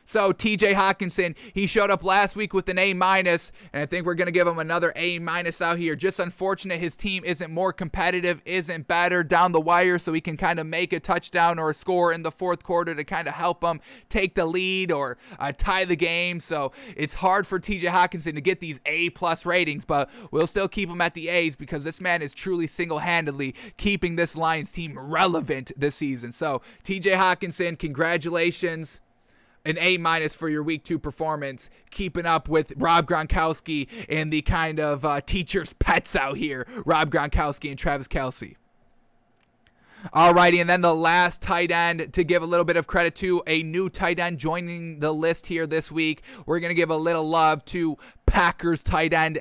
So 0.06 0.32
TJ 0.32 0.74
Hockenson, 0.74 1.36
he 1.52 1.66
showed 1.66 1.90
up 1.90 2.04
last 2.04 2.36
week 2.36 2.54
with 2.54 2.68
an 2.68 2.78
A 2.78 2.94
minus, 2.94 3.50
and 3.72 3.82
I 3.82 3.86
think 3.86 4.06
we're 4.06 4.14
gonna 4.14 4.30
give 4.30 4.46
him 4.46 4.58
another 4.58 4.92
A 4.94 5.18
minus 5.18 5.60
out 5.60 5.78
here. 5.78 5.96
Just 5.96 6.20
unfortunate 6.20 6.78
his 6.78 6.94
team 6.94 7.24
isn't 7.24 7.50
more 7.50 7.72
competitive, 7.72 8.40
isn't 8.44 8.86
better 8.86 9.24
down 9.24 9.50
the 9.50 9.60
wire, 9.60 9.98
so 9.98 10.12
he 10.12 10.20
can 10.20 10.36
kind 10.36 10.60
of 10.60 10.66
make 10.66 10.92
a 10.92 11.00
touchdown 11.00 11.58
or 11.58 11.70
a 11.70 11.74
score 11.74 12.12
in 12.12 12.22
the 12.22 12.30
fourth 12.30 12.62
quarter 12.62 12.94
to 12.94 13.02
kind 13.02 13.26
of 13.26 13.34
help 13.34 13.64
him 13.64 13.80
take 14.08 14.36
the 14.36 14.46
lead 14.46 14.92
or 14.92 15.18
uh, 15.40 15.52
tie 15.56 15.84
the 15.84 15.96
game. 15.96 16.38
So 16.38 16.70
it's 16.96 17.14
hard 17.14 17.46
for 17.46 17.58
TJ 17.58 17.88
Hockenson 17.88 18.34
to 18.36 18.40
get 18.40 18.60
these 18.60 18.78
A 18.86 19.10
plus 19.10 19.44
ratings, 19.44 19.84
but 19.84 20.08
we'll 20.30 20.46
still 20.46 20.68
keep 20.68 20.88
him 20.88 21.00
at 21.00 21.14
the 21.14 21.28
A's 21.28 21.56
because 21.56 21.82
this 21.82 22.00
man 22.00 22.22
is 22.22 22.32
truly 22.32 22.68
single-handedly 22.68 23.56
keeping 23.76 24.14
this 24.14 24.36
Lions 24.36 24.70
team 24.70 24.96
relevant 24.96 25.72
this 25.76 25.96
season. 25.96 26.30
So 26.30 26.62
TJ 26.84 27.14
Hockenson, 27.14 27.76
congratulations 27.76 29.00
an 29.66 29.76
A 29.78 29.98
minus 29.98 30.34
for 30.34 30.48
your 30.48 30.62
week 30.62 30.84
two 30.84 30.98
performance, 30.98 31.68
keeping 31.90 32.24
up 32.24 32.48
with 32.48 32.72
Rob 32.76 33.06
Gronkowski 33.06 33.88
and 34.08 34.32
the 34.32 34.42
kind 34.42 34.80
of 34.80 35.04
uh, 35.04 35.20
teacher's 35.20 35.72
pets 35.74 36.14
out 36.16 36.36
here, 36.36 36.66
Rob 36.84 37.10
Gronkowski 37.10 37.70
and 37.70 37.78
Travis 37.78 38.08
Kelce. 38.08 38.56
Alrighty, 40.14 40.60
and 40.60 40.70
then 40.70 40.82
the 40.82 40.94
last 40.94 41.42
tight 41.42 41.72
end 41.72 42.12
to 42.12 42.22
give 42.22 42.42
a 42.42 42.46
little 42.46 42.64
bit 42.64 42.76
of 42.76 42.86
credit 42.86 43.16
to 43.16 43.42
a 43.46 43.62
new 43.64 43.88
tight 43.88 44.20
end 44.20 44.38
joining 44.38 45.00
the 45.00 45.12
list 45.12 45.46
here 45.46 45.66
this 45.66 45.90
week. 45.90 46.22
We're 46.44 46.60
going 46.60 46.70
to 46.70 46.76
give 46.76 46.90
a 46.90 46.96
little 46.96 47.28
love 47.28 47.64
to 47.66 47.96
Packers 48.24 48.84
tight 48.84 49.12
end 49.12 49.40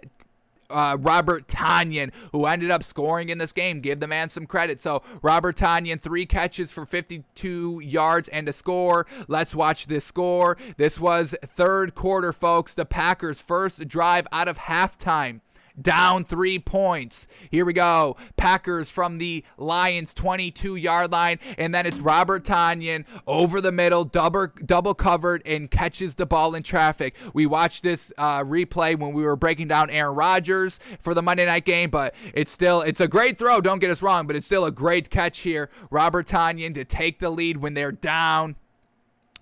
uh, 0.70 0.98
Robert 1.00 1.48
Tonyan, 1.48 2.12
who 2.32 2.46
ended 2.46 2.72
up 2.72 2.84
scoring 2.84 3.30
in 3.30 3.38
this 3.38 3.52
game. 3.52 3.82
Give 3.82 4.00
the 4.00 4.08
man 4.08 4.30
some 4.30 4.46
credit. 4.46 4.82
So, 4.82 5.02
Robert 5.22 5.56
Tonyan, 5.56 6.02
three 6.02 6.26
catches 6.26 6.72
for 6.72 6.86
52 6.86 7.80
yards 7.82 8.30
and 8.30 8.48
a 8.48 8.54
score. 8.54 9.06
Let's 9.28 9.56
watch 9.56 9.88
this 9.88 10.06
score. 10.06 10.58
This 10.78 11.00
was 11.00 11.36
third 11.46 11.96
quarter, 11.96 12.34
folks. 12.34 12.74
The 12.74 12.86
Packers' 12.86 13.42
first 13.42 13.88
drive 13.88 14.28
out 14.32 14.48
of 14.48 14.58
halftime 14.58 15.42
down 15.82 16.26
three 16.26 16.60
points. 16.60 17.28
Here 17.50 17.66
we 17.66 17.74
go. 17.74 18.16
Packers 18.38 18.90
from 18.90 19.18
the 19.18 19.44
Lions 19.58 20.14
22 20.14 20.76
yard 20.76 21.12
line. 21.12 21.40
And 21.58 21.74
then 21.74 21.86
it's 21.86 22.00
Robert 22.00 22.44
Tonyan 22.44 23.06
over 23.28 23.62
the 23.62 23.72
middle, 23.72 24.04
double, 24.04 24.48
double 24.66 24.94
covered, 24.94 25.42
and 25.46 25.70
catches 25.70 26.16
the 26.16 26.26
ball 26.26 26.56
in 26.56 26.64
traffic. 26.64 27.16
We 27.34 27.46
watched 27.46 27.84
this 27.84 28.12
uh, 28.18 28.44
replay 28.44 28.98
when 28.98 29.14
we 29.14 29.24
were 29.24 29.36
breaking 29.36 29.68
down 29.68 29.90
Aaron 29.90 30.16
Rodgers 30.16 30.80
for 31.00 31.14
the 31.14 31.22
Monday 31.22 31.46
night 31.46 31.66
game, 31.66 31.90
but 31.90 32.16
it's 32.34 32.52
still, 32.52 32.82
it's 32.82 33.02
a 33.02 33.08
great 33.08 33.38
throw. 33.38 33.62
Don't 33.62 33.80
get 33.80 33.92
us 33.92 34.02
wrong, 34.02 34.28
but 34.28 34.36
it's 34.36 34.46
still 34.46 34.66
a 34.66 34.72
great 34.72 35.10
catch 35.10 35.40
here. 35.40 35.70
Robert 35.90 36.28
Tonyan 36.28 36.74
to 36.76 36.86
take 36.86 37.20
the 37.20 37.30
lead 37.30 37.58
when 37.58 37.74
they're 37.74 37.92
down. 37.92 38.56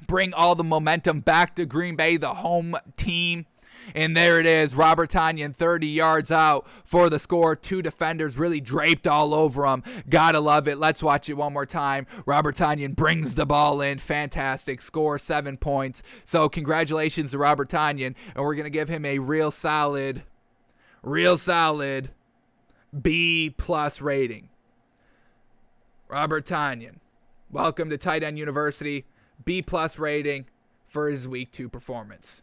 Bring 0.08 0.34
all 0.34 0.56
the 0.56 0.64
momentum 0.64 1.22
back 1.22 1.56
to 1.56 1.66
Green 1.66 1.96
Bay, 1.96 2.18
the 2.18 2.36
home 2.36 2.76
team. 2.98 3.46
And 3.94 4.16
there 4.16 4.40
it 4.40 4.46
is. 4.46 4.76
Robert 4.76 5.12
Tonyan 5.12 5.56
30 5.56 5.88
yards 5.88 6.32
out 6.32 6.68
for 6.84 7.10
the 7.10 7.20
score. 7.20 7.56
Two 7.56 7.82
defenders 7.82 8.38
really 8.38 8.62
draped 8.62 9.08
all 9.08 9.34
over 9.34 9.66
him. 9.66 9.84
Gotta 10.10 10.40
love 10.40 10.68
it. 10.68 10.78
Let's 10.78 11.04
watch 11.04 11.30
it 11.30 11.38
one 11.38 11.54
more 11.54 11.66
time. 11.66 12.08
Robert 12.26 12.56
Tonyan 12.56 12.96
brings 12.96 13.36
the 13.36 13.46
ball 13.46 13.82
in. 13.82 14.00
Fantastic 14.00 14.82
score, 14.82 15.20
seven 15.20 15.58
points. 15.58 16.04
So 16.26 16.50
congratulations 16.50 17.32
to 17.32 17.38
Robert 17.38 17.70
Tonyan. 17.70 18.16
And 18.36 18.44
we're 18.44 18.56
to 18.64 18.70
give 18.70 18.90
him 18.90 19.06
a 19.06 19.20
real 19.20 19.52
solid, 19.52 20.24
real 21.02 21.38
solid 21.38 22.12
B 23.00 23.54
plus 23.56 24.02
rating. 24.02 24.50
Robert 26.08 26.46
Tonyan, 26.46 26.98
welcome 27.50 27.90
to 27.90 27.98
Tight 27.98 28.24
End 28.24 28.38
University. 28.38 29.06
B 29.44 29.62
plus 29.62 29.98
rating 29.98 30.46
for 30.88 31.10
his 31.10 31.28
week 31.28 31.52
two 31.52 31.68
performance. 31.68 32.42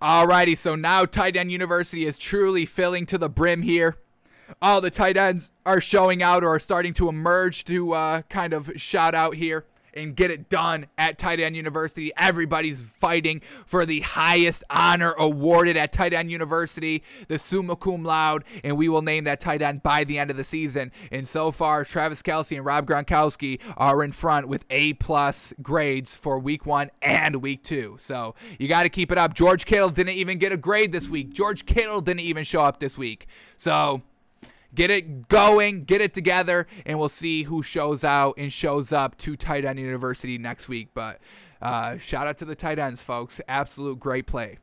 Alrighty, 0.00 0.56
so 0.56 0.74
now 0.74 1.04
Tight 1.04 1.36
End 1.36 1.50
University 1.50 2.04
is 2.04 2.18
truly 2.18 2.66
filling 2.66 3.06
to 3.06 3.18
the 3.18 3.28
brim 3.28 3.62
here. 3.62 3.96
All 4.62 4.80
the 4.80 4.90
tight 4.90 5.16
ends 5.16 5.50
are 5.64 5.80
showing 5.80 6.22
out 6.22 6.44
or 6.44 6.54
are 6.54 6.60
starting 6.60 6.94
to 6.94 7.08
emerge 7.08 7.64
to 7.64 7.92
uh, 7.92 8.22
kind 8.22 8.52
of 8.52 8.70
shout 8.76 9.14
out 9.14 9.34
here 9.34 9.64
and 9.96 10.14
get 10.14 10.30
it 10.30 10.48
done 10.48 10.86
at 10.98 11.18
Tight 11.18 11.40
End 11.40 11.56
University. 11.56 12.12
Everybody's 12.16 12.82
fighting 12.82 13.40
for 13.66 13.86
the 13.86 14.00
highest 14.00 14.62
honor 14.70 15.14
awarded 15.18 15.76
at 15.76 15.92
Tight 15.92 16.12
End 16.12 16.30
University, 16.30 17.02
the 17.28 17.38
summa 17.38 17.76
cum 17.76 18.04
laude, 18.04 18.44
and 18.62 18.76
we 18.76 18.88
will 18.88 19.02
name 19.02 19.24
that 19.24 19.40
tight 19.40 19.62
end 19.62 19.82
by 19.82 20.04
the 20.04 20.18
end 20.18 20.30
of 20.30 20.36
the 20.36 20.44
season. 20.44 20.92
And 21.10 21.26
so 21.26 21.50
far, 21.50 21.84
Travis 21.84 22.22
Kelce 22.22 22.56
and 22.56 22.64
Rob 22.64 22.86
Gronkowski 22.86 23.60
are 23.76 24.02
in 24.02 24.12
front 24.12 24.48
with 24.48 24.64
A 24.70 24.92
plus 24.94 25.52
grades 25.62 26.14
for 26.14 26.38
week 26.38 26.66
one 26.66 26.90
and 27.02 27.36
week 27.36 27.62
two. 27.62 27.96
So 27.98 28.34
you 28.58 28.68
got 28.68 28.84
to 28.84 28.88
keep 28.88 29.10
it 29.10 29.18
up. 29.18 29.34
George 29.34 29.66
Kittle 29.66 29.90
didn't 29.90 30.14
even 30.14 30.38
get 30.38 30.52
a 30.52 30.56
grade 30.56 30.92
this 30.92 31.08
week. 31.08 31.32
George 31.32 31.66
Kittle 31.66 32.00
didn't 32.00 32.20
even 32.20 32.44
show 32.44 32.60
up 32.60 32.80
this 32.80 32.98
week. 32.98 33.26
So 33.56 34.02
Get 34.76 34.90
it 34.90 35.28
going, 35.28 35.84
get 35.84 36.02
it 36.02 36.12
together, 36.12 36.66
and 36.84 36.98
we'll 36.98 37.08
see 37.08 37.44
who 37.44 37.62
shows 37.62 38.04
out 38.04 38.34
and 38.36 38.52
shows 38.52 38.92
up 38.92 39.16
to 39.18 39.34
Tight 39.34 39.64
End 39.64 39.80
University 39.80 40.36
next 40.36 40.68
week. 40.68 40.90
But 40.92 41.18
uh, 41.62 41.96
shout 41.96 42.26
out 42.26 42.36
to 42.38 42.44
the 42.44 42.54
tight 42.54 42.78
ends, 42.78 43.00
folks. 43.00 43.40
Absolute 43.48 43.98
great 43.98 44.26
play. 44.26 44.58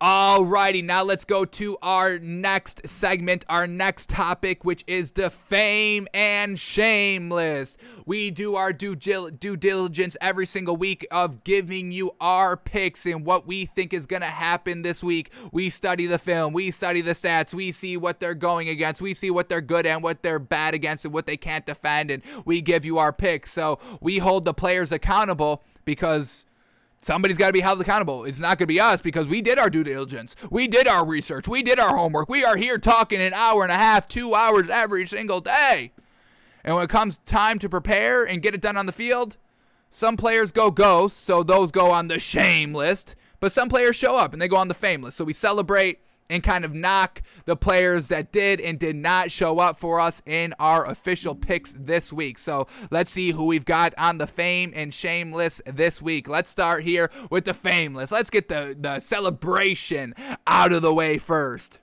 Alrighty, 0.00 0.84
now 0.84 1.02
let's 1.02 1.24
go 1.24 1.44
to 1.44 1.76
our 1.82 2.18
next 2.18 2.86
segment, 2.88 3.44
our 3.48 3.66
next 3.66 4.08
topic, 4.08 4.64
which 4.64 4.84
is 4.86 5.12
the 5.12 5.30
fame 5.30 6.06
and 6.14 6.58
shame 6.58 7.30
list. 7.30 7.78
We 8.06 8.30
do 8.30 8.54
our 8.54 8.72
due, 8.72 8.94
due 8.94 9.56
diligence 9.56 10.16
every 10.20 10.46
single 10.46 10.76
week 10.76 11.06
of 11.10 11.44
giving 11.44 11.92
you 11.92 12.12
our 12.20 12.56
picks 12.56 13.06
and 13.06 13.24
what 13.24 13.46
we 13.46 13.66
think 13.66 13.92
is 13.92 14.06
going 14.06 14.22
to 14.22 14.28
happen 14.28 14.82
this 14.82 15.02
week. 15.02 15.30
We 15.52 15.70
study 15.70 16.06
the 16.06 16.18
film, 16.18 16.52
we 16.52 16.70
study 16.70 17.00
the 17.00 17.12
stats, 17.12 17.52
we 17.52 17.72
see 17.72 17.96
what 17.96 18.20
they're 18.20 18.34
going 18.34 18.68
against, 18.68 19.00
we 19.00 19.14
see 19.14 19.30
what 19.30 19.48
they're 19.48 19.60
good 19.60 19.86
and 19.86 20.02
what 20.02 20.22
they're 20.22 20.38
bad 20.38 20.74
against 20.74 21.04
and 21.04 21.12
what 21.12 21.26
they 21.26 21.36
can't 21.36 21.66
defend, 21.66 22.10
and 22.10 22.22
we 22.44 22.60
give 22.60 22.84
you 22.84 22.98
our 22.98 23.12
picks. 23.12 23.52
So 23.52 23.78
we 24.00 24.18
hold 24.18 24.44
the 24.44 24.54
players 24.54 24.92
accountable 24.92 25.62
because 25.84 26.44
Somebody's 27.00 27.38
got 27.38 27.46
to 27.48 27.52
be 27.52 27.60
held 27.60 27.80
accountable. 27.80 28.24
It's 28.24 28.40
not 28.40 28.58
going 28.58 28.64
to 28.64 28.66
be 28.66 28.80
us 28.80 29.00
because 29.00 29.28
we 29.28 29.40
did 29.40 29.58
our 29.58 29.70
due 29.70 29.84
diligence. 29.84 30.34
We 30.50 30.66
did 30.66 30.88
our 30.88 31.06
research. 31.06 31.46
We 31.46 31.62
did 31.62 31.78
our 31.78 31.96
homework. 31.96 32.28
We 32.28 32.44
are 32.44 32.56
here 32.56 32.76
talking 32.78 33.20
an 33.20 33.34
hour 33.34 33.62
and 33.62 33.70
a 33.70 33.76
half, 33.76 34.08
two 34.08 34.34
hours 34.34 34.68
every 34.68 35.06
single 35.06 35.40
day. 35.40 35.92
And 36.64 36.74
when 36.74 36.84
it 36.84 36.90
comes 36.90 37.18
time 37.24 37.58
to 37.60 37.68
prepare 37.68 38.24
and 38.24 38.42
get 38.42 38.54
it 38.54 38.60
done 38.60 38.76
on 38.76 38.86
the 38.86 38.92
field, 38.92 39.36
some 39.90 40.16
players 40.16 40.52
go 40.52 40.70
ghost, 40.70 41.18
so 41.24 41.42
those 41.42 41.70
go 41.70 41.90
on 41.90 42.08
the 42.08 42.18
shame 42.18 42.74
list. 42.74 43.14
But 43.40 43.52
some 43.52 43.68
players 43.68 43.96
show 43.96 44.16
up 44.16 44.32
and 44.32 44.42
they 44.42 44.48
go 44.48 44.56
on 44.56 44.68
the 44.68 44.74
fame 44.74 45.02
list. 45.02 45.16
So 45.16 45.24
we 45.24 45.32
celebrate 45.32 46.00
and 46.30 46.42
kind 46.42 46.64
of 46.64 46.74
knock 46.74 47.22
the 47.46 47.56
players 47.56 48.08
that 48.08 48.32
did 48.32 48.60
and 48.60 48.78
did 48.78 48.96
not 48.96 49.30
show 49.30 49.58
up 49.58 49.78
for 49.78 50.00
us 50.00 50.22
in 50.26 50.54
our 50.58 50.86
official 50.86 51.34
picks 51.34 51.74
this 51.78 52.12
week. 52.12 52.38
So 52.38 52.66
let's 52.90 53.10
see 53.10 53.30
who 53.30 53.46
we've 53.46 53.64
got 53.64 53.94
on 53.96 54.18
the 54.18 54.26
fame 54.26 54.72
and 54.74 54.92
shame 54.92 55.32
list 55.32 55.62
this 55.66 56.02
week. 56.02 56.28
Let's 56.28 56.50
start 56.50 56.82
here 56.82 57.10
with 57.30 57.44
the 57.44 57.54
fame 57.54 57.94
list. 57.94 58.12
Let's 58.12 58.30
get 58.30 58.48
the, 58.48 58.76
the 58.78 59.00
celebration 59.00 60.14
out 60.46 60.72
of 60.72 60.82
the 60.82 60.94
way 60.94 61.18
first. 61.18 61.78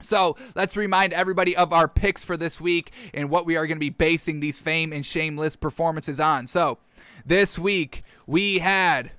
So 0.00 0.36
let's 0.56 0.76
remind 0.76 1.12
everybody 1.12 1.56
of 1.56 1.72
our 1.72 1.86
picks 1.86 2.24
for 2.24 2.36
this 2.36 2.60
week 2.60 2.90
and 3.14 3.30
what 3.30 3.46
we 3.46 3.56
are 3.56 3.66
going 3.66 3.76
to 3.76 3.80
be 3.80 3.90
basing 3.90 4.40
these 4.40 4.58
fame 4.58 4.92
and 4.92 5.06
shame 5.06 5.36
list 5.36 5.60
performances 5.60 6.18
on. 6.18 6.48
So 6.48 6.78
this 7.24 7.58
week 7.58 8.02
we 8.26 8.58
had 8.58 9.12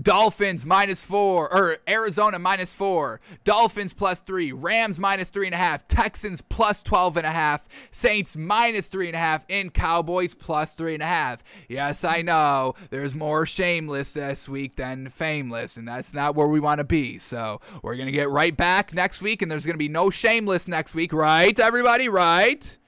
Dolphins 0.00 0.64
minus 0.64 1.02
four, 1.02 1.52
or 1.52 1.78
Arizona 1.88 2.38
minus 2.38 2.72
four. 2.72 3.20
Dolphins 3.44 3.92
plus 3.92 4.20
three. 4.20 4.52
Rams 4.52 4.98
minus 4.98 5.30
three 5.30 5.46
and 5.46 5.54
a 5.54 5.58
half. 5.58 5.86
Texans 5.88 6.40
plus 6.40 6.82
12 6.82 7.18
and 7.18 7.26
a 7.26 7.30
half. 7.30 7.66
Saints 7.90 8.36
minus 8.36 8.88
three 8.88 9.06
and 9.06 9.16
a 9.16 9.18
half. 9.18 9.44
And 9.48 9.72
Cowboys 9.72 10.34
plus 10.34 10.74
three 10.74 10.94
and 10.94 11.02
a 11.02 11.06
half. 11.06 11.44
Yes, 11.68 12.04
I 12.04 12.22
know 12.22 12.74
there's 12.90 13.14
more 13.14 13.46
shameless 13.46 14.14
this 14.14 14.48
week 14.48 14.76
than 14.76 15.08
fameless, 15.08 15.76
and 15.76 15.86
that's 15.86 16.14
not 16.14 16.34
where 16.34 16.48
we 16.48 16.60
want 16.60 16.78
to 16.78 16.84
be. 16.84 17.18
So 17.18 17.60
we're 17.82 17.96
going 17.96 18.06
to 18.06 18.12
get 18.12 18.30
right 18.30 18.56
back 18.56 18.92
next 18.94 19.22
week, 19.22 19.42
and 19.42 19.50
there's 19.50 19.66
going 19.66 19.74
to 19.74 19.78
be 19.78 19.88
no 19.88 20.10
shameless 20.10 20.68
next 20.68 20.94
week, 20.94 21.12
right, 21.12 21.58
everybody? 21.58 22.08
Right? 22.08 22.78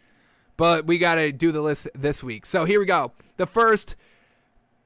But 0.56 0.86
we 0.86 0.98
got 0.98 1.16
to 1.16 1.32
do 1.32 1.51
the 1.51 1.60
list 1.60 1.89
this 1.94 2.22
week. 2.22 2.47
So 2.47 2.64
here 2.64 2.78
we 2.78 2.86
go. 2.86 3.12
The 3.36 3.47
first 3.47 3.97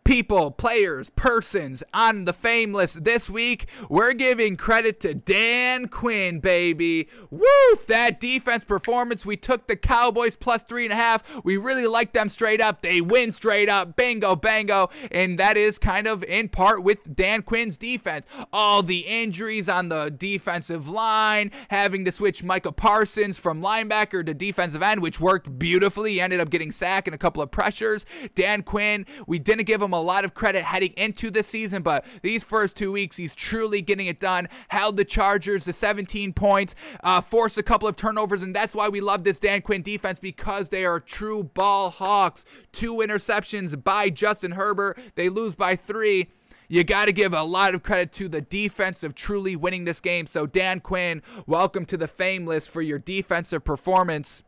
people, 0.08 0.50
players, 0.50 1.10
persons 1.10 1.82
on 1.92 2.24
the 2.24 2.32
fame 2.32 2.72
list 2.72 3.04
this 3.04 3.28
week. 3.28 3.68
We're 3.90 4.14
giving 4.14 4.56
credit 4.56 5.00
to 5.00 5.12
Dan 5.12 5.86
Quinn, 5.86 6.40
baby. 6.40 7.10
Woof! 7.28 7.86
That 7.88 8.18
defense 8.18 8.64
performance. 8.64 9.26
We 9.26 9.36
took 9.36 9.66
the 9.66 9.76
Cowboys 9.76 10.34
plus 10.34 10.62
three 10.62 10.84
and 10.84 10.94
a 10.94 10.96
half. 10.96 11.22
We 11.44 11.58
really 11.58 11.86
like 11.86 12.14
them 12.14 12.30
straight 12.30 12.62
up. 12.62 12.80
They 12.80 13.02
win 13.02 13.32
straight 13.32 13.68
up. 13.68 13.96
Bingo, 13.96 14.34
bango. 14.34 14.88
And 15.10 15.38
that 15.38 15.58
is 15.58 15.78
kind 15.78 16.06
of 16.06 16.24
in 16.24 16.48
part 16.48 16.82
with 16.82 17.14
Dan 17.14 17.42
Quinn's 17.42 17.76
defense. 17.76 18.24
All 18.50 18.82
the 18.82 19.00
injuries 19.00 19.68
on 19.68 19.90
the 19.90 20.08
defensive 20.08 20.88
line, 20.88 21.52
having 21.68 22.06
to 22.06 22.12
switch 22.12 22.42
Micah 22.42 22.72
Parsons 22.72 23.36
from 23.36 23.62
linebacker 23.62 24.24
to 24.24 24.32
defensive 24.32 24.82
end, 24.82 25.02
which 25.02 25.20
worked 25.20 25.58
beautifully. 25.58 26.12
He 26.12 26.20
ended 26.22 26.40
up 26.40 26.48
getting 26.48 26.72
sacked 26.72 27.08
and 27.08 27.14
a 27.14 27.18
couple 27.18 27.42
of 27.42 27.50
pressures. 27.50 28.06
Dan 28.34 28.62
Quinn, 28.62 29.04
we 29.26 29.38
didn't 29.38 29.66
give 29.66 29.82
him 29.82 29.92
a 29.92 29.97
a 29.98 30.02
lot 30.02 30.24
of 30.24 30.34
credit 30.34 30.62
heading 30.64 30.92
into 30.96 31.30
the 31.30 31.42
season, 31.42 31.82
but 31.82 32.04
these 32.22 32.44
first 32.44 32.76
two 32.76 32.92
weeks, 32.92 33.16
he's 33.16 33.34
truly 33.34 33.82
getting 33.82 34.06
it 34.06 34.20
done. 34.20 34.48
Held 34.68 34.96
the 34.96 35.04
Chargers 35.04 35.64
to 35.64 35.72
17 35.72 36.32
points, 36.32 36.74
uh, 37.02 37.20
forced 37.20 37.58
a 37.58 37.62
couple 37.62 37.88
of 37.88 37.96
turnovers, 37.96 38.42
and 38.42 38.54
that's 38.54 38.74
why 38.74 38.88
we 38.88 39.00
love 39.00 39.24
this 39.24 39.40
Dan 39.40 39.62
Quinn 39.62 39.82
defense 39.82 40.20
because 40.20 40.68
they 40.68 40.84
are 40.84 41.00
true 41.00 41.42
ball 41.42 41.90
hawks. 41.90 42.44
Two 42.72 42.96
interceptions 42.96 43.82
by 43.82 44.10
Justin 44.10 44.52
Herbert. 44.52 44.98
They 45.14 45.28
lose 45.28 45.54
by 45.54 45.76
three 45.76 46.28
you 46.70 46.84
got 46.84 47.06
to 47.06 47.12
give 47.12 47.32
a 47.32 47.42
lot 47.42 47.74
of 47.74 47.82
credit 47.82 48.12
to 48.12 48.28
the 48.28 48.42
defense 48.42 49.02
of 49.02 49.14
truly 49.14 49.56
winning 49.56 49.84
this 49.84 50.02
game. 50.02 50.26
So, 50.26 50.46
Dan 50.46 50.80
Quinn, 50.80 51.22
welcome 51.46 51.86
to 51.86 51.96
the 51.96 52.06
fame 52.06 52.44
list 52.44 52.68
for 52.68 52.82
your 52.82 52.98
defensive 52.98 53.64
performance. 53.64 54.42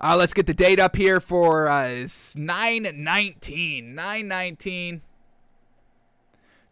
Uh, 0.00 0.16
let's 0.16 0.34
get 0.34 0.46
the 0.46 0.54
date 0.54 0.78
up 0.78 0.96
here 0.96 1.20
for 1.20 1.68
uh, 1.68 2.06
919. 2.36 3.94
919. 3.94 5.02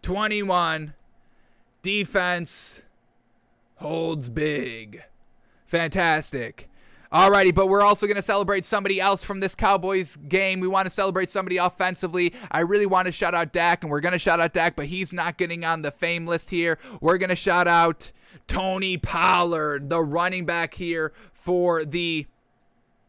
21. 0.02 0.94
Defense 1.82 2.84
holds 3.76 4.28
big. 4.28 5.02
Fantastic. 5.66 6.68
Alrighty, 7.12 7.55
but 7.55 7.68
we're 7.68 7.82
also 7.82 8.06
going 8.06 8.16
to 8.16 8.22
celebrate 8.22 8.64
somebody 8.64 9.01
else 9.01 9.22
from 9.22 9.40
this 9.40 9.55
Cowboys 9.55 10.16
game. 10.16 10.59
We 10.59 10.68
want 10.68 10.86
to 10.86 10.90
celebrate 10.90 11.30
somebody 11.30 11.56
offensively. 11.56 12.34
I 12.51 12.60
really 12.60 12.86
want 12.86 13.06
to 13.06 13.12
shout 13.12 13.34
out 13.34 13.52
Dak, 13.52 13.82
and 13.82 13.90
we're 13.90 14.01
going 14.01 14.12
to 14.12 14.18
shout 14.18 14.40
out 14.40 14.52
Dak, 14.52 14.74
but 14.74 14.86
he's 14.86 15.12
not 15.12 15.38
getting 15.38 15.64
on 15.64 15.82
the 15.82 15.93
fame 15.93 16.26
list 16.26 16.51
here. 16.51 16.78
We're 17.01 17.18
going 17.18 17.30
to 17.30 17.36
shout 17.36 17.68
out 17.68 18.10
Tony 18.48 18.97
Pollard, 18.97 19.88
the 19.88 20.02
running 20.02 20.44
back 20.44 20.74
here 20.74 21.12
for 21.32 21.84
the 21.84 22.26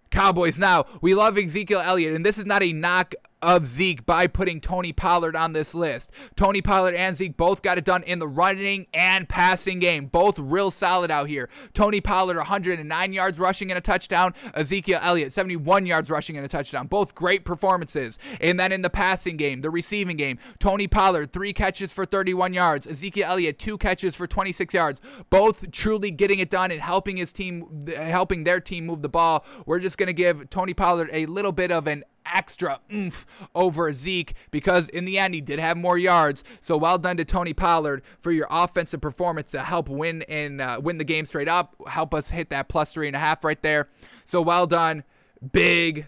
Cowboys. 0.09 0.59
Now, 0.59 0.85
we 1.01 1.13
love 1.13 1.37
Ezekiel 1.37 1.79
Elliott, 1.79 2.15
and 2.15 2.25
this 2.25 2.37
is 2.37 2.45
not 2.45 2.63
a 2.63 2.73
knock 2.73 3.13
of 3.41 3.67
Zeke 3.67 4.05
by 4.05 4.27
putting 4.27 4.59
Tony 4.59 4.91
Pollard 4.91 5.35
on 5.35 5.53
this 5.53 5.75
list. 5.75 6.11
Tony 6.35 6.61
Pollard 6.61 6.95
and 6.95 7.15
Zeke 7.15 7.37
both 7.37 7.61
got 7.61 7.77
it 7.77 7.85
done 7.85 8.03
in 8.03 8.19
the 8.19 8.27
running 8.27 8.87
and 8.93 9.29
passing 9.29 9.79
game. 9.79 10.07
Both 10.07 10.39
real 10.39 10.71
solid 10.71 11.11
out 11.11 11.27
here. 11.27 11.49
Tony 11.73 12.01
Pollard 12.01 12.37
109 12.37 13.13
yards 13.13 13.39
rushing 13.39 13.71
and 13.71 13.77
a 13.77 13.81
touchdown. 13.81 14.33
Ezekiel 14.53 14.99
Elliott 15.01 15.31
71 15.31 15.85
yards 15.85 16.09
rushing 16.09 16.35
and 16.35 16.45
a 16.45 16.49
touchdown. 16.49 16.87
Both 16.87 17.15
great 17.15 17.45
performances. 17.45 18.17
And 18.41 18.59
then 18.59 18.71
in 18.71 18.81
the 18.81 18.89
passing 18.89 19.37
game, 19.37 19.61
the 19.61 19.69
receiving 19.69 20.17
game, 20.17 20.39
Tony 20.59 20.87
Pollard 20.87 21.31
3 21.31 21.53
catches 21.53 21.93
for 21.93 22.05
31 22.05 22.53
yards. 22.53 22.87
Ezekiel 22.87 23.29
Elliott 23.29 23.59
2 23.59 23.77
catches 23.77 24.15
for 24.15 24.27
26 24.27 24.73
yards. 24.73 25.01
Both 25.29 25.71
truly 25.71 26.11
getting 26.11 26.39
it 26.39 26.49
done 26.49 26.71
and 26.71 26.81
helping 26.81 27.17
his 27.17 27.31
team 27.31 27.85
helping 27.95 28.43
their 28.43 28.59
team 28.59 28.85
move 28.85 29.01
the 29.01 29.09
ball. 29.09 29.45
We're 29.65 29.79
just 29.79 29.97
going 29.97 30.07
to 30.07 30.13
give 30.13 30.49
Tony 30.49 30.73
Pollard 30.73 31.09
a 31.11 31.25
little 31.25 31.51
bit 31.51 31.71
of 31.71 31.87
an 31.87 32.03
extra 32.33 32.79
oomph 32.93 33.25
over 33.53 33.91
Zeke 33.93 34.33
because 34.51 34.89
in 34.89 35.05
the 35.05 35.17
end 35.17 35.33
he 35.33 35.41
did 35.41 35.59
have 35.59 35.77
more 35.77 35.97
yards. 35.97 36.43
So 36.61 36.77
well 36.77 36.97
done 36.97 37.17
to 37.17 37.25
Tony 37.25 37.53
Pollard 37.53 38.01
for 38.19 38.31
your 38.31 38.47
offensive 38.49 39.01
performance 39.01 39.51
to 39.51 39.63
help 39.63 39.89
win 39.89 40.23
and 40.23 40.61
uh, 40.61 40.79
win 40.81 40.97
the 40.97 41.03
game 41.03 41.25
straight 41.25 41.49
up, 41.49 41.75
help 41.87 42.13
us 42.13 42.29
hit 42.29 42.49
that 42.49 42.67
plus 42.67 42.91
three 42.91 43.07
and 43.07 43.15
a 43.15 43.19
half 43.19 43.43
right 43.43 43.61
there. 43.61 43.87
So 44.25 44.41
well 44.41 44.67
done, 44.67 45.03
big 45.51 46.07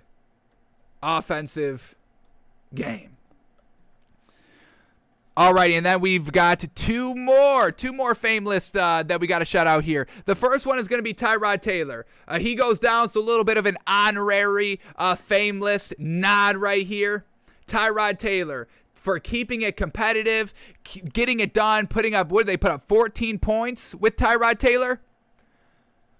offensive 1.02 1.96
game. 2.74 3.18
All 5.40 5.54
right, 5.54 5.72
and 5.72 5.86
then 5.86 6.02
we've 6.02 6.34
got 6.34 6.66
two 6.76 7.16
more, 7.16 7.72
two 7.72 7.94
more 7.94 8.14
fame 8.14 8.44
lists 8.44 8.76
uh, 8.76 9.04
that 9.04 9.22
we 9.22 9.26
got 9.26 9.40
to 9.40 9.46
shout 9.46 9.68
out 9.68 9.86
here. 9.86 10.06
The 10.26 10.36
first 10.36 10.66
one 10.66 10.80
is 10.80 10.90
going 10.90 11.00
to 11.00 11.02
be 11.02 11.14
Tyrod 11.14 11.62
Taylor. 11.62 12.06
Uh, 12.28 12.40
he 12.40 12.56
goes 12.56 12.78
down, 12.78 13.08
so 13.08 13.22
a 13.22 13.24
little 13.24 13.46
bit 13.46 13.56
of 13.56 13.66
an 13.66 13.78
honorary 13.88 14.82
uh, 14.98 15.16
fame 15.16 15.62
list 15.62 15.94
nod 15.98 16.58
right 16.58 16.86
here. 16.86 17.24
Tyrod 17.68 18.20
Taylor 18.20 18.68
for 18.94 19.18
keeping 19.18 19.62
it 19.62 19.78
competitive, 19.78 20.54
getting 21.14 21.40
it 21.40 21.54
done, 21.54 21.88
putting 21.88 22.14
up, 22.14 22.34
what 22.34 22.42
did 22.42 22.48
they 22.48 22.58
put 22.58 22.72
up, 22.72 22.86
14 22.90 23.40
points 23.40 23.96
with 23.96 24.18
Tyrod 24.18 24.60
Taylor? 24.60 25.00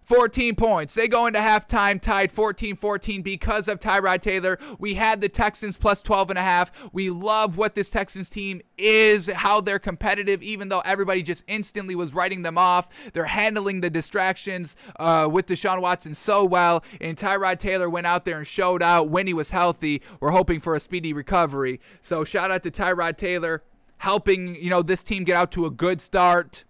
14 0.10 0.56
points. 0.56 0.96
They 0.96 1.08
go 1.08 1.28
into 1.28 1.38
halftime 1.38 2.02
tied 2.02 2.32
14 2.32 2.76
14 2.76 3.22
because 3.22 3.68
of 3.68 3.80
Tyrod 3.80 4.22
Taylor. 4.22 4.58
We 4.80 4.96
had 4.96 5.22
the 5.22 5.30
Texans 5.30 5.78
plus 5.78 6.02
12 6.02 6.32
and 6.32 6.40
a 6.40 6.42
half. 6.42 6.72
We 6.92 7.12
love 7.12 7.58
what 7.58 7.76
this 7.76 7.92
Texans 7.92 8.28
team 8.28 8.62
is, 8.76 9.28
how 9.28 9.62
they're 9.62 9.78
competitive, 9.78 10.42
even 10.42 10.70
though 10.70 10.80
everybody 10.80 11.22
just 11.22 11.44
instantly 11.48 11.94
was 11.94 12.16
writing 12.16 12.42
them 12.42 12.58
off. 12.58 12.90
They're 13.14 13.26
handling 13.26 13.82
the 13.82 13.92
distractions 13.92 14.76
uh, 15.00 15.30
with 15.32 15.46
Deshaun 15.46 15.80
Watson 15.80 16.16
so 16.16 16.44
well. 16.44 16.84
And 17.00 17.16
Tyrod 17.16 17.60
Taylor 17.60 17.88
went 17.88 18.08
out 18.08 18.26
there 18.26 18.40
and 18.40 18.48
showed 18.48 18.82
out 18.82 19.10
when 19.10 19.28
he 19.28 19.34
was 19.36 19.52
healthy. 19.52 20.02
We're 20.20 20.32
hoping 20.32 20.60
for 20.60 20.74
a 20.74 20.80
speedy 20.80 21.14
recovery. 21.14 21.80
So 22.02 22.24
shout 22.24 22.50
out 22.50 22.64
to 22.64 22.72
Tyrod 22.72 23.18
Taylor 23.18 23.62
helping, 23.98 24.56
you 24.56 24.72
know, 24.72 24.82
this 24.82 25.04
team 25.04 25.24
get 25.24 25.36
out 25.36 25.52
to 25.52 25.68
a 25.68 25.72
good 25.72 26.02
start 26.02 26.66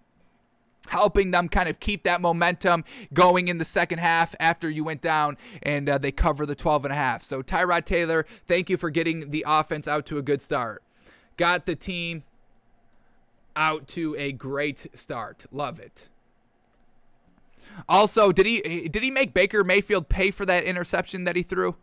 helping 0.89 1.31
them 1.31 1.49
kind 1.49 1.69
of 1.69 1.79
keep 1.79 2.03
that 2.03 2.21
momentum 2.21 2.83
going 3.13 3.47
in 3.47 3.57
the 3.57 3.65
second 3.65 3.99
half 3.99 4.35
after 4.39 4.69
you 4.69 4.83
went 4.83 5.01
down 5.01 5.37
and 5.63 5.89
uh, 5.89 5.97
they 5.97 6.11
cover 6.11 6.45
the 6.45 6.55
12 6.55 6.85
and 6.85 6.91
a 6.91 6.97
half. 6.97 7.23
So 7.23 7.41
Tyrod 7.41 7.85
Taylor, 7.85 8.25
thank 8.47 8.69
you 8.69 8.77
for 8.77 8.89
getting 8.89 9.31
the 9.31 9.45
offense 9.47 9.87
out 9.87 10.05
to 10.07 10.17
a 10.17 10.21
good 10.21 10.41
start. 10.41 10.83
Got 11.37 11.65
the 11.65 11.75
team 11.75 12.23
out 13.55 13.87
to 13.89 14.15
a 14.17 14.31
great 14.31 14.87
start. 14.93 15.45
Love 15.51 15.79
it. 15.79 16.09
Also, 17.87 18.31
did 18.31 18.45
he 18.45 18.89
did 18.89 19.03
he 19.03 19.11
make 19.11 19.33
Baker 19.33 19.63
Mayfield 19.63 20.09
pay 20.09 20.31
for 20.31 20.45
that 20.45 20.63
interception 20.63 21.23
that 21.23 21.35
he 21.35 21.43
threw? 21.43 21.75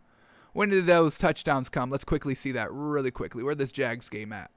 When 0.53 0.69
did 0.69 0.85
those 0.85 1.17
touchdowns 1.17 1.69
come? 1.69 1.89
Let's 1.89 2.03
quickly 2.03 2.35
see 2.35 2.51
that 2.51 2.71
really 2.71 3.11
quickly. 3.11 3.43
Where 3.43 3.55
this 3.55 3.71
Jags 3.71 4.09
game 4.09 4.33
at? 4.33 4.51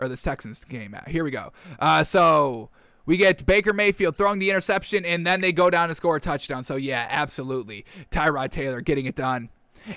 Or 0.00 0.08
this 0.08 0.22
Texans 0.22 0.64
game. 0.64 0.96
Here 1.06 1.24
we 1.24 1.30
go. 1.30 1.52
Uh, 1.78 2.02
so 2.04 2.70
we 3.06 3.16
get 3.16 3.44
Baker 3.46 3.72
Mayfield 3.72 4.16
throwing 4.16 4.38
the 4.38 4.50
interception, 4.50 5.04
and 5.04 5.26
then 5.26 5.40
they 5.40 5.52
go 5.52 5.70
down 5.70 5.90
and 5.90 5.96
score 5.96 6.16
a 6.16 6.20
touchdown. 6.20 6.64
So 6.64 6.76
yeah, 6.76 7.06
absolutely, 7.10 7.84
Tyrod 8.10 8.50
Taylor 8.50 8.80
getting 8.80 9.06
it 9.06 9.16
done. 9.16 9.50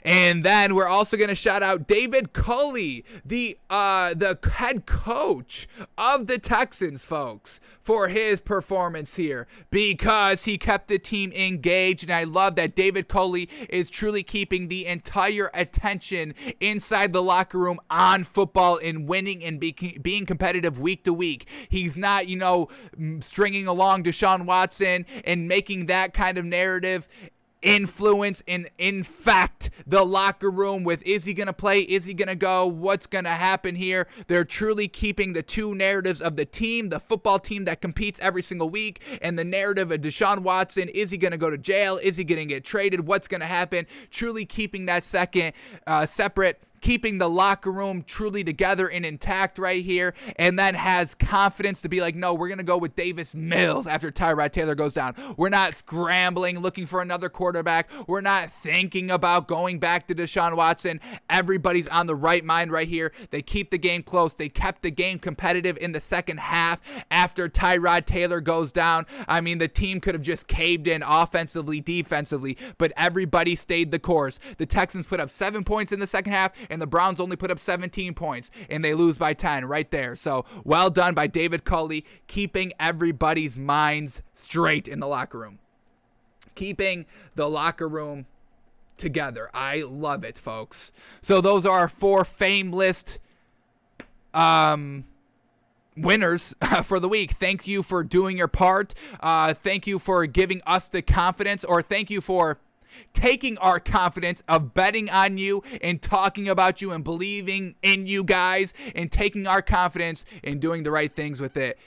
And 0.04 0.44
then 0.44 0.76
we're 0.76 0.88
also 0.88 1.18
going 1.18 1.30
to 1.30 1.36
shout 1.36 1.64
out 1.64 1.88
David 1.88 2.34
Culley, 2.34 3.04
the 3.26 3.58
uh, 3.70 4.14
the 4.14 4.38
head 4.54 4.86
coach 4.86 5.68
of 5.98 6.28
the 6.28 6.38
Texans, 6.38 7.04
folks, 7.06 7.60
for 7.82 8.08
his 8.08 8.40
performance 8.40 9.16
here 9.16 9.48
because 9.70 10.46
he 10.46 10.58
kept 10.58 10.88
the 10.88 10.98
team 10.98 11.32
engaged. 11.34 12.04
And 12.04 12.14
I 12.14 12.24
love 12.24 12.56
that 12.56 12.76
David 12.76 13.08
Culley 13.08 13.50
is 13.70 13.90
truly 13.90 14.24
keeping 14.24 14.68
the 14.68 14.86
entire 14.86 15.52
attention 15.54 16.34
inside 16.60 17.14
the 17.14 17.22
locker 17.22 17.60
room 17.60 17.80
on 17.90 18.24
football 18.24 18.80
and 18.82 19.08
winning 19.08 19.44
and 19.44 19.60
be- 19.60 20.00
being 20.02 20.26
competitive 20.26 20.80
week 20.80 21.04
to 21.04 21.14
week. 21.14 21.48
He's 21.68 21.98
not, 21.98 22.28
you 22.28 22.38
know, 22.38 22.70
stringing 23.20 23.68
along 23.68 24.04
Deshaun 24.04 24.46
Watson 24.46 25.06
and 25.26 25.48
making 25.48 25.88
that 25.88 26.14
kind 26.14 26.38
of 26.38 26.46
narrative 26.46 27.08
influence 27.64 28.44
and 28.48 28.70
infect 28.78 29.70
the 29.88 30.04
locker 30.04 30.52
room 30.52 30.84
with 30.84 31.06
is 31.08 31.24
he 31.26 31.34
going 31.34 31.48
to 31.48 31.54
play? 31.54 31.80
Is 31.80 32.06
he 32.06 32.14
going 32.14 32.28
to 32.28 32.36
go? 32.36 32.68
What's 32.68 33.08
going 33.08 33.24
to 33.24 33.32
happen 33.32 33.76
here? 33.76 34.08
They're 34.28 34.46
truly 34.46 34.88
keeping 34.88 35.34
the 35.34 35.42
two 35.42 35.74
narratives 35.74 36.22
of 36.22 36.36
the 36.36 36.46
team, 36.46 36.90
the 36.90 37.00
football 37.00 37.40
team 37.40 37.66
that 37.66 37.82
competes 37.82 38.20
every 38.20 38.42
single 38.42 38.70
week, 38.70 39.02
and 39.22 39.40
the 39.40 39.46
narrative 39.46 39.92
of 39.92 40.02
Deshaun 40.02 40.40
Watson. 40.40 40.90
Is 40.90 41.10
he 41.12 41.18
going 41.18 41.32
to 41.32 41.38
go 41.38 41.50
to 41.50 41.58
jail? 41.58 42.00
Is 42.02 42.18
he 42.18 42.24
going 42.24 42.40
to 42.40 42.46
get 42.46 42.64
traded? 42.64 43.08
What's 43.08 43.28
going 43.28 43.42
to 43.42 43.48
happen? 43.48 43.88
Truly 44.12 44.46
keeping 44.46 44.86
that 44.86 45.04
second 45.04 45.54
uh, 45.88 46.06
separate 46.06 46.62
keeping 46.84 47.18
the 47.18 47.30
locker 47.30 47.72
room 47.72 48.04
truly 48.04 48.44
together 48.44 48.90
and 48.90 49.06
intact 49.06 49.58
right 49.58 49.84
here, 49.84 50.14
and 50.36 50.60
then 50.60 50.76
has 50.76 51.16
confidence 51.16 51.82
to 51.82 51.88
be 51.88 52.02
like, 52.02 52.14
no, 52.14 52.34
we're 52.34 52.50
going 52.50 52.58
to 52.58 52.64
go 52.64 52.78
with 52.78 52.94
Davis 52.94 53.34
Mills 53.34 53.88
after 53.88 54.12
Tyrod 54.12 54.52
Taylor 54.52 54.76
goes 54.76 54.94
down. 54.94 55.16
We're 55.38 55.48
not 55.48 55.74
scrambling 55.76 56.60
looking 56.60 56.86
for 56.86 57.02
another 57.02 57.30
quarterback. 57.30 57.90
We're 58.06 58.20
not 58.20 58.52
thinking 58.52 59.10
about 59.10 59.48
going 59.48 59.80
back 59.80 60.08
to 60.08 60.16
Deshaun 60.16 60.58
Watson. 60.58 61.00
Everybody's 61.30 61.88
on 61.88 62.06
the 62.06 62.16
right 62.16 62.44
mind 62.44 62.70
right 62.74 62.90
here. 62.90 63.14
They 63.30 63.42
keep 63.42 63.72
the 63.72 63.78
game 63.78 64.04
close. 64.04 64.34
They 64.34 64.50
kept 64.50 64.82
the 64.82 64.92
game 64.92 65.20
competitive 65.20 65.78
in 65.78 65.94
the 65.94 66.02
second 66.02 66.42
half 66.42 66.82
after 67.10 67.48
Tyrod 67.48 68.06
Taylor 68.06 68.42
goes 68.42 68.74
down. 68.74 69.06
I 69.26 69.40
mean, 69.40 69.60
the 69.60 69.70
team 69.70 70.02
could 70.02 70.16
have 70.16 70.22
just 70.22 70.48
caved 70.48 70.88
in 70.88 71.02
offensively, 71.02 71.80
defensively, 71.80 72.58
but 72.78 72.92
everybody 72.98 73.56
stayed 73.56 73.92
the 73.92 74.00
course. 74.00 74.42
The 74.58 74.66
Texans 74.66 75.06
put 75.06 75.22
up 75.22 75.30
seven 75.30 75.64
points 75.64 75.94
in 75.94 76.02
the 76.02 76.08
second 76.08 76.34
half 76.34 76.52
and 76.74 76.82
the 76.82 76.88
Browns 76.88 77.20
only 77.20 77.36
put 77.36 77.52
up 77.52 77.60
17 77.60 78.14
points 78.14 78.52
and 78.70 78.84
they 78.84 78.94
lose 78.94 79.18
by 79.18 79.34
10 79.34 79.66
right 79.66 79.90
there. 79.92 80.16
So 80.16 80.46
well 80.64 80.90
done 80.90 81.14
by 81.14 81.28
David 81.28 81.64
Culley, 81.64 82.04
keeping 82.28 82.74
everybody's 82.80 83.56
minds 83.56 84.22
straight 84.34 84.88
in 84.88 85.00
the 85.00 85.08
locker 85.08 85.40
room. 85.40 85.60
Keeping 86.56 87.06
the 87.36 87.48
locker 87.48 87.88
room 87.88 88.26
together. 88.98 89.50
I 89.54 89.82
love 89.82 90.24
it, 90.24 90.38
folks. 90.38 90.92
So 91.22 91.42
those 91.42 91.66
are 91.66 91.80
our 91.80 91.88
four 91.88 92.26
fame 92.26 92.72
list 92.72 93.20
um 94.34 95.06
winners 95.96 96.56
for 96.84 97.00
the 97.00 97.08
week. 97.08 97.32
Thank 97.32 97.68
you 97.68 97.84
for 97.84 98.04
doing 98.04 98.38
your 98.38 98.48
part. 98.48 98.94
Uh, 99.20 99.54
thank 99.54 99.88
you 99.88 100.00
for 100.00 100.26
giving 100.26 100.62
us 100.66 100.90
the 100.90 101.02
confidence, 101.02 101.64
or 101.64 101.82
thank 101.82 102.10
you 102.10 102.22
for 102.22 102.60
taking 103.14 103.58
our 103.60 103.80
confidence 103.80 104.42
of 104.48 104.74
betting 104.74 105.10
on 105.10 105.38
you 105.38 105.64
and 105.82 106.02
talking 106.02 106.48
about 106.48 106.82
you 106.82 106.92
and 106.92 107.04
believing 107.04 107.76
in 107.82 108.06
you 108.06 108.24
guys 108.24 108.74
and 108.96 109.12
taking 109.12 109.48
our 109.48 109.62
confidence 109.62 110.26
and 110.44 110.60
doing 110.60 110.84
the 110.84 110.92
right 110.92 111.14
things 111.14 111.40
with 111.40 111.58
it. 111.58 111.78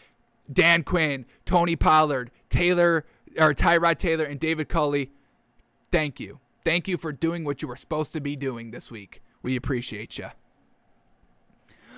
Dan 0.52 0.82
Quinn, 0.84 1.26
Tony 1.44 1.76
Pollard, 1.76 2.30
Taylor 2.50 3.04
or 3.38 3.52
Tyrod 3.52 3.98
Taylor 3.98 4.24
and 4.24 4.40
David 4.40 4.68
Culley, 4.68 5.10
thank 5.90 6.20
you. 6.20 6.40
Thank 6.64 6.88
you 6.88 6.96
for 6.96 7.12
doing 7.12 7.44
what 7.44 7.62
you 7.62 7.68
were 7.68 7.76
supposed 7.76 8.12
to 8.12 8.20
be 8.20 8.34
doing 8.34 8.70
this 8.70 8.90
week. 8.90 9.22
We 9.42 9.56
appreciate 9.56 10.18
you. 10.18 10.28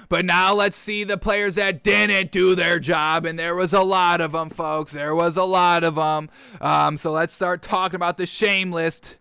But 0.08 0.24
now 0.24 0.54
let's 0.54 0.76
see 0.76 1.04
the 1.04 1.18
players 1.18 1.56
that 1.56 1.82
didn't 1.82 2.30
do 2.30 2.54
their 2.54 2.78
job, 2.78 3.26
and 3.26 3.38
there 3.38 3.54
was 3.54 3.74
a 3.74 3.82
lot 3.82 4.20
of 4.22 4.32
them, 4.32 4.48
folks. 4.48 4.92
There 4.92 5.14
was 5.14 5.36
a 5.36 5.44
lot 5.44 5.84
of 5.84 5.96
them. 5.96 6.30
Um, 6.60 6.96
so 6.96 7.12
let's 7.12 7.34
start 7.34 7.60
talking 7.60 7.96
about 7.96 8.16
the 8.16 8.26
shame 8.26 8.72
list. 8.72 9.17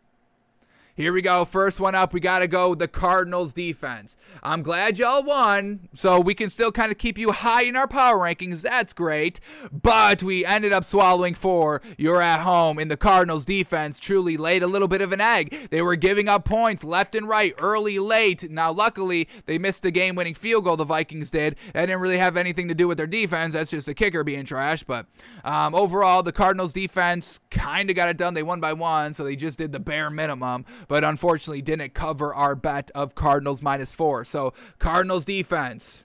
Here 0.98 1.14
we 1.14 1.22
go. 1.22 1.45
First 1.45 1.80
one 1.80 1.94
up, 1.94 2.11
we 2.11 2.19
got 2.19 2.40
to 2.40 2.48
go 2.48 2.74
the 2.74 2.88
Cardinals 2.88 3.53
defense. 3.53 4.18
I'm 4.41 4.64
glad 4.64 4.98
y'all 4.98 5.22
won, 5.22 5.90
so 5.94 6.19
we 6.19 6.34
can 6.34 6.49
still 6.49 6.72
kind 6.72 6.91
of 6.91 6.98
keep 6.98 7.19
you 7.19 7.34
high 7.34 7.65
in 7.65 7.76
our 7.76 7.88
power 7.88 8.18
rankings. 8.18 8.64
That's 8.64 8.94
great. 8.94 9.40
But 9.72 10.24
we 10.24 10.44
ended 10.44 10.74
up 10.74 10.84
swallowing 10.84 11.36
four. 11.36 11.84
You're 11.99 12.24
at 12.24 12.40
home, 12.40 12.80
and 12.80 12.90
the 12.90 12.98
Cardinals 12.98 13.45
defense 13.45 13.99
truly 13.99 14.38
laid 14.38 14.64
a 14.64 14.68
little 14.68 14.88
bit 14.88 15.02
of 15.02 15.11
an 15.11 15.22
egg. 15.22 15.69
They 15.69 15.84
were 15.84 15.95
giving 15.95 16.28
up 16.28 16.45
points 16.45 16.84
left 16.84 17.14
and 17.14 17.28
right, 17.28 17.53
early, 17.60 17.99
late. 17.99 18.49
Now, 18.49 18.72
luckily, 18.72 19.30
they 19.45 19.60
missed 19.60 19.84
the 19.84 19.91
game 19.91 20.15
winning 20.15 20.34
field 20.34 20.64
goal, 20.64 20.78
the 20.78 20.84
Vikings 20.84 21.30
did. 21.30 21.57
That 21.76 21.86
didn't 21.86 22.02
really 22.02 22.18
have 22.18 22.38
anything 22.38 22.69
to 22.69 22.74
do 22.74 22.88
with 22.88 22.98
their 22.98 23.06
defense. 23.06 23.53
That's 23.53 23.69
just 23.69 23.86
the 23.86 23.94
kicker 23.94 24.24
being 24.24 24.45
trash. 24.45 24.82
But 24.82 25.06
um, 25.44 25.76
overall, 25.76 26.24
the 26.24 26.32
Cardinals 26.32 26.74
defense 26.74 27.40
kind 27.52 27.91
of 27.91 27.95
got 27.95 28.10
it 28.10 28.18
done. 28.18 28.34
They 28.34 28.41
won 28.41 28.60
by 28.60 28.74
one, 28.74 29.14
so 29.14 29.24
they 29.24 29.36
just 29.36 29.60
did 29.60 29.72
the 29.72 29.80
bare 29.80 30.10
minimum 30.10 30.65
but 30.88 31.03
unfortunately 31.03 31.61
didn't 31.61 31.93
cover 31.93 32.34
our 32.34 32.55
bet 32.55 32.91
of 32.95 33.15
Cardinals 33.15 33.61
minus 33.61 33.93
four. 33.93 34.26
So, 34.26 34.53
Cardinals 34.80 35.26
defense 35.26 36.03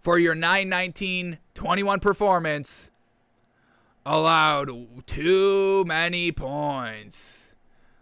for 0.00 0.18
your 0.18 0.34
919 0.34 1.38
21 1.54 2.00
performance 2.00 2.90
allowed 4.06 5.06
too 5.06 5.84
many 5.84 6.32
points. 6.32 7.49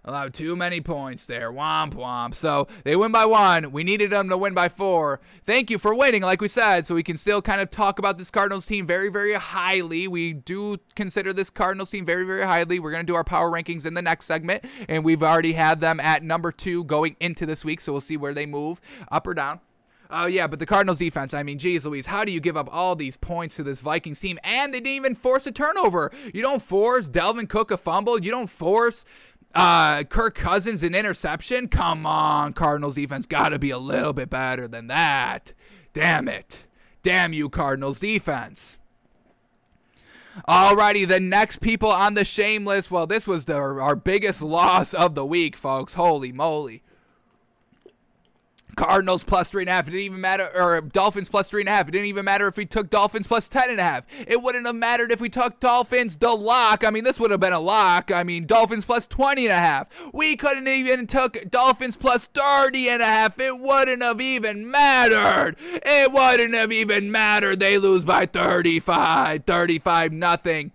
Allowed 0.08 0.32
too 0.32 0.56
many 0.56 0.80
points 0.80 1.26
there. 1.26 1.52
Womp 1.52 1.92
womp. 1.92 2.34
So 2.34 2.66
they 2.82 2.96
win 2.96 3.12
by 3.12 3.26
one. 3.26 3.72
We 3.72 3.84
needed 3.84 4.08
them 4.08 4.30
to 4.30 4.38
win 4.38 4.54
by 4.54 4.70
four. 4.70 5.20
Thank 5.44 5.70
you 5.70 5.78
for 5.78 5.94
waiting, 5.94 6.22
like 6.22 6.40
we 6.40 6.48
said, 6.48 6.86
so 6.86 6.94
we 6.94 7.02
can 7.02 7.18
still 7.18 7.42
kind 7.42 7.60
of 7.60 7.70
talk 7.70 7.98
about 7.98 8.16
this 8.16 8.30
Cardinals 8.30 8.64
team 8.64 8.86
very, 8.86 9.10
very 9.10 9.34
highly. 9.34 10.08
We 10.08 10.32
do 10.32 10.78
consider 10.96 11.34
this 11.34 11.50
Cardinals 11.50 11.90
team 11.90 12.06
very, 12.06 12.24
very 12.24 12.44
highly. 12.44 12.78
We're 12.78 12.90
going 12.90 13.04
to 13.04 13.12
do 13.12 13.16
our 13.16 13.22
power 13.22 13.50
rankings 13.50 13.84
in 13.84 13.92
the 13.92 14.00
next 14.00 14.24
segment, 14.24 14.64
and 14.88 15.04
we've 15.04 15.22
already 15.22 15.52
had 15.52 15.80
them 15.80 16.00
at 16.00 16.22
number 16.22 16.52
two 16.52 16.84
going 16.84 17.14
into 17.20 17.44
this 17.44 17.62
week, 17.62 17.82
so 17.82 17.92
we'll 17.92 18.00
see 18.00 18.16
where 18.16 18.32
they 18.32 18.46
move 18.46 18.80
up 19.12 19.26
or 19.26 19.34
down. 19.34 19.60
Oh, 20.10 20.22
uh, 20.22 20.26
yeah, 20.26 20.46
but 20.46 20.58
the 20.58 20.64
Cardinals 20.64 21.00
defense, 21.00 21.34
I 21.34 21.42
mean, 21.42 21.58
geez 21.58 21.84
Louise, 21.84 22.06
how 22.06 22.24
do 22.24 22.32
you 22.32 22.40
give 22.40 22.56
up 22.56 22.70
all 22.72 22.96
these 22.96 23.18
points 23.18 23.56
to 23.56 23.62
this 23.62 23.82
Vikings 23.82 24.20
team? 24.20 24.38
And 24.42 24.72
they 24.72 24.78
didn't 24.78 24.94
even 24.94 25.14
force 25.14 25.46
a 25.46 25.52
turnover. 25.52 26.10
You 26.32 26.40
don't 26.40 26.62
force 26.62 27.10
Dalvin 27.10 27.46
Cook 27.46 27.70
a 27.70 27.76
fumble. 27.76 28.18
You 28.18 28.30
don't 28.30 28.48
force 28.48 29.04
Uh, 29.54 30.04
Kirk 30.04 30.34
Cousins 30.34 30.82
an 30.82 30.94
interception. 30.94 31.68
Come 31.68 32.06
on, 32.06 32.52
Cardinals 32.52 32.94
defense 32.94 33.26
got 33.26 33.50
to 33.50 33.58
be 33.58 33.70
a 33.70 33.78
little 33.78 34.12
bit 34.12 34.30
better 34.30 34.68
than 34.68 34.86
that. 34.88 35.52
Damn 35.92 36.28
it. 36.28 36.66
Damn 37.02 37.32
you, 37.32 37.48
Cardinals 37.48 38.00
defense. 38.00 38.78
Alrighty, 40.46 41.06
the 41.06 41.18
next 41.18 41.60
people 41.60 41.90
on 41.90 42.14
the 42.14 42.24
shame 42.24 42.64
list. 42.64 42.90
Well, 42.90 43.06
this 43.06 43.26
was 43.26 43.46
the, 43.46 43.56
our 43.56 43.96
biggest 43.96 44.42
loss 44.42 44.94
of 44.94 45.14
the 45.14 45.26
week, 45.26 45.56
folks. 45.56 45.94
Holy 45.94 46.32
moly. 46.32 46.82
Cardinals 48.78 49.24
plus 49.24 49.50
three 49.50 49.64
and 49.64 49.68
a 49.68 49.72
half. 49.72 49.88
It 49.88 49.90
didn't 49.90 50.04
even 50.04 50.20
matter, 50.20 50.48
or 50.54 50.80
Dolphins 50.80 51.28
plus 51.28 51.48
three 51.48 51.62
and 51.62 51.68
a 51.68 51.72
half. 51.72 51.88
It 51.88 51.90
didn't 51.90 52.06
even 52.06 52.24
matter 52.24 52.46
if 52.46 52.56
we 52.56 52.64
took 52.64 52.90
Dolphins 52.90 53.26
plus 53.26 53.48
ten 53.48 53.70
and 53.70 53.80
a 53.80 53.82
half. 53.82 54.04
It 54.26 54.40
wouldn't 54.40 54.66
have 54.66 54.76
mattered 54.76 55.10
if 55.10 55.20
we 55.20 55.28
took 55.28 55.58
Dolphins 55.58 56.16
the 56.16 56.32
lock. 56.32 56.84
I 56.84 56.90
mean, 56.90 57.02
this 57.02 57.18
would 57.18 57.32
have 57.32 57.40
been 57.40 57.52
a 57.52 57.58
lock. 57.58 58.12
I 58.12 58.22
mean, 58.22 58.46
Dolphins 58.46 58.84
plus 58.84 59.08
20 59.08 59.46
and 59.46 59.52
a 59.52 59.58
half. 59.58 59.88
We 60.14 60.36
couldn't 60.36 60.68
even 60.68 61.08
took 61.08 61.50
Dolphins 61.50 61.96
plus 61.96 62.26
30 62.26 62.88
and 62.88 63.02
a 63.02 63.06
half. 63.06 63.40
It 63.40 63.60
wouldn't 63.60 64.02
have 64.02 64.20
even 64.20 64.70
mattered. 64.70 65.56
It 65.58 66.12
wouldn't 66.12 66.54
have 66.54 66.70
even 66.70 67.10
mattered. 67.10 67.58
They 67.58 67.78
lose 67.78 68.04
by 68.04 68.26
35, 68.26 69.42
35 69.44 70.12
nothing 70.12 70.70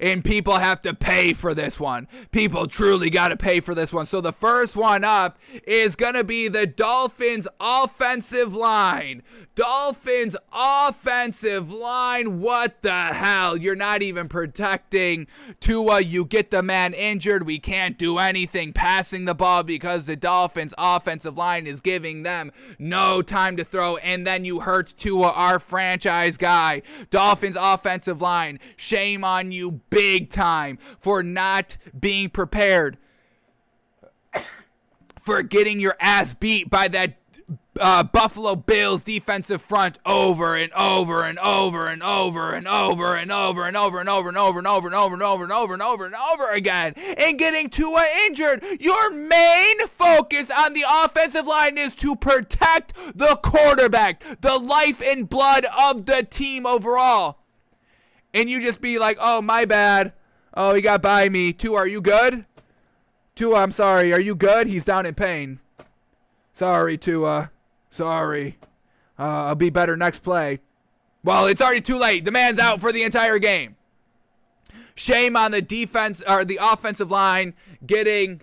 and 0.00 0.24
people 0.24 0.54
have 0.54 0.82
to 0.82 0.94
pay 0.94 1.32
for 1.32 1.54
this 1.54 1.78
one. 1.78 2.08
People 2.30 2.66
truly 2.66 3.10
got 3.10 3.28
to 3.28 3.36
pay 3.36 3.60
for 3.60 3.74
this 3.74 3.92
one. 3.92 4.06
So 4.06 4.20
the 4.20 4.32
first 4.32 4.76
one 4.76 5.04
up 5.04 5.38
is 5.66 5.96
going 5.96 6.14
to 6.14 6.24
be 6.24 6.48
the 6.48 6.66
Dolphins 6.66 7.48
offensive 7.60 8.54
line. 8.54 9.22
Dolphins 9.54 10.36
offensive 10.52 11.70
line. 11.70 12.40
What 12.40 12.82
the 12.82 12.92
hell? 12.92 13.56
You're 13.56 13.76
not 13.76 14.02
even 14.02 14.28
protecting 14.28 15.28
Tua. 15.60 16.00
You 16.00 16.24
get 16.24 16.50
the 16.50 16.62
man 16.62 16.92
injured. 16.92 17.46
We 17.46 17.60
can't 17.60 17.96
do 17.96 18.18
anything 18.18 18.72
passing 18.72 19.26
the 19.26 19.34
ball 19.34 19.62
because 19.62 20.06
the 20.06 20.16
Dolphins 20.16 20.74
offensive 20.76 21.36
line 21.36 21.68
is 21.68 21.80
giving 21.80 22.24
them 22.24 22.50
no 22.80 23.22
time 23.22 23.56
to 23.56 23.64
throw. 23.64 23.96
And 23.98 24.26
then 24.26 24.44
you 24.44 24.60
hurt 24.60 24.94
Tua, 24.96 25.30
our 25.30 25.60
franchise 25.60 26.36
guy. 26.36 26.82
Dolphins 27.10 27.56
offensive 27.58 28.20
line. 28.20 28.58
Shame 28.76 29.22
on 29.22 29.52
you, 29.52 29.80
big 29.90 30.30
time, 30.30 30.78
for 31.00 31.22
not 31.22 31.76
being 31.98 32.30
prepared. 32.30 32.98
For 35.22 35.42
getting 35.42 35.80
your 35.80 35.96
ass 36.00 36.34
beat 36.34 36.68
by 36.68 36.88
that 36.88 37.16
uh, 37.80 38.02
Buffalo 38.04 38.56
Bills 38.56 39.02
defensive 39.02 39.62
front 39.62 39.98
over 40.04 40.54
and 40.56 40.72
over 40.72 41.24
and 41.24 41.38
over 41.38 41.86
and 41.86 42.02
over 42.02 42.52
and 42.52 42.68
over 42.68 43.14
and 43.14 43.32
over 43.32 43.64
and 43.64 43.76
over 43.76 44.00
and 44.00 44.08
over 44.08 44.28
and 44.28 44.38
over 44.38 44.58
and 44.58 44.66
over 44.68 44.86
and 44.88 44.94
over 44.94 45.14
and 45.14 45.22
over 45.22 45.42
and 45.44 45.52
over 45.52 45.72
and 45.74 45.82
over 45.82 46.06
and 46.06 46.14
over 46.14 46.50
again 46.50 46.94
and 46.96 47.38
getting 47.38 47.68
Tua 47.68 48.04
injured. 48.26 48.64
Your 48.80 49.12
main 49.12 49.86
focus 49.88 50.50
on 50.50 50.72
the 50.72 50.84
offensive 50.88 51.46
line 51.46 51.78
is 51.78 51.94
to 51.96 52.16
protect 52.16 52.94
the 53.14 53.38
quarterback, 53.42 54.22
the 54.40 54.56
life 54.58 55.02
and 55.02 55.28
blood 55.28 55.66
of 55.78 56.06
the 56.06 56.22
team 56.22 56.66
overall. 56.66 57.38
And 58.34 58.50
you 58.50 58.60
just 58.60 58.80
be 58.80 58.98
like, 58.98 59.16
oh, 59.20 59.40
my 59.40 59.64
bad. 59.64 60.12
Oh, 60.52 60.74
he 60.74 60.82
got 60.82 61.00
by 61.00 61.28
me. 61.28 61.52
Tua, 61.52 61.78
are 61.78 61.86
you 61.86 62.00
good? 62.00 62.44
Tua, 63.36 63.60
I'm 63.60 63.72
sorry. 63.72 64.12
Are 64.12 64.20
you 64.20 64.34
good? 64.34 64.66
He's 64.66 64.84
down 64.84 65.06
in 65.06 65.14
pain. 65.14 65.60
Sorry, 66.52 66.98
Tua. 66.98 67.50
Sorry. 67.90 68.58
Uh, 69.18 69.22
I'll 69.22 69.54
be 69.54 69.70
better 69.70 69.96
next 69.96 70.18
play. 70.18 70.60
Well, 71.22 71.46
it's 71.46 71.62
already 71.62 71.80
too 71.80 71.96
late. 71.96 72.24
The 72.24 72.32
man's 72.32 72.58
out 72.58 72.80
for 72.80 72.92
the 72.92 73.04
entire 73.04 73.38
game. 73.38 73.76
Shame 74.96 75.36
on 75.36 75.52
the 75.52 75.62
defense 75.62 76.22
or 76.26 76.44
the 76.44 76.58
offensive 76.60 77.10
line 77.10 77.54
getting 77.86 78.42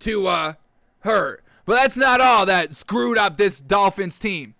to 0.00 0.26
uh, 0.26 0.54
hurt. 1.00 1.44
But 1.64 1.74
that's 1.74 1.96
not 1.96 2.20
all 2.20 2.44
that 2.46 2.74
screwed 2.74 3.18
up 3.18 3.36
this 3.36 3.60
Dolphins 3.60 4.18
team 4.18 4.54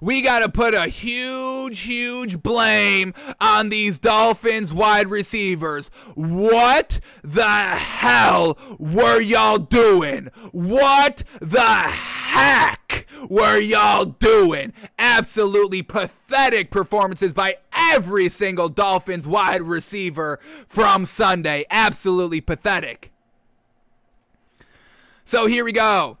we 0.00 0.22
got 0.22 0.40
to 0.40 0.48
put 0.48 0.74
a 0.74 0.86
huge, 0.86 1.80
huge 1.80 2.42
blame 2.42 3.14
on 3.40 3.68
these 3.68 3.98
Dolphins 3.98 4.72
wide 4.72 5.08
receivers. 5.08 5.90
What 6.14 7.00
the 7.22 7.44
hell 7.44 8.58
were 8.78 9.20
y'all 9.20 9.58
doing? 9.58 10.30
What 10.52 11.24
the 11.40 11.60
heck 11.60 13.06
were 13.28 13.58
y'all 13.58 14.04
doing? 14.04 14.72
Absolutely 14.98 15.82
pathetic 15.82 16.70
performances 16.70 17.32
by 17.32 17.56
every 17.92 18.28
single 18.28 18.68
Dolphins 18.68 19.26
wide 19.26 19.62
receiver 19.62 20.38
from 20.68 21.06
Sunday. 21.06 21.64
Absolutely 21.70 22.40
pathetic. 22.40 23.12
So 25.24 25.46
here 25.46 25.64
we 25.64 25.72
go. 25.72 26.18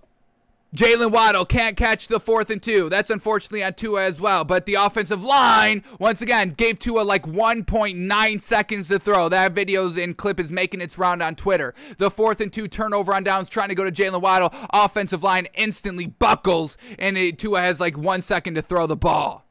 Jaylen 0.76 1.10
Waddle 1.10 1.46
can't 1.46 1.78
catch 1.78 2.08
the 2.08 2.20
fourth 2.20 2.50
and 2.50 2.62
two. 2.62 2.90
That's 2.90 3.08
unfortunately 3.08 3.64
on 3.64 3.72
Tua 3.72 4.04
as 4.04 4.20
well. 4.20 4.44
But 4.44 4.66
the 4.66 4.74
offensive 4.74 5.24
line, 5.24 5.82
once 5.98 6.20
again, 6.20 6.50
gave 6.50 6.78
Tua 6.78 7.00
like 7.00 7.24
1.9 7.24 8.40
seconds 8.40 8.88
to 8.88 8.98
throw. 8.98 9.30
That 9.30 9.52
video's 9.52 9.96
in 9.96 10.12
clip 10.12 10.38
is 10.38 10.50
making 10.50 10.82
its 10.82 10.98
round 10.98 11.22
on 11.22 11.36
Twitter. 11.36 11.74
The 11.96 12.10
fourth 12.10 12.42
and 12.42 12.52
two 12.52 12.68
turnover 12.68 13.14
on 13.14 13.24
downs, 13.24 13.48
trying 13.48 13.70
to 13.70 13.74
go 13.74 13.84
to 13.84 13.90
Jaylen 13.90 14.20
Waddle. 14.20 14.52
Offensive 14.70 15.22
line 15.22 15.46
instantly 15.54 16.04
buckles, 16.06 16.76
and 16.98 17.16
it, 17.16 17.38
Tua 17.38 17.62
has 17.62 17.80
like 17.80 17.96
one 17.96 18.20
second 18.20 18.54
to 18.56 18.62
throw 18.62 18.86
the 18.86 18.96
ball. 18.96 19.47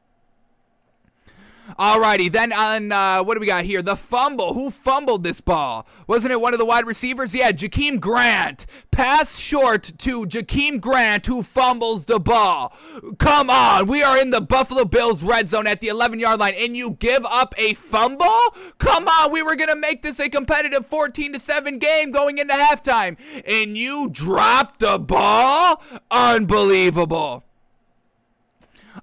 Alrighty, 1.77 2.31
then 2.31 2.53
on 2.53 2.91
uh, 2.91 3.23
what 3.23 3.33
do 3.33 3.41
we 3.41 3.45
got 3.45 3.65
here? 3.65 3.81
The 3.81 3.97
fumble. 3.97 4.53
Who 4.53 4.71
fumbled 4.71 5.23
this 5.23 5.41
ball? 5.41 5.85
Wasn't 6.07 6.31
it 6.31 6.39
one 6.39 6.53
of 6.53 6.59
the 6.59 6.65
wide 6.65 6.87
receivers? 6.87 7.35
Yeah, 7.35 7.51
Jakeem 7.51 7.99
Grant. 7.99 8.65
Pass 8.91 9.37
short 9.37 9.83
to 9.97 10.25
Jakeem 10.25 10.79
Grant, 10.79 11.25
who 11.25 11.43
fumbles 11.43 12.05
the 12.05 12.19
ball. 12.19 12.75
Come 13.19 13.49
on, 13.49 13.87
we 13.87 14.01
are 14.01 14.17
in 14.19 14.29
the 14.29 14.41
Buffalo 14.41 14.85
Bills 14.85 15.21
red 15.21 15.47
zone 15.47 15.67
at 15.67 15.81
the 15.81 15.89
11 15.89 16.19
yard 16.19 16.39
line, 16.39 16.53
and 16.57 16.75
you 16.77 16.91
give 16.91 17.25
up 17.25 17.53
a 17.57 17.73
fumble? 17.73 18.39
Come 18.77 19.07
on, 19.07 19.31
we 19.31 19.43
were 19.43 19.55
gonna 19.55 19.75
make 19.75 20.01
this 20.01 20.19
a 20.19 20.29
competitive 20.29 20.85
14 20.87 21.33
to 21.33 21.39
7 21.39 21.79
game 21.79 22.11
going 22.11 22.37
into 22.37 22.53
halftime, 22.53 23.17
and 23.45 23.77
you 23.77 24.07
dropped 24.09 24.79
the 24.79 24.97
ball? 24.97 25.81
Unbelievable. 26.09 27.46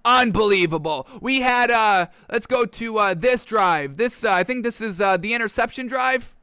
Unbelievable. 0.04 1.06
We 1.20 1.40
had 1.40 1.70
uh 1.70 2.06
let's 2.30 2.46
go 2.46 2.64
to 2.64 2.98
uh 2.98 3.14
this 3.14 3.44
drive. 3.44 3.96
This 3.96 4.24
uh, 4.24 4.32
I 4.32 4.44
think 4.44 4.64
this 4.64 4.80
is 4.80 5.00
uh 5.00 5.16
the 5.16 5.34
interception 5.34 5.86
drive 5.86 6.34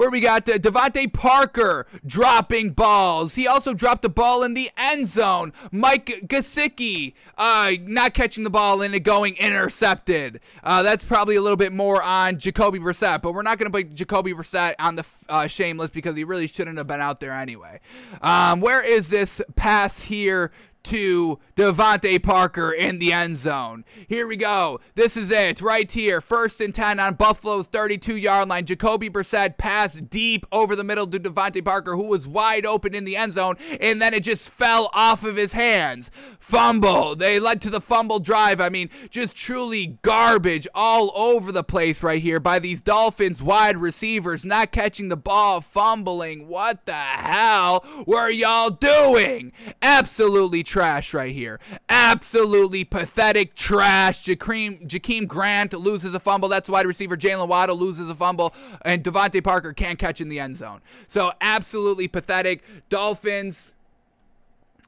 where 0.00 0.10
we 0.10 0.20
got 0.20 0.48
uh, 0.48 0.56
DeVante 0.56 1.12
Parker 1.12 1.86
dropping 2.06 2.70
balls. 2.70 3.34
He 3.34 3.46
also 3.46 3.74
dropped 3.74 4.00
the 4.00 4.08
ball 4.08 4.42
in 4.42 4.54
the 4.54 4.70
end 4.74 5.06
zone. 5.06 5.52
Mike 5.70 6.06
Gesicki 6.26 7.12
uh, 7.36 7.72
not 7.82 8.14
catching 8.14 8.42
the 8.42 8.48
ball 8.48 8.80
and 8.80 8.94
it 8.94 9.00
going 9.00 9.34
intercepted. 9.36 10.40
Uh, 10.64 10.82
that's 10.82 11.04
probably 11.04 11.36
a 11.36 11.42
little 11.42 11.58
bit 11.58 11.74
more 11.74 12.02
on 12.02 12.38
Jacoby 12.38 12.78
Brissett, 12.78 13.20
but 13.20 13.34
we're 13.34 13.42
not 13.42 13.58
going 13.58 13.70
to 13.70 13.76
put 13.76 13.94
Jacoby 13.94 14.32
Brissett 14.32 14.74
on 14.78 14.96
the 14.96 15.04
uh, 15.28 15.46
shameless 15.46 15.90
because 15.90 16.16
he 16.16 16.24
really 16.24 16.46
shouldn't 16.46 16.78
have 16.78 16.86
been 16.86 17.00
out 17.00 17.20
there 17.20 17.32
anyway. 17.32 17.80
Um, 18.22 18.62
where 18.62 18.82
is 18.82 19.10
this 19.10 19.42
pass 19.54 20.00
here 20.00 20.50
to 20.84 21.38
DeVante 21.56 22.22
Parker 22.22 22.72
in 22.72 22.98
the 22.98 23.12
end 23.12 23.36
zone. 23.36 23.84
Here 24.08 24.26
we 24.26 24.36
go. 24.36 24.80
This 24.94 25.16
is 25.16 25.30
it 25.30 25.60
right 25.60 25.90
here. 25.90 26.20
First 26.20 26.60
and 26.60 26.74
10 26.74 26.98
on 26.98 27.14
Buffalo's 27.14 27.66
32 27.66 28.16
yard 28.16 28.48
line. 28.48 28.66
Jacoby 28.66 29.10
Brissett 29.10 29.58
passed 29.58 30.10
deep 30.10 30.46
over 30.52 30.74
the 30.74 30.84
middle 30.84 31.06
to 31.06 31.18
DeVante 31.18 31.64
Parker, 31.64 31.96
who 31.96 32.04
was 32.04 32.26
wide 32.26 32.64
open 32.64 32.94
in 32.94 33.04
the 33.04 33.16
end 33.16 33.32
zone, 33.32 33.56
and 33.80 34.00
then 34.00 34.14
it 34.14 34.22
just 34.22 34.50
fell 34.50 34.90
off 34.92 35.24
of 35.24 35.36
his 35.36 35.52
hands. 35.52 36.10
Fumble. 36.38 37.14
They 37.14 37.38
led 37.38 37.60
to 37.62 37.70
the 37.70 37.80
fumble 37.80 38.18
drive. 38.18 38.60
I 38.60 38.68
mean, 38.68 38.90
just 39.10 39.36
truly 39.36 39.98
garbage 40.02 40.66
all 40.74 41.12
over 41.14 41.52
the 41.52 41.64
place 41.64 42.02
right 42.02 42.22
here 42.22 42.40
by 42.40 42.58
these 42.58 42.82
Dolphins 42.82 43.42
wide 43.42 43.76
receivers 43.76 44.44
not 44.44 44.72
catching 44.72 45.08
the 45.08 45.16
ball, 45.16 45.60
fumbling. 45.60 46.48
What 46.48 46.86
the 46.86 46.92
hell 46.92 47.84
were 48.06 48.30
y'all 48.30 48.70
doing? 48.70 49.52
Absolutely 49.82 50.62
trash 50.70 51.12
right 51.12 51.34
here. 51.34 51.60
Absolutely 51.88 52.84
pathetic 52.84 53.54
trash. 53.54 54.24
Jakeem, 54.24 54.86
Jakeem 54.86 55.26
Grant 55.26 55.72
loses 55.72 56.14
a 56.14 56.20
fumble. 56.20 56.48
That's 56.48 56.68
wide 56.68 56.86
receiver. 56.86 57.16
Jaylen 57.16 57.48
Waddle 57.48 57.76
loses 57.76 58.08
a 58.08 58.14
fumble. 58.14 58.54
And 58.82 59.02
DeVante 59.04 59.42
Parker 59.42 59.72
can't 59.72 59.98
catch 59.98 60.20
in 60.20 60.28
the 60.28 60.38
end 60.38 60.56
zone. 60.56 60.80
So 61.08 61.32
absolutely 61.40 62.08
pathetic. 62.08 62.62
Dolphins 62.88 63.72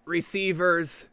receivers. 0.04 1.08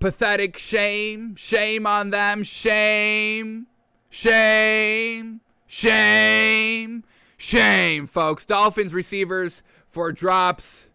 Pathetic 0.00 0.58
shame. 0.58 1.36
Shame 1.36 1.86
on 1.86 2.10
them. 2.10 2.42
Shame. 2.42 3.66
Shame. 4.10 5.40
Shame. 5.66 7.04
Shame, 7.36 8.06
folks. 8.06 8.44
Dolphins 8.44 8.92
receivers 8.92 9.62
for 9.88 10.12
drops 10.12 10.89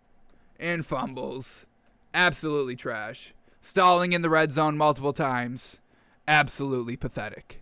and 0.59 0.85
fumbles. 0.85 1.67
Absolutely 2.13 2.75
trash. 2.75 3.33
Stalling 3.61 4.13
in 4.13 4.21
the 4.21 4.29
red 4.29 4.51
zone 4.51 4.77
multiple 4.77 5.13
times. 5.13 5.79
Absolutely 6.27 6.95
pathetic. 6.95 7.61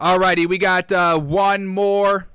Alrighty, 0.00 0.46
we 0.46 0.56
got 0.56 0.90
uh, 0.90 1.18
one 1.18 1.66
more 1.66 2.26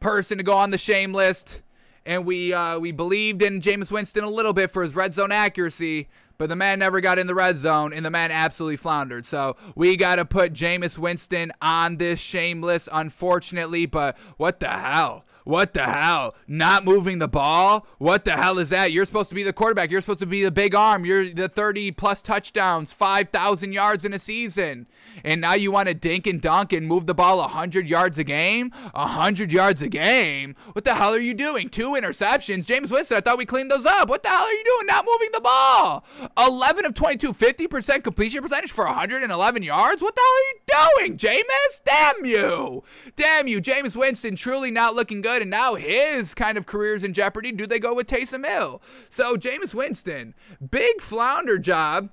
person 0.00 0.36
to 0.36 0.44
go 0.44 0.52
on 0.52 0.70
the 0.70 0.78
shame 0.78 1.14
list, 1.14 1.62
and 2.04 2.26
we 2.26 2.52
uh, 2.52 2.78
we 2.78 2.92
believed 2.92 3.40
in 3.40 3.62
Jameis 3.62 3.90
Winston 3.90 4.22
a 4.24 4.28
little 4.28 4.52
bit 4.52 4.70
for 4.70 4.82
his 4.82 4.94
red 4.94 5.14
zone 5.14 5.32
accuracy, 5.32 6.06
but 6.36 6.50
the 6.50 6.56
man 6.56 6.78
never 6.80 7.00
got 7.00 7.18
in 7.18 7.26
the 7.26 7.34
red 7.34 7.56
zone, 7.56 7.94
and 7.94 8.04
the 8.04 8.10
man 8.10 8.30
absolutely 8.30 8.76
floundered. 8.76 9.24
So 9.24 9.56
we 9.74 9.96
got 9.96 10.16
to 10.16 10.26
put 10.26 10.52
Jameis 10.52 10.98
Winston 10.98 11.50
on 11.62 11.96
this 11.96 12.20
shame 12.20 12.60
list, 12.60 12.90
unfortunately. 12.92 13.86
But 13.86 14.18
what 14.36 14.60
the 14.60 14.68
hell? 14.68 15.24
What 15.44 15.74
the 15.74 15.82
hell? 15.84 16.34
Not 16.48 16.86
moving 16.86 17.18
the 17.18 17.28
ball? 17.28 17.86
What 17.98 18.24
the 18.24 18.32
hell 18.32 18.58
is 18.58 18.70
that? 18.70 18.92
You're 18.92 19.04
supposed 19.04 19.28
to 19.28 19.34
be 19.34 19.42
the 19.42 19.52
quarterback. 19.52 19.90
You're 19.90 20.00
supposed 20.00 20.20
to 20.20 20.26
be 20.26 20.42
the 20.42 20.50
big 20.50 20.74
arm. 20.74 21.04
You're 21.04 21.28
the 21.28 21.48
30 21.50 21.92
plus 21.92 22.22
touchdowns, 22.22 22.92
5,000 22.92 23.72
yards 23.72 24.06
in 24.06 24.14
a 24.14 24.18
season. 24.18 24.86
And 25.22 25.42
now 25.42 25.52
you 25.52 25.70
want 25.70 25.88
to 25.88 25.94
dink 25.94 26.26
and 26.26 26.40
dunk 26.40 26.72
and 26.72 26.86
move 26.86 27.06
the 27.06 27.14
ball 27.14 27.38
100 27.38 27.88
yards 27.88 28.16
a 28.16 28.24
game? 28.24 28.72
100 28.94 29.52
yards 29.52 29.82
a 29.82 29.88
game? 29.88 30.56
What 30.72 30.86
the 30.86 30.94
hell 30.94 31.12
are 31.12 31.20
you 31.20 31.34
doing? 31.34 31.68
Two 31.68 31.90
interceptions. 31.90 32.64
Jameis 32.64 32.90
Winston, 32.90 33.18
I 33.18 33.20
thought 33.20 33.36
we 33.36 33.44
cleaned 33.44 33.70
those 33.70 33.84
up. 33.86 34.08
What 34.08 34.22
the 34.22 34.30
hell 34.30 34.44
are 34.44 34.52
you 34.52 34.64
doing? 34.64 34.86
Not 34.86 35.04
moving 35.06 35.28
the 35.32 35.40
ball. 35.42 36.04
11 36.38 36.86
of 36.86 36.94
22, 36.94 37.34
50% 37.34 38.02
completion 38.02 38.42
percentage 38.42 38.72
for 38.72 38.86
111 38.86 39.62
yards? 39.62 40.00
What 40.00 40.14
the 40.14 40.22
hell 40.22 40.88
are 40.96 41.04
you 41.04 41.08
doing, 41.08 41.18
Jameis? 41.18 41.82
Damn 41.84 42.24
you. 42.24 42.82
Damn 43.16 43.46
you. 43.46 43.60
Jameis 43.60 43.94
Winston 43.94 44.36
truly 44.36 44.70
not 44.70 44.94
looking 44.94 45.20
good 45.20 45.33
good, 45.34 45.42
and 45.42 45.50
now 45.50 45.74
his 45.74 46.34
kind 46.34 46.56
of 46.56 46.66
career 46.66 46.94
is 46.94 47.04
in 47.04 47.12
jeopardy. 47.12 47.50
Do 47.52 47.66
they 47.66 47.78
go 47.78 47.94
with 47.94 48.06
Taysom 48.06 48.46
Hill? 48.46 48.80
So 49.10 49.36
Jameis 49.36 49.74
Winston, 49.74 50.34
big 50.70 51.00
flounder 51.00 51.58
job 51.58 52.10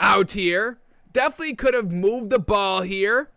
out 0.00 0.32
here. 0.32 0.78
Definitely 1.12 1.54
could 1.54 1.74
have 1.74 1.90
moved 1.90 2.30
the 2.30 2.38
ball 2.38 2.82
here 2.82 3.30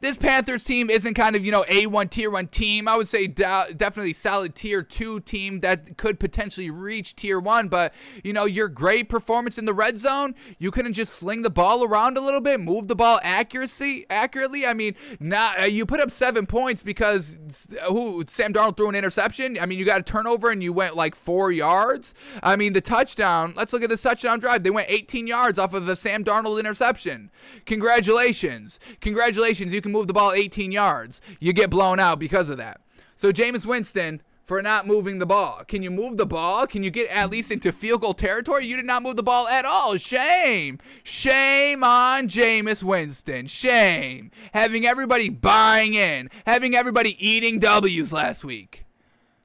this 0.00 0.16
Panthers 0.16 0.64
team 0.64 0.90
isn't 0.90 1.14
kind 1.14 1.34
of, 1.34 1.44
you 1.44 1.50
know, 1.50 1.64
A1 1.68 2.10
tier 2.10 2.30
1 2.30 2.46
team. 2.48 2.86
I 2.86 2.96
would 2.96 3.08
say 3.08 3.26
da- 3.26 3.68
definitely 3.76 4.12
solid 4.12 4.54
tier 4.54 4.82
2 4.82 5.20
team 5.20 5.60
that 5.60 5.96
could 5.96 6.20
potentially 6.20 6.70
reach 6.70 7.16
tier 7.16 7.40
1, 7.40 7.68
but 7.68 7.92
you 8.22 8.32
know, 8.32 8.44
your 8.44 8.68
great 8.68 9.08
performance 9.08 9.58
in 9.58 9.64
the 9.64 9.74
red 9.74 9.98
zone, 9.98 10.34
you 10.58 10.70
couldn't 10.70 10.92
just 10.92 11.14
sling 11.14 11.42
the 11.42 11.50
ball 11.50 11.84
around 11.84 12.16
a 12.16 12.20
little 12.20 12.40
bit, 12.40 12.60
move 12.60 12.88
the 12.88 12.94
ball 12.94 13.18
accuracy 13.22 14.06
accurately. 14.08 14.64
I 14.64 14.74
mean, 14.74 14.94
not 15.18 15.60
uh, 15.60 15.64
you 15.64 15.84
put 15.84 16.00
up 16.00 16.10
7 16.10 16.46
points 16.46 16.82
because 16.82 17.38
who 17.88 18.24
Sam 18.28 18.52
Darnold 18.52 18.76
threw 18.76 18.88
an 18.88 18.94
interception. 18.94 19.58
I 19.60 19.66
mean, 19.66 19.78
you 19.78 19.84
got 19.84 20.00
a 20.00 20.04
turnover 20.04 20.50
and 20.50 20.62
you 20.62 20.72
went 20.72 20.96
like 20.96 21.14
4 21.16 21.50
yards. 21.50 22.14
I 22.42 22.56
mean, 22.56 22.72
the 22.72 22.80
touchdown, 22.80 23.52
let's 23.56 23.72
look 23.72 23.82
at 23.82 23.88
this 23.88 24.02
touchdown 24.02 24.38
drive. 24.38 24.62
They 24.62 24.70
went 24.70 24.88
18 24.90 25.26
yards 25.26 25.58
off 25.58 25.74
of 25.74 25.86
the 25.86 25.96
Sam 25.96 26.22
Darnold 26.24 26.60
interception. 26.60 27.30
Congratulations. 27.66 28.78
Congratulations. 29.00 29.72
You 29.72 29.80
can 29.88 29.98
move 29.98 30.06
the 30.06 30.12
ball 30.12 30.32
18 30.32 30.70
yards. 30.70 31.20
You 31.40 31.52
get 31.52 31.70
blown 31.70 31.98
out 31.98 32.18
because 32.18 32.48
of 32.48 32.58
that. 32.58 32.80
So 33.16 33.32
Jameis 33.32 33.66
Winston 33.66 34.22
for 34.44 34.62
not 34.62 34.86
moving 34.86 35.18
the 35.18 35.26
ball. 35.26 35.62
Can 35.66 35.82
you 35.82 35.90
move 35.90 36.16
the 36.16 36.26
ball? 36.26 36.66
Can 36.66 36.82
you 36.82 36.90
get 36.90 37.10
at 37.10 37.30
least 37.30 37.50
into 37.50 37.72
field 37.72 38.02
goal 38.02 38.14
territory? 38.14 38.66
You 38.66 38.76
did 38.76 38.84
not 38.84 39.02
move 39.02 39.16
the 39.16 39.22
ball 39.22 39.48
at 39.48 39.64
all. 39.64 39.96
Shame. 39.96 40.78
Shame 41.02 41.82
on 41.82 42.28
Jameis 42.28 42.82
Winston. 42.82 43.46
Shame. 43.46 44.30
Having 44.52 44.86
everybody 44.86 45.28
buying 45.28 45.94
in, 45.94 46.30
having 46.46 46.74
everybody 46.74 47.16
eating 47.26 47.58
W's 47.58 48.12
last 48.12 48.44
week, 48.44 48.84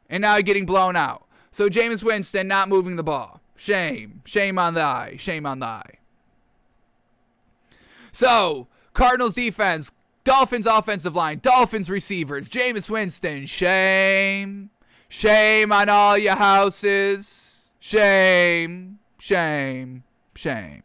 and 0.09 0.21
now 0.21 0.39
getting 0.41 0.65
blown 0.65 0.95
out. 0.95 1.25
So 1.51 1.69
Jameis 1.69 2.03
Winston 2.03 2.47
not 2.47 2.69
moving 2.69 2.95
the 2.95 3.03
ball. 3.03 3.41
Shame. 3.55 4.21
Shame 4.25 4.59
on 4.59 4.73
thy. 4.73 5.15
Shame 5.17 5.45
on 5.45 5.59
thy. 5.59 5.99
So, 8.11 8.67
Cardinals 8.93 9.33
defense 9.33 9.91
Dolphins 10.23 10.65
offensive 10.65 11.15
line, 11.15 11.39
Dolphins 11.41 11.89
receivers, 11.89 12.47
Jameis 12.47 12.89
Winston. 12.89 13.45
Shame. 13.45 14.69
Shame 15.09 15.71
on 15.71 15.89
all 15.89 16.17
your 16.17 16.35
houses. 16.35 17.71
Shame. 17.79 18.99
Shame. 19.19 20.03
Shame. 20.35 20.83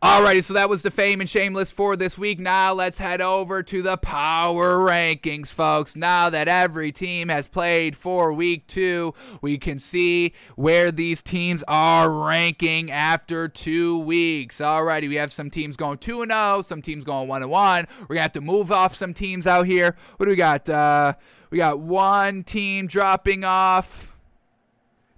Alrighty, 0.00 0.44
so 0.44 0.54
that 0.54 0.68
was 0.68 0.82
the 0.82 0.92
fame 0.92 1.20
and 1.20 1.28
shameless 1.28 1.72
for 1.72 1.96
this 1.96 2.16
week. 2.16 2.38
Now 2.38 2.72
let's 2.72 2.98
head 2.98 3.20
over 3.20 3.64
to 3.64 3.82
the 3.82 3.96
power 3.96 4.78
rankings, 4.78 5.48
folks. 5.48 5.96
Now 5.96 6.30
that 6.30 6.46
every 6.46 6.92
team 6.92 7.30
has 7.30 7.48
played 7.48 7.96
for 7.96 8.32
week 8.32 8.68
two, 8.68 9.12
we 9.42 9.58
can 9.58 9.80
see 9.80 10.34
where 10.54 10.92
these 10.92 11.20
teams 11.20 11.64
are 11.66 12.08
ranking 12.12 12.92
after 12.92 13.48
two 13.48 13.98
weeks. 13.98 14.58
Alrighty, 14.58 15.08
we 15.08 15.16
have 15.16 15.32
some 15.32 15.50
teams 15.50 15.76
going 15.76 15.98
2 15.98 16.26
0, 16.26 16.62
some 16.62 16.80
teams 16.80 17.02
going 17.02 17.26
1 17.26 17.42
and 17.42 17.50
1. 17.50 17.86
We're 18.02 18.06
going 18.06 18.18
to 18.18 18.22
have 18.22 18.32
to 18.32 18.40
move 18.40 18.70
off 18.70 18.94
some 18.94 19.12
teams 19.12 19.48
out 19.48 19.66
here. 19.66 19.96
What 20.18 20.26
do 20.26 20.30
we 20.30 20.36
got? 20.36 20.68
Uh, 20.68 21.14
we 21.50 21.58
got 21.58 21.80
one 21.80 22.44
team 22.44 22.86
dropping 22.86 23.42
off, 23.42 24.14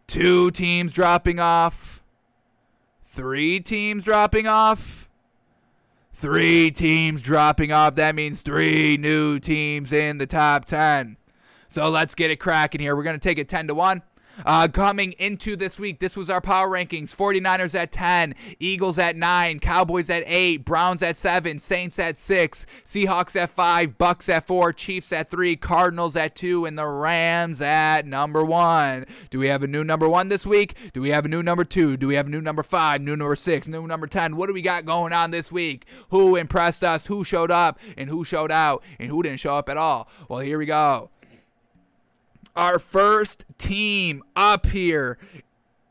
two 0.06 0.50
teams 0.52 0.94
dropping 0.94 1.38
off 1.38 1.89
three 3.10 3.60
teams 3.60 4.04
dropping 4.04 4.46
off. 4.46 5.08
Three 6.14 6.70
teams 6.70 7.22
dropping 7.22 7.72
off. 7.72 7.94
That 7.96 8.14
means 8.14 8.42
three 8.42 8.96
new 8.96 9.38
teams 9.38 9.92
in 9.92 10.18
the 10.18 10.26
top 10.26 10.66
10. 10.66 11.16
So 11.68 11.88
let's 11.88 12.14
get 12.14 12.30
it 12.30 12.36
cracking 12.36 12.80
here. 12.80 12.94
We're 12.94 13.02
going 13.02 13.18
to 13.18 13.22
take 13.22 13.38
it 13.38 13.48
10 13.48 13.68
to 13.68 13.74
1. 13.74 14.02
Uh, 14.46 14.68
coming 14.68 15.12
into 15.12 15.56
this 15.56 15.78
week, 15.78 15.98
this 15.98 16.16
was 16.16 16.30
our 16.30 16.40
power 16.40 16.68
rankings 16.68 17.14
49ers 17.14 17.74
at 17.74 17.92
10, 17.92 18.34
Eagles 18.58 18.98
at 18.98 19.16
9, 19.16 19.60
Cowboys 19.60 20.08
at 20.08 20.22
8, 20.26 20.64
Browns 20.64 21.02
at 21.02 21.16
7, 21.16 21.58
Saints 21.58 21.98
at 21.98 22.16
6, 22.16 22.66
Seahawks 22.84 23.36
at 23.36 23.50
5, 23.50 23.98
Bucks 23.98 24.28
at 24.28 24.46
4, 24.46 24.72
Chiefs 24.72 25.12
at 25.12 25.30
3, 25.30 25.56
Cardinals 25.56 26.16
at 26.16 26.34
2, 26.34 26.64
and 26.64 26.78
the 26.78 26.86
Rams 26.86 27.60
at 27.60 28.06
number 28.06 28.44
1. 28.44 29.06
Do 29.30 29.38
we 29.38 29.48
have 29.48 29.62
a 29.62 29.66
new 29.66 29.84
number 29.84 30.08
1 30.08 30.28
this 30.28 30.46
week? 30.46 30.74
Do 30.92 31.00
we 31.02 31.10
have 31.10 31.24
a 31.24 31.28
new 31.28 31.42
number 31.42 31.64
2? 31.64 31.96
Do 31.96 32.08
we 32.08 32.14
have 32.14 32.26
a 32.26 32.30
new 32.30 32.40
number 32.40 32.62
5, 32.62 33.00
new 33.02 33.16
number 33.16 33.36
6, 33.36 33.68
new 33.68 33.86
number 33.86 34.06
10? 34.06 34.36
What 34.36 34.46
do 34.46 34.54
we 34.54 34.62
got 34.62 34.84
going 34.84 35.12
on 35.12 35.30
this 35.30 35.52
week? 35.52 35.86
Who 36.10 36.36
impressed 36.36 36.82
us? 36.82 37.06
Who 37.06 37.24
showed 37.24 37.50
up? 37.50 37.78
And 37.96 38.08
who 38.08 38.24
showed 38.24 38.50
out? 38.50 38.82
And 38.98 39.10
who 39.10 39.22
didn't 39.22 39.40
show 39.40 39.54
up 39.54 39.68
at 39.68 39.76
all? 39.76 40.08
Well, 40.28 40.40
here 40.40 40.58
we 40.58 40.66
go 40.66 41.10
our 42.56 42.78
first 42.78 43.44
team 43.58 44.22
up 44.34 44.66
here 44.66 45.18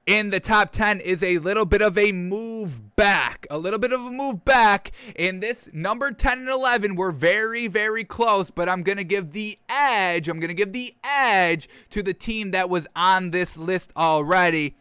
in 0.10 0.32
the 0.32 0.40
top 0.40 0.72
10 0.72 1.02
is 1.02 1.22
a 1.22 1.38
little 1.38 1.66
bit 1.66 1.84
of 1.84 1.96
a 1.96 2.12
move 2.12 2.96
back. 2.96 3.46
A 3.52 3.60
little 3.60 3.78
bit 3.78 3.94
of 3.94 4.02
a 4.02 4.10
move 4.10 4.44
back. 4.44 4.92
In 5.16 5.40
this 5.40 5.70
number 5.72 6.12
10 6.12 6.40
and 6.40 6.50
11, 6.50 6.96
we're 6.96 7.12
very, 7.12 7.68
very 7.68 8.04
close, 8.04 8.50
but 8.50 8.68
I'm 8.68 8.82
going 8.82 8.98
to 8.98 9.04
give 9.04 9.34
the 9.34 9.60
edge. 9.70 10.28
I'm 10.28 10.40
going 10.40 10.48
to 10.48 10.56
give 10.56 10.74
the 10.74 10.96
edge 11.04 11.70
to 11.92 12.02
the 12.02 12.16
team 12.16 12.50
that 12.52 12.72
was 12.72 12.88
on 12.96 13.30
this 13.30 13.56
list 13.56 13.94
already. 13.96 14.76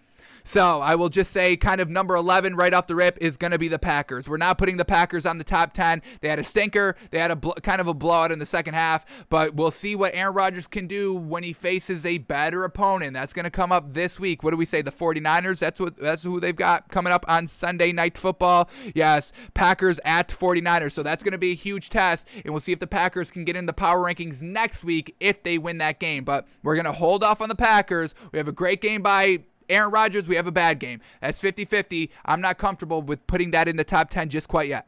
So 0.48 0.80
I 0.80 0.94
will 0.94 1.10
just 1.10 1.30
say, 1.30 1.58
kind 1.58 1.78
of 1.78 1.90
number 1.90 2.16
11 2.16 2.56
right 2.56 2.72
off 2.72 2.86
the 2.86 2.94
rip 2.94 3.18
is 3.20 3.36
going 3.36 3.50
to 3.50 3.58
be 3.58 3.68
the 3.68 3.78
Packers. 3.78 4.26
We're 4.26 4.38
not 4.38 4.56
putting 4.56 4.78
the 4.78 4.84
Packers 4.86 5.26
on 5.26 5.36
the 5.36 5.44
top 5.44 5.74
10. 5.74 6.00
They 6.22 6.28
had 6.30 6.38
a 6.38 6.42
stinker. 6.42 6.96
They 7.10 7.18
had 7.18 7.30
a 7.30 7.36
bl- 7.36 7.50
kind 7.62 7.82
of 7.82 7.86
a 7.86 7.92
blowout 7.92 8.32
in 8.32 8.38
the 8.38 8.46
second 8.46 8.72
half, 8.72 9.04
but 9.28 9.54
we'll 9.54 9.70
see 9.70 9.94
what 9.94 10.14
Aaron 10.14 10.34
Rodgers 10.34 10.66
can 10.66 10.86
do 10.86 11.14
when 11.14 11.42
he 11.42 11.52
faces 11.52 12.06
a 12.06 12.16
better 12.16 12.64
opponent. 12.64 13.12
That's 13.12 13.34
going 13.34 13.44
to 13.44 13.50
come 13.50 13.70
up 13.70 13.92
this 13.92 14.18
week. 14.18 14.42
What 14.42 14.52
do 14.52 14.56
we 14.56 14.64
say? 14.64 14.80
The 14.80 14.90
49ers. 14.90 15.58
That's 15.58 15.78
what 15.78 15.98
that's 15.98 16.22
who 16.22 16.40
they've 16.40 16.56
got 16.56 16.88
coming 16.88 17.12
up 17.12 17.26
on 17.28 17.46
Sunday 17.46 17.92
night 17.92 18.16
football. 18.16 18.70
Yes, 18.94 19.34
Packers 19.52 20.00
at 20.02 20.28
49ers. 20.28 20.92
So 20.92 21.02
that's 21.02 21.22
going 21.22 21.32
to 21.32 21.38
be 21.38 21.52
a 21.52 21.56
huge 21.56 21.90
test, 21.90 22.26
and 22.42 22.54
we'll 22.54 22.60
see 22.60 22.72
if 22.72 22.80
the 22.80 22.86
Packers 22.86 23.30
can 23.30 23.44
get 23.44 23.54
in 23.54 23.66
the 23.66 23.74
power 23.74 23.98
rankings 23.98 24.40
next 24.40 24.82
week 24.82 25.14
if 25.20 25.42
they 25.42 25.58
win 25.58 25.76
that 25.76 26.00
game. 26.00 26.24
But 26.24 26.48
we're 26.62 26.74
going 26.74 26.86
to 26.86 26.92
hold 26.92 27.22
off 27.22 27.42
on 27.42 27.50
the 27.50 27.54
Packers. 27.54 28.14
We 28.32 28.38
have 28.38 28.48
a 28.48 28.52
great 28.52 28.80
game 28.80 29.02
by 29.02 29.40
Aaron 29.68 29.90
Rodgers, 29.90 30.28
we 30.28 30.36
have 30.36 30.46
a 30.46 30.52
bad 30.52 30.78
game. 30.78 31.00
That's 31.20 31.40
50 31.40 31.64
50. 31.64 32.10
I'm 32.24 32.40
not 32.40 32.58
comfortable 32.58 33.02
with 33.02 33.26
putting 33.26 33.50
that 33.52 33.68
in 33.68 33.76
the 33.76 33.84
top 33.84 34.10
10 34.10 34.28
just 34.28 34.48
quite 34.48 34.68
yet. 34.68 34.86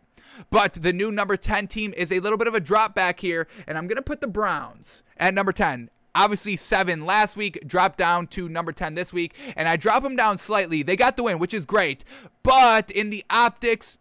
But 0.51 0.75
the 0.75 0.93
new 0.93 1.11
number 1.11 1.37
10 1.37 1.67
team 1.67 1.93
is 1.97 2.13
a 2.13 2.21
little 2.21 2.39
bit 2.39 2.47
of 2.47 2.55
a 2.55 2.61
drop 2.61 2.95
back 2.95 3.21
here, 3.21 3.47
and 3.67 3.77
I'm 3.77 3.87
going 3.87 3.97
to 3.97 4.03
put 4.03 4.21
the 4.21 4.29
Browns 4.29 5.03
at 5.17 5.35
number 5.35 5.53
10 5.53 5.91
obviously 6.15 6.57
seven 6.57 7.05
last 7.07 7.37
week, 7.37 7.63
dropped 7.67 7.99
down 7.99 8.27
to 8.29 8.49
number 8.49 8.73
10 8.73 8.95
this 8.95 9.13
week, 9.13 9.35
and 9.57 9.69
I 9.69 9.77
drop 9.77 10.03
them 10.03 10.17
down 10.17 10.39
slightly. 10.39 10.83
They 10.83 10.97
got 10.97 11.17
the 11.17 11.23
win, 11.23 11.39
which 11.39 11.55
is 11.55 11.65
great. 11.65 12.05
But 12.43 12.91
in 12.91 13.11
the 13.11 13.25
optics, 13.31 13.99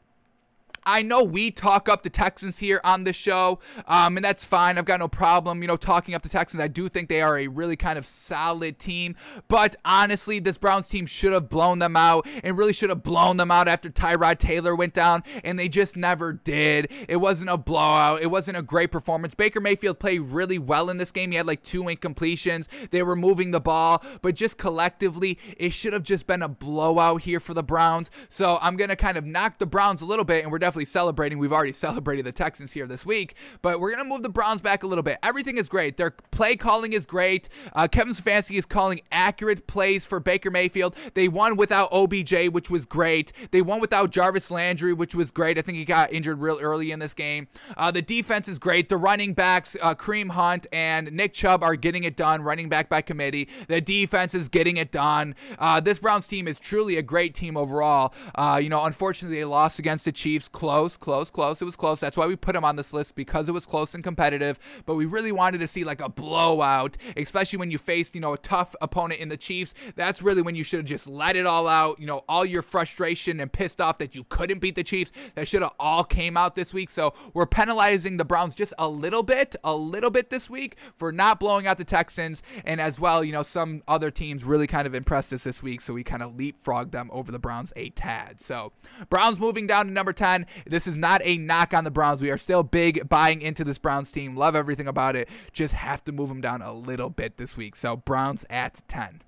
I 0.91 1.03
know 1.03 1.23
we 1.23 1.51
talk 1.51 1.87
up 1.87 2.01
the 2.01 2.09
Texans 2.09 2.57
here 2.57 2.81
on 2.83 3.03
the 3.03 3.13
show, 3.13 3.59
um, 3.87 4.17
and 4.17 4.25
that's 4.25 4.43
fine. 4.43 4.79
I've 4.79 4.85
got 4.85 4.99
no 4.99 5.07
problem, 5.07 5.61
you 5.61 5.67
know, 5.67 5.77
talking 5.77 6.15
up 6.15 6.23
the 6.23 6.29
Texans. 6.29 6.59
I 6.63 6.67
do 6.67 6.89
think 6.89 7.09
they 7.09 7.21
are 7.21 7.37
a 7.37 7.47
really 7.47 7.75
kind 7.75 7.99
of 7.99 8.07
solid 8.07 8.79
team, 8.79 9.15
but 9.47 9.75
honestly, 9.85 10.39
this 10.39 10.57
Browns 10.57 10.89
team 10.89 11.05
should 11.05 11.31
have 11.31 11.47
blown 11.47 11.77
them 11.77 11.95
out 11.95 12.25
and 12.43 12.57
really 12.57 12.73
should 12.73 12.89
have 12.89 13.03
blown 13.03 13.37
them 13.37 13.51
out 13.51 13.67
after 13.67 13.91
Tyrod 13.91 14.39
Taylor 14.39 14.75
went 14.75 14.95
down, 14.95 15.21
and 15.43 15.59
they 15.59 15.69
just 15.69 15.95
never 15.95 16.33
did. 16.33 16.91
It 17.07 17.17
wasn't 17.17 17.51
a 17.51 17.57
blowout. 17.57 18.23
It 18.23 18.31
wasn't 18.31 18.57
a 18.57 18.63
great 18.63 18.91
performance. 18.91 19.35
Baker 19.35 19.61
Mayfield 19.61 19.99
played 19.99 20.21
really 20.21 20.57
well 20.57 20.89
in 20.89 20.97
this 20.97 21.11
game. 21.11 21.29
He 21.29 21.37
had 21.37 21.45
like 21.45 21.61
two 21.61 21.83
incompletions. 21.83 22.67
They 22.89 23.03
were 23.03 23.15
moving 23.15 23.51
the 23.51 23.61
ball, 23.61 24.03
but 24.23 24.33
just 24.33 24.57
collectively, 24.57 25.37
it 25.55 25.71
should 25.71 25.93
have 25.93 26.01
just 26.01 26.25
been 26.25 26.41
a 26.41 26.49
blowout 26.49 27.21
here 27.21 27.39
for 27.39 27.53
the 27.53 27.61
Browns. 27.61 28.09
So 28.27 28.57
I'm 28.59 28.75
gonna 28.75 28.95
kind 28.95 29.19
of 29.19 29.23
knock 29.23 29.59
the 29.59 29.67
Browns 29.67 30.01
a 30.01 30.07
little 30.07 30.25
bit, 30.25 30.41
and 30.41 30.51
we're 30.51 30.57
definitely 30.57 30.78
celebrating. 30.85 31.37
We've 31.37 31.53
already 31.53 31.71
celebrated 31.89 32.25
the 32.25 32.31
Texans 32.31 32.73
here 32.73 32.87
this 32.87 33.05
week, 33.05 33.35
but 33.61 33.79
we're 33.79 33.91
going 33.91 34.03
to 34.03 34.09
move 34.09 34.23
the 34.23 34.29
Browns 34.29 34.61
back 34.61 34.83
a 34.83 34.87
little 34.87 35.03
bit. 35.03 35.17
Everything 35.23 35.57
is 35.57 35.69
great. 35.69 35.97
Their 35.97 36.11
play 36.31 36.55
calling 36.55 36.93
is 36.93 37.05
great. 37.05 37.49
Uh, 37.73 37.87
Kevin 37.87 38.13
Stefanski 38.13 38.57
is 38.57 38.65
calling 38.65 39.01
accurate 39.11 39.67
plays 39.67 40.05
for 40.05 40.19
Baker 40.19 40.51
Mayfield. 40.51 40.95
They 41.13 41.27
won 41.27 41.55
without 41.55 41.89
OBJ, 41.91 42.49
which 42.49 42.69
was 42.69 42.85
great. 42.85 43.31
They 43.51 43.61
won 43.61 43.79
without 43.79 44.11
Jarvis 44.11 44.51
Landry, 44.51 44.93
which 44.93 45.15
was 45.15 45.31
great. 45.31 45.57
I 45.57 45.61
think 45.61 45.77
he 45.77 45.85
got 45.85 46.11
injured 46.11 46.39
real 46.39 46.59
early 46.59 46.91
in 46.91 46.99
this 46.99 47.13
game. 47.13 47.47
Uh, 47.77 47.91
the 47.91 48.01
defense 48.01 48.47
is 48.47 48.59
great. 48.59 48.89
The 48.89 48.97
running 48.97 49.33
backs, 49.33 49.75
uh, 49.81 49.95
Kareem 49.95 50.31
Hunt 50.31 50.67
and 50.71 51.11
Nick 51.11 51.33
Chubb, 51.33 51.63
are 51.63 51.75
getting 51.75 52.03
it 52.03 52.15
done. 52.15 52.41
Running 52.41 52.69
back 52.69 52.89
by 52.89 53.01
committee. 53.01 53.49
The 53.67 53.81
defense 53.81 54.33
is 54.33 54.49
getting 54.49 54.77
it 54.77 54.91
done. 54.91 55.35
Uh, 55.57 55.79
this 55.79 55.99
Browns 55.99 56.27
team 56.27 56.47
is 56.47 56.59
truly 56.59 56.97
a 56.97 57.01
great 57.01 57.33
team 57.33 57.57
overall. 57.57 58.13
Uh, 58.35 58.59
you 58.61 58.69
know, 58.69 58.85
unfortunately, 58.85 59.37
they 59.37 59.45
lost 59.45 59.79
against 59.79 60.05
the 60.05 60.11
Chiefs. 60.11 60.47
Close, 60.47 60.68
close, 60.69 60.97
close. 60.97 61.29
Close. 61.31 61.61
It 61.63 61.65
was 61.65 61.75
close. 61.75 61.99
That's 61.99 62.15
why 62.15 62.27
we 62.27 62.35
put 62.35 62.53
them 62.53 62.63
on 62.63 62.75
this 62.75 62.93
list 62.93 63.15
because 63.15 63.49
it 63.49 63.53
was 63.53 63.65
close 63.65 63.95
and 63.95 64.03
competitive. 64.03 64.59
But 64.85 64.95
we 64.95 65.07
really 65.07 65.31
wanted 65.31 65.57
to 65.61 65.67
see 65.67 65.83
like 65.83 65.99
a 65.99 66.09
blowout, 66.09 66.95
especially 67.17 67.57
when 67.57 67.71
you 67.71 67.79
faced, 67.79 68.13
you 68.13 68.21
know, 68.21 68.33
a 68.33 68.37
tough 68.37 68.75
opponent 68.79 69.19
in 69.19 69.29
the 69.29 69.37
Chiefs. 69.37 69.73
That's 69.95 70.21
really 70.21 70.43
when 70.43 70.53
you 70.53 70.63
should 70.63 70.81
have 70.81 70.85
just 70.85 71.07
let 71.07 71.35
it 71.35 71.47
all 71.47 71.67
out. 71.67 71.99
You 71.99 72.05
know, 72.05 72.23
all 72.29 72.45
your 72.45 72.61
frustration 72.61 73.39
and 73.39 73.51
pissed 73.51 73.81
off 73.81 73.97
that 73.97 74.13
you 74.13 74.25
couldn't 74.25 74.59
beat 74.59 74.75
the 74.75 74.83
Chiefs. 74.83 75.11
That 75.33 75.47
should 75.47 75.63
have 75.63 75.73
all 75.79 76.03
came 76.03 76.37
out 76.37 76.53
this 76.53 76.71
week. 76.71 76.91
So 76.91 77.15
we're 77.33 77.47
penalizing 77.47 78.17
the 78.17 78.25
Browns 78.25 78.53
just 78.53 78.75
a 78.77 78.87
little 78.87 79.23
bit, 79.23 79.55
a 79.63 79.73
little 79.75 80.11
bit 80.11 80.29
this 80.29 80.51
week 80.51 80.77
for 80.97 81.11
not 81.11 81.39
blowing 81.39 81.65
out 81.65 81.79
the 81.79 81.83
Texans. 81.83 82.43
And 82.63 82.79
as 82.79 82.99
well, 82.99 83.23
you 83.23 83.31
know, 83.31 83.41
some 83.41 83.81
other 83.87 84.11
teams 84.11 84.43
really 84.43 84.67
kind 84.67 84.85
of 84.85 84.93
impressed 84.93 85.33
us 85.33 85.45
this 85.45 85.63
week. 85.63 85.81
So 85.81 85.95
we 85.95 86.03
kind 86.03 86.21
of 86.21 86.33
leapfrogged 86.33 86.91
them 86.91 87.09
over 87.11 87.31
the 87.31 87.39
Browns 87.39 87.73
a 87.75 87.89
tad. 87.89 88.39
So 88.39 88.71
Browns 89.09 89.39
moving 89.39 89.65
down 89.65 89.87
to 89.87 89.91
number 89.91 90.13
10. 90.13 90.45
This 90.65 90.87
is 90.87 90.95
not 90.95 91.21
a 91.23 91.37
knock 91.37 91.73
on 91.73 91.83
the 91.83 91.91
Browns. 91.91 92.21
We 92.21 92.31
are 92.31 92.37
still 92.37 92.63
big 92.63 93.07
buying 93.09 93.41
into 93.41 93.63
this 93.63 93.77
Browns 93.77 94.11
team. 94.11 94.35
Love 94.35 94.55
everything 94.55 94.87
about 94.87 95.15
it. 95.15 95.29
Just 95.51 95.73
have 95.73 96.03
to 96.05 96.11
move 96.11 96.29
them 96.29 96.41
down 96.41 96.61
a 96.61 96.73
little 96.73 97.09
bit 97.09 97.37
this 97.37 97.55
week. 97.57 97.75
So 97.75 97.97
Browns 97.97 98.45
at 98.49 98.81
10. 98.87 99.21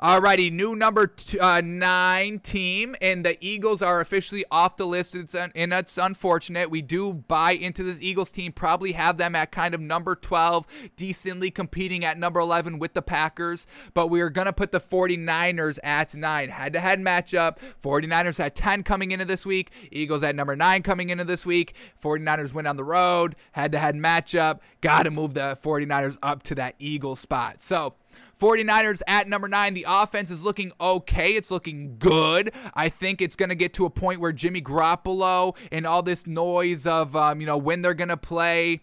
Alrighty, 0.00 0.52
new 0.52 0.76
number 0.76 1.12
uh, 1.40 1.62
nine 1.64 2.38
team, 2.40 2.94
and 3.00 3.24
the 3.24 3.36
Eagles 3.40 3.80
are 3.80 4.00
officially 4.00 4.44
off 4.50 4.76
the 4.76 4.86
list. 4.86 5.14
It's 5.14 5.34
un- 5.34 5.50
and 5.56 5.72
it's 5.72 5.96
unfortunate. 5.96 6.70
We 6.70 6.82
do 6.82 7.14
buy 7.14 7.52
into 7.52 7.82
this 7.82 7.98
Eagles 8.00 8.30
team. 8.30 8.52
Probably 8.52 8.92
have 8.92 9.16
them 9.16 9.34
at 9.34 9.50
kind 9.50 9.74
of 9.74 9.80
number 9.80 10.14
12, 10.14 10.66
decently 10.94 11.50
competing 11.50 12.04
at 12.04 12.18
number 12.18 12.38
11 12.38 12.78
with 12.78 12.92
the 12.92 13.02
Packers. 13.02 13.66
But 13.94 14.08
we 14.08 14.20
are 14.20 14.30
gonna 14.30 14.52
put 14.52 14.72
the 14.72 14.80
49ers 14.80 15.78
at 15.82 16.14
nine. 16.14 16.50
Head-to-head 16.50 17.00
matchup. 17.00 17.56
49ers 17.82 18.38
had 18.38 18.54
10 18.54 18.82
coming 18.82 19.10
into 19.10 19.24
this 19.24 19.46
week. 19.46 19.70
Eagles 19.90 20.22
at 20.22 20.36
number 20.36 20.54
nine 20.54 20.82
coming 20.82 21.08
into 21.10 21.24
this 21.24 21.46
week. 21.46 21.74
49ers 22.00 22.52
went 22.52 22.68
on 22.68 22.76
the 22.76 22.84
road. 22.84 23.34
Head-to-head 23.52 23.96
matchup. 23.96 24.60
Got 24.80 25.04
to 25.04 25.10
move 25.10 25.34
the 25.34 25.58
49ers 25.62 26.18
up 26.22 26.42
to 26.44 26.54
that 26.56 26.74
Eagle 26.78 27.16
spot. 27.16 27.60
So. 27.60 27.94
49ers 28.40 29.02
at 29.08 29.28
number 29.28 29.48
nine. 29.48 29.74
The 29.74 29.84
offense 29.88 30.30
is 30.30 30.44
looking 30.44 30.70
okay. 30.80 31.32
It's 31.32 31.50
looking 31.50 31.96
good. 31.98 32.52
I 32.72 32.88
think 32.88 33.20
it's 33.20 33.34
going 33.34 33.48
to 33.48 33.56
get 33.56 33.72
to 33.74 33.84
a 33.84 33.90
point 33.90 34.20
where 34.20 34.30
Jimmy 34.32 34.62
Garoppolo 34.62 35.56
and 35.72 35.84
all 35.86 36.02
this 36.02 36.24
noise 36.24 36.86
of, 36.86 37.16
um, 37.16 37.40
you 37.40 37.46
know, 37.46 37.56
when 37.56 37.82
they're 37.82 37.94
going 37.94 38.08
to 38.10 38.16
play 38.16 38.82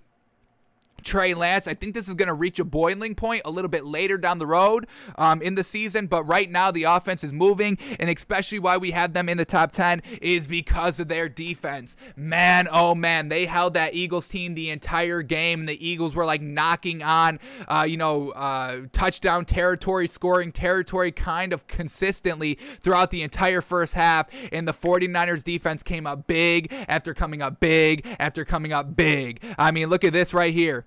Trey 1.06 1.34
Lance. 1.34 1.68
I 1.68 1.74
think 1.74 1.94
this 1.94 2.10
is 2.10 2.16
going 2.16 2.28
to 2.28 2.34
reach 2.34 2.60
a 2.60 2.66
boiling 2.66 3.16
point 3.16 3.44
a 3.46 3.52
little 3.52 3.70
bit 3.70 3.86
later 3.86 4.18
down 4.18 4.40
the 4.40 4.48
road 4.48 4.88
um, 5.18 5.42
in 5.42 5.56
the 5.56 5.64
season, 5.64 6.08
but 6.08 6.24
right 6.24 6.50
now 6.50 6.72
the 6.72 6.84
offense 6.84 7.24
is 7.24 7.32
moving, 7.32 7.78
and 8.00 8.10
especially 8.10 8.60
why 8.60 8.76
we 8.78 8.92
have 8.92 9.14
them 9.14 9.30
in 9.30 9.38
the 9.38 9.46
top 9.46 9.72
10 9.72 10.02
is 10.22 10.48
because 10.48 11.00
of 11.00 11.08
their 11.08 11.30
defense. 11.30 11.96
Man, 12.16 12.68
oh 12.72 12.96
man, 12.96 13.30
they 13.30 13.46
held 13.46 13.76
that 13.76 13.94
Eagles 13.94 14.28
team 14.28 14.56
the 14.56 14.70
entire 14.70 15.22
game, 15.22 15.62
and 15.62 15.70
the 15.70 15.88
Eagles 15.88 16.16
were 16.16 16.26
like 16.26 16.42
knocking 16.42 17.04
on, 17.04 17.40
uh, 17.68 17.86
you 17.88 17.98
know, 17.98 18.32
uh, 18.32 18.82
touchdown 18.92 19.46
territory, 19.46 20.08
scoring 20.08 20.52
territory 20.52 21.12
kind 21.12 21.54
of 21.54 21.68
consistently 21.68 22.58
throughout 22.82 23.12
the 23.12 23.22
entire 23.22 23.62
first 23.62 23.94
half, 23.94 24.28
and 24.52 24.68
the 24.68 24.74
49ers 24.74 25.44
defense 25.44 25.84
came 25.84 26.08
up 26.08 26.26
big 26.26 26.74
after 26.88 27.14
coming 27.14 27.42
up 27.42 27.60
big 27.60 28.06
after 28.20 28.44
coming 28.44 28.74
up 28.74 28.96
big. 28.96 29.42
I 29.58 29.70
mean, 29.72 29.90
look 29.90 30.04
at 30.04 30.12
this 30.12 30.34
right 30.34 30.54
here 30.54 30.86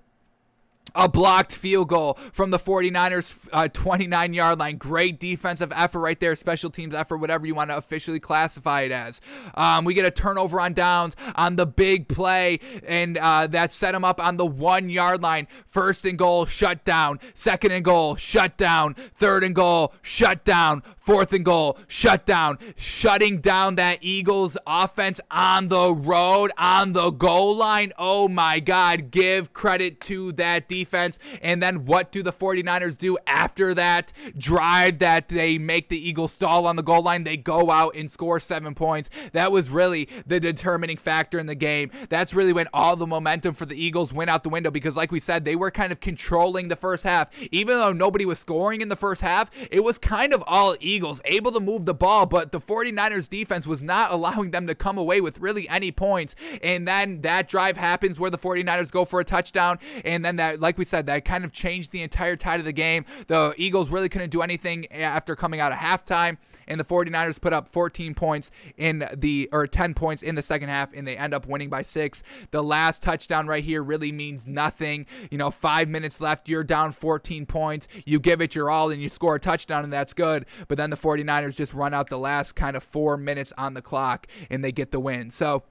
a 0.95 1.09
blocked 1.09 1.55
field 1.55 1.89
goal 1.89 2.13
from 2.31 2.51
the 2.51 2.59
49ers 2.59 3.47
uh, 3.51 3.67
29 3.67 4.33
yard 4.33 4.59
line. 4.59 4.77
Great 4.77 5.19
defensive 5.19 5.71
effort 5.75 5.99
right 5.99 6.19
there 6.19 6.35
special 6.35 6.69
teams 6.69 6.93
effort 6.95 7.17
whatever 7.17 7.45
you 7.45 7.55
want 7.55 7.69
to 7.69 7.77
officially 7.77 8.19
classify 8.19 8.81
it 8.81 8.91
as. 8.91 9.21
Um, 9.55 9.85
we 9.85 9.93
get 9.93 10.05
a 10.05 10.11
turnover 10.11 10.59
on 10.59 10.73
downs 10.73 11.15
on 11.35 11.55
the 11.55 11.65
big 11.65 12.07
play 12.07 12.59
and 12.87 13.17
uh, 13.17 13.47
that 13.47 13.71
set 13.71 13.93
them 13.93 14.03
up 14.03 14.23
on 14.23 14.37
the 14.37 14.45
one 14.45 14.89
yard 14.89 15.21
line. 15.21 15.47
First 15.65 16.05
and 16.05 16.17
goal 16.17 16.45
shut 16.45 16.83
down. 16.83 17.19
Second 17.33 17.71
and 17.71 17.83
goal 17.85 18.15
shut 18.15 18.57
down. 18.57 18.93
Third 18.93 19.43
and 19.43 19.55
goal 19.55 19.93
shut 20.01 20.43
down 20.43 20.83
fourth 21.09 21.33
and 21.33 21.45
goal 21.45 21.77
shut 21.87 22.25
down 22.25 22.57
shutting 22.75 23.39
down 23.39 23.75
that 23.75 23.97
eagles 24.01 24.57
offense 24.67 25.19
on 25.31 25.67
the 25.67 25.93
road 25.93 26.51
on 26.57 26.91
the 26.91 27.11
goal 27.11 27.55
line 27.55 27.91
oh 27.97 28.27
my 28.27 28.59
god 28.59 29.11
give 29.11 29.53
credit 29.53 29.99
to 29.99 30.31
that 30.33 30.67
defense. 30.67 31.19
And 31.41 31.61
then 31.61 31.85
what 31.85 32.11
do 32.11 32.23
the 32.23 32.31
49ers 32.31 32.97
do 32.97 33.17
after 33.27 33.73
that 33.73 34.11
drive 34.37 34.99
that 34.99 35.29
they 35.29 35.57
make 35.57 35.89
the 35.89 36.09
Eagles 36.09 36.33
stall 36.33 36.65
on 36.65 36.75
the 36.75 36.83
goal 36.83 37.03
line? 37.03 37.23
They 37.23 37.37
go 37.37 37.71
out 37.71 37.95
and 37.95 38.09
score 38.09 38.39
seven 38.39 38.73
points. 38.75 39.09
That 39.33 39.51
was 39.51 39.69
really 39.69 40.09
the 40.25 40.39
determining 40.39 40.97
factor 40.97 41.39
in 41.39 41.47
the 41.47 41.55
game. 41.55 41.91
That's 42.09 42.33
really 42.33 42.53
when 42.53 42.67
all 42.73 42.95
the 42.95 43.07
momentum 43.07 43.53
for 43.53 43.65
the 43.65 43.75
Eagles 43.75 44.13
went 44.13 44.29
out 44.29 44.43
the 44.43 44.49
window 44.49 44.71
because, 44.71 44.97
like 44.97 45.11
we 45.11 45.19
said, 45.19 45.45
they 45.45 45.55
were 45.55 45.71
kind 45.71 45.91
of 45.91 45.99
controlling 45.99 46.67
the 46.67 46.75
first 46.75 47.03
half. 47.03 47.29
Even 47.51 47.77
though 47.77 47.93
nobody 47.93 48.25
was 48.25 48.39
scoring 48.39 48.81
in 48.81 48.89
the 48.89 48.95
first 48.95 49.21
half, 49.21 49.49
it 49.71 49.83
was 49.83 49.97
kind 49.97 50.33
of 50.33 50.43
all 50.47 50.75
Eagles, 50.79 50.98
able 51.25 51.51
to 51.51 51.59
move 51.59 51.85
the 51.85 51.93
ball, 51.93 52.25
but 52.25 52.51
the 52.51 52.59
49ers 52.59 53.29
defense 53.29 53.67
was 53.67 53.81
not 53.81 54.11
allowing 54.11 54.51
them 54.51 54.67
to 54.67 54.75
come 54.75 54.97
away 54.97 55.21
with 55.21 55.39
really 55.39 55.67
any 55.69 55.91
points. 55.91 56.35
And 56.61 56.87
then 56.87 57.21
that 57.21 57.47
drive 57.47 57.77
happens 57.77 58.19
where 58.19 58.29
the 58.29 58.37
49ers 58.37 58.91
go 58.91 59.05
for 59.05 59.19
a 59.19 59.25
touchdown, 59.25 59.79
and 60.05 60.23
then 60.23 60.37
that, 60.37 60.59
like 60.59 60.77
we 60.77 60.85
said, 60.85 61.05
that 61.07 61.25
kind 61.25 61.45
of 61.45 61.51
changed 61.51 61.91
the 61.91 62.01
entire 62.01 62.35
tide 62.35 62.59
of 62.59 62.65
the 62.65 62.73
game. 62.73 63.05
The 63.27 63.53
Eagles 63.57 63.89
really 63.89 64.09
couldn't 64.09 64.29
do 64.29 64.41
anything 64.41 64.91
after 64.91 65.35
coming 65.35 65.59
out 65.59 65.71
of 65.71 65.77
halftime, 65.79 66.37
and 66.67 66.79
the 66.79 66.85
49ers 66.85 67.41
put 67.41 67.53
up 67.53 67.67
14 67.69 68.13
points 68.13 68.51
in 68.77 69.07
the 69.15 69.49
or 69.51 69.67
10 69.67 69.93
points 69.93 70.21
in 70.21 70.35
the 70.35 70.41
second 70.41 70.69
half, 70.69 70.93
and 70.93 71.07
they 71.07 71.17
end 71.17 71.33
up 71.33 71.47
winning 71.47 71.69
by 71.69 71.81
six. 71.81 72.23
The 72.51 72.63
last 72.63 73.01
touchdown 73.01 73.47
right 73.47 73.63
here 73.63 73.81
really 73.83 74.11
means 74.11 74.47
nothing. 74.47 75.05
You 75.31 75.37
know, 75.37 75.51
five 75.51 75.89
minutes 75.89 76.21
left, 76.21 76.47
you're 76.47 76.63
down 76.63 76.91
14 76.91 77.45
points. 77.45 77.87
You 78.05 78.19
give 78.19 78.41
it 78.41 78.55
your 78.55 78.69
all 78.69 78.91
and 78.91 79.01
you 79.01 79.09
score 79.09 79.35
a 79.35 79.39
touchdown, 79.39 79.83
and 79.83 79.91
that's 79.91 80.13
good. 80.13 80.45
But 80.67 80.77
then 80.77 80.88
the 80.89 80.97
49ers 80.97 81.55
just 81.55 81.73
run 81.73 81.93
out 81.93 82.09
the 82.09 82.19
last 82.19 82.55
kind 82.55 82.75
of 82.75 82.83
four 82.83 83.17
minutes 83.17 83.53
on 83.57 83.73
the 83.73 83.81
clock, 83.81 84.27
and 84.49 84.63
they 84.63 84.71
get 84.71 84.91
the 84.91 84.99
win. 84.99 85.31
So 85.31 85.63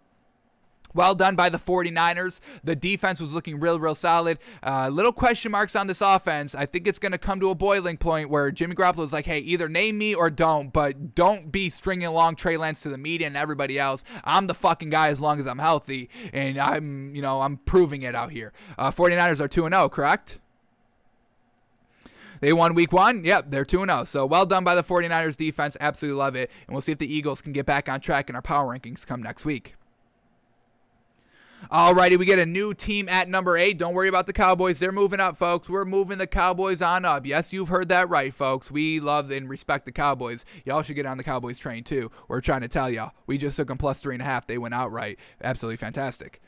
well 0.94 1.14
done 1.14 1.36
by 1.36 1.48
the 1.48 1.58
49ers. 1.58 2.40
The 2.64 2.74
defense 2.74 3.20
was 3.20 3.32
looking 3.32 3.60
real, 3.60 3.78
real 3.78 3.94
solid. 3.94 4.38
Uh, 4.62 4.88
little 4.88 5.12
question 5.12 5.52
marks 5.52 5.76
on 5.76 5.86
this 5.86 6.00
offense. 6.00 6.54
I 6.54 6.66
think 6.66 6.86
it's 6.86 6.98
going 6.98 7.12
to 7.12 7.18
come 7.18 7.40
to 7.40 7.50
a 7.50 7.54
boiling 7.54 7.96
point 7.98 8.30
where 8.30 8.50
Jimmy 8.50 8.74
Garoppolo 8.74 9.04
is 9.04 9.12
like, 9.12 9.26
hey, 9.26 9.38
either 9.38 9.68
name 9.68 9.98
me 9.98 10.14
or 10.14 10.30
don't, 10.30 10.72
but 10.72 11.14
don't 11.14 11.52
be 11.52 11.70
stringing 11.70 12.06
along 12.06 12.36
Trey 12.36 12.56
Lance 12.56 12.80
to 12.82 12.88
the 12.88 12.98
media 12.98 13.26
and 13.26 13.36
everybody 13.36 13.78
else. 13.78 14.02
I'm 14.24 14.46
the 14.46 14.54
fucking 14.54 14.90
guy 14.90 15.08
as 15.08 15.20
long 15.20 15.38
as 15.38 15.46
I'm 15.46 15.58
healthy, 15.58 16.08
and 16.32 16.58
I'm, 16.58 17.14
you 17.14 17.22
know, 17.22 17.42
I'm 17.42 17.58
proving 17.58 18.02
it 18.02 18.14
out 18.14 18.32
here. 18.32 18.52
Uh, 18.76 18.90
49ers 18.90 19.40
are 19.40 19.48
2 19.48 19.68
0, 19.68 19.88
correct? 19.88 20.40
They 22.40 22.52
won 22.52 22.74
week 22.74 22.92
one. 22.92 23.24
Yep, 23.24 23.46
they're 23.50 23.64
2 23.64 23.84
0. 23.84 24.04
So 24.04 24.26
well 24.26 24.46
done 24.46 24.64
by 24.64 24.74
the 24.74 24.84
49ers 24.84 25.36
defense. 25.36 25.76
Absolutely 25.80 26.18
love 26.18 26.36
it. 26.36 26.50
And 26.66 26.74
we'll 26.74 26.80
see 26.80 26.92
if 26.92 26.98
the 26.98 27.12
Eagles 27.12 27.40
can 27.40 27.52
get 27.52 27.66
back 27.66 27.88
on 27.88 28.00
track 28.00 28.28
in 28.28 28.36
our 28.36 28.42
power 28.42 28.66
rankings 28.66 29.06
come 29.06 29.22
next 29.22 29.44
week. 29.44 29.74
Alrighty, 31.72 32.16
we 32.18 32.24
get 32.24 32.38
a 32.38 32.46
new 32.46 32.72
team 32.72 33.08
at 33.08 33.28
number 33.28 33.58
eight. 33.58 33.78
Don't 33.78 33.92
worry 33.92 34.08
about 34.08 34.26
the 34.26 34.32
Cowboys. 34.32 34.78
They're 34.78 34.92
moving 34.92 35.20
up, 35.20 35.36
folks. 35.36 35.68
We're 35.68 35.84
moving 35.84 36.16
the 36.16 36.26
Cowboys 36.26 36.80
on 36.80 37.04
up. 37.04 37.26
Yes, 37.26 37.52
you've 37.52 37.68
heard 37.68 37.88
that 37.88 38.08
right, 38.08 38.32
folks. 38.32 38.70
We 38.70 39.00
love 39.00 39.30
and 39.30 39.50
respect 39.50 39.84
the 39.84 39.92
Cowboys. 39.92 40.44
Y'all 40.64 40.82
should 40.82 40.96
get 40.96 41.04
on 41.04 41.18
the 41.18 41.24
Cowboys 41.24 41.58
train, 41.58 41.84
too. 41.84 42.10
We're 42.26 42.40
trying 42.40 42.62
to 42.62 42.68
tell 42.68 42.88
y'all. 42.88 43.12
We 43.26 43.36
just 43.36 43.56
took 43.56 43.68
them 43.68 43.76
plus 43.76 44.00
three 44.00 44.14
and 44.14 44.22
a 44.22 44.24
half. 44.24 44.46
They 44.46 44.56
went 44.56 44.72
outright. 44.72 45.18
Absolutely 45.42 45.76
fantastic. 45.76 46.40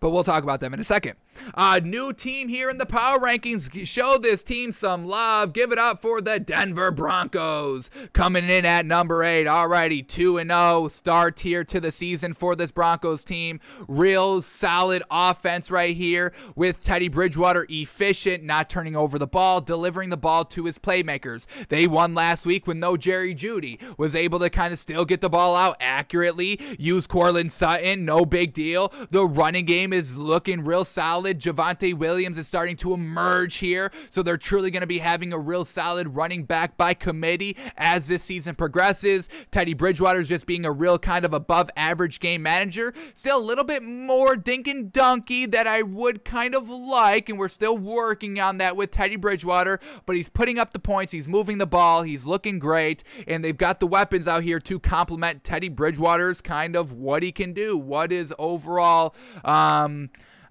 But 0.00 0.10
we'll 0.10 0.24
talk 0.24 0.42
about 0.42 0.60
them 0.60 0.74
in 0.74 0.80
a 0.80 0.84
second. 0.84 1.14
Uh, 1.54 1.80
new 1.82 2.12
team 2.12 2.48
here 2.48 2.68
in 2.68 2.78
the 2.78 2.86
power 2.86 3.18
rankings. 3.18 3.86
Show 3.86 4.18
this 4.18 4.42
team 4.44 4.72
some 4.72 5.06
love. 5.06 5.52
Give 5.52 5.72
it 5.72 5.78
up 5.78 6.02
for 6.02 6.20
the 6.20 6.38
Denver 6.38 6.90
Broncos. 6.90 7.90
Coming 8.12 8.48
in 8.48 8.64
at 8.66 8.86
number 8.86 9.24
eight. 9.24 9.46
Alrighty, 9.46 10.06
2 10.06 10.38
and 10.38 10.50
0. 10.50 10.88
Start 10.88 11.40
here 11.40 11.64
to 11.64 11.80
the 11.80 11.90
season 11.90 12.34
for 12.34 12.54
this 12.54 12.70
Broncos 12.70 13.24
team. 13.24 13.60
Real 13.88 14.42
solid 14.42 15.02
offense 15.10 15.70
right 15.70 15.96
here 15.96 16.32
with 16.54 16.80
Teddy 16.80 17.08
Bridgewater 17.08 17.66
efficient, 17.68 18.44
not 18.44 18.68
turning 18.68 18.96
over 18.96 19.18
the 19.18 19.26
ball, 19.26 19.60
delivering 19.60 20.10
the 20.10 20.16
ball 20.16 20.44
to 20.46 20.64
his 20.64 20.78
playmakers. 20.78 21.46
They 21.68 21.86
won 21.86 22.14
last 22.14 22.44
week 22.44 22.66
with 22.66 22.76
no 22.76 22.96
Jerry 22.96 23.34
Jeudy. 23.34 23.80
Was 23.98 24.14
able 24.14 24.38
to 24.40 24.50
kind 24.50 24.72
of 24.72 24.78
still 24.78 25.04
get 25.04 25.20
the 25.20 25.30
ball 25.30 25.56
out 25.56 25.76
accurately. 25.80 26.60
Use 26.78 27.06
Courtland 27.06 27.52
Sutton, 27.52 28.04
no 28.04 28.24
big 28.24 28.52
deal. 28.52 28.92
The 29.10 29.26
running 29.26 29.64
game 29.64 29.83
is 29.92 30.16
looking 30.16 30.64
real 30.64 30.84
solid. 30.84 31.40
Javonte 31.40 31.94
Williams 31.94 32.38
is 32.38 32.46
starting 32.46 32.76
to 32.78 32.94
emerge 32.94 33.56
here, 33.56 33.90
so 34.10 34.22
they're 34.22 34.36
truly 34.36 34.70
going 34.70 34.80
to 34.80 34.86
be 34.86 34.98
having 34.98 35.32
a 35.32 35.38
real 35.38 35.64
solid 35.64 36.14
running 36.14 36.44
back 36.44 36.76
by 36.76 36.94
committee 36.94 37.56
as 37.76 38.08
this 38.08 38.22
season 38.22 38.54
progresses. 38.54 39.28
Teddy 39.50 39.74
Bridgewater 39.74 40.20
is 40.20 40.28
just 40.28 40.46
being 40.46 40.64
a 40.64 40.72
real 40.72 40.98
kind 40.98 41.24
of 41.24 41.34
above 41.34 41.70
average 41.76 42.20
game 42.20 42.42
manager. 42.42 42.92
Still 43.14 43.38
a 43.38 43.44
little 43.44 43.64
bit 43.64 43.82
more 43.82 44.36
dink 44.36 44.66
and 44.66 44.92
donkey 44.92 45.46
that 45.46 45.66
I 45.66 45.82
would 45.82 46.24
kind 46.24 46.54
of 46.54 46.70
like, 46.70 47.28
and 47.28 47.38
we're 47.38 47.48
still 47.48 47.76
working 47.76 48.40
on 48.40 48.58
that 48.58 48.76
with 48.76 48.90
Teddy 48.90 49.16
Bridgewater, 49.16 49.80
but 50.06 50.16
he's 50.16 50.28
putting 50.28 50.58
up 50.58 50.72
the 50.72 50.78
points, 50.78 51.12
he's 51.12 51.28
moving 51.28 51.58
the 51.58 51.66
ball, 51.66 52.02
he's 52.02 52.24
looking 52.24 52.58
great, 52.58 53.02
and 53.26 53.44
they've 53.44 53.56
got 53.56 53.80
the 53.80 53.86
weapons 53.86 54.28
out 54.28 54.42
here 54.42 54.60
to 54.60 54.78
complement 54.78 55.44
Teddy 55.44 55.68
Bridgewater's 55.68 56.40
kind 56.40 56.76
of 56.76 56.92
what 56.92 57.22
he 57.22 57.32
can 57.32 57.52
do, 57.52 57.76
what 57.76 58.12
is 58.12 58.32
overall. 58.38 59.14
Um, 59.44 59.73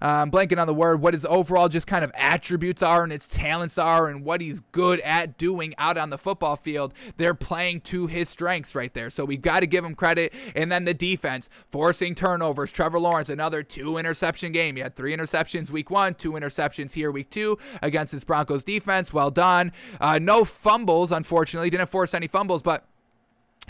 uh, 0.04 0.20
I'm 0.20 0.30
blanking 0.30 0.60
on 0.60 0.66
the 0.66 0.74
word, 0.74 1.00
what 1.00 1.14
his 1.14 1.24
overall 1.24 1.68
just 1.68 1.86
kind 1.86 2.04
of 2.04 2.12
attributes 2.14 2.82
are 2.82 3.04
and 3.04 3.12
its 3.12 3.26
talents 3.26 3.78
are 3.78 4.06
and 4.06 4.22
what 4.22 4.42
he's 4.42 4.60
good 4.60 5.00
at 5.00 5.38
doing 5.38 5.72
out 5.78 5.96
on 5.96 6.10
the 6.10 6.18
football 6.18 6.56
field. 6.56 6.92
They're 7.16 7.32
playing 7.32 7.80
to 7.82 8.06
his 8.06 8.28
strengths 8.28 8.74
right 8.74 8.92
there. 8.92 9.08
So 9.08 9.24
we 9.24 9.38
got 9.38 9.60
to 9.60 9.66
give 9.66 9.82
him 9.82 9.94
credit. 9.94 10.34
And 10.54 10.70
then 10.70 10.84
the 10.84 10.92
defense, 10.92 11.48
forcing 11.70 12.14
turnovers. 12.14 12.70
Trevor 12.70 13.00
Lawrence, 13.00 13.30
another 13.30 13.62
two 13.62 13.96
interception 13.96 14.52
game. 14.52 14.76
He 14.76 14.82
had 14.82 14.94
three 14.94 15.16
interceptions 15.16 15.70
week 15.70 15.90
one, 15.90 16.14
two 16.14 16.32
interceptions 16.32 16.92
here 16.92 17.10
week 17.10 17.30
two 17.30 17.56
against 17.80 18.12
this 18.12 18.24
Broncos 18.24 18.62
defense. 18.62 19.10
Well 19.10 19.30
done. 19.30 19.72
Uh, 20.00 20.18
no 20.18 20.44
fumbles, 20.44 21.12
unfortunately. 21.12 21.70
Didn't 21.70 21.88
force 21.88 22.12
any 22.12 22.26
fumbles, 22.26 22.60
but 22.60 22.84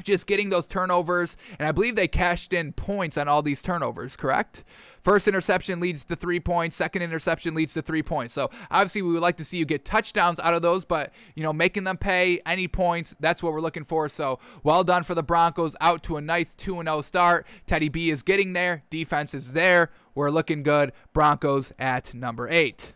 just 0.02 0.26
getting 0.26 0.48
those 0.48 0.66
turnovers. 0.66 1.36
And 1.60 1.68
I 1.68 1.70
believe 1.70 1.94
they 1.94 2.08
cashed 2.08 2.52
in 2.52 2.72
points 2.72 3.16
on 3.16 3.28
all 3.28 3.42
these 3.42 3.62
turnovers, 3.62 4.16
correct? 4.16 4.64
First 5.04 5.28
interception 5.28 5.80
leads 5.80 6.02
to 6.06 6.16
three 6.16 6.40
points. 6.40 6.76
Second 6.76 7.02
interception 7.02 7.54
leads 7.54 7.74
to 7.74 7.82
three 7.82 8.02
points. 8.02 8.32
So 8.32 8.50
obviously, 8.70 9.02
we 9.02 9.12
would 9.12 9.20
like 9.20 9.36
to 9.36 9.44
see 9.44 9.58
you 9.58 9.66
get 9.66 9.84
touchdowns 9.84 10.40
out 10.40 10.54
of 10.54 10.62
those, 10.62 10.86
but 10.86 11.12
you 11.34 11.42
know, 11.42 11.52
making 11.52 11.84
them 11.84 11.98
pay 11.98 12.40
any 12.46 12.66
points, 12.66 13.14
that's 13.20 13.42
what 13.42 13.52
we're 13.52 13.60
looking 13.60 13.84
for. 13.84 14.08
So 14.08 14.38
well 14.62 14.82
done 14.82 15.02
for 15.02 15.14
the 15.14 15.22
Broncos. 15.22 15.76
Out 15.80 16.02
to 16.04 16.16
a 16.16 16.22
nice 16.22 16.54
2 16.54 16.82
0 16.82 17.02
start. 17.02 17.46
Teddy 17.66 17.90
B 17.90 18.08
is 18.08 18.22
getting 18.22 18.54
there. 18.54 18.82
Defense 18.88 19.34
is 19.34 19.52
there. 19.52 19.90
We're 20.14 20.30
looking 20.30 20.62
good. 20.62 20.92
Broncos 21.12 21.72
at 21.78 22.14
number 22.14 22.48
eight. 22.48 22.94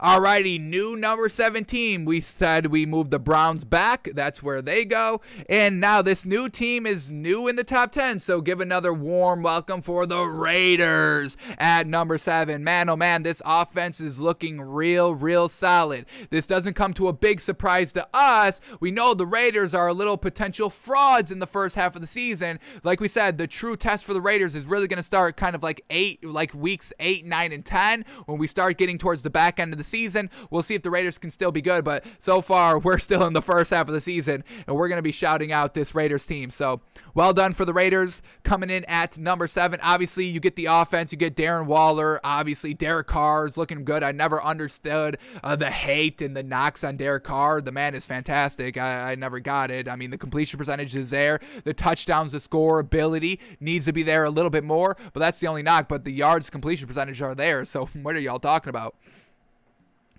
Alrighty, 0.00 0.58
new 0.58 0.96
number 0.96 1.28
17. 1.28 2.06
We 2.06 2.22
said 2.22 2.68
we 2.68 2.86
moved 2.86 3.10
the 3.10 3.18
Browns 3.18 3.64
back. 3.64 4.08
That's 4.14 4.42
where 4.42 4.62
they 4.62 4.86
go. 4.86 5.20
And 5.46 5.78
now 5.78 6.00
this 6.00 6.24
new 6.24 6.48
team 6.48 6.86
is 6.86 7.10
new 7.10 7.46
in 7.46 7.56
the 7.56 7.64
top 7.64 7.92
10. 7.92 8.18
So 8.20 8.40
give 8.40 8.62
another 8.62 8.94
warm 8.94 9.42
welcome 9.42 9.82
for 9.82 10.06
the 10.06 10.24
Raiders 10.24 11.36
at 11.58 11.86
number 11.86 12.16
seven. 12.16 12.64
Man, 12.64 12.88
oh 12.88 12.96
man, 12.96 13.24
this 13.24 13.42
offense 13.44 14.00
is 14.00 14.18
looking 14.18 14.62
real, 14.62 15.14
real 15.14 15.50
solid. 15.50 16.06
This 16.30 16.46
doesn't 16.46 16.74
come 16.74 16.94
to 16.94 17.08
a 17.08 17.12
big 17.12 17.42
surprise 17.42 17.92
to 17.92 18.08
us. 18.14 18.62
We 18.80 18.90
know 18.90 19.12
the 19.12 19.26
Raiders 19.26 19.74
are 19.74 19.88
a 19.88 19.92
little 19.92 20.16
potential 20.16 20.70
frauds 20.70 21.30
in 21.30 21.40
the 21.40 21.46
first 21.46 21.76
half 21.76 21.94
of 21.94 22.00
the 22.00 22.06
season. 22.06 22.58
Like 22.82 23.00
we 23.00 23.08
said, 23.08 23.36
the 23.36 23.46
true 23.46 23.76
test 23.76 24.06
for 24.06 24.14
the 24.14 24.22
Raiders 24.22 24.54
is 24.54 24.64
really 24.64 24.88
going 24.88 24.96
to 24.96 25.02
start 25.02 25.36
kind 25.36 25.54
of 25.54 25.62
like 25.62 25.84
eight, 25.90 26.24
like 26.24 26.54
weeks 26.54 26.90
eight, 27.00 27.26
nine, 27.26 27.52
and 27.52 27.66
10 27.66 28.06
when 28.24 28.38
we 28.38 28.46
start 28.46 28.78
getting 28.78 28.96
towards 28.96 29.22
the 29.22 29.28
back 29.28 29.60
end 29.60 29.74
of 29.74 29.78
the 29.78 29.89
season. 29.90 30.30
We'll 30.50 30.62
see 30.62 30.74
if 30.74 30.82
the 30.82 30.90
Raiders 30.90 31.18
can 31.18 31.30
still 31.30 31.52
be 31.52 31.60
good, 31.62 31.84
but 31.84 32.04
so 32.18 32.40
far 32.40 32.78
we're 32.90 32.98
still 32.98 33.26
in 33.26 33.32
the 33.32 33.42
first 33.42 33.70
half 33.70 33.88
of 33.88 33.94
the 33.94 34.00
season, 34.00 34.44
and 34.66 34.76
we're 34.76 34.88
going 34.88 34.98
to 34.98 35.02
be 35.02 35.12
shouting 35.12 35.52
out 35.52 35.74
this 35.74 35.94
Raiders 35.94 36.26
team. 36.26 36.50
So 36.50 36.80
well 37.14 37.32
done 37.32 37.52
for 37.52 37.64
the 37.64 37.72
Raiders 37.72 38.22
coming 38.44 38.70
in 38.70 38.84
at 38.84 39.18
number 39.18 39.46
seven. 39.46 39.80
Obviously, 39.82 40.24
you 40.24 40.40
get 40.40 40.56
the 40.56 40.66
offense, 40.66 41.12
you 41.12 41.18
get 41.18 41.36
Darren 41.36 41.66
Waller. 41.66 42.20
Obviously, 42.24 42.74
Derek 42.74 43.08
Carr 43.08 43.46
is 43.46 43.56
looking 43.56 43.84
good. 43.84 44.02
I 44.02 44.12
never 44.12 44.42
understood 44.42 45.18
uh, 45.42 45.56
the 45.56 45.70
hate 45.70 46.22
and 46.22 46.36
the 46.36 46.42
knocks 46.42 46.84
on 46.84 46.96
Derek 46.96 47.24
Carr. 47.24 47.60
The 47.60 47.72
man 47.72 47.94
is 47.94 48.06
fantastic. 48.06 48.76
I, 48.76 49.12
I 49.12 49.14
never 49.14 49.40
got 49.40 49.70
it. 49.70 49.88
I 49.88 49.96
mean, 49.96 50.10
the 50.10 50.18
completion 50.18 50.58
percentage 50.58 50.94
is 50.94 51.10
there, 51.10 51.40
the 51.64 51.74
touchdowns, 51.74 52.32
the 52.32 52.40
score 52.40 52.78
ability 52.78 53.40
needs 53.58 53.86
to 53.86 53.92
be 53.92 54.02
there 54.02 54.24
a 54.24 54.30
little 54.30 54.50
bit 54.50 54.64
more, 54.64 54.96
but 55.12 55.20
that's 55.20 55.40
the 55.40 55.46
only 55.46 55.62
knock. 55.62 55.88
But 55.88 56.04
the 56.04 56.12
yards 56.12 56.50
completion 56.50 56.86
percentage 56.86 57.20
are 57.22 57.34
there. 57.34 57.64
So 57.64 57.86
what 58.02 58.16
are 58.16 58.20
y'all 58.20 58.38
talking 58.38 58.70
about? 58.70 58.96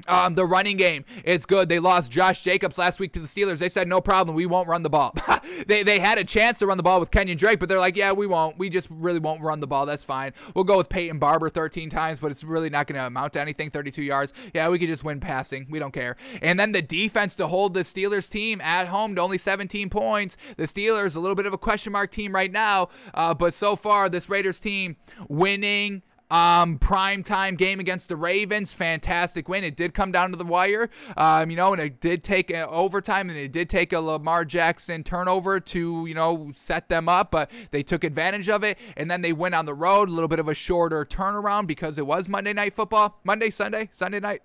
Um, 0.08 0.36
the 0.36 0.46
running 0.46 0.78
game, 0.78 1.06
it's 1.24 1.46
good. 1.46 1.70
They 1.70 1.80
lost 1.80 2.12
Josh 2.12 2.44
Jacobs 2.44 2.78
last 2.78 3.00
week 3.00 3.14
to 3.14 3.20
the 3.20 3.28
Steelers. 3.28 3.60
They 3.60 3.70
said 3.70 3.88
no 3.88 4.02
problem, 4.02 4.36
we 4.36 4.46
won't 4.46 4.68
run 4.68 4.84
the 4.84 4.90
ball. 4.90 5.16
they 5.68 5.84
they 5.84 6.00
had 6.00 6.18
a 6.18 6.24
chance 6.24 6.60
to 6.60 6.68
run 6.68 6.78
the 6.78 6.84
ball 6.84 7.00
with 7.00 7.12
Kenyan 7.12 7.38
Drake, 7.38 7.60
but 7.60 7.70
they're 7.70 7.80
like, 7.80 7.96
yeah, 7.96 8.12
we 8.12 8.28
won't. 8.28 8.58
We 8.58 8.70
just 8.70 8.88
really 8.90 9.20
won't 9.20 9.42
run 9.42 9.60
the 9.60 9.68
ball. 9.68 9.86
That's 9.86 10.04
fine. 10.04 10.34
We'll 10.56 10.64
go 10.64 10.78
with 10.78 10.90
Peyton 10.90 11.20
Barber 11.20 11.50
13 11.50 11.90
times, 11.90 12.20
but 12.20 12.32
it's 12.32 12.44
really 12.44 12.70
not 12.70 12.88
going 12.88 13.00
to 13.00 13.06
amount 13.06 13.34
to 13.34 13.42
anything. 13.42 13.70
32 13.70 14.04
yards. 14.04 14.34
Yeah, 14.54 14.70
we 14.70 14.80
could 14.80 14.88
just 14.88 15.04
win 15.04 15.20
passing. 15.20 15.68
We 15.70 15.80
don't 15.80 15.94
care. 15.94 16.16
And 16.42 16.60
then 16.60 16.72
the 16.72 16.82
defense 16.82 17.36
to 17.36 17.48
hold 17.48 17.74
the 17.74 17.82
Steelers 17.82 18.30
team 18.30 18.62
at 18.62 18.88
home 18.88 19.16
to 19.16 19.22
only 19.22 19.38
17 19.38 19.90
points. 19.90 20.38
The 20.58 20.64
Steelers 20.64 21.16
a 21.16 21.20
little 21.20 21.36
bit 21.36 21.46
of 21.46 21.54
a 21.54 21.58
question 21.58 21.94
mark 21.94 22.12
team 22.12 22.34
right 22.34 22.52
now, 22.52 22.90
uh, 23.14 23.34
but 23.34 23.54
so 23.54 23.76
far 23.76 24.10
this 24.10 24.30
Raiders 24.30 24.60
team 24.60 24.98
winning 25.28 26.02
um, 26.32 26.78
prime 26.80 27.24
time 27.24 27.56
game 27.56 27.80
against 27.80 28.10
the 28.10 28.16
Ravens, 28.16 28.74
fantastic 28.74 29.50
win. 29.50 29.64
It 29.64 29.76
did 29.76 29.94
come 29.94 30.12
down 30.12 30.32
to 30.32 30.38
the 30.38 30.46
wire, 30.46 30.90
um, 31.18 31.50
you 31.50 31.58
know, 31.58 31.74
and 31.74 31.82
it 31.82 32.00
did 32.00 32.24
take 32.24 32.50
a 32.50 32.68
overtime, 32.68 33.30
and 33.30 33.38
it 33.38 33.52
did 33.52 33.70
take 33.70 33.94
a 33.94 34.00
Lamar 34.00 34.46
Jackson 34.46 35.04
turnover 35.04 35.60
to 35.60 36.06
you 36.08 36.16
know 36.16 36.50
set 36.54 36.90
them 36.90 37.10
up, 37.10 37.32
but 37.32 37.52
they 37.72 37.84
took 37.84 38.04
advantage 38.04 38.50
of 38.50 38.64
it, 38.64 38.78
and 38.96 39.12
then 39.12 39.22
they 39.22 39.34
went 39.34 39.54
on 39.54 39.66
the 39.66 39.74
road, 39.74 40.10
a 40.10 40.12
little 40.12 40.30
bit 40.30 40.40
of 40.40 40.48
a 40.48 40.54
shorter 40.54 41.06
turnaround 41.06 41.68
because 41.68 41.98
it 41.98 42.08
was 42.08 42.30
Monday 42.30 42.54
Night 42.54 42.74
Football, 42.74 43.20
Monday, 43.24 43.50
Sunday, 43.50 43.90
Sunday 43.92 44.20
night. 44.20 44.42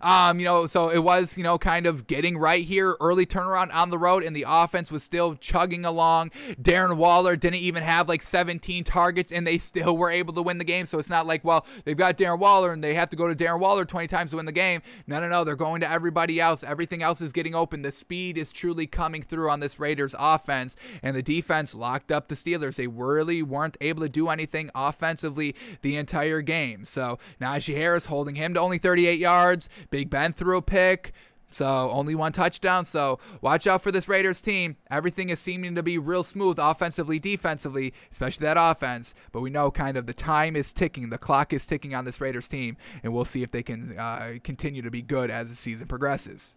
Um, 0.00 0.38
you 0.38 0.44
know, 0.44 0.66
so 0.66 0.90
it 0.90 0.98
was, 0.98 1.36
you 1.36 1.42
know, 1.42 1.58
kind 1.58 1.86
of 1.86 2.06
getting 2.06 2.38
right 2.38 2.64
here, 2.64 2.96
early 3.00 3.26
turnaround 3.26 3.72
on 3.74 3.90
the 3.90 3.98
road, 3.98 4.22
and 4.22 4.34
the 4.34 4.46
offense 4.48 4.90
was 4.90 5.02
still 5.02 5.34
chugging 5.34 5.84
along. 5.84 6.30
Darren 6.60 6.96
Waller 6.96 7.36
didn't 7.36 7.60
even 7.60 7.82
have 7.82 8.08
like 8.08 8.22
17 8.22 8.84
targets, 8.84 9.32
and 9.32 9.46
they 9.46 9.58
still 9.58 9.96
were 9.96 10.10
able 10.10 10.32
to 10.34 10.42
win 10.42 10.58
the 10.58 10.64
game. 10.64 10.86
So 10.86 10.98
it's 10.98 11.10
not 11.10 11.26
like, 11.26 11.44
well, 11.44 11.66
they've 11.84 11.96
got 11.96 12.16
Darren 12.16 12.38
Waller 12.38 12.72
and 12.72 12.82
they 12.82 12.94
have 12.94 13.10
to 13.10 13.16
go 13.16 13.28
to 13.28 13.34
Darren 13.34 13.60
Waller 13.60 13.84
20 13.84 14.06
times 14.06 14.30
to 14.30 14.36
win 14.36 14.46
the 14.46 14.52
game. 14.52 14.82
No, 15.06 15.20
no, 15.20 15.28
no. 15.28 15.44
They're 15.44 15.56
going 15.56 15.80
to 15.80 15.90
everybody 15.90 16.40
else. 16.40 16.62
Everything 16.62 17.02
else 17.02 17.20
is 17.20 17.32
getting 17.32 17.54
open. 17.54 17.82
The 17.82 17.92
speed 17.92 18.38
is 18.38 18.52
truly 18.52 18.86
coming 18.86 19.22
through 19.22 19.50
on 19.50 19.60
this 19.60 19.78
Raiders 19.78 20.14
offense, 20.18 20.76
and 21.02 21.16
the 21.16 21.22
defense 21.22 21.74
locked 21.74 22.10
up 22.10 22.28
the 22.28 22.34
Steelers. 22.34 22.76
They 22.76 22.86
really 22.86 23.42
weren't 23.42 23.76
able 23.80 24.02
to 24.02 24.08
do 24.08 24.28
anything 24.28 24.70
offensively 24.74 25.54
the 25.82 25.96
entire 25.96 26.40
game. 26.40 26.84
So 26.84 27.18
Najee 27.40 27.76
Harris 27.76 28.06
holding 28.06 28.34
him 28.34 28.54
to 28.54 28.60
only 28.60 28.78
38 28.78 29.18
yards. 29.18 29.68
Big 29.90 30.10
Ben 30.10 30.32
threw 30.32 30.58
a 30.58 30.62
pick. 30.62 31.12
So 31.52 31.90
only 31.90 32.14
one 32.14 32.32
touchdown. 32.32 32.84
So 32.84 33.18
watch 33.40 33.66
out 33.66 33.82
for 33.82 33.92
this 33.92 34.08
Raiders 34.08 34.40
team. 34.40 34.76
Everything 34.90 35.28
is 35.28 35.38
seeming 35.38 35.74
to 35.74 35.82
be 35.82 35.98
real 35.98 36.22
smooth 36.22 36.58
offensively, 36.58 37.18
defensively, 37.18 37.92
especially 38.10 38.44
that 38.44 38.56
offense. 38.58 39.14
But 39.32 39.40
we 39.40 39.50
know 39.50 39.70
kind 39.70 39.96
of 39.96 40.06
the 40.06 40.14
time 40.14 40.56
is 40.56 40.72
ticking, 40.72 41.10
the 41.10 41.18
clock 41.18 41.52
is 41.52 41.66
ticking 41.66 41.94
on 41.94 42.04
this 42.04 42.20
Raiders 42.20 42.48
team, 42.48 42.76
and 43.02 43.12
we'll 43.12 43.24
see 43.24 43.42
if 43.42 43.50
they 43.50 43.62
can 43.62 43.98
uh, 43.98 44.34
continue 44.42 44.82
to 44.82 44.90
be 44.90 45.02
good 45.02 45.30
as 45.30 45.50
the 45.50 45.56
season 45.56 45.86
progresses. 45.86 46.54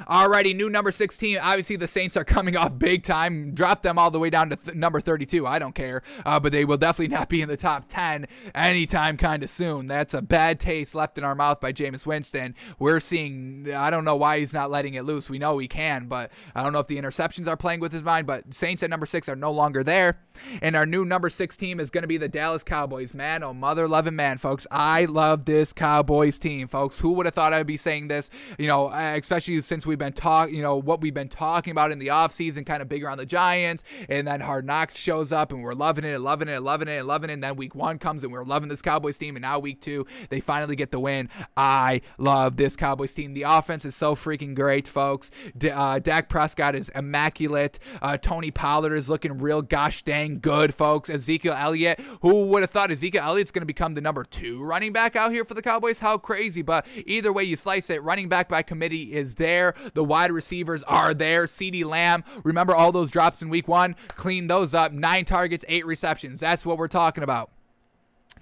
Alrighty, 0.00 0.54
new 0.54 0.68
number 0.68 0.90
16. 0.90 1.38
Obviously, 1.38 1.76
the 1.76 1.86
Saints 1.86 2.18
are 2.18 2.24
coming 2.24 2.54
off 2.54 2.78
big 2.78 3.02
time. 3.02 3.54
Drop 3.54 3.82
them 3.82 3.98
all 3.98 4.10
the 4.10 4.18
way 4.18 4.28
down 4.28 4.50
to 4.50 4.56
th- 4.56 4.76
number 4.76 5.00
32. 5.00 5.46
I 5.46 5.58
don't 5.58 5.74
care. 5.74 6.02
Uh, 6.24 6.38
but 6.38 6.52
they 6.52 6.66
will 6.66 6.76
definitely 6.76 7.14
not 7.14 7.30
be 7.30 7.40
in 7.40 7.48
the 7.48 7.56
top 7.56 7.86
10 7.88 8.26
anytime 8.54 9.16
kind 9.16 9.42
of 9.42 9.48
soon. 9.48 9.86
That's 9.86 10.12
a 10.12 10.20
bad 10.20 10.60
taste 10.60 10.94
left 10.94 11.16
in 11.16 11.24
our 11.24 11.34
mouth 11.34 11.60
by 11.60 11.72
Jameis 11.72 12.04
Winston. 12.04 12.54
We're 12.78 13.00
seeing, 13.00 13.72
I 13.72 13.88
don't 13.88 14.04
know 14.04 14.16
why 14.16 14.38
he's 14.38 14.52
not 14.52 14.70
letting 14.70 14.94
it 14.94 15.04
loose. 15.04 15.30
We 15.30 15.38
know 15.38 15.56
he 15.56 15.66
can, 15.66 16.08
but 16.08 16.30
I 16.54 16.62
don't 16.62 16.74
know 16.74 16.80
if 16.80 16.88
the 16.88 17.00
interceptions 17.00 17.48
are 17.48 17.56
playing 17.56 17.80
with 17.80 17.92
his 17.92 18.02
mind. 18.02 18.26
But 18.26 18.52
Saints 18.52 18.82
at 18.82 18.90
number 18.90 19.06
six 19.06 19.30
are 19.30 19.36
no 19.36 19.50
longer 19.50 19.82
there. 19.82 20.18
And 20.60 20.76
our 20.76 20.84
new 20.84 21.06
number 21.06 21.30
six 21.30 21.56
team 21.56 21.80
is 21.80 21.88
going 21.88 22.02
to 22.02 22.08
be 22.08 22.18
the 22.18 22.28
Dallas 22.28 22.62
Cowboys. 22.62 23.14
Man, 23.14 23.42
oh, 23.42 23.54
mother 23.54 23.88
loving 23.88 24.16
man, 24.16 24.36
folks. 24.36 24.66
I 24.70 25.06
love 25.06 25.46
this 25.46 25.72
Cowboys 25.72 26.38
team, 26.38 26.68
folks. 26.68 26.98
Who 26.98 27.12
would 27.12 27.24
have 27.24 27.34
thought 27.34 27.54
I'd 27.54 27.66
be 27.66 27.78
saying 27.78 28.08
this? 28.08 28.28
You 28.58 28.66
know, 28.66 28.88
especially 28.88 29.62
since 29.62 29.85
we've 29.86 29.98
been 29.98 30.12
talking, 30.12 30.54
you 30.54 30.62
know, 30.62 30.76
what 30.76 31.00
we've 31.00 31.14
been 31.14 31.28
talking 31.28 31.70
about 31.70 31.92
in 31.92 31.98
the 31.98 32.08
offseason, 32.08 32.66
kind 32.66 32.82
of 32.82 32.88
bigger 32.88 33.08
on 33.08 33.18
the 33.18 33.26
Giants. 33.26 33.84
And 34.08 34.26
then 34.26 34.40
Hard 34.40 34.64
Knocks 34.64 34.96
shows 34.96 35.32
up 35.32 35.52
and 35.52 35.62
we're 35.62 35.74
loving 35.74 36.04
it, 36.04 36.14
and 36.14 36.24
loving 36.24 36.48
it, 36.48 36.60
loving 36.62 36.88
it, 36.88 37.04
loving 37.04 37.30
it. 37.30 37.34
And 37.34 37.42
then 37.42 37.56
week 37.56 37.74
one 37.74 37.98
comes 37.98 38.24
and 38.24 38.32
we're 38.32 38.44
loving 38.44 38.68
this 38.68 38.82
Cowboys 38.82 39.18
team. 39.18 39.36
And 39.36 39.42
now 39.42 39.58
week 39.58 39.80
two, 39.80 40.06
they 40.28 40.40
finally 40.40 40.76
get 40.76 40.90
the 40.90 41.00
win. 41.00 41.28
I 41.56 42.00
love 42.18 42.56
this 42.56 42.76
Cowboys 42.76 43.14
team. 43.14 43.34
The 43.34 43.42
offense 43.42 43.84
is 43.84 43.94
so 43.94 44.14
freaking 44.14 44.54
great, 44.54 44.88
folks. 44.88 45.30
D- 45.56 45.70
uh, 45.70 45.98
Dak 45.98 46.28
Prescott 46.28 46.74
is 46.74 46.88
immaculate. 46.90 47.78
Uh, 48.02 48.16
Tony 48.16 48.50
Pollard 48.50 48.94
is 48.94 49.08
looking 49.08 49.38
real 49.38 49.62
gosh 49.62 50.02
dang 50.02 50.40
good, 50.40 50.74
folks. 50.74 51.08
Ezekiel 51.10 51.54
Elliott, 51.54 52.00
who 52.22 52.46
would 52.46 52.62
have 52.62 52.70
thought 52.70 52.90
Ezekiel 52.90 53.22
Elliott's 53.24 53.50
going 53.50 53.62
to 53.62 53.66
become 53.66 53.94
the 53.94 54.00
number 54.00 54.24
two 54.24 54.62
running 54.62 54.92
back 54.92 55.16
out 55.16 55.32
here 55.32 55.44
for 55.44 55.54
the 55.54 55.62
Cowboys? 55.62 56.00
How 56.00 56.18
crazy. 56.18 56.62
But 56.62 56.86
either 57.04 57.32
way 57.32 57.44
you 57.44 57.56
slice 57.56 57.90
it, 57.90 58.02
running 58.02 58.28
back 58.28 58.48
by 58.48 58.62
committee 58.62 59.14
is 59.14 59.36
there. 59.36 59.74
The 59.94 60.04
wide 60.04 60.32
receivers 60.32 60.82
are 60.84 61.14
there. 61.14 61.44
CeeDee 61.44 61.84
Lamb, 61.84 62.24
remember 62.44 62.74
all 62.74 62.92
those 62.92 63.10
drops 63.10 63.42
in 63.42 63.48
week 63.48 63.68
one? 63.68 63.96
Clean 64.08 64.46
those 64.46 64.74
up. 64.74 64.92
Nine 64.92 65.24
targets, 65.24 65.64
eight 65.68 65.86
receptions. 65.86 66.40
That's 66.40 66.66
what 66.66 66.78
we're 66.78 66.88
talking 66.88 67.24
about. 67.24 67.50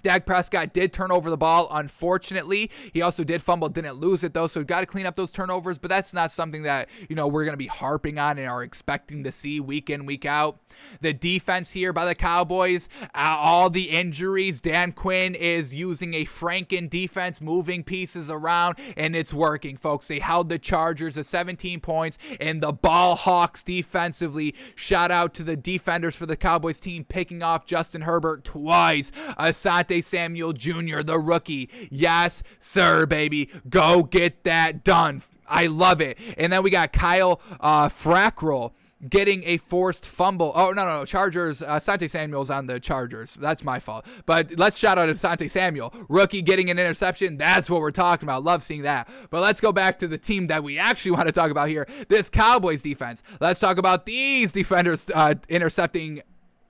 Dak 0.05 0.27
Prescott 0.27 0.71
did 0.71 0.93
turn 0.93 1.11
over 1.11 1.31
the 1.31 1.35
ball, 1.35 1.67
unfortunately. 1.71 2.69
He 2.93 3.01
also 3.01 3.23
did 3.23 3.41
fumble, 3.41 3.69
didn't 3.69 3.95
lose 3.95 4.23
it 4.23 4.35
though, 4.35 4.45
so 4.45 4.59
we've 4.59 4.67
got 4.67 4.81
to 4.81 4.85
clean 4.85 5.07
up 5.07 5.15
those 5.15 5.31
turnovers, 5.31 5.79
but 5.79 5.89
that's 5.89 6.13
not 6.13 6.31
something 6.31 6.61
that, 6.61 6.89
you 7.09 7.15
know, 7.15 7.27
we're 7.27 7.43
going 7.43 7.53
to 7.53 7.57
be 7.57 7.65
harping 7.65 8.19
on 8.19 8.37
and 8.37 8.47
are 8.47 8.61
expecting 8.61 9.23
to 9.23 9.31
see 9.31 9.59
week 9.59 9.89
in, 9.89 10.05
week 10.05 10.23
out. 10.23 10.59
The 11.01 11.11
defense 11.11 11.71
here 11.71 11.91
by 11.91 12.05
the 12.05 12.13
Cowboys, 12.13 12.87
uh, 13.01 13.07
all 13.15 13.71
the 13.71 13.89
injuries, 13.89 14.61
Dan 14.61 14.91
Quinn 14.91 15.33
is 15.33 15.73
using 15.73 16.13
a 16.13 16.25
Franken 16.25 16.87
defense, 16.87 17.41
moving 17.41 17.83
pieces 17.83 18.29
around, 18.29 18.77
and 18.95 19.15
it's 19.15 19.33
working, 19.33 19.75
folks. 19.75 20.07
They 20.07 20.19
held 20.19 20.49
the 20.49 20.59
Chargers 20.59 21.15
to 21.15 21.23
17 21.23 21.79
points, 21.79 22.19
and 22.39 22.61
the 22.61 22.71
Ball 22.71 23.15
Hawks 23.15 23.63
defensively. 23.63 24.53
Shout 24.75 25.09
out 25.09 25.33
to 25.33 25.43
the 25.43 25.57
defenders 25.57 26.15
for 26.15 26.27
the 26.27 26.37
Cowboys 26.37 26.79
team 26.79 27.05
picking 27.05 27.41
off 27.41 27.65
Justin 27.65 28.01
Herbert 28.01 28.43
twice. 28.43 29.11
Asante 29.39 29.94
Asante 29.95 30.03
Samuel 30.03 30.53
Jr., 30.53 31.01
the 31.01 31.19
rookie. 31.19 31.69
Yes, 31.89 32.43
sir, 32.59 33.05
baby. 33.05 33.49
Go 33.69 34.03
get 34.03 34.43
that 34.43 34.83
done. 34.83 35.23
I 35.47 35.67
love 35.67 36.01
it. 36.01 36.17
And 36.37 36.51
then 36.51 36.63
we 36.63 36.69
got 36.69 36.91
Kyle 36.91 37.39
uh, 37.59 37.89
Fackrell 37.89 38.71
getting 39.07 39.43
a 39.43 39.57
forced 39.57 40.07
fumble. 40.07 40.51
Oh 40.55 40.71
no, 40.71 40.85
no, 40.85 40.99
no. 40.99 41.05
Chargers. 41.05 41.61
Uh, 41.61 41.79
Sante 41.79 42.07
Samuel's 42.07 42.49
on 42.49 42.65
the 42.65 42.79
Chargers. 42.79 43.35
That's 43.35 43.63
my 43.63 43.79
fault. 43.79 44.07
But 44.25 44.57
let's 44.57 44.77
shout 44.77 44.97
out 44.97 45.05
to 45.05 45.15
Sante 45.15 45.47
Samuel, 45.47 45.93
rookie 46.09 46.41
getting 46.41 46.71
an 46.71 46.79
interception. 46.79 47.37
That's 47.37 47.69
what 47.69 47.81
we're 47.81 47.91
talking 47.91 48.25
about. 48.25 48.43
Love 48.43 48.63
seeing 48.63 48.81
that. 48.83 49.07
But 49.29 49.41
let's 49.41 49.61
go 49.61 49.71
back 49.71 49.99
to 49.99 50.07
the 50.07 50.17
team 50.17 50.47
that 50.47 50.63
we 50.63 50.79
actually 50.79 51.11
want 51.15 51.27
to 51.27 51.31
talk 51.31 51.51
about 51.51 51.69
here. 51.69 51.87
This 52.07 52.29
Cowboys 52.29 52.81
defense. 52.81 53.21
Let's 53.39 53.59
talk 53.59 53.77
about 53.77 54.07
these 54.07 54.51
defenders 54.51 55.11
uh, 55.13 55.35
intercepting 55.47 56.23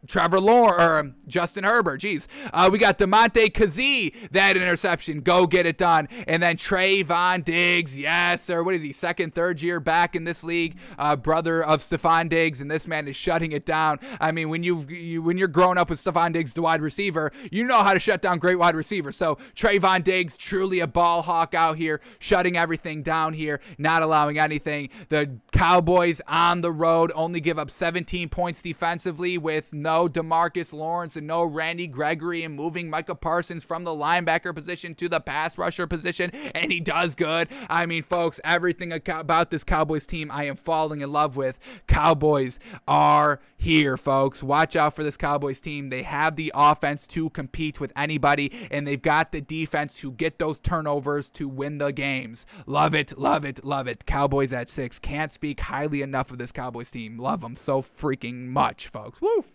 Trevor 0.08 0.40
Lawrence 0.40 0.76
or 0.82 1.00
um, 1.00 1.16
Justin 1.28 1.64
Herbert. 1.64 2.02
Jeez. 2.02 2.28
Uh, 2.54 2.70
we 2.72 2.78
got 2.78 2.98
Damontae 2.98 3.52
Kazee, 3.52 4.14
that 4.32 4.58
interception. 4.58 5.22
Go 5.22 5.48
get 5.48 5.66
it 5.66 5.78
done. 5.78 6.08
And 6.28 6.42
then 6.42 6.58
Trevon 6.58 7.44
Diggs. 7.44 7.98
Yes, 7.98 8.42
sir. 8.42 8.64
What 8.64 8.76
is 8.76 8.82
he? 8.82 8.92
Second, 8.92 9.34
third 9.34 9.62
year 9.62 9.80
back 9.80 10.16
in 10.16 10.24
this 10.24 10.44
league. 10.44 10.78
Uh, 10.98 11.16
brother 11.16 11.64
of 11.64 11.80
Stefon 11.80 12.30
Diggs, 12.30 12.62
and 12.62 12.70
this 12.70 12.88
man 12.88 13.08
is 13.08 13.16
shutting 13.16 13.52
it 13.52 13.66
down. 13.66 14.00
I 14.20 14.32
mean, 14.32 14.50
when 14.50 14.64
you've 14.64 14.90
you, 14.92 15.22
when 15.22 15.38
you're 15.38 15.48
growing 15.48 15.78
up 15.78 15.90
with 15.90 16.04
Stefon 16.04 16.34
Diggs, 16.34 16.54
the 16.54 16.62
wide 16.62 16.82
receiver, 16.82 17.32
you 17.52 17.66
know 17.66 17.84
how 17.84 17.94
to 17.94 18.00
shut 18.00 18.22
down 18.22 18.40
great 18.40 18.58
wide 18.58 18.76
receivers. 18.76 19.16
So 19.16 19.36
Trevon 19.56 20.04
Diggs, 20.04 20.38
truly 20.38 20.80
a 20.80 20.88
ball 20.88 21.22
hawk 21.22 21.54
out 21.54 21.78
here, 21.78 22.02
shutting 22.20 22.58
everything 22.58 23.04
down 23.04 23.34
here, 23.34 23.60
not 23.78 24.04
allowing 24.04 24.38
anything. 24.38 24.90
The 25.10 25.40
Cowboys 25.52 26.22
on 26.28 26.62
the 26.62 26.72
road 26.72 27.12
only 27.16 27.40
give 27.40 27.58
up 27.60 27.72
17 27.72 28.30
points 28.30 28.62
defensively 28.62 29.38
with 29.38 29.74
no 29.74 29.95
no 29.96 30.10
Demarcus 30.10 30.74
Lawrence 30.74 31.16
and 31.16 31.26
no 31.26 31.46
Randy 31.46 31.88
Gregory 31.88 32.44
and 32.44 32.54
moving 32.54 32.90
Micah 32.90 33.16
Parsons 33.16 33.64
from 33.64 33.86
the 33.86 33.92
linebacker 33.92 34.54
position 34.54 34.94
to 34.96 35.08
the 35.08 35.22
pass 35.22 35.58
rusher 35.58 35.88
position, 35.88 36.32
and 36.54 36.70
he 36.70 36.82
does 36.82 37.16
good. 37.16 37.48
I 37.70 37.86
mean, 37.86 38.04
folks, 38.04 38.42
everything 38.44 38.92
about 38.92 39.52
this 39.52 39.64
Cowboys 39.64 40.06
team 40.06 40.30
I 40.34 40.44
am 40.44 40.58
falling 40.58 41.00
in 41.00 41.14
love 41.14 41.38
with. 41.38 41.60
Cowboys 41.88 42.60
are 42.90 43.40
here, 43.56 43.96
folks. 43.96 44.44
Watch 44.44 44.76
out 44.76 44.98
for 44.98 45.04
this 45.04 45.16
Cowboys 45.16 45.62
team. 45.62 45.90
They 45.90 46.04
have 46.04 46.36
the 46.36 46.52
offense 46.54 47.08
to 47.08 47.30
compete 47.30 47.80
with 47.80 47.94
anybody, 47.96 48.52
and 48.70 48.86
they've 48.86 49.02
got 49.02 49.32
the 49.32 49.40
defense 49.40 49.94
to 49.96 50.12
get 50.12 50.40
those 50.40 50.60
turnovers 50.60 51.30
to 51.32 51.48
win 51.48 51.78
the 51.78 51.94
games. 51.94 52.46
Love 52.66 52.94
it, 52.94 53.18
love 53.18 53.46
it, 53.46 53.64
love 53.64 53.88
it. 53.88 54.06
Cowboys 54.06 54.52
at 54.52 54.70
six. 54.70 55.00
Can't 55.00 55.32
speak 55.32 55.62
highly 55.62 56.02
enough 56.02 56.32
of 56.32 56.38
this 56.38 56.52
Cowboys 56.52 56.92
team. 56.92 57.18
Love 57.18 57.40
them 57.40 57.56
so 57.56 57.82
freaking 57.82 58.48
much, 58.48 58.90
folks. 58.90 59.22
Woo! 59.22 59.46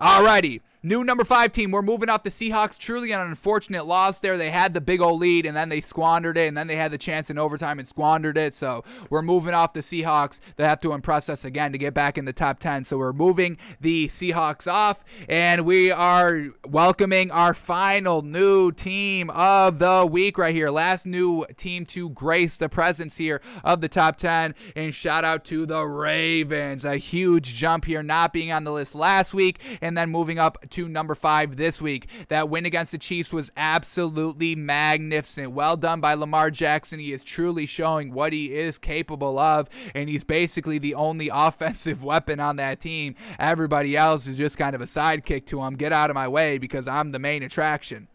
Alrighty. 0.00 0.60
New 0.86 1.02
number 1.02 1.24
five 1.24 1.50
team. 1.50 1.70
We're 1.70 1.80
moving 1.80 2.10
off 2.10 2.24
the 2.24 2.28
Seahawks. 2.30 2.76
Truly 2.76 3.10
an 3.10 3.18
unfortunate 3.22 3.86
loss 3.86 4.18
there. 4.18 4.36
They 4.36 4.50
had 4.50 4.74
the 4.74 4.82
big 4.82 5.00
old 5.00 5.18
lead 5.18 5.46
and 5.46 5.56
then 5.56 5.70
they 5.70 5.80
squandered 5.80 6.36
it, 6.36 6.46
and 6.46 6.58
then 6.58 6.66
they 6.66 6.76
had 6.76 6.90
the 6.90 6.98
chance 6.98 7.30
in 7.30 7.38
overtime 7.38 7.78
and 7.78 7.88
squandered 7.88 8.36
it. 8.36 8.52
So 8.52 8.84
we're 9.08 9.22
moving 9.22 9.54
off 9.54 9.72
the 9.72 9.80
Seahawks. 9.80 10.40
They 10.56 10.64
have 10.64 10.80
to 10.80 10.92
impress 10.92 11.30
us 11.30 11.42
again 11.42 11.72
to 11.72 11.78
get 11.78 11.94
back 11.94 12.18
in 12.18 12.26
the 12.26 12.34
top 12.34 12.58
10. 12.58 12.84
So 12.84 12.98
we're 12.98 13.14
moving 13.14 13.56
the 13.80 14.08
Seahawks 14.08 14.70
off, 14.70 15.02
and 15.26 15.64
we 15.64 15.90
are 15.90 16.48
welcoming 16.68 17.30
our 17.30 17.54
final 17.54 18.20
new 18.20 18.70
team 18.70 19.30
of 19.30 19.78
the 19.78 20.06
week 20.06 20.36
right 20.36 20.54
here. 20.54 20.68
Last 20.68 21.06
new 21.06 21.46
team 21.56 21.86
to 21.86 22.10
grace 22.10 22.56
the 22.58 22.68
presence 22.68 23.16
here 23.16 23.40
of 23.64 23.80
the 23.80 23.88
top 23.88 24.18
10. 24.18 24.54
And 24.76 24.94
shout 24.94 25.24
out 25.24 25.46
to 25.46 25.64
the 25.64 25.86
Ravens. 25.86 26.84
A 26.84 26.98
huge 26.98 27.54
jump 27.54 27.86
here, 27.86 28.02
not 28.02 28.34
being 28.34 28.52
on 28.52 28.64
the 28.64 28.72
list 28.72 28.94
last 28.94 29.32
week, 29.32 29.58
and 29.80 29.96
then 29.96 30.10
moving 30.10 30.38
up 30.38 30.58
to 30.74 30.88
number 30.88 31.14
five 31.14 31.56
this 31.56 31.80
week. 31.80 32.08
That 32.28 32.48
win 32.48 32.66
against 32.66 32.90
the 32.90 32.98
Chiefs 32.98 33.32
was 33.32 33.52
absolutely 33.56 34.56
magnificent. 34.56 35.52
Well 35.52 35.76
done 35.76 36.00
by 36.00 36.14
Lamar 36.14 36.50
Jackson. 36.50 36.98
He 36.98 37.12
is 37.12 37.22
truly 37.22 37.64
showing 37.64 38.12
what 38.12 38.32
he 38.32 38.52
is 38.54 38.76
capable 38.76 39.38
of, 39.38 39.68
and 39.94 40.08
he's 40.08 40.24
basically 40.24 40.78
the 40.78 40.94
only 40.94 41.28
offensive 41.32 42.02
weapon 42.02 42.40
on 42.40 42.56
that 42.56 42.80
team. 42.80 43.14
Everybody 43.38 43.96
else 43.96 44.26
is 44.26 44.36
just 44.36 44.58
kind 44.58 44.74
of 44.74 44.80
a 44.80 44.86
sidekick 44.86 45.46
to 45.46 45.62
him. 45.62 45.76
Get 45.76 45.92
out 45.92 46.10
of 46.10 46.14
my 46.14 46.26
way 46.26 46.58
because 46.58 46.88
I'm 46.88 47.12
the 47.12 47.18
main 47.20 47.42
attraction. 47.42 48.08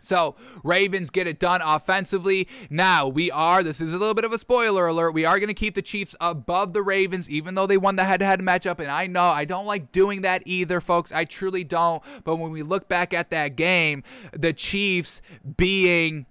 So, 0.00 0.36
Ravens 0.62 1.10
get 1.10 1.26
it 1.26 1.38
done 1.38 1.60
offensively. 1.62 2.48
Now, 2.70 3.08
we 3.08 3.30
are, 3.30 3.62
this 3.62 3.80
is 3.80 3.92
a 3.94 3.98
little 3.98 4.14
bit 4.14 4.24
of 4.24 4.32
a 4.32 4.38
spoiler 4.38 4.86
alert, 4.86 5.12
we 5.12 5.24
are 5.24 5.38
going 5.38 5.48
to 5.48 5.54
keep 5.54 5.74
the 5.74 5.82
Chiefs 5.82 6.14
above 6.20 6.72
the 6.72 6.82
Ravens, 6.82 7.28
even 7.28 7.54
though 7.54 7.66
they 7.66 7.76
won 7.76 7.96
the 7.96 8.04
head 8.04 8.20
to 8.20 8.26
head 8.26 8.40
matchup. 8.40 8.78
And 8.78 8.90
I 8.90 9.06
know 9.06 9.24
I 9.24 9.44
don't 9.44 9.66
like 9.66 9.92
doing 9.92 10.22
that 10.22 10.42
either, 10.46 10.80
folks. 10.80 11.12
I 11.12 11.24
truly 11.24 11.64
don't. 11.64 12.02
But 12.24 12.36
when 12.36 12.50
we 12.50 12.62
look 12.62 12.88
back 12.88 13.12
at 13.12 13.30
that 13.30 13.56
game, 13.56 14.02
the 14.32 14.52
Chiefs 14.52 15.22
being 15.56 16.26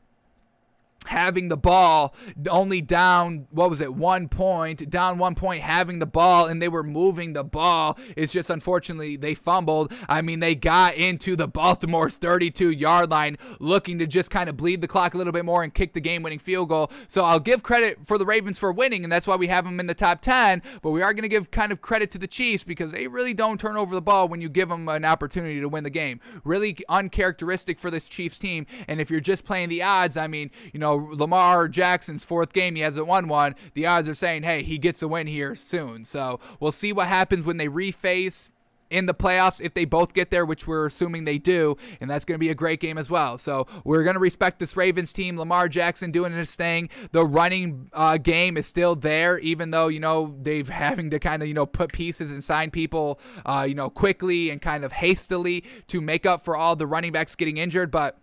having 1.08 1.48
the 1.48 1.58
ball 1.58 2.14
only 2.50 2.82
down 2.82 3.48
what 3.52 3.70
was 3.70 3.82
it 3.82 3.94
one 3.94 4.28
point 4.28 4.90
down 4.90 5.18
one 5.18 5.36
point 5.36 5.62
having 5.62 6.00
the 6.00 6.06
ball 6.06 6.46
and 6.46 6.62
they 6.62 6.68
were 6.68 6.84
moving 6.84 7.34
the 7.34 7.44
ball. 7.44 7.98
It's 8.16 8.32
just 8.32 8.50
unfortunately 8.50 9.16
they 9.16 9.34
fumbled. 9.34 9.94
I 10.10 10.22
mean 10.22 10.40
they 10.40 10.56
got 10.56 10.96
into 10.96 11.36
the 11.36 11.48
baltimore's 11.48 12.18
32 12.18 12.72
yard 12.72 13.10
line 13.10 13.38
looking 13.60 14.00
to 14.00 14.08
just 14.08 14.32
kind 14.32 14.50
of 14.50 14.58
bleed 14.58 14.82
the 14.82 14.88
clock 14.88 15.14
a 15.14 15.18
little 15.18 15.34
bit 15.34 15.46
more 15.46 15.64
and 15.64 15.74
kick 15.74 15.94
the 15.94 16.02
game 16.02 16.24
winning 16.24 16.40
field 16.40 16.70
goal. 16.70 16.92
So 17.08 17.24
i'll 17.24 17.40
give 17.40 17.64
credit 17.64 18.00
for 18.06 18.18
the 18.18 18.26
ravens 18.26 18.58
for 18.58 18.72
winning 18.72 19.04
and 19.04 19.12
that's 19.12 19.28
why 19.28 19.36
we 19.36 19.48
have 19.48 19.66
them 19.66 19.80
in 19.80 19.88
the 19.88 19.94
top 19.94 20.22
10 20.22 20.62
but 20.82 20.92
we 20.92 21.02
are 21.02 21.14
going 21.14 21.24
to 21.24 21.30
give 21.30 21.52
kind 21.52 21.72
of 21.72 21.82
credit 21.82 22.12
to 22.12 22.18
the 22.18 22.28
chiefs 22.28 22.64
because 22.64 22.92
they 22.92 23.08
really 23.08 23.34
don't 23.34 23.60
turn 23.60 23.78
over 23.78 23.96
the 23.96 24.02
ball 24.02 24.28
when 24.28 24.42
you 24.42 24.50
give 24.50 24.70
them 24.70 24.88
an 24.90 25.06
opportunity 25.06 25.60
to 25.60 25.70
win 25.70 25.84
the 25.84 25.90
game. 25.90 26.20
Really 26.44 26.78
uncharacteristic 26.90 27.80
for 27.80 27.90
this 27.90 28.06
chiefs 28.06 28.40
team 28.40 28.66
and 28.88 29.00
if 29.00 29.10
you're 29.10 29.20
just 29.20 29.46
playing 29.46 29.70
the 29.70 29.84
odds 29.84 30.18
i 30.18 30.28
mean 30.28 30.52
you 30.74 30.80
know 30.80 30.97
Lamar 30.98 31.68
Jackson's 31.68 32.24
fourth 32.24 32.54
game, 32.54 32.76
he 32.76 32.82
hasn't 32.82 33.08
won 33.08 33.28
one. 33.28 33.56
The 33.74 33.86
odds 33.86 34.08
are 34.08 34.16
saying, 34.16 34.44
hey, 34.44 34.64
he 34.64 34.78
gets 34.78 35.02
a 35.02 35.08
win 35.08 35.28
here 35.28 35.56
soon. 35.56 36.04
So 36.06 36.40
we'll 36.60 36.72
see 36.72 36.94
what 36.94 37.08
happens 37.08 37.46
when 37.46 37.58
they 37.58 37.68
reface 37.68 38.50
in 38.90 39.06
the 39.06 39.14
playoffs 39.14 39.62
if 39.62 39.74
they 39.74 39.86
both 39.86 40.14
get 40.14 40.32
there, 40.32 40.46
which 40.46 40.68
we're 40.68 40.86
assuming 40.86 41.26
they 41.26 41.38
do, 41.38 41.76
and 42.00 42.10
that's 42.10 42.26
going 42.26 42.36
to 42.36 42.40
be 42.40 42.50
a 42.50 42.56
great 42.56 42.80
game 42.80 42.98
as 42.98 43.10
well. 43.10 43.38
So 43.38 43.68
we're 43.84 44.04
going 44.04 44.16
to 44.16 44.20
respect 44.20 44.60
this 44.60 44.76
Ravens 44.76 45.14
team. 45.14 45.38
Lamar 45.38 45.70
Jackson 45.70 46.12
doing 46.12 46.34
his 46.34 46.56
thing. 46.56 46.90
The 47.12 47.26
running 47.26 47.90
uh, 47.94 48.18
game 48.18 48.58
is 48.58 48.66
still 48.66 48.96
there, 48.96 49.38
even 49.40 49.72
though 49.72 49.88
you 49.88 50.00
know 50.00 50.36
they've 50.42 50.68
having 50.78 51.10
to 51.12 51.20
kind 51.20 51.42
of 51.42 51.48
you 51.48 51.54
know 51.54 51.66
put 51.66 51.92
pieces 51.92 52.32
and 52.32 52.44
sign 52.44 52.72
people, 52.72 53.20
uh, 53.46 53.66
you 53.68 53.76
know, 53.76 53.90
quickly 53.90 54.50
and 54.50 54.62
kind 54.62 54.84
of 54.84 54.92
hastily 54.92 55.64
to 55.88 56.02
make 56.02 56.26
up 56.26 56.46
for 56.46 56.56
all 56.56 56.76
the 56.76 56.88
running 56.88 57.12
backs 57.12 57.36
getting 57.36 57.58
injured, 57.58 57.92
but 57.92 58.18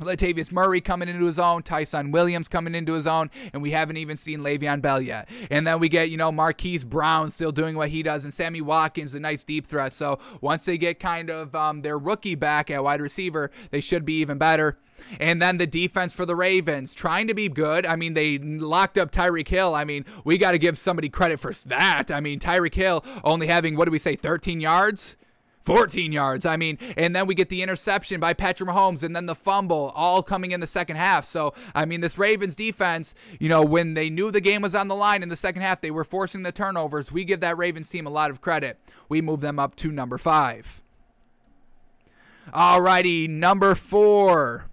Latavius 0.00 0.50
Murray 0.50 0.80
coming 0.80 1.08
into 1.08 1.26
his 1.26 1.38
own, 1.38 1.62
Ty'Son 1.62 2.10
Williams 2.10 2.48
coming 2.48 2.74
into 2.74 2.94
his 2.94 3.06
own, 3.06 3.30
and 3.52 3.62
we 3.62 3.70
haven't 3.70 3.96
even 3.96 4.16
seen 4.16 4.40
Le'Veon 4.40 4.82
Bell 4.82 5.00
yet. 5.00 5.28
And 5.50 5.66
then 5.66 5.78
we 5.78 5.88
get, 5.88 6.10
you 6.10 6.16
know, 6.16 6.32
Marquise 6.32 6.82
Brown 6.84 7.30
still 7.30 7.52
doing 7.52 7.76
what 7.76 7.90
he 7.90 8.02
does, 8.02 8.24
and 8.24 8.34
Sammy 8.34 8.60
Watkins, 8.60 9.14
a 9.14 9.20
nice 9.20 9.44
deep 9.44 9.66
threat. 9.66 9.92
So 9.92 10.18
once 10.40 10.64
they 10.64 10.78
get 10.78 10.98
kind 10.98 11.30
of 11.30 11.54
um, 11.54 11.82
their 11.82 11.96
rookie 11.96 12.34
back 12.34 12.70
at 12.70 12.82
wide 12.82 13.00
receiver, 13.00 13.50
they 13.70 13.80
should 13.80 14.04
be 14.04 14.14
even 14.14 14.36
better. 14.36 14.78
And 15.20 15.40
then 15.40 15.58
the 15.58 15.66
defense 15.66 16.12
for 16.12 16.26
the 16.26 16.36
Ravens, 16.36 16.94
trying 16.94 17.26
to 17.28 17.34
be 17.34 17.48
good. 17.48 17.86
I 17.86 17.96
mean, 17.96 18.14
they 18.14 18.38
locked 18.38 18.98
up 18.98 19.10
Tyreek 19.10 19.48
Hill. 19.48 19.74
I 19.74 19.84
mean, 19.84 20.04
we 20.24 20.38
got 20.38 20.52
to 20.52 20.58
give 20.58 20.78
somebody 20.78 21.08
credit 21.08 21.40
for 21.40 21.52
that. 21.68 22.10
I 22.10 22.20
mean, 22.20 22.38
Tyreek 22.40 22.74
Hill 22.74 23.04
only 23.22 23.46
having, 23.46 23.76
what 23.76 23.84
do 23.86 23.90
we 23.92 23.98
say, 23.98 24.16
13 24.16 24.60
yards? 24.60 25.16
14 25.64 26.12
yards. 26.12 26.44
I 26.46 26.56
mean, 26.56 26.78
and 26.96 27.14
then 27.16 27.26
we 27.26 27.34
get 27.34 27.48
the 27.48 27.62
interception 27.62 28.20
by 28.20 28.32
Patrick 28.34 28.68
Mahomes 28.68 29.02
and 29.02 29.14
then 29.16 29.26
the 29.26 29.34
fumble 29.34 29.92
all 29.94 30.22
coming 30.22 30.50
in 30.50 30.60
the 30.60 30.66
second 30.66 30.96
half. 30.96 31.24
So, 31.24 31.54
I 31.74 31.84
mean, 31.84 32.00
this 32.00 32.18
Ravens 32.18 32.54
defense, 32.54 33.14
you 33.38 33.48
know, 33.48 33.62
when 33.62 33.94
they 33.94 34.10
knew 34.10 34.30
the 34.30 34.40
game 34.40 34.62
was 34.62 34.74
on 34.74 34.88
the 34.88 34.94
line 34.94 35.22
in 35.22 35.28
the 35.28 35.36
second 35.36 35.62
half, 35.62 35.80
they 35.80 35.90
were 35.90 36.04
forcing 36.04 36.42
the 36.42 36.52
turnovers. 36.52 37.10
We 37.10 37.24
give 37.24 37.40
that 37.40 37.56
Ravens 37.56 37.88
team 37.88 38.06
a 38.06 38.10
lot 38.10 38.30
of 38.30 38.40
credit. 38.40 38.78
We 39.08 39.22
move 39.22 39.40
them 39.40 39.58
up 39.58 39.74
to 39.76 39.90
number 39.90 40.18
five. 40.18 40.82
Alrighty, 42.52 43.28
number 43.28 43.74
four. 43.74 44.66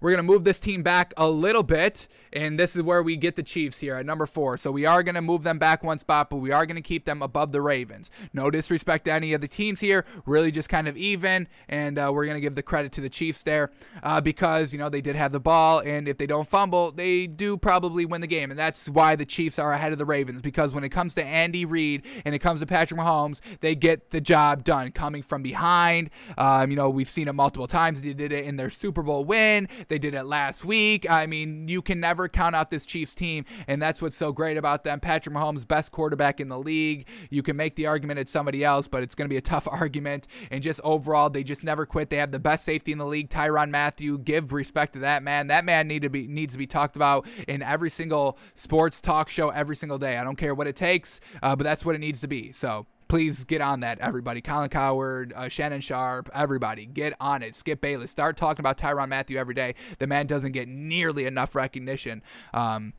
We're 0.00 0.10
going 0.10 0.26
to 0.26 0.32
move 0.32 0.42
this 0.42 0.58
team 0.58 0.82
back 0.82 1.14
a 1.16 1.30
little 1.30 1.62
bit 1.62 2.08
and 2.32 2.58
this 2.58 2.76
is 2.76 2.82
where 2.82 3.02
we 3.02 3.16
get 3.16 3.36
the 3.36 3.42
Chiefs 3.42 3.78
here 3.78 3.96
at 3.96 4.06
number 4.06 4.26
four. 4.26 4.56
So 4.56 4.70
we 4.70 4.86
are 4.86 5.02
going 5.02 5.14
to 5.14 5.22
move 5.22 5.42
them 5.42 5.58
back 5.58 5.82
one 5.82 5.98
spot, 5.98 6.30
but 6.30 6.36
we 6.36 6.50
are 6.50 6.66
going 6.66 6.76
to 6.76 6.82
keep 6.82 7.04
them 7.04 7.22
above 7.22 7.52
the 7.52 7.60
Ravens. 7.60 8.10
No 8.32 8.50
disrespect 8.50 9.04
to 9.06 9.12
any 9.12 9.32
of 9.32 9.40
the 9.40 9.48
teams 9.48 9.80
here, 9.80 10.04
really 10.26 10.50
just 10.50 10.68
kind 10.68 10.88
of 10.88 10.96
even. 10.96 11.48
And 11.68 11.98
uh, 11.98 12.10
we're 12.12 12.24
going 12.24 12.36
to 12.36 12.40
give 12.40 12.54
the 12.54 12.62
credit 12.62 12.92
to 12.92 13.00
the 13.00 13.08
Chiefs 13.08 13.42
there 13.42 13.70
uh, 14.02 14.20
because, 14.20 14.72
you 14.72 14.78
know, 14.78 14.88
they 14.88 15.00
did 15.00 15.16
have 15.16 15.32
the 15.32 15.40
ball. 15.40 15.80
And 15.80 16.08
if 16.08 16.18
they 16.18 16.26
don't 16.26 16.48
fumble, 16.48 16.92
they 16.92 17.26
do 17.26 17.56
probably 17.56 18.04
win 18.04 18.20
the 18.20 18.26
game. 18.26 18.50
And 18.50 18.58
that's 18.58 18.88
why 18.88 19.16
the 19.16 19.26
Chiefs 19.26 19.58
are 19.58 19.72
ahead 19.72 19.92
of 19.92 19.98
the 19.98 20.04
Ravens 20.04 20.42
because 20.42 20.72
when 20.72 20.84
it 20.84 20.90
comes 20.90 21.14
to 21.14 21.24
Andy 21.24 21.64
Reid 21.64 22.04
and 22.24 22.34
it 22.34 22.38
comes 22.38 22.60
to 22.60 22.66
Patrick 22.66 23.00
Mahomes, 23.00 23.40
they 23.60 23.74
get 23.74 24.10
the 24.10 24.20
job 24.20 24.64
done 24.64 24.90
coming 24.92 25.22
from 25.22 25.42
behind. 25.42 26.10
Um, 26.38 26.70
you 26.70 26.76
know, 26.76 26.90
we've 26.90 27.10
seen 27.10 27.28
it 27.28 27.32
multiple 27.32 27.66
times. 27.66 28.02
They 28.02 28.12
did 28.12 28.32
it 28.32 28.44
in 28.44 28.56
their 28.56 28.70
Super 28.70 29.02
Bowl 29.02 29.24
win, 29.24 29.68
they 29.88 29.98
did 29.98 30.14
it 30.14 30.24
last 30.24 30.64
week. 30.64 31.08
I 31.08 31.26
mean, 31.26 31.68
you 31.68 31.82
can 31.82 32.00
never 32.00 32.21
never 32.22 32.28
count 32.28 32.54
out 32.54 32.70
this 32.70 32.86
Chiefs 32.86 33.16
team, 33.16 33.44
and 33.66 33.82
that's 33.82 34.00
what's 34.00 34.14
so 34.14 34.30
great 34.30 34.56
about 34.56 34.84
them. 34.84 35.00
Patrick 35.00 35.34
Mahomes, 35.34 35.66
best 35.66 35.90
quarterback 35.90 36.38
in 36.38 36.46
the 36.46 36.58
league. 36.58 37.08
You 37.30 37.42
can 37.42 37.56
make 37.56 37.74
the 37.74 37.88
argument 37.88 38.20
it's 38.20 38.30
somebody 38.30 38.62
else, 38.62 38.86
but 38.86 39.02
it's 39.02 39.16
going 39.16 39.26
to 39.26 39.32
be 39.32 39.36
a 39.36 39.42
tough 39.42 39.66
argument. 39.70 40.28
And 40.50 40.62
just 40.62 40.80
overall, 40.84 41.30
they 41.30 41.42
just 41.42 41.64
never 41.64 41.84
quit. 41.84 42.10
They 42.10 42.18
have 42.18 42.30
the 42.30 42.38
best 42.38 42.64
safety 42.64 42.92
in 42.92 42.98
the 42.98 43.06
league, 43.06 43.28
Tyrann 43.28 43.70
Mathieu. 43.70 44.18
Give 44.18 44.52
respect 44.52 44.92
to 44.92 45.00
that 45.00 45.24
man. 45.24 45.48
That 45.48 45.64
man 45.64 45.88
need 45.88 46.02
to 46.02 46.10
be 46.10 46.28
needs 46.28 46.54
to 46.54 46.58
be 46.58 46.66
talked 46.66 46.94
about 46.94 47.26
in 47.48 47.60
every 47.62 47.90
single 47.90 48.38
sports 48.54 49.00
talk 49.00 49.28
show 49.28 49.50
every 49.50 49.74
single 49.74 49.98
day. 49.98 50.16
I 50.16 50.22
don't 50.22 50.36
care 50.36 50.54
what 50.54 50.68
it 50.68 50.76
takes, 50.76 51.20
uh, 51.42 51.56
but 51.56 51.64
that's 51.64 51.84
what 51.84 51.96
it 51.96 51.98
needs 51.98 52.20
to 52.20 52.28
be. 52.28 52.52
So 52.52 52.86
please 53.12 53.44
get 53.44 53.60
on 53.60 53.80
that, 53.80 53.98
everybody. 53.98 54.40
Colin 54.40 54.70
Cowherd, 54.70 55.34
uh, 55.36 55.46
Shannon 55.46 55.82
Sharpe, 55.82 56.30
everybody, 56.32 56.86
get 56.86 57.12
on 57.20 57.42
it. 57.42 57.54
Skip 57.54 57.82
Bayless, 57.82 58.10
start 58.10 58.38
talking 58.38 58.62
about 58.62 58.78
Tyrann 58.78 59.10
Mathieu 59.10 59.36
every 59.36 59.52
day. 59.52 59.74
The 59.98 60.06
man 60.06 60.26
doesn't 60.26 60.52
get 60.52 60.66
nearly 60.66 61.26
enough 61.26 61.54
recognition. 61.54 62.22
Um, 62.54 62.94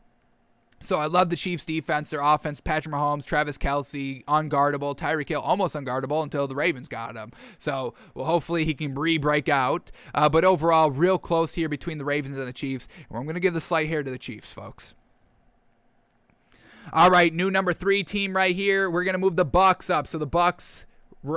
so 0.83 0.99
I 0.99 1.07
love 1.07 1.31
the 1.31 1.35
Chiefs' 1.35 1.65
defense, 1.65 2.11
their 2.11 2.21
offense. 2.21 2.59
Patrick 2.59 2.93
Mahomes, 2.93 3.25
Travis 3.25 3.57
Kelce, 3.57 4.23
unguardable. 4.25 4.95
Tyreek 4.95 5.29
Hill, 5.29 5.41
almost 5.41 5.75
unguardable 5.75 6.21
until 6.21 6.45
the 6.45 6.53
Ravens 6.53 6.87
got 6.87 7.15
him. 7.15 7.31
So 7.57 7.95
well, 8.13 8.27
hopefully 8.27 8.65
he 8.65 8.75
can 8.75 8.93
re-break 8.93 9.49
out. 9.49 9.89
Uh, 10.13 10.29
but 10.29 10.45
overall, 10.45 10.91
real 10.91 11.17
close 11.17 11.55
here 11.55 11.69
between 11.69 11.97
the 11.97 12.05
Ravens 12.05 12.37
and 12.37 12.47
the 12.47 12.53
Chiefs. 12.53 12.87
And 13.09 13.17
I'm 13.17 13.23
going 13.23 13.33
to 13.33 13.39
give 13.39 13.55
the 13.55 13.61
slight 13.61 13.89
hair 13.89 14.03
to 14.03 14.11
the 14.11 14.19
Chiefs, 14.19 14.53
folks. 14.53 14.93
All 16.91 17.09
right, 17.09 17.33
new 17.33 17.49
number 17.49 17.73
three 17.73 18.03
team 18.03 18.35
right 18.35 18.55
here. 18.55 18.89
We're 18.89 19.03
gonna 19.03 19.17
move 19.17 19.35
the 19.35 19.45
Bucks 19.45 19.89
up. 19.89 20.07
So 20.07 20.17
the 20.17 20.27
Bucks 20.27 20.85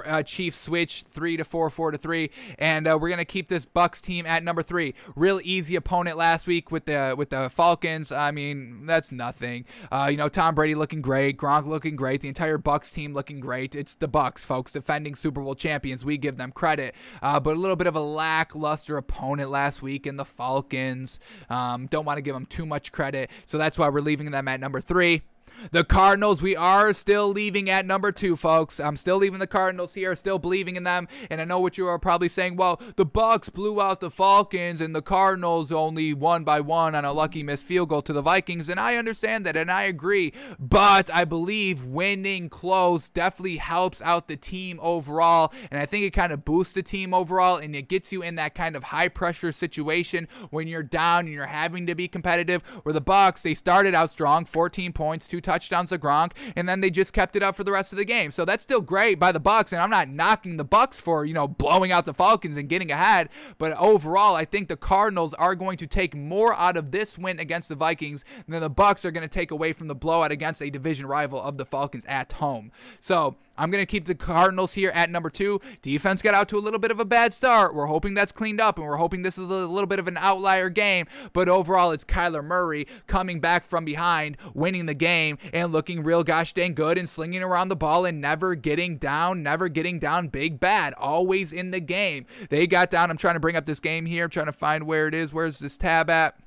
uh, 0.05 0.23
Chiefs 0.23 0.59
switch 0.59 1.05
three 1.09 1.36
to 1.36 1.44
four, 1.44 1.70
four 1.70 1.90
to 1.90 1.98
three, 1.98 2.31
and 2.59 2.86
uh, 2.89 2.98
we're 3.01 3.09
gonna 3.09 3.24
keep 3.24 3.48
this 3.48 3.64
Bucks 3.64 4.01
team 4.01 4.27
at 4.27 4.43
number 4.43 4.62
three. 4.62 4.94
Real 5.14 5.40
easy 5.44 5.77
opponent 5.77 6.16
last 6.16 6.47
week 6.47 6.70
with 6.70 6.86
the 6.86 7.14
with 7.16 7.31
the 7.31 7.48
Falcons. 7.51 8.10
I 8.10 8.31
mean, 8.31 8.86
that's 8.86 9.12
nothing. 9.12 9.64
Uh, 9.90 10.09
you 10.10 10.16
know, 10.16 10.28
Tom 10.28 10.55
Brady 10.55 10.74
looking 10.74 11.02
great, 11.02 11.36
Gronk 11.36 11.66
looking 11.66 11.97
great, 11.97 12.20
the 12.20 12.28
entire 12.28 12.59
Bucks 12.59 12.90
team 12.90 13.14
looking 13.14 13.40
great. 13.40 13.74
It's 13.74 13.94
the 13.94 14.09
Bucks, 14.09 14.44
folks, 14.44 14.73
defending 14.73 15.14
Super 15.14 15.40
Bowl 15.40 15.55
champions. 15.55 16.05
We 16.05 16.18
give 16.18 16.36
them 16.36 16.52
credit, 16.52 16.94
uh, 17.23 17.40
but 17.40 17.56
a 17.56 17.60
little 17.60 17.77
bit 17.77 17.86
of 17.86 17.97
a 17.97 18.01
lackluster 18.01 18.97
opponent 18.97 19.51
last 19.51 19.82
week 19.82 20.06
in 20.06 20.16
the 20.16 20.24
Falcons. 20.24 21.20
Um, 21.48 21.86
don't 21.86 22.05
want 22.05 22.18
to 22.18 22.23
give 22.23 22.35
them 22.35 22.47
too 22.47 22.66
much 22.66 22.93
credit, 22.93 23.31
so 23.47 23.59
that's 23.59 23.78
why 23.78 23.89
we're 23.89 24.01
leaving 24.01 24.31
them 24.31 24.48
at 24.48 24.60
number 24.60 24.81
three. 24.81 25.23
The 25.70 25.85
Cardinals, 25.85 26.43
we 26.43 26.57
are 26.57 26.93
still 26.93 27.28
leaving 27.28 27.69
at 27.70 27.87
number 27.87 28.12
two, 28.12 28.37
folks. 28.37 28.81
I'm 28.81 28.97
still 28.97 29.16
leaving 29.16 29.39
the 29.41 29.47
Cardinals 29.47 29.95
here, 29.95 30.15
still 30.16 30.39
believing 30.39 30.77
in 30.77 30.85
them. 30.85 31.09
And 31.31 31.41
I 31.41 31.45
know 31.45 31.61
what 31.61 31.78
you 31.78 31.87
are 31.87 31.99
probably 31.99 32.28
saying. 32.28 32.57
Well, 32.57 32.81
the 32.97 33.07
Bucks 33.07 33.49
blew 33.49 33.81
out 33.81 34.01
the 34.01 34.11
Falcons, 34.11 34.81
and 34.81 34.95
the 34.95 35.03
Cardinals 35.03 35.73
only 35.73 36.15
won 36.15 36.45
by 36.45 36.61
one 36.61 36.95
on 36.95 37.05
a 37.05 37.12
lucky 37.12 37.43
missed 37.43 37.65
field 37.65 37.89
goal 37.89 38.03
to 38.03 38.12
the 38.12 38.23
Vikings. 38.23 38.69
And 38.69 38.78
I 38.81 38.97
understand 38.97 39.47
that, 39.47 39.57
and 39.57 39.70
I 39.70 39.83
agree. 39.83 40.33
But 40.59 41.11
I 41.12 41.24
believe 41.24 41.85
winning 41.85 42.49
close 42.49 43.09
definitely 43.09 43.57
helps 43.57 44.03
out 44.03 44.28
the 44.28 44.37
team 44.37 44.78
overall, 44.83 45.53
and 45.70 45.81
I 45.81 45.87
think 45.87 46.05
it 46.05 46.12
kind 46.12 46.33
of 46.33 46.45
boosts 46.45 46.74
the 46.74 46.83
team 46.83 47.15
overall, 47.15 47.57
and 47.57 47.74
it 47.74 47.89
gets 47.89 48.12
you 48.12 48.23
in 48.23 48.37
that 48.37 48.55
kind 48.55 48.77
of 48.77 48.85
high 48.85 49.09
pressure 49.09 49.53
situation 49.53 50.28
when 50.51 50.69
you're 50.69 50.83
down 50.83 51.27
and 51.27 51.35
you're 51.35 51.47
having 51.47 51.87
to 51.87 51.95
be 51.95 52.09
competitive. 52.09 52.62
Where 52.83 52.93
the 52.93 53.01
Bucks, 53.01 53.43
they 53.43 53.55
started 53.55 53.95
out 53.95 54.11
strong, 54.11 54.45
14 54.45 54.93
points, 54.93 55.28
two 55.28 55.41
touchdowns 55.47 55.90
to 55.90 55.98
Gronk, 55.98 56.32
and 56.56 56.68
then 56.68 56.81
they 56.81 56.90
just 56.90 57.12
kept 57.12 57.36
it 57.36 57.43
up 57.43 57.56
for 57.56 57.64
the 57.64 57.73
rest 57.73 57.93
of 57.93 57.97
the 57.97 58.05
game. 58.05 58.31
So 58.31 58.44
that's 58.44 58.62
still 58.62 58.82
great 58.82 59.18
by 59.18 59.32
the 59.32 59.40
Bucks, 59.40 59.73
and 59.73 59.81
I'm 59.81 59.90
not 59.90 60.09
knocking 60.09 60.56
the 60.56 60.64
Bucks 60.64 61.01
for 61.01 61.24
you 61.24 61.32
know 61.32 61.48
blowing 61.48 61.93
out 61.93 62.05
the 62.05 62.12
Falcons 62.12 62.56
and 62.56 62.68
getting 62.68 62.90
ahead, 62.90 63.31
but 63.56 63.73
overall, 63.78 64.35
I 64.35 64.44
think 64.44 64.68
the 64.68 64.77
Cardinals 64.77 65.32
are 65.35 65.55
going 65.55 65.78
to 65.78 65.86
take 65.86 66.14
more 66.14 66.55
out 66.55 66.77
of 66.77 66.90
this 66.90 67.16
win 67.16 67.40
against 67.40 67.68
the 67.68 67.74
Vikings 67.74 68.24
than 68.47 68.60
the 68.60 68.68
Bucks 68.68 69.05
are 69.05 69.10
going 69.10 69.27
to 69.27 69.32
take 69.32 69.51
away 69.51 69.73
from 69.73 69.89
the 69.89 69.94
blowout 69.94 70.32
against 70.32 70.60
a 70.60 70.68
division 70.68 71.06
rival 71.06 71.40
of 71.40 71.56
the 71.56 71.64
Falcons 71.64 72.05
at 72.06 72.32
home. 72.32 72.73
So 72.98 73.36
I'm 73.59 73.70
going 73.70 73.83
to 73.83 73.87
keep 73.87 74.05
the 74.07 74.15
Cardinals 74.15 74.74
here 74.74 74.91
at 74.95 75.11
number 75.11 75.31
two. 75.31 75.61
Defense 75.83 76.23
got 76.23 76.35
out 76.35 76.49
to 76.51 76.59
a 76.59 76.61
little 76.61 76.78
bit 76.78 76.91
of 76.91 77.01
a 77.01 77.05
bad 77.05 77.33
start. 77.33 77.74
We're 77.74 77.87
hoping 77.87 78.15
that's 78.15 78.33
cleaned 78.33 78.61
up, 78.61 78.78
and 78.78 78.87
we're 78.87 78.97
hoping 78.97 79.23
this 79.23 79.39
is 79.39 79.49
a 79.49 79.66
little 79.66 79.87
bit 79.87 79.99
of 79.99 80.09
an 80.09 80.16
outlier 80.16 80.69
game. 80.69 81.07
But 81.33 81.49
overall, 81.49 81.91
it's 81.93 82.05
Kyler 82.05 82.45
Murray 82.45 82.87
coming 83.07 83.41
back 83.41 83.65
from 83.65 83.85
behind, 83.85 84.37
winning 84.55 84.87
the 84.87 84.95
game, 84.95 85.39
and 85.53 85.73
looking 85.73 86.03
real 86.03 86.24
gosh 86.24 86.53
dang 86.53 86.74
good 86.74 86.99
and 86.99 87.09
slinging 87.09 87.43
around 87.43 87.69
the 87.69 87.77
ball 87.77 88.05
and 88.05 88.20
never 88.20 88.55
getting 88.55 88.97
down, 88.97 89.43
never 89.43 89.69
getting 89.69 89.99
down 89.99 90.28
big 90.28 90.61
bad. 90.61 90.95
Always 90.95 91.53
in 91.53 91.70
the 91.70 91.81
game. 91.81 92.27
They 92.51 92.66
got 92.66 92.91
down. 92.91 93.11
I'm 93.11 93.16
trying 93.16 93.35
to 93.35 93.41
bring 93.41 93.57
up 93.57 93.66
this 93.66 93.81
game 93.81 94.07
here. 94.07 94.24
I'm 94.24 94.31
trying 94.31 94.47
to 94.47 94.53
find 94.53 94.87
where 94.87 95.09
it 95.09 95.15
is. 95.15 95.33
Where's 95.33 95.59
this 95.59 95.77
tab 95.77 96.11
at? 96.11 96.39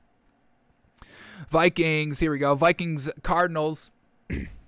Vikings. 1.49 2.19
Here 2.19 2.31
we 2.31 2.37
go. 2.37 2.55
Vikings 2.55 3.09
Cardinals. 3.23 3.91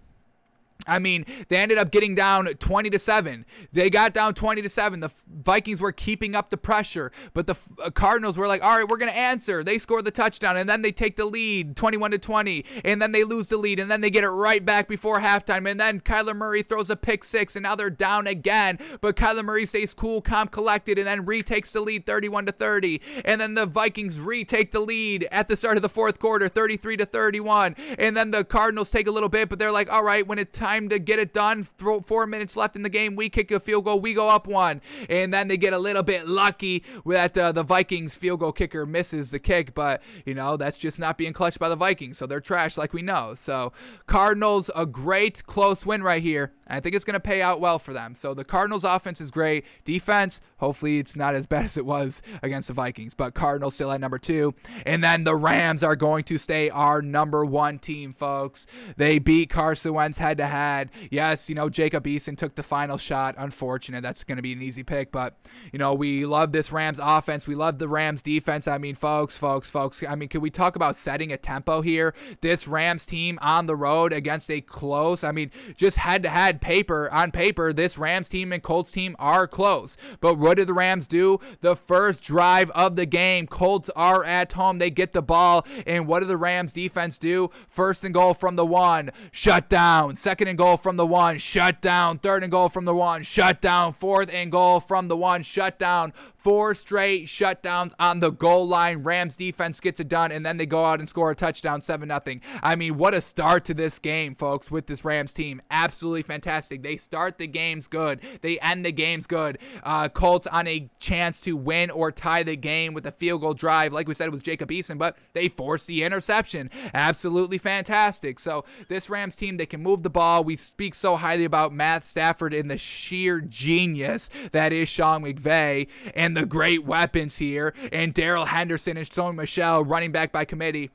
I 0.88 0.99
mean, 0.99 1.26
they 1.49 1.58
ended 1.58 1.78
up 1.78 1.91
getting 1.91 2.16
down 2.16 2.45
20 2.45 2.90
to 2.90 2.99
7. 2.99 3.45
They 3.72 3.90
got 3.90 4.14
down 4.14 4.34
20 4.34 4.62
to 4.62 4.70
7. 4.70 4.99
The 4.99 5.10
Vikings 5.28 5.80
were 5.80 5.91
keeping 5.91 6.36
up 6.36 6.49
the 6.49 6.58
pressure, 6.58 7.12
but 7.34 7.48
the 7.48 7.56
uh, 7.84 7.90
Cardinals 7.91 8.38
were 8.38 8.48
like, 8.48 8.64
"All 8.64 8.78
right, 8.78 8.88
we're 8.88 8.98
going 8.98 9.12
to 9.12 9.18
answer." 9.18 9.64
They 9.64 9.78
score 9.78 10.02
the 10.02 10.12
touchdown 10.12 10.58
and 10.58 10.70
then 10.70 10.82
they 10.82 10.91
take 10.91 11.16
the 11.16 11.26
lead 11.26 11.76
21 11.76 12.12
to 12.12 12.18
20, 12.18 12.66
and 12.84 13.02
then 13.02 13.12
they 13.12 13.24
lose 13.24 13.48
the 13.48 13.58
lead 13.58 13.80
and 13.80 13.90
then 13.90 14.02
they 14.02 14.10
get 14.10 14.24
it 14.24 14.30
right 14.30 14.66
back 14.66 14.88
before 14.88 15.20
halftime 15.20 15.70
and 15.70 15.80
then 15.80 15.99
Kyler 15.99 16.36
Murray 16.36 16.64
throws 16.64 16.90
a 16.90 16.95
pick 16.95 17.24
6 17.24 17.56
and 17.56 17.64
now 17.64 17.76
they're 17.76 17.90
down 17.90 18.28
again, 18.28 18.78
but 19.02 19.16
Kyler 19.16 19.44
Murray 19.44 19.66
stays 19.66 19.94
cool, 19.94 20.22
calm, 20.22 20.48
collected 20.48 20.98
and 20.98 21.08
then 21.08 21.26
retakes 21.26 21.72
the 21.72 21.82
lead 21.82 22.06
31 22.06 22.45
to 22.48 22.52
30. 22.52 23.02
And 23.26 23.40
then 23.40 23.53
the 23.53 23.66
Vikings 23.66 24.20
retake 24.20 24.72
the 24.72 24.80
lead 24.80 25.28
at 25.32 25.48
the 25.48 25.56
start 25.56 25.78
of 25.78 25.82
the 25.82 25.90
fourth 25.90 26.20
quarter 26.20 26.48
33 26.48 26.98
to 26.98 27.06
31. 27.06 27.76
And 27.98 28.16
then 28.18 28.32
the 28.32 28.44
Cardinals 28.44 28.91
take 28.91 29.08
a 29.08 29.12
little 29.12 29.30
bit, 29.30 29.49
but 29.49 29.60
they're 29.60 29.72
like, 29.72 29.91
"All 29.91 30.03
right, 30.03 30.26
when 30.26 30.40
it's 30.40 30.58
time 30.58 30.70
time 30.72 30.89
to 30.89 30.99
get 30.99 31.19
it 31.19 31.34
done. 31.34 31.64
Throw 31.64 32.02
four 32.02 32.26
minutes 32.26 32.56
left 32.56 32.76
in 32.76 32.84
the 32.84 32.89
game. 32.89 33.15
We 33.15 33.30
kick 33.30 33.52
a 33.52 33.60
field 33.60 33.85
goal. 33.85 33.99
We 33.99 34.14
go 34.14 34.30
up 34.30 34.48
one. 34.48 34.81
And 35.10 35.34
then 35.34 35.48
they 35.48 35.57
get 35.57 35.73
a 35.73 35.77
little 35.77 36.03
bit 36.03 36.27
lucky 36.27 36.84
that 37.06 37.38
uh, 37.38 37.52
the 37.52 37.64
Vikings 37.64 38.15
field 38.15 38.39
goal 38.39 38.52
kicker 38.52 38.85
misses 38.85 39.31
the 39.31 39.39
kick. 39.39 39.73
But, 39.73 40.02
you 40.26 40.34
know, 40.34 40.57
that's 40.57 40.77
just 40.77 40.99
not 40.99 41.18
being 41.18 41.34
clutched 41.34 41.60
by 41.60 41.69
the 41.69 41.76
Vikings. 41.76 42.18
So 42.18 42.26
they're 42.26 42.41
trash 42.41 42.77
like 42.77 42.93
we 42.93 43.02
know. 43.02 43.34
So 43.35 43.73
Cardinals, 44.07 44.69
a 44.76 44.85
great 44.85 45.45
close 45.45 45.85
win 45.85 46.03
right 46.03 46.23
here 46.23 46.53
And 46.72 46.77
I 46.77 46.80
think 46.80 46.95
it's 46.95 47.03
going 47.03 47.15
to 47.15 47.19
pay 47.19 47.41
out 47.41 47.60
well 47.60 47.80
for 47.80 47.91
them. 47.91 48.15
So 48.15 48.34
the 48.34 48.45
Cardinals' 48.45 48.85
offense 48.85 49.19
is 49.19 49.30
great. 49.30 49.65
Defense, 49.84 50.39
hopefully, 50.57 50.99
it's 50.99 51.18
not 51.18 51.35
as 51.35 51.45
bad 51.52 51.65
as 51.65 51.76
it 51.76 51.85
was 51.85 52.22
against 52.41 52.69
the 52.69 52.73
Vikings. 52.73 53.14
But 53.14 53.34
Cardinals 53.34 53.76
still 53.76 53.91
at 53.91 53.99
number 53.99 54.18
two. 54.18 54.56
And 54.85 55.03
then 55.03 55.26
the 55.26 55.35
Rams 55.35 55.84
are 55.84 55.98
going 55.98 56.23
to 56.26 56.38
stay 56.38 56.69
our 56.69 57.02
number 57.02 57.43
one 57.43 57.77
team, 57.77 58.14
folks. 58.14 58.68
They 58.95 59.19
beat 59.19 59.49
Carson 59.49 59.93
Wentz 59.93 60.19
head 60.19 60.38
to 60.38 60.48
head. 60.48 60.91
Yes, 61.10 61.49
you 61.49 61.56
know, 61.56 61.69
Jacob 61.69 62.06
Eason 62.06 62.38
took 62.38 62.56
the 62.56 62.64
final 62.64 62.98
shot. 62.98 63.35
Unfortunate. 63.38 64.02
That's 64.02 64.23
going 64.23 64.38
to 64.38 64.41
be 64.41 64.53
an 64.53 64.61
easy 64.61 64.84
pick. 64.84 65.11
But, 65.11 65.35
you 65.73 65.80
know, 65.80 65.93
we 65.93 66.26
love 66.26 66.53
this 66.53 66.72
Rams 66.72 67.02
offense. 67.03 67.48
We 67.48 67.56
love 67.56 67.80
the 67.80 67.89
Rams 67.89 68.22
defense. 68.22 68.65
I 68.65 68.77
mean, 68.77 68.95
folks, 68.95 69.35
folks, 69.35 69.69
folks. 69.69 70.02
I 70.07 70.15
mean, 70.15 70.30
can 70.30 70.39
we 70.39 70.49
talk 70.49 70.77
about 70.77 70.95
setting 70.95 71.34
a 71.34 71.38
tempo 71.38 71.81
here? 71.81 72.14
This 72.39 72.65
Rams 72.65 73.06
team 73.06 73.38
on 73.41 73.65
the 73.65 73.76
road 73.76 74.14
against 74.14 74.49
a 74.49 74.61
close, 74.61 75.26
I 75.26 75.34
mean, 75.34 75.52
just 75.76 75.98
head 75.98 76.23
to 76.23 76.30
head 76.30 76.61
paper 76.62 77.12
on 77.12 77.32
paper, 77.32 77.74
this 77.74 77.98
Rams 77.98 78.30
team 78.30 78.54
and 78.54 78.64
Colts 78.64 78.92
team 78.92 79.16
are 79.20 79.48
close. 79.48 79.98
But 80.20 80.38
what 80.38 80.58
did 80.58 80.68
the 80.68 80.74
Rams 80.74 81.08
do? 81.08 81.40
The 81.62 81.76
first 81.76 82.24
drive 82.24 82.70
of 82.72 82.96
the 82.96 83.06
game, 83.06 83.48
Colts 83.48 83.90
are 83.96 84.24
at 84.24 84.54
home. 84.54 84.80
They 84.80 84.90
get 84.90 85.14
the 85.14 85.22
ball. 85.22 85.66
And 85.86 86.08
what 86.08 86.20
did 86.20 86.30
the 86.30 86.38
Rams 86.38 86.74
defense 86.74 87.18
do? 87.18 87.50
First 87.68 88.04
and 88.04 88.14
goal 88.14 88.34
from 88.34 88.56
the 88.56 88.66
one, 88.66 89.12
shut 89.32 89.70
down. 89.70 90.16
Second 90.16 90.48
and 90.48 90.58
goal 90.58 90.78
from 90.78 90.98
the 90.98 91.08
one, 91.08 91.38
shut 91.38 91.82
down. 91.82 92.20
Third 92.20 92.44
and 92.44 92.52
goal 92.52 92.70
from 92.70 92.86
the 92.86 92.96
one, 92.96 93.24
shut 93.24 93.62
down. 93.62 93.94
Fourth 93.94 94.34
and 94.34 94.52
goal 94.52 94.80
from 94.80 95.08
the 95.08 95.18
one, 95.18 95.44
shut 95.44 95.78
down. 95.80 96.14
Four 96.42 96.74
straight 96.74 97.28
shutdowns 97.28 97.94
on 98.00 98.20
the 98.20 98.32
goal 98.32 98.68
line. 98.68 99.04
Rams 99.04 99.38
defense 99.38 99.80
gets 99.80 100.00
it 100.00 100.08
done, 100.08 100.32
and 100.32 100.44
then 100.44 100.58
they 100.58 100.66
go 100.66 100.86
out 100.86 101.00
and 101.00 101.08
score 101.08 101.30
a 101.30 101.36
touchdown, 101.36 101.82
7 101.82 102.10
0. 102.10 102.40
I 102.64 102.76
mean, 102.76 102.98
what 102.98 103.14
a 103.14 103.22
start 103.22 103.64
to 103.66 103.76
this 103.76 104.00
game, 104.00 104.34
folks, 104.34 104.72
with 104.72 104.88
this 104.88 105.06
Rams 105.06 105.34
team. 105.34 105.62
Absolutely 105.70 106.24
fantastic. 106.24 106.51
They 106.60 106.98
start 106.98 107.38
the 107.38 107.48
games 107.48 107.88
good, 107.88 108.19
they 108.41 108.60
end 108.60 108.86
the 108.86 108.91
games 108.91 109.28
good. 109.28 109.57
Uh, 109.84 110.10
Colts 110.10 110.48
on 110.48 110.68
a 110.68 110.90
chance 110.99 111.41
to 111.41 111.56
win 111.56 111.90
or 111.90 112.11
tie 112.11 112.44
the 112.44 112.56
game 112.56 112.94
with 112.94 113.06
a 113.06 113.11
field 113.11 113.41
goal 113.41 113.53
drive, 113.53 113.94
like 113.94 114.07
we 114.07 114.14
said 114.14 114.32
with 114.32 114.44
Jacob 114.44 114.69
Eason, 114.69 114.98
but 114.98 115.18
they 115.34 115.48
forced 115.48 115.88
the 115.88 116.03
interception. 116.03 116.69
Absolutely 116.94 117.57
fantastic. 117.57 118.40
So, 118.40 118.65
this 118.88 119.10
Rams 119.10 119.36
team, 119.36 119.57
they 119.57 119.65
can 119.65 119.82
move 119.82 120.03
the 120.03 120.10
ball. 120.10 120.44
We 120.44 120.56
speak 120.56 120.95
so 120.95 121.18
highly 121.18 121.45
about 121.45 121.73
Matt 121.73 122.03
Stafford 122.03 122.53
and 122.53 122.69
the 122.69 122.78
sheer 122.78 123.41
genius 123.41 124.30
that 124.52 124.73
is 124.73 124.90
Sean 124.90 125.23
McVay. 125.23 125.88
And 126.15 126.36
the 126.36 126.45
great 126.45 126.86
weapons 126.86 127.38
here, 127.38 127.73
and 127.91 128.14
Darrell 128.14 128.45
Henderson 128.45 128.98
and 128.98 129.10
Sony 129.10 129.36
Michel 129.36 129.84
running 129.84 130.11
back 130.11 130.32
by 130.32 130.45
committee. 130.45 130.91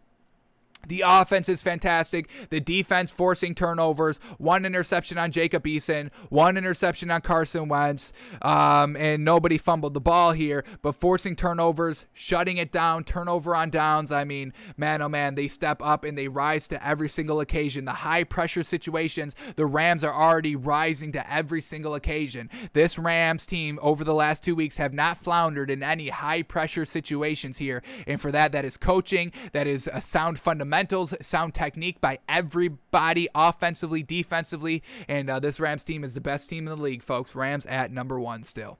The 0.86 1.02
offense 1.04 1.48
is 1.48 1.62
fantastic. 1.62 2.28
The 2.50 2.60
defense 2.60 3.10
forcing 3.10 3.54
turnovers. 3.54 4.18
One 4.38 4.64
interception 4.64 5.18
on 5.18 5.32
Jacob 5.32 5.64
Eason. 5.64 6.10
One 6.28 6.56
interception 6.56 7.10
on 7.10 7.22
Carson 7.22 7.68
Wentz. 7.68 8.12
Um, 8.42 8.96
and 8.96 9.24
nobody 9.24 9.58
fumbled 9.58 9.94
the 9.94 10.00
ball 10.00 10.32
here, 10.32 10.64
but 10.82 10.92
forcing 10.92 11.34
turnovers, 11.34 12.06
shutting 12.12 12.56
it 12.56 12.70
down, 12.70 13.04
turnover 13.04 13.54
on 13.56 13.70
downs. 13.70 14.12
I 14.12 14.24
mean, 14.24 14.52
man, 14.76 15.02
oh 15.02 15.08
man, 15.08 15.34
they 15.34 15.48
step 15.48 15.82
up 15.82 16.04
and 16.04 16.16
they 16.16 16.28
rise 16.28 16.68
to 16.68 16.86
every 16.86 17.08
single 17.08 17.40
occasion. 17.40 17.84
The 17.84 17.92
high 17.92 18.24
pressure 18.24 18.62
situations, 18.62 19.34
the 19.56 19.66
Rams 19.66 20.04
are 20.04 20.14
already 20.14 20.54
rising 20.54 21.12
to 21.12 21.32
every 21.32 21.60
single 21.60 21.94
occasion. 21.94 22.48
This 22.72 22.98
Rams 22.98 23.46
team 23.46 23.78
over 23.82 24.04
the 24.04 24.14
last 24.14 24.44
two 24.44 24.54
weeks 24.54 24.76
have 24.76 24.92
not 24.92 25.16
floundered 25.16 25.70
in 25.70 25.82
any 25.82 26.10
high 26.10 26.42
pressure 26.42 26.86
situations 26.86 27.58
here. 27.58 27.82
And 28.06 28.20
for 28.20 28.30
that, 28.30 28.52
that 28.52 28.64
is 28.64 28.76
coaching, 28.76 29.32
that 29.52 29.66
is 29.66 29.88
a 29.92 30.00
sound 30.00 30.38
fundamental 30.38 30.75
fundamentals, 30.76 31.14
sound 31.22 31.54
technique 31.54 32.00
by 32.02 32.18
everybody, 32.28 33.28
offensively, 33.34 34.02
defensively. 34.02 34.82
And 35.08 35.30
uh, 35.30 35.40
this 35.40 35.58
Rams 35.58 35.84
team 35.84 36.04
is 36.04 36.14
the 36.14 36.20
best 36.20 36.50
team 36.50 36.68
in 36.68 36.76
the 36.76 36.82
league, 36.82 37.02
folks. 37.02 37.34
Rams 37.34 37.64
at 37.66 37.90
number 37.90 38.20
one 38.20 38.42
still. 38.42 38.78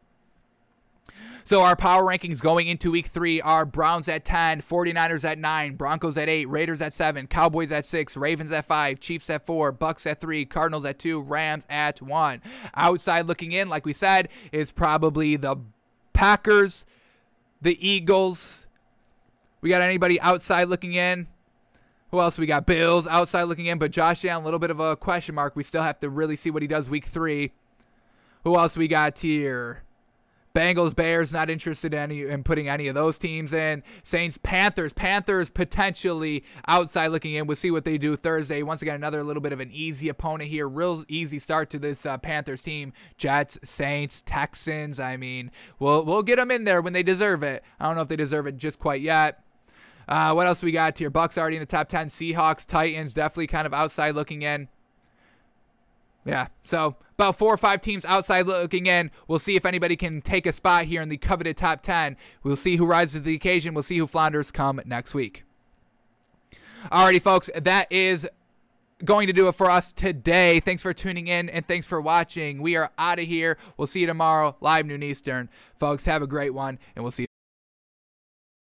So 1.44 1.62
our 1.62 1.77
power 1.77 2.02
rankings 2.02 2.43
going 2.43 2.66
into 2.66 2.90
week 2.90 3.06
three 3.06 3.40
are 3.40 3.64
Browns 3.64 4.09
at 4.09 4.24
10, 4.24 4.60
49ers 4.60 5.24
at 5.24 5.39
9, 5.39 5.77
Broncos 5.77 6.18
at 6.18 6.28
8, 6.28 6.47
Raiders 6.47 6.82
at 6.82 6.93
7, 6.93 7.28
Cowboys 7.28 7.73
at 7.73 7.86
6, 7.86 8.16
Ravens 8.16 8.51
at 8.51 8.66
5, 8.66 9.01
Chiefs 9.01 9.31
at 9.31 9.47
4, 9.47 9.73
Bucks 9.73 10.06
at 10.06 10.20
3, 10.20 10.44
Cardinals 10.44 10.85
at 10.85 10.98
2, 10.98 11.23
Rams 11.23 11.66
at 11.70 12.02
1. 12.02 12.43
Outside 12.74 13.27
looking 13.27 13.52
in, 13.52 13.68
like 13.68 13.86
we 13.86 13.93
said, 13.93 14.28
is 14.52 14.73
probably 14.73 15.36
the 15.36 15.56
Packers, 16.12 16.85
the 17.62 17.89
Eagles. 17.89 18.66
We 19.62 19.70
got 19.70 19.81
anybody 19.82 20.20
outside 20.20 20.68
looking 20.68 20.93
in? 20.94 21.28
Who 22.17 22.23
else 22.23 22.39
we 22.39 22.47
got? 22.47 22.65
Bills 22.65 23.07
outside 23.07 23.43
looking 23.43 23.67
in, 23.67 23.77
but 23.77 23.91
Josh 23.91 24.25
Allen, 24.25 24.41
a 24.41 24.45
little 24.47 24.59
bit 24.59 24.71
of 24.71 24.81
a 24.81 24.97
question 24.97 25.35
mark. 25.35 25.55
We 25.55 25.63
still 25.63 25.83
have 25.83 26.01
to 26.01 26.09
really 26.09 26.35
see 26.35 26.51
what 26.51 26.63
he 26.63 26.67
does 26.67 26.89
week 26.89 27.05
three. 27.05 27.53
Who 28.45 28.57
else 28.57 28.75
we 28.75 28.89
got 28.89 29.19
here? 29.19 29.83
Bengals, 30.55 30.97
Bears, 30.97 31.35
not 31.35 31.51
interested 31.51 31.93
in 31.93 32.01
any 32.01 32.23
in 32.23 32.43
putting 32.43 32.71
any 32.71 32.89
of 32.89 32.95
those 32.95 33.19
teams 33.19 33.53
in. 33.53 33.83
Saints, 34.03 34.39
Panthers, 34.39 34.95
Panthers 34.95 35.51
potentially 35.51 36.43
outside 36.67 37.09
looking 37.09 37.35
in. 37.35 37.47
We'll 37.47 37.55
see 37.55 37.71
what 37.71 37.85
they 37.85 37.99
do 37.99 38.17
Thursday. 38.17 38.63
Once 38.63 38.81
again, 38.81 38.95
another 38.95 39.23
little 39.23 39.43
bit 39.43 39.53
of 39.53 39.61
an 39.61 39.69
easy 39.71 40.09
opponent 40.09 40.49
here. 40.49 40.67
Real 40.67 41.05
easy 41.09 41.39
start 41.39 41.69
to 41.69 41.79
this 41.79 42.07
uh, 42.07 42.17
Panthers 42.17 42.63
team. 42.63 42.95
Jets, 43.19 43.59
Saints, 43.63 44.23
Texans. 44.25 44.99
I 44.99 45.19
mean, 45.19 45.51
we'll 45.79 46.03
we'll 46.03 46.23
get 46.23 46.37
them 46.37 46.51
in 46.51 46.65
there 46.65 46.81
when 46.81 46.95
they 46.95 47.03
deserve 47.03 47.43
it. 47.43 47.63
I 47.79 47.85
don't 47.85 47.95
know 47.95 48.01
if 48.01 48.09
they 48.09 48.17
deserve 48.17 48.47
it 48.47 48.57
just 48.57 48.79
quite 48.79 49.03
yet. 49.03 49.43
Uh, 50.09 50.33
what 50.33 50.47
else 50.47 50.62
we 50.62 50.73
got 50.73 50.97
here? 50.99 51.11
Bucks 51.11 51.37
already 51.37 51.57
in 51.57 51.61
the 51.61 51.66
top 51.66 51.89
10. 51.89 52.07
Seahawks, 52.09 52.66
Titans, 52.66 53.15
definitely 53.15 53.49
kind 53.49 53.66
of 53.66 53.74
outside 53.74 54.15
looking 54.15 54.43
in. 54.43 54.69
Yeah, 56.24 56.49
so 56.65 56.97
about 57.15 57.39
four 57.39 57.55
or 57.55 57.57
five 57.57 57.81
teams 57.81 58.05
outside 58.05 58.47
looking 58.47 58.87
in. 58.87 59.11
We'll 59.28 59.39
see 59.39 59.57
if 59.57 59.65
anybody 59.65 59.97
can 59.97 60.20
take 60.20 60.45
a 60.45 60.53
spot 60.53 60.85
here 60.85 61.01
in 61.01 61.09
the 61.09 61.16
coveted 61.16 61.57
top 61.57 61.83
10. 61.83 62.16
We'll 62.43 62.57
see 62.57 62.77
who 62.77 62.87
rises 62.87 63.20
to 63.20 63.20
the 63.20 63.35
occasion. 63.35 63.74
We'll 63.74 63.85
see 63.85 63.99
who 63.99 64.07
flounders 64.07 64.51
come 64.51 64.81
next 64.85 65.15
week. 65.15 65.45
Alrighty, 66.91 67.23
folks, 67.23 67.49
that 67.55 67.91
is 67.91 68.28
going 69.05 69.27
to 69.27 69.33
do 69.33 69.49
it 69.49 69.55
for 69.55 69.70
us 69.70 69.93
today. 69.93 70.61
Thanks 70.61 70.83
for 70.83 70.93
tuning 70.93 71.28
in 71.28 71.49
and 71.49 71.66
thanks 71.66 71.87
for 71.87 72.01
watching. 72.01 72.61
We 72.61 72.77
are 72.77 72.91
out 72.99 73.19
of 73.19 73.27
here. 73.27 73.57
We'll 73.77 73.87
see 73.87 74.01
you 74.01 74.07
tomorrow, 74.07 74.57
live 74.61 74.87
noon 74.87 75.03
Eastern. 75.03 75.49
Folks, 75.78 76.05
have 76.07 76.23
a 76.23 76.27
great 76.27 76.55
one, 76.55 76.78
and 76.95 77.05
we'll 77.05 77.12
see 77.12 77.23
you. 77.23 77.36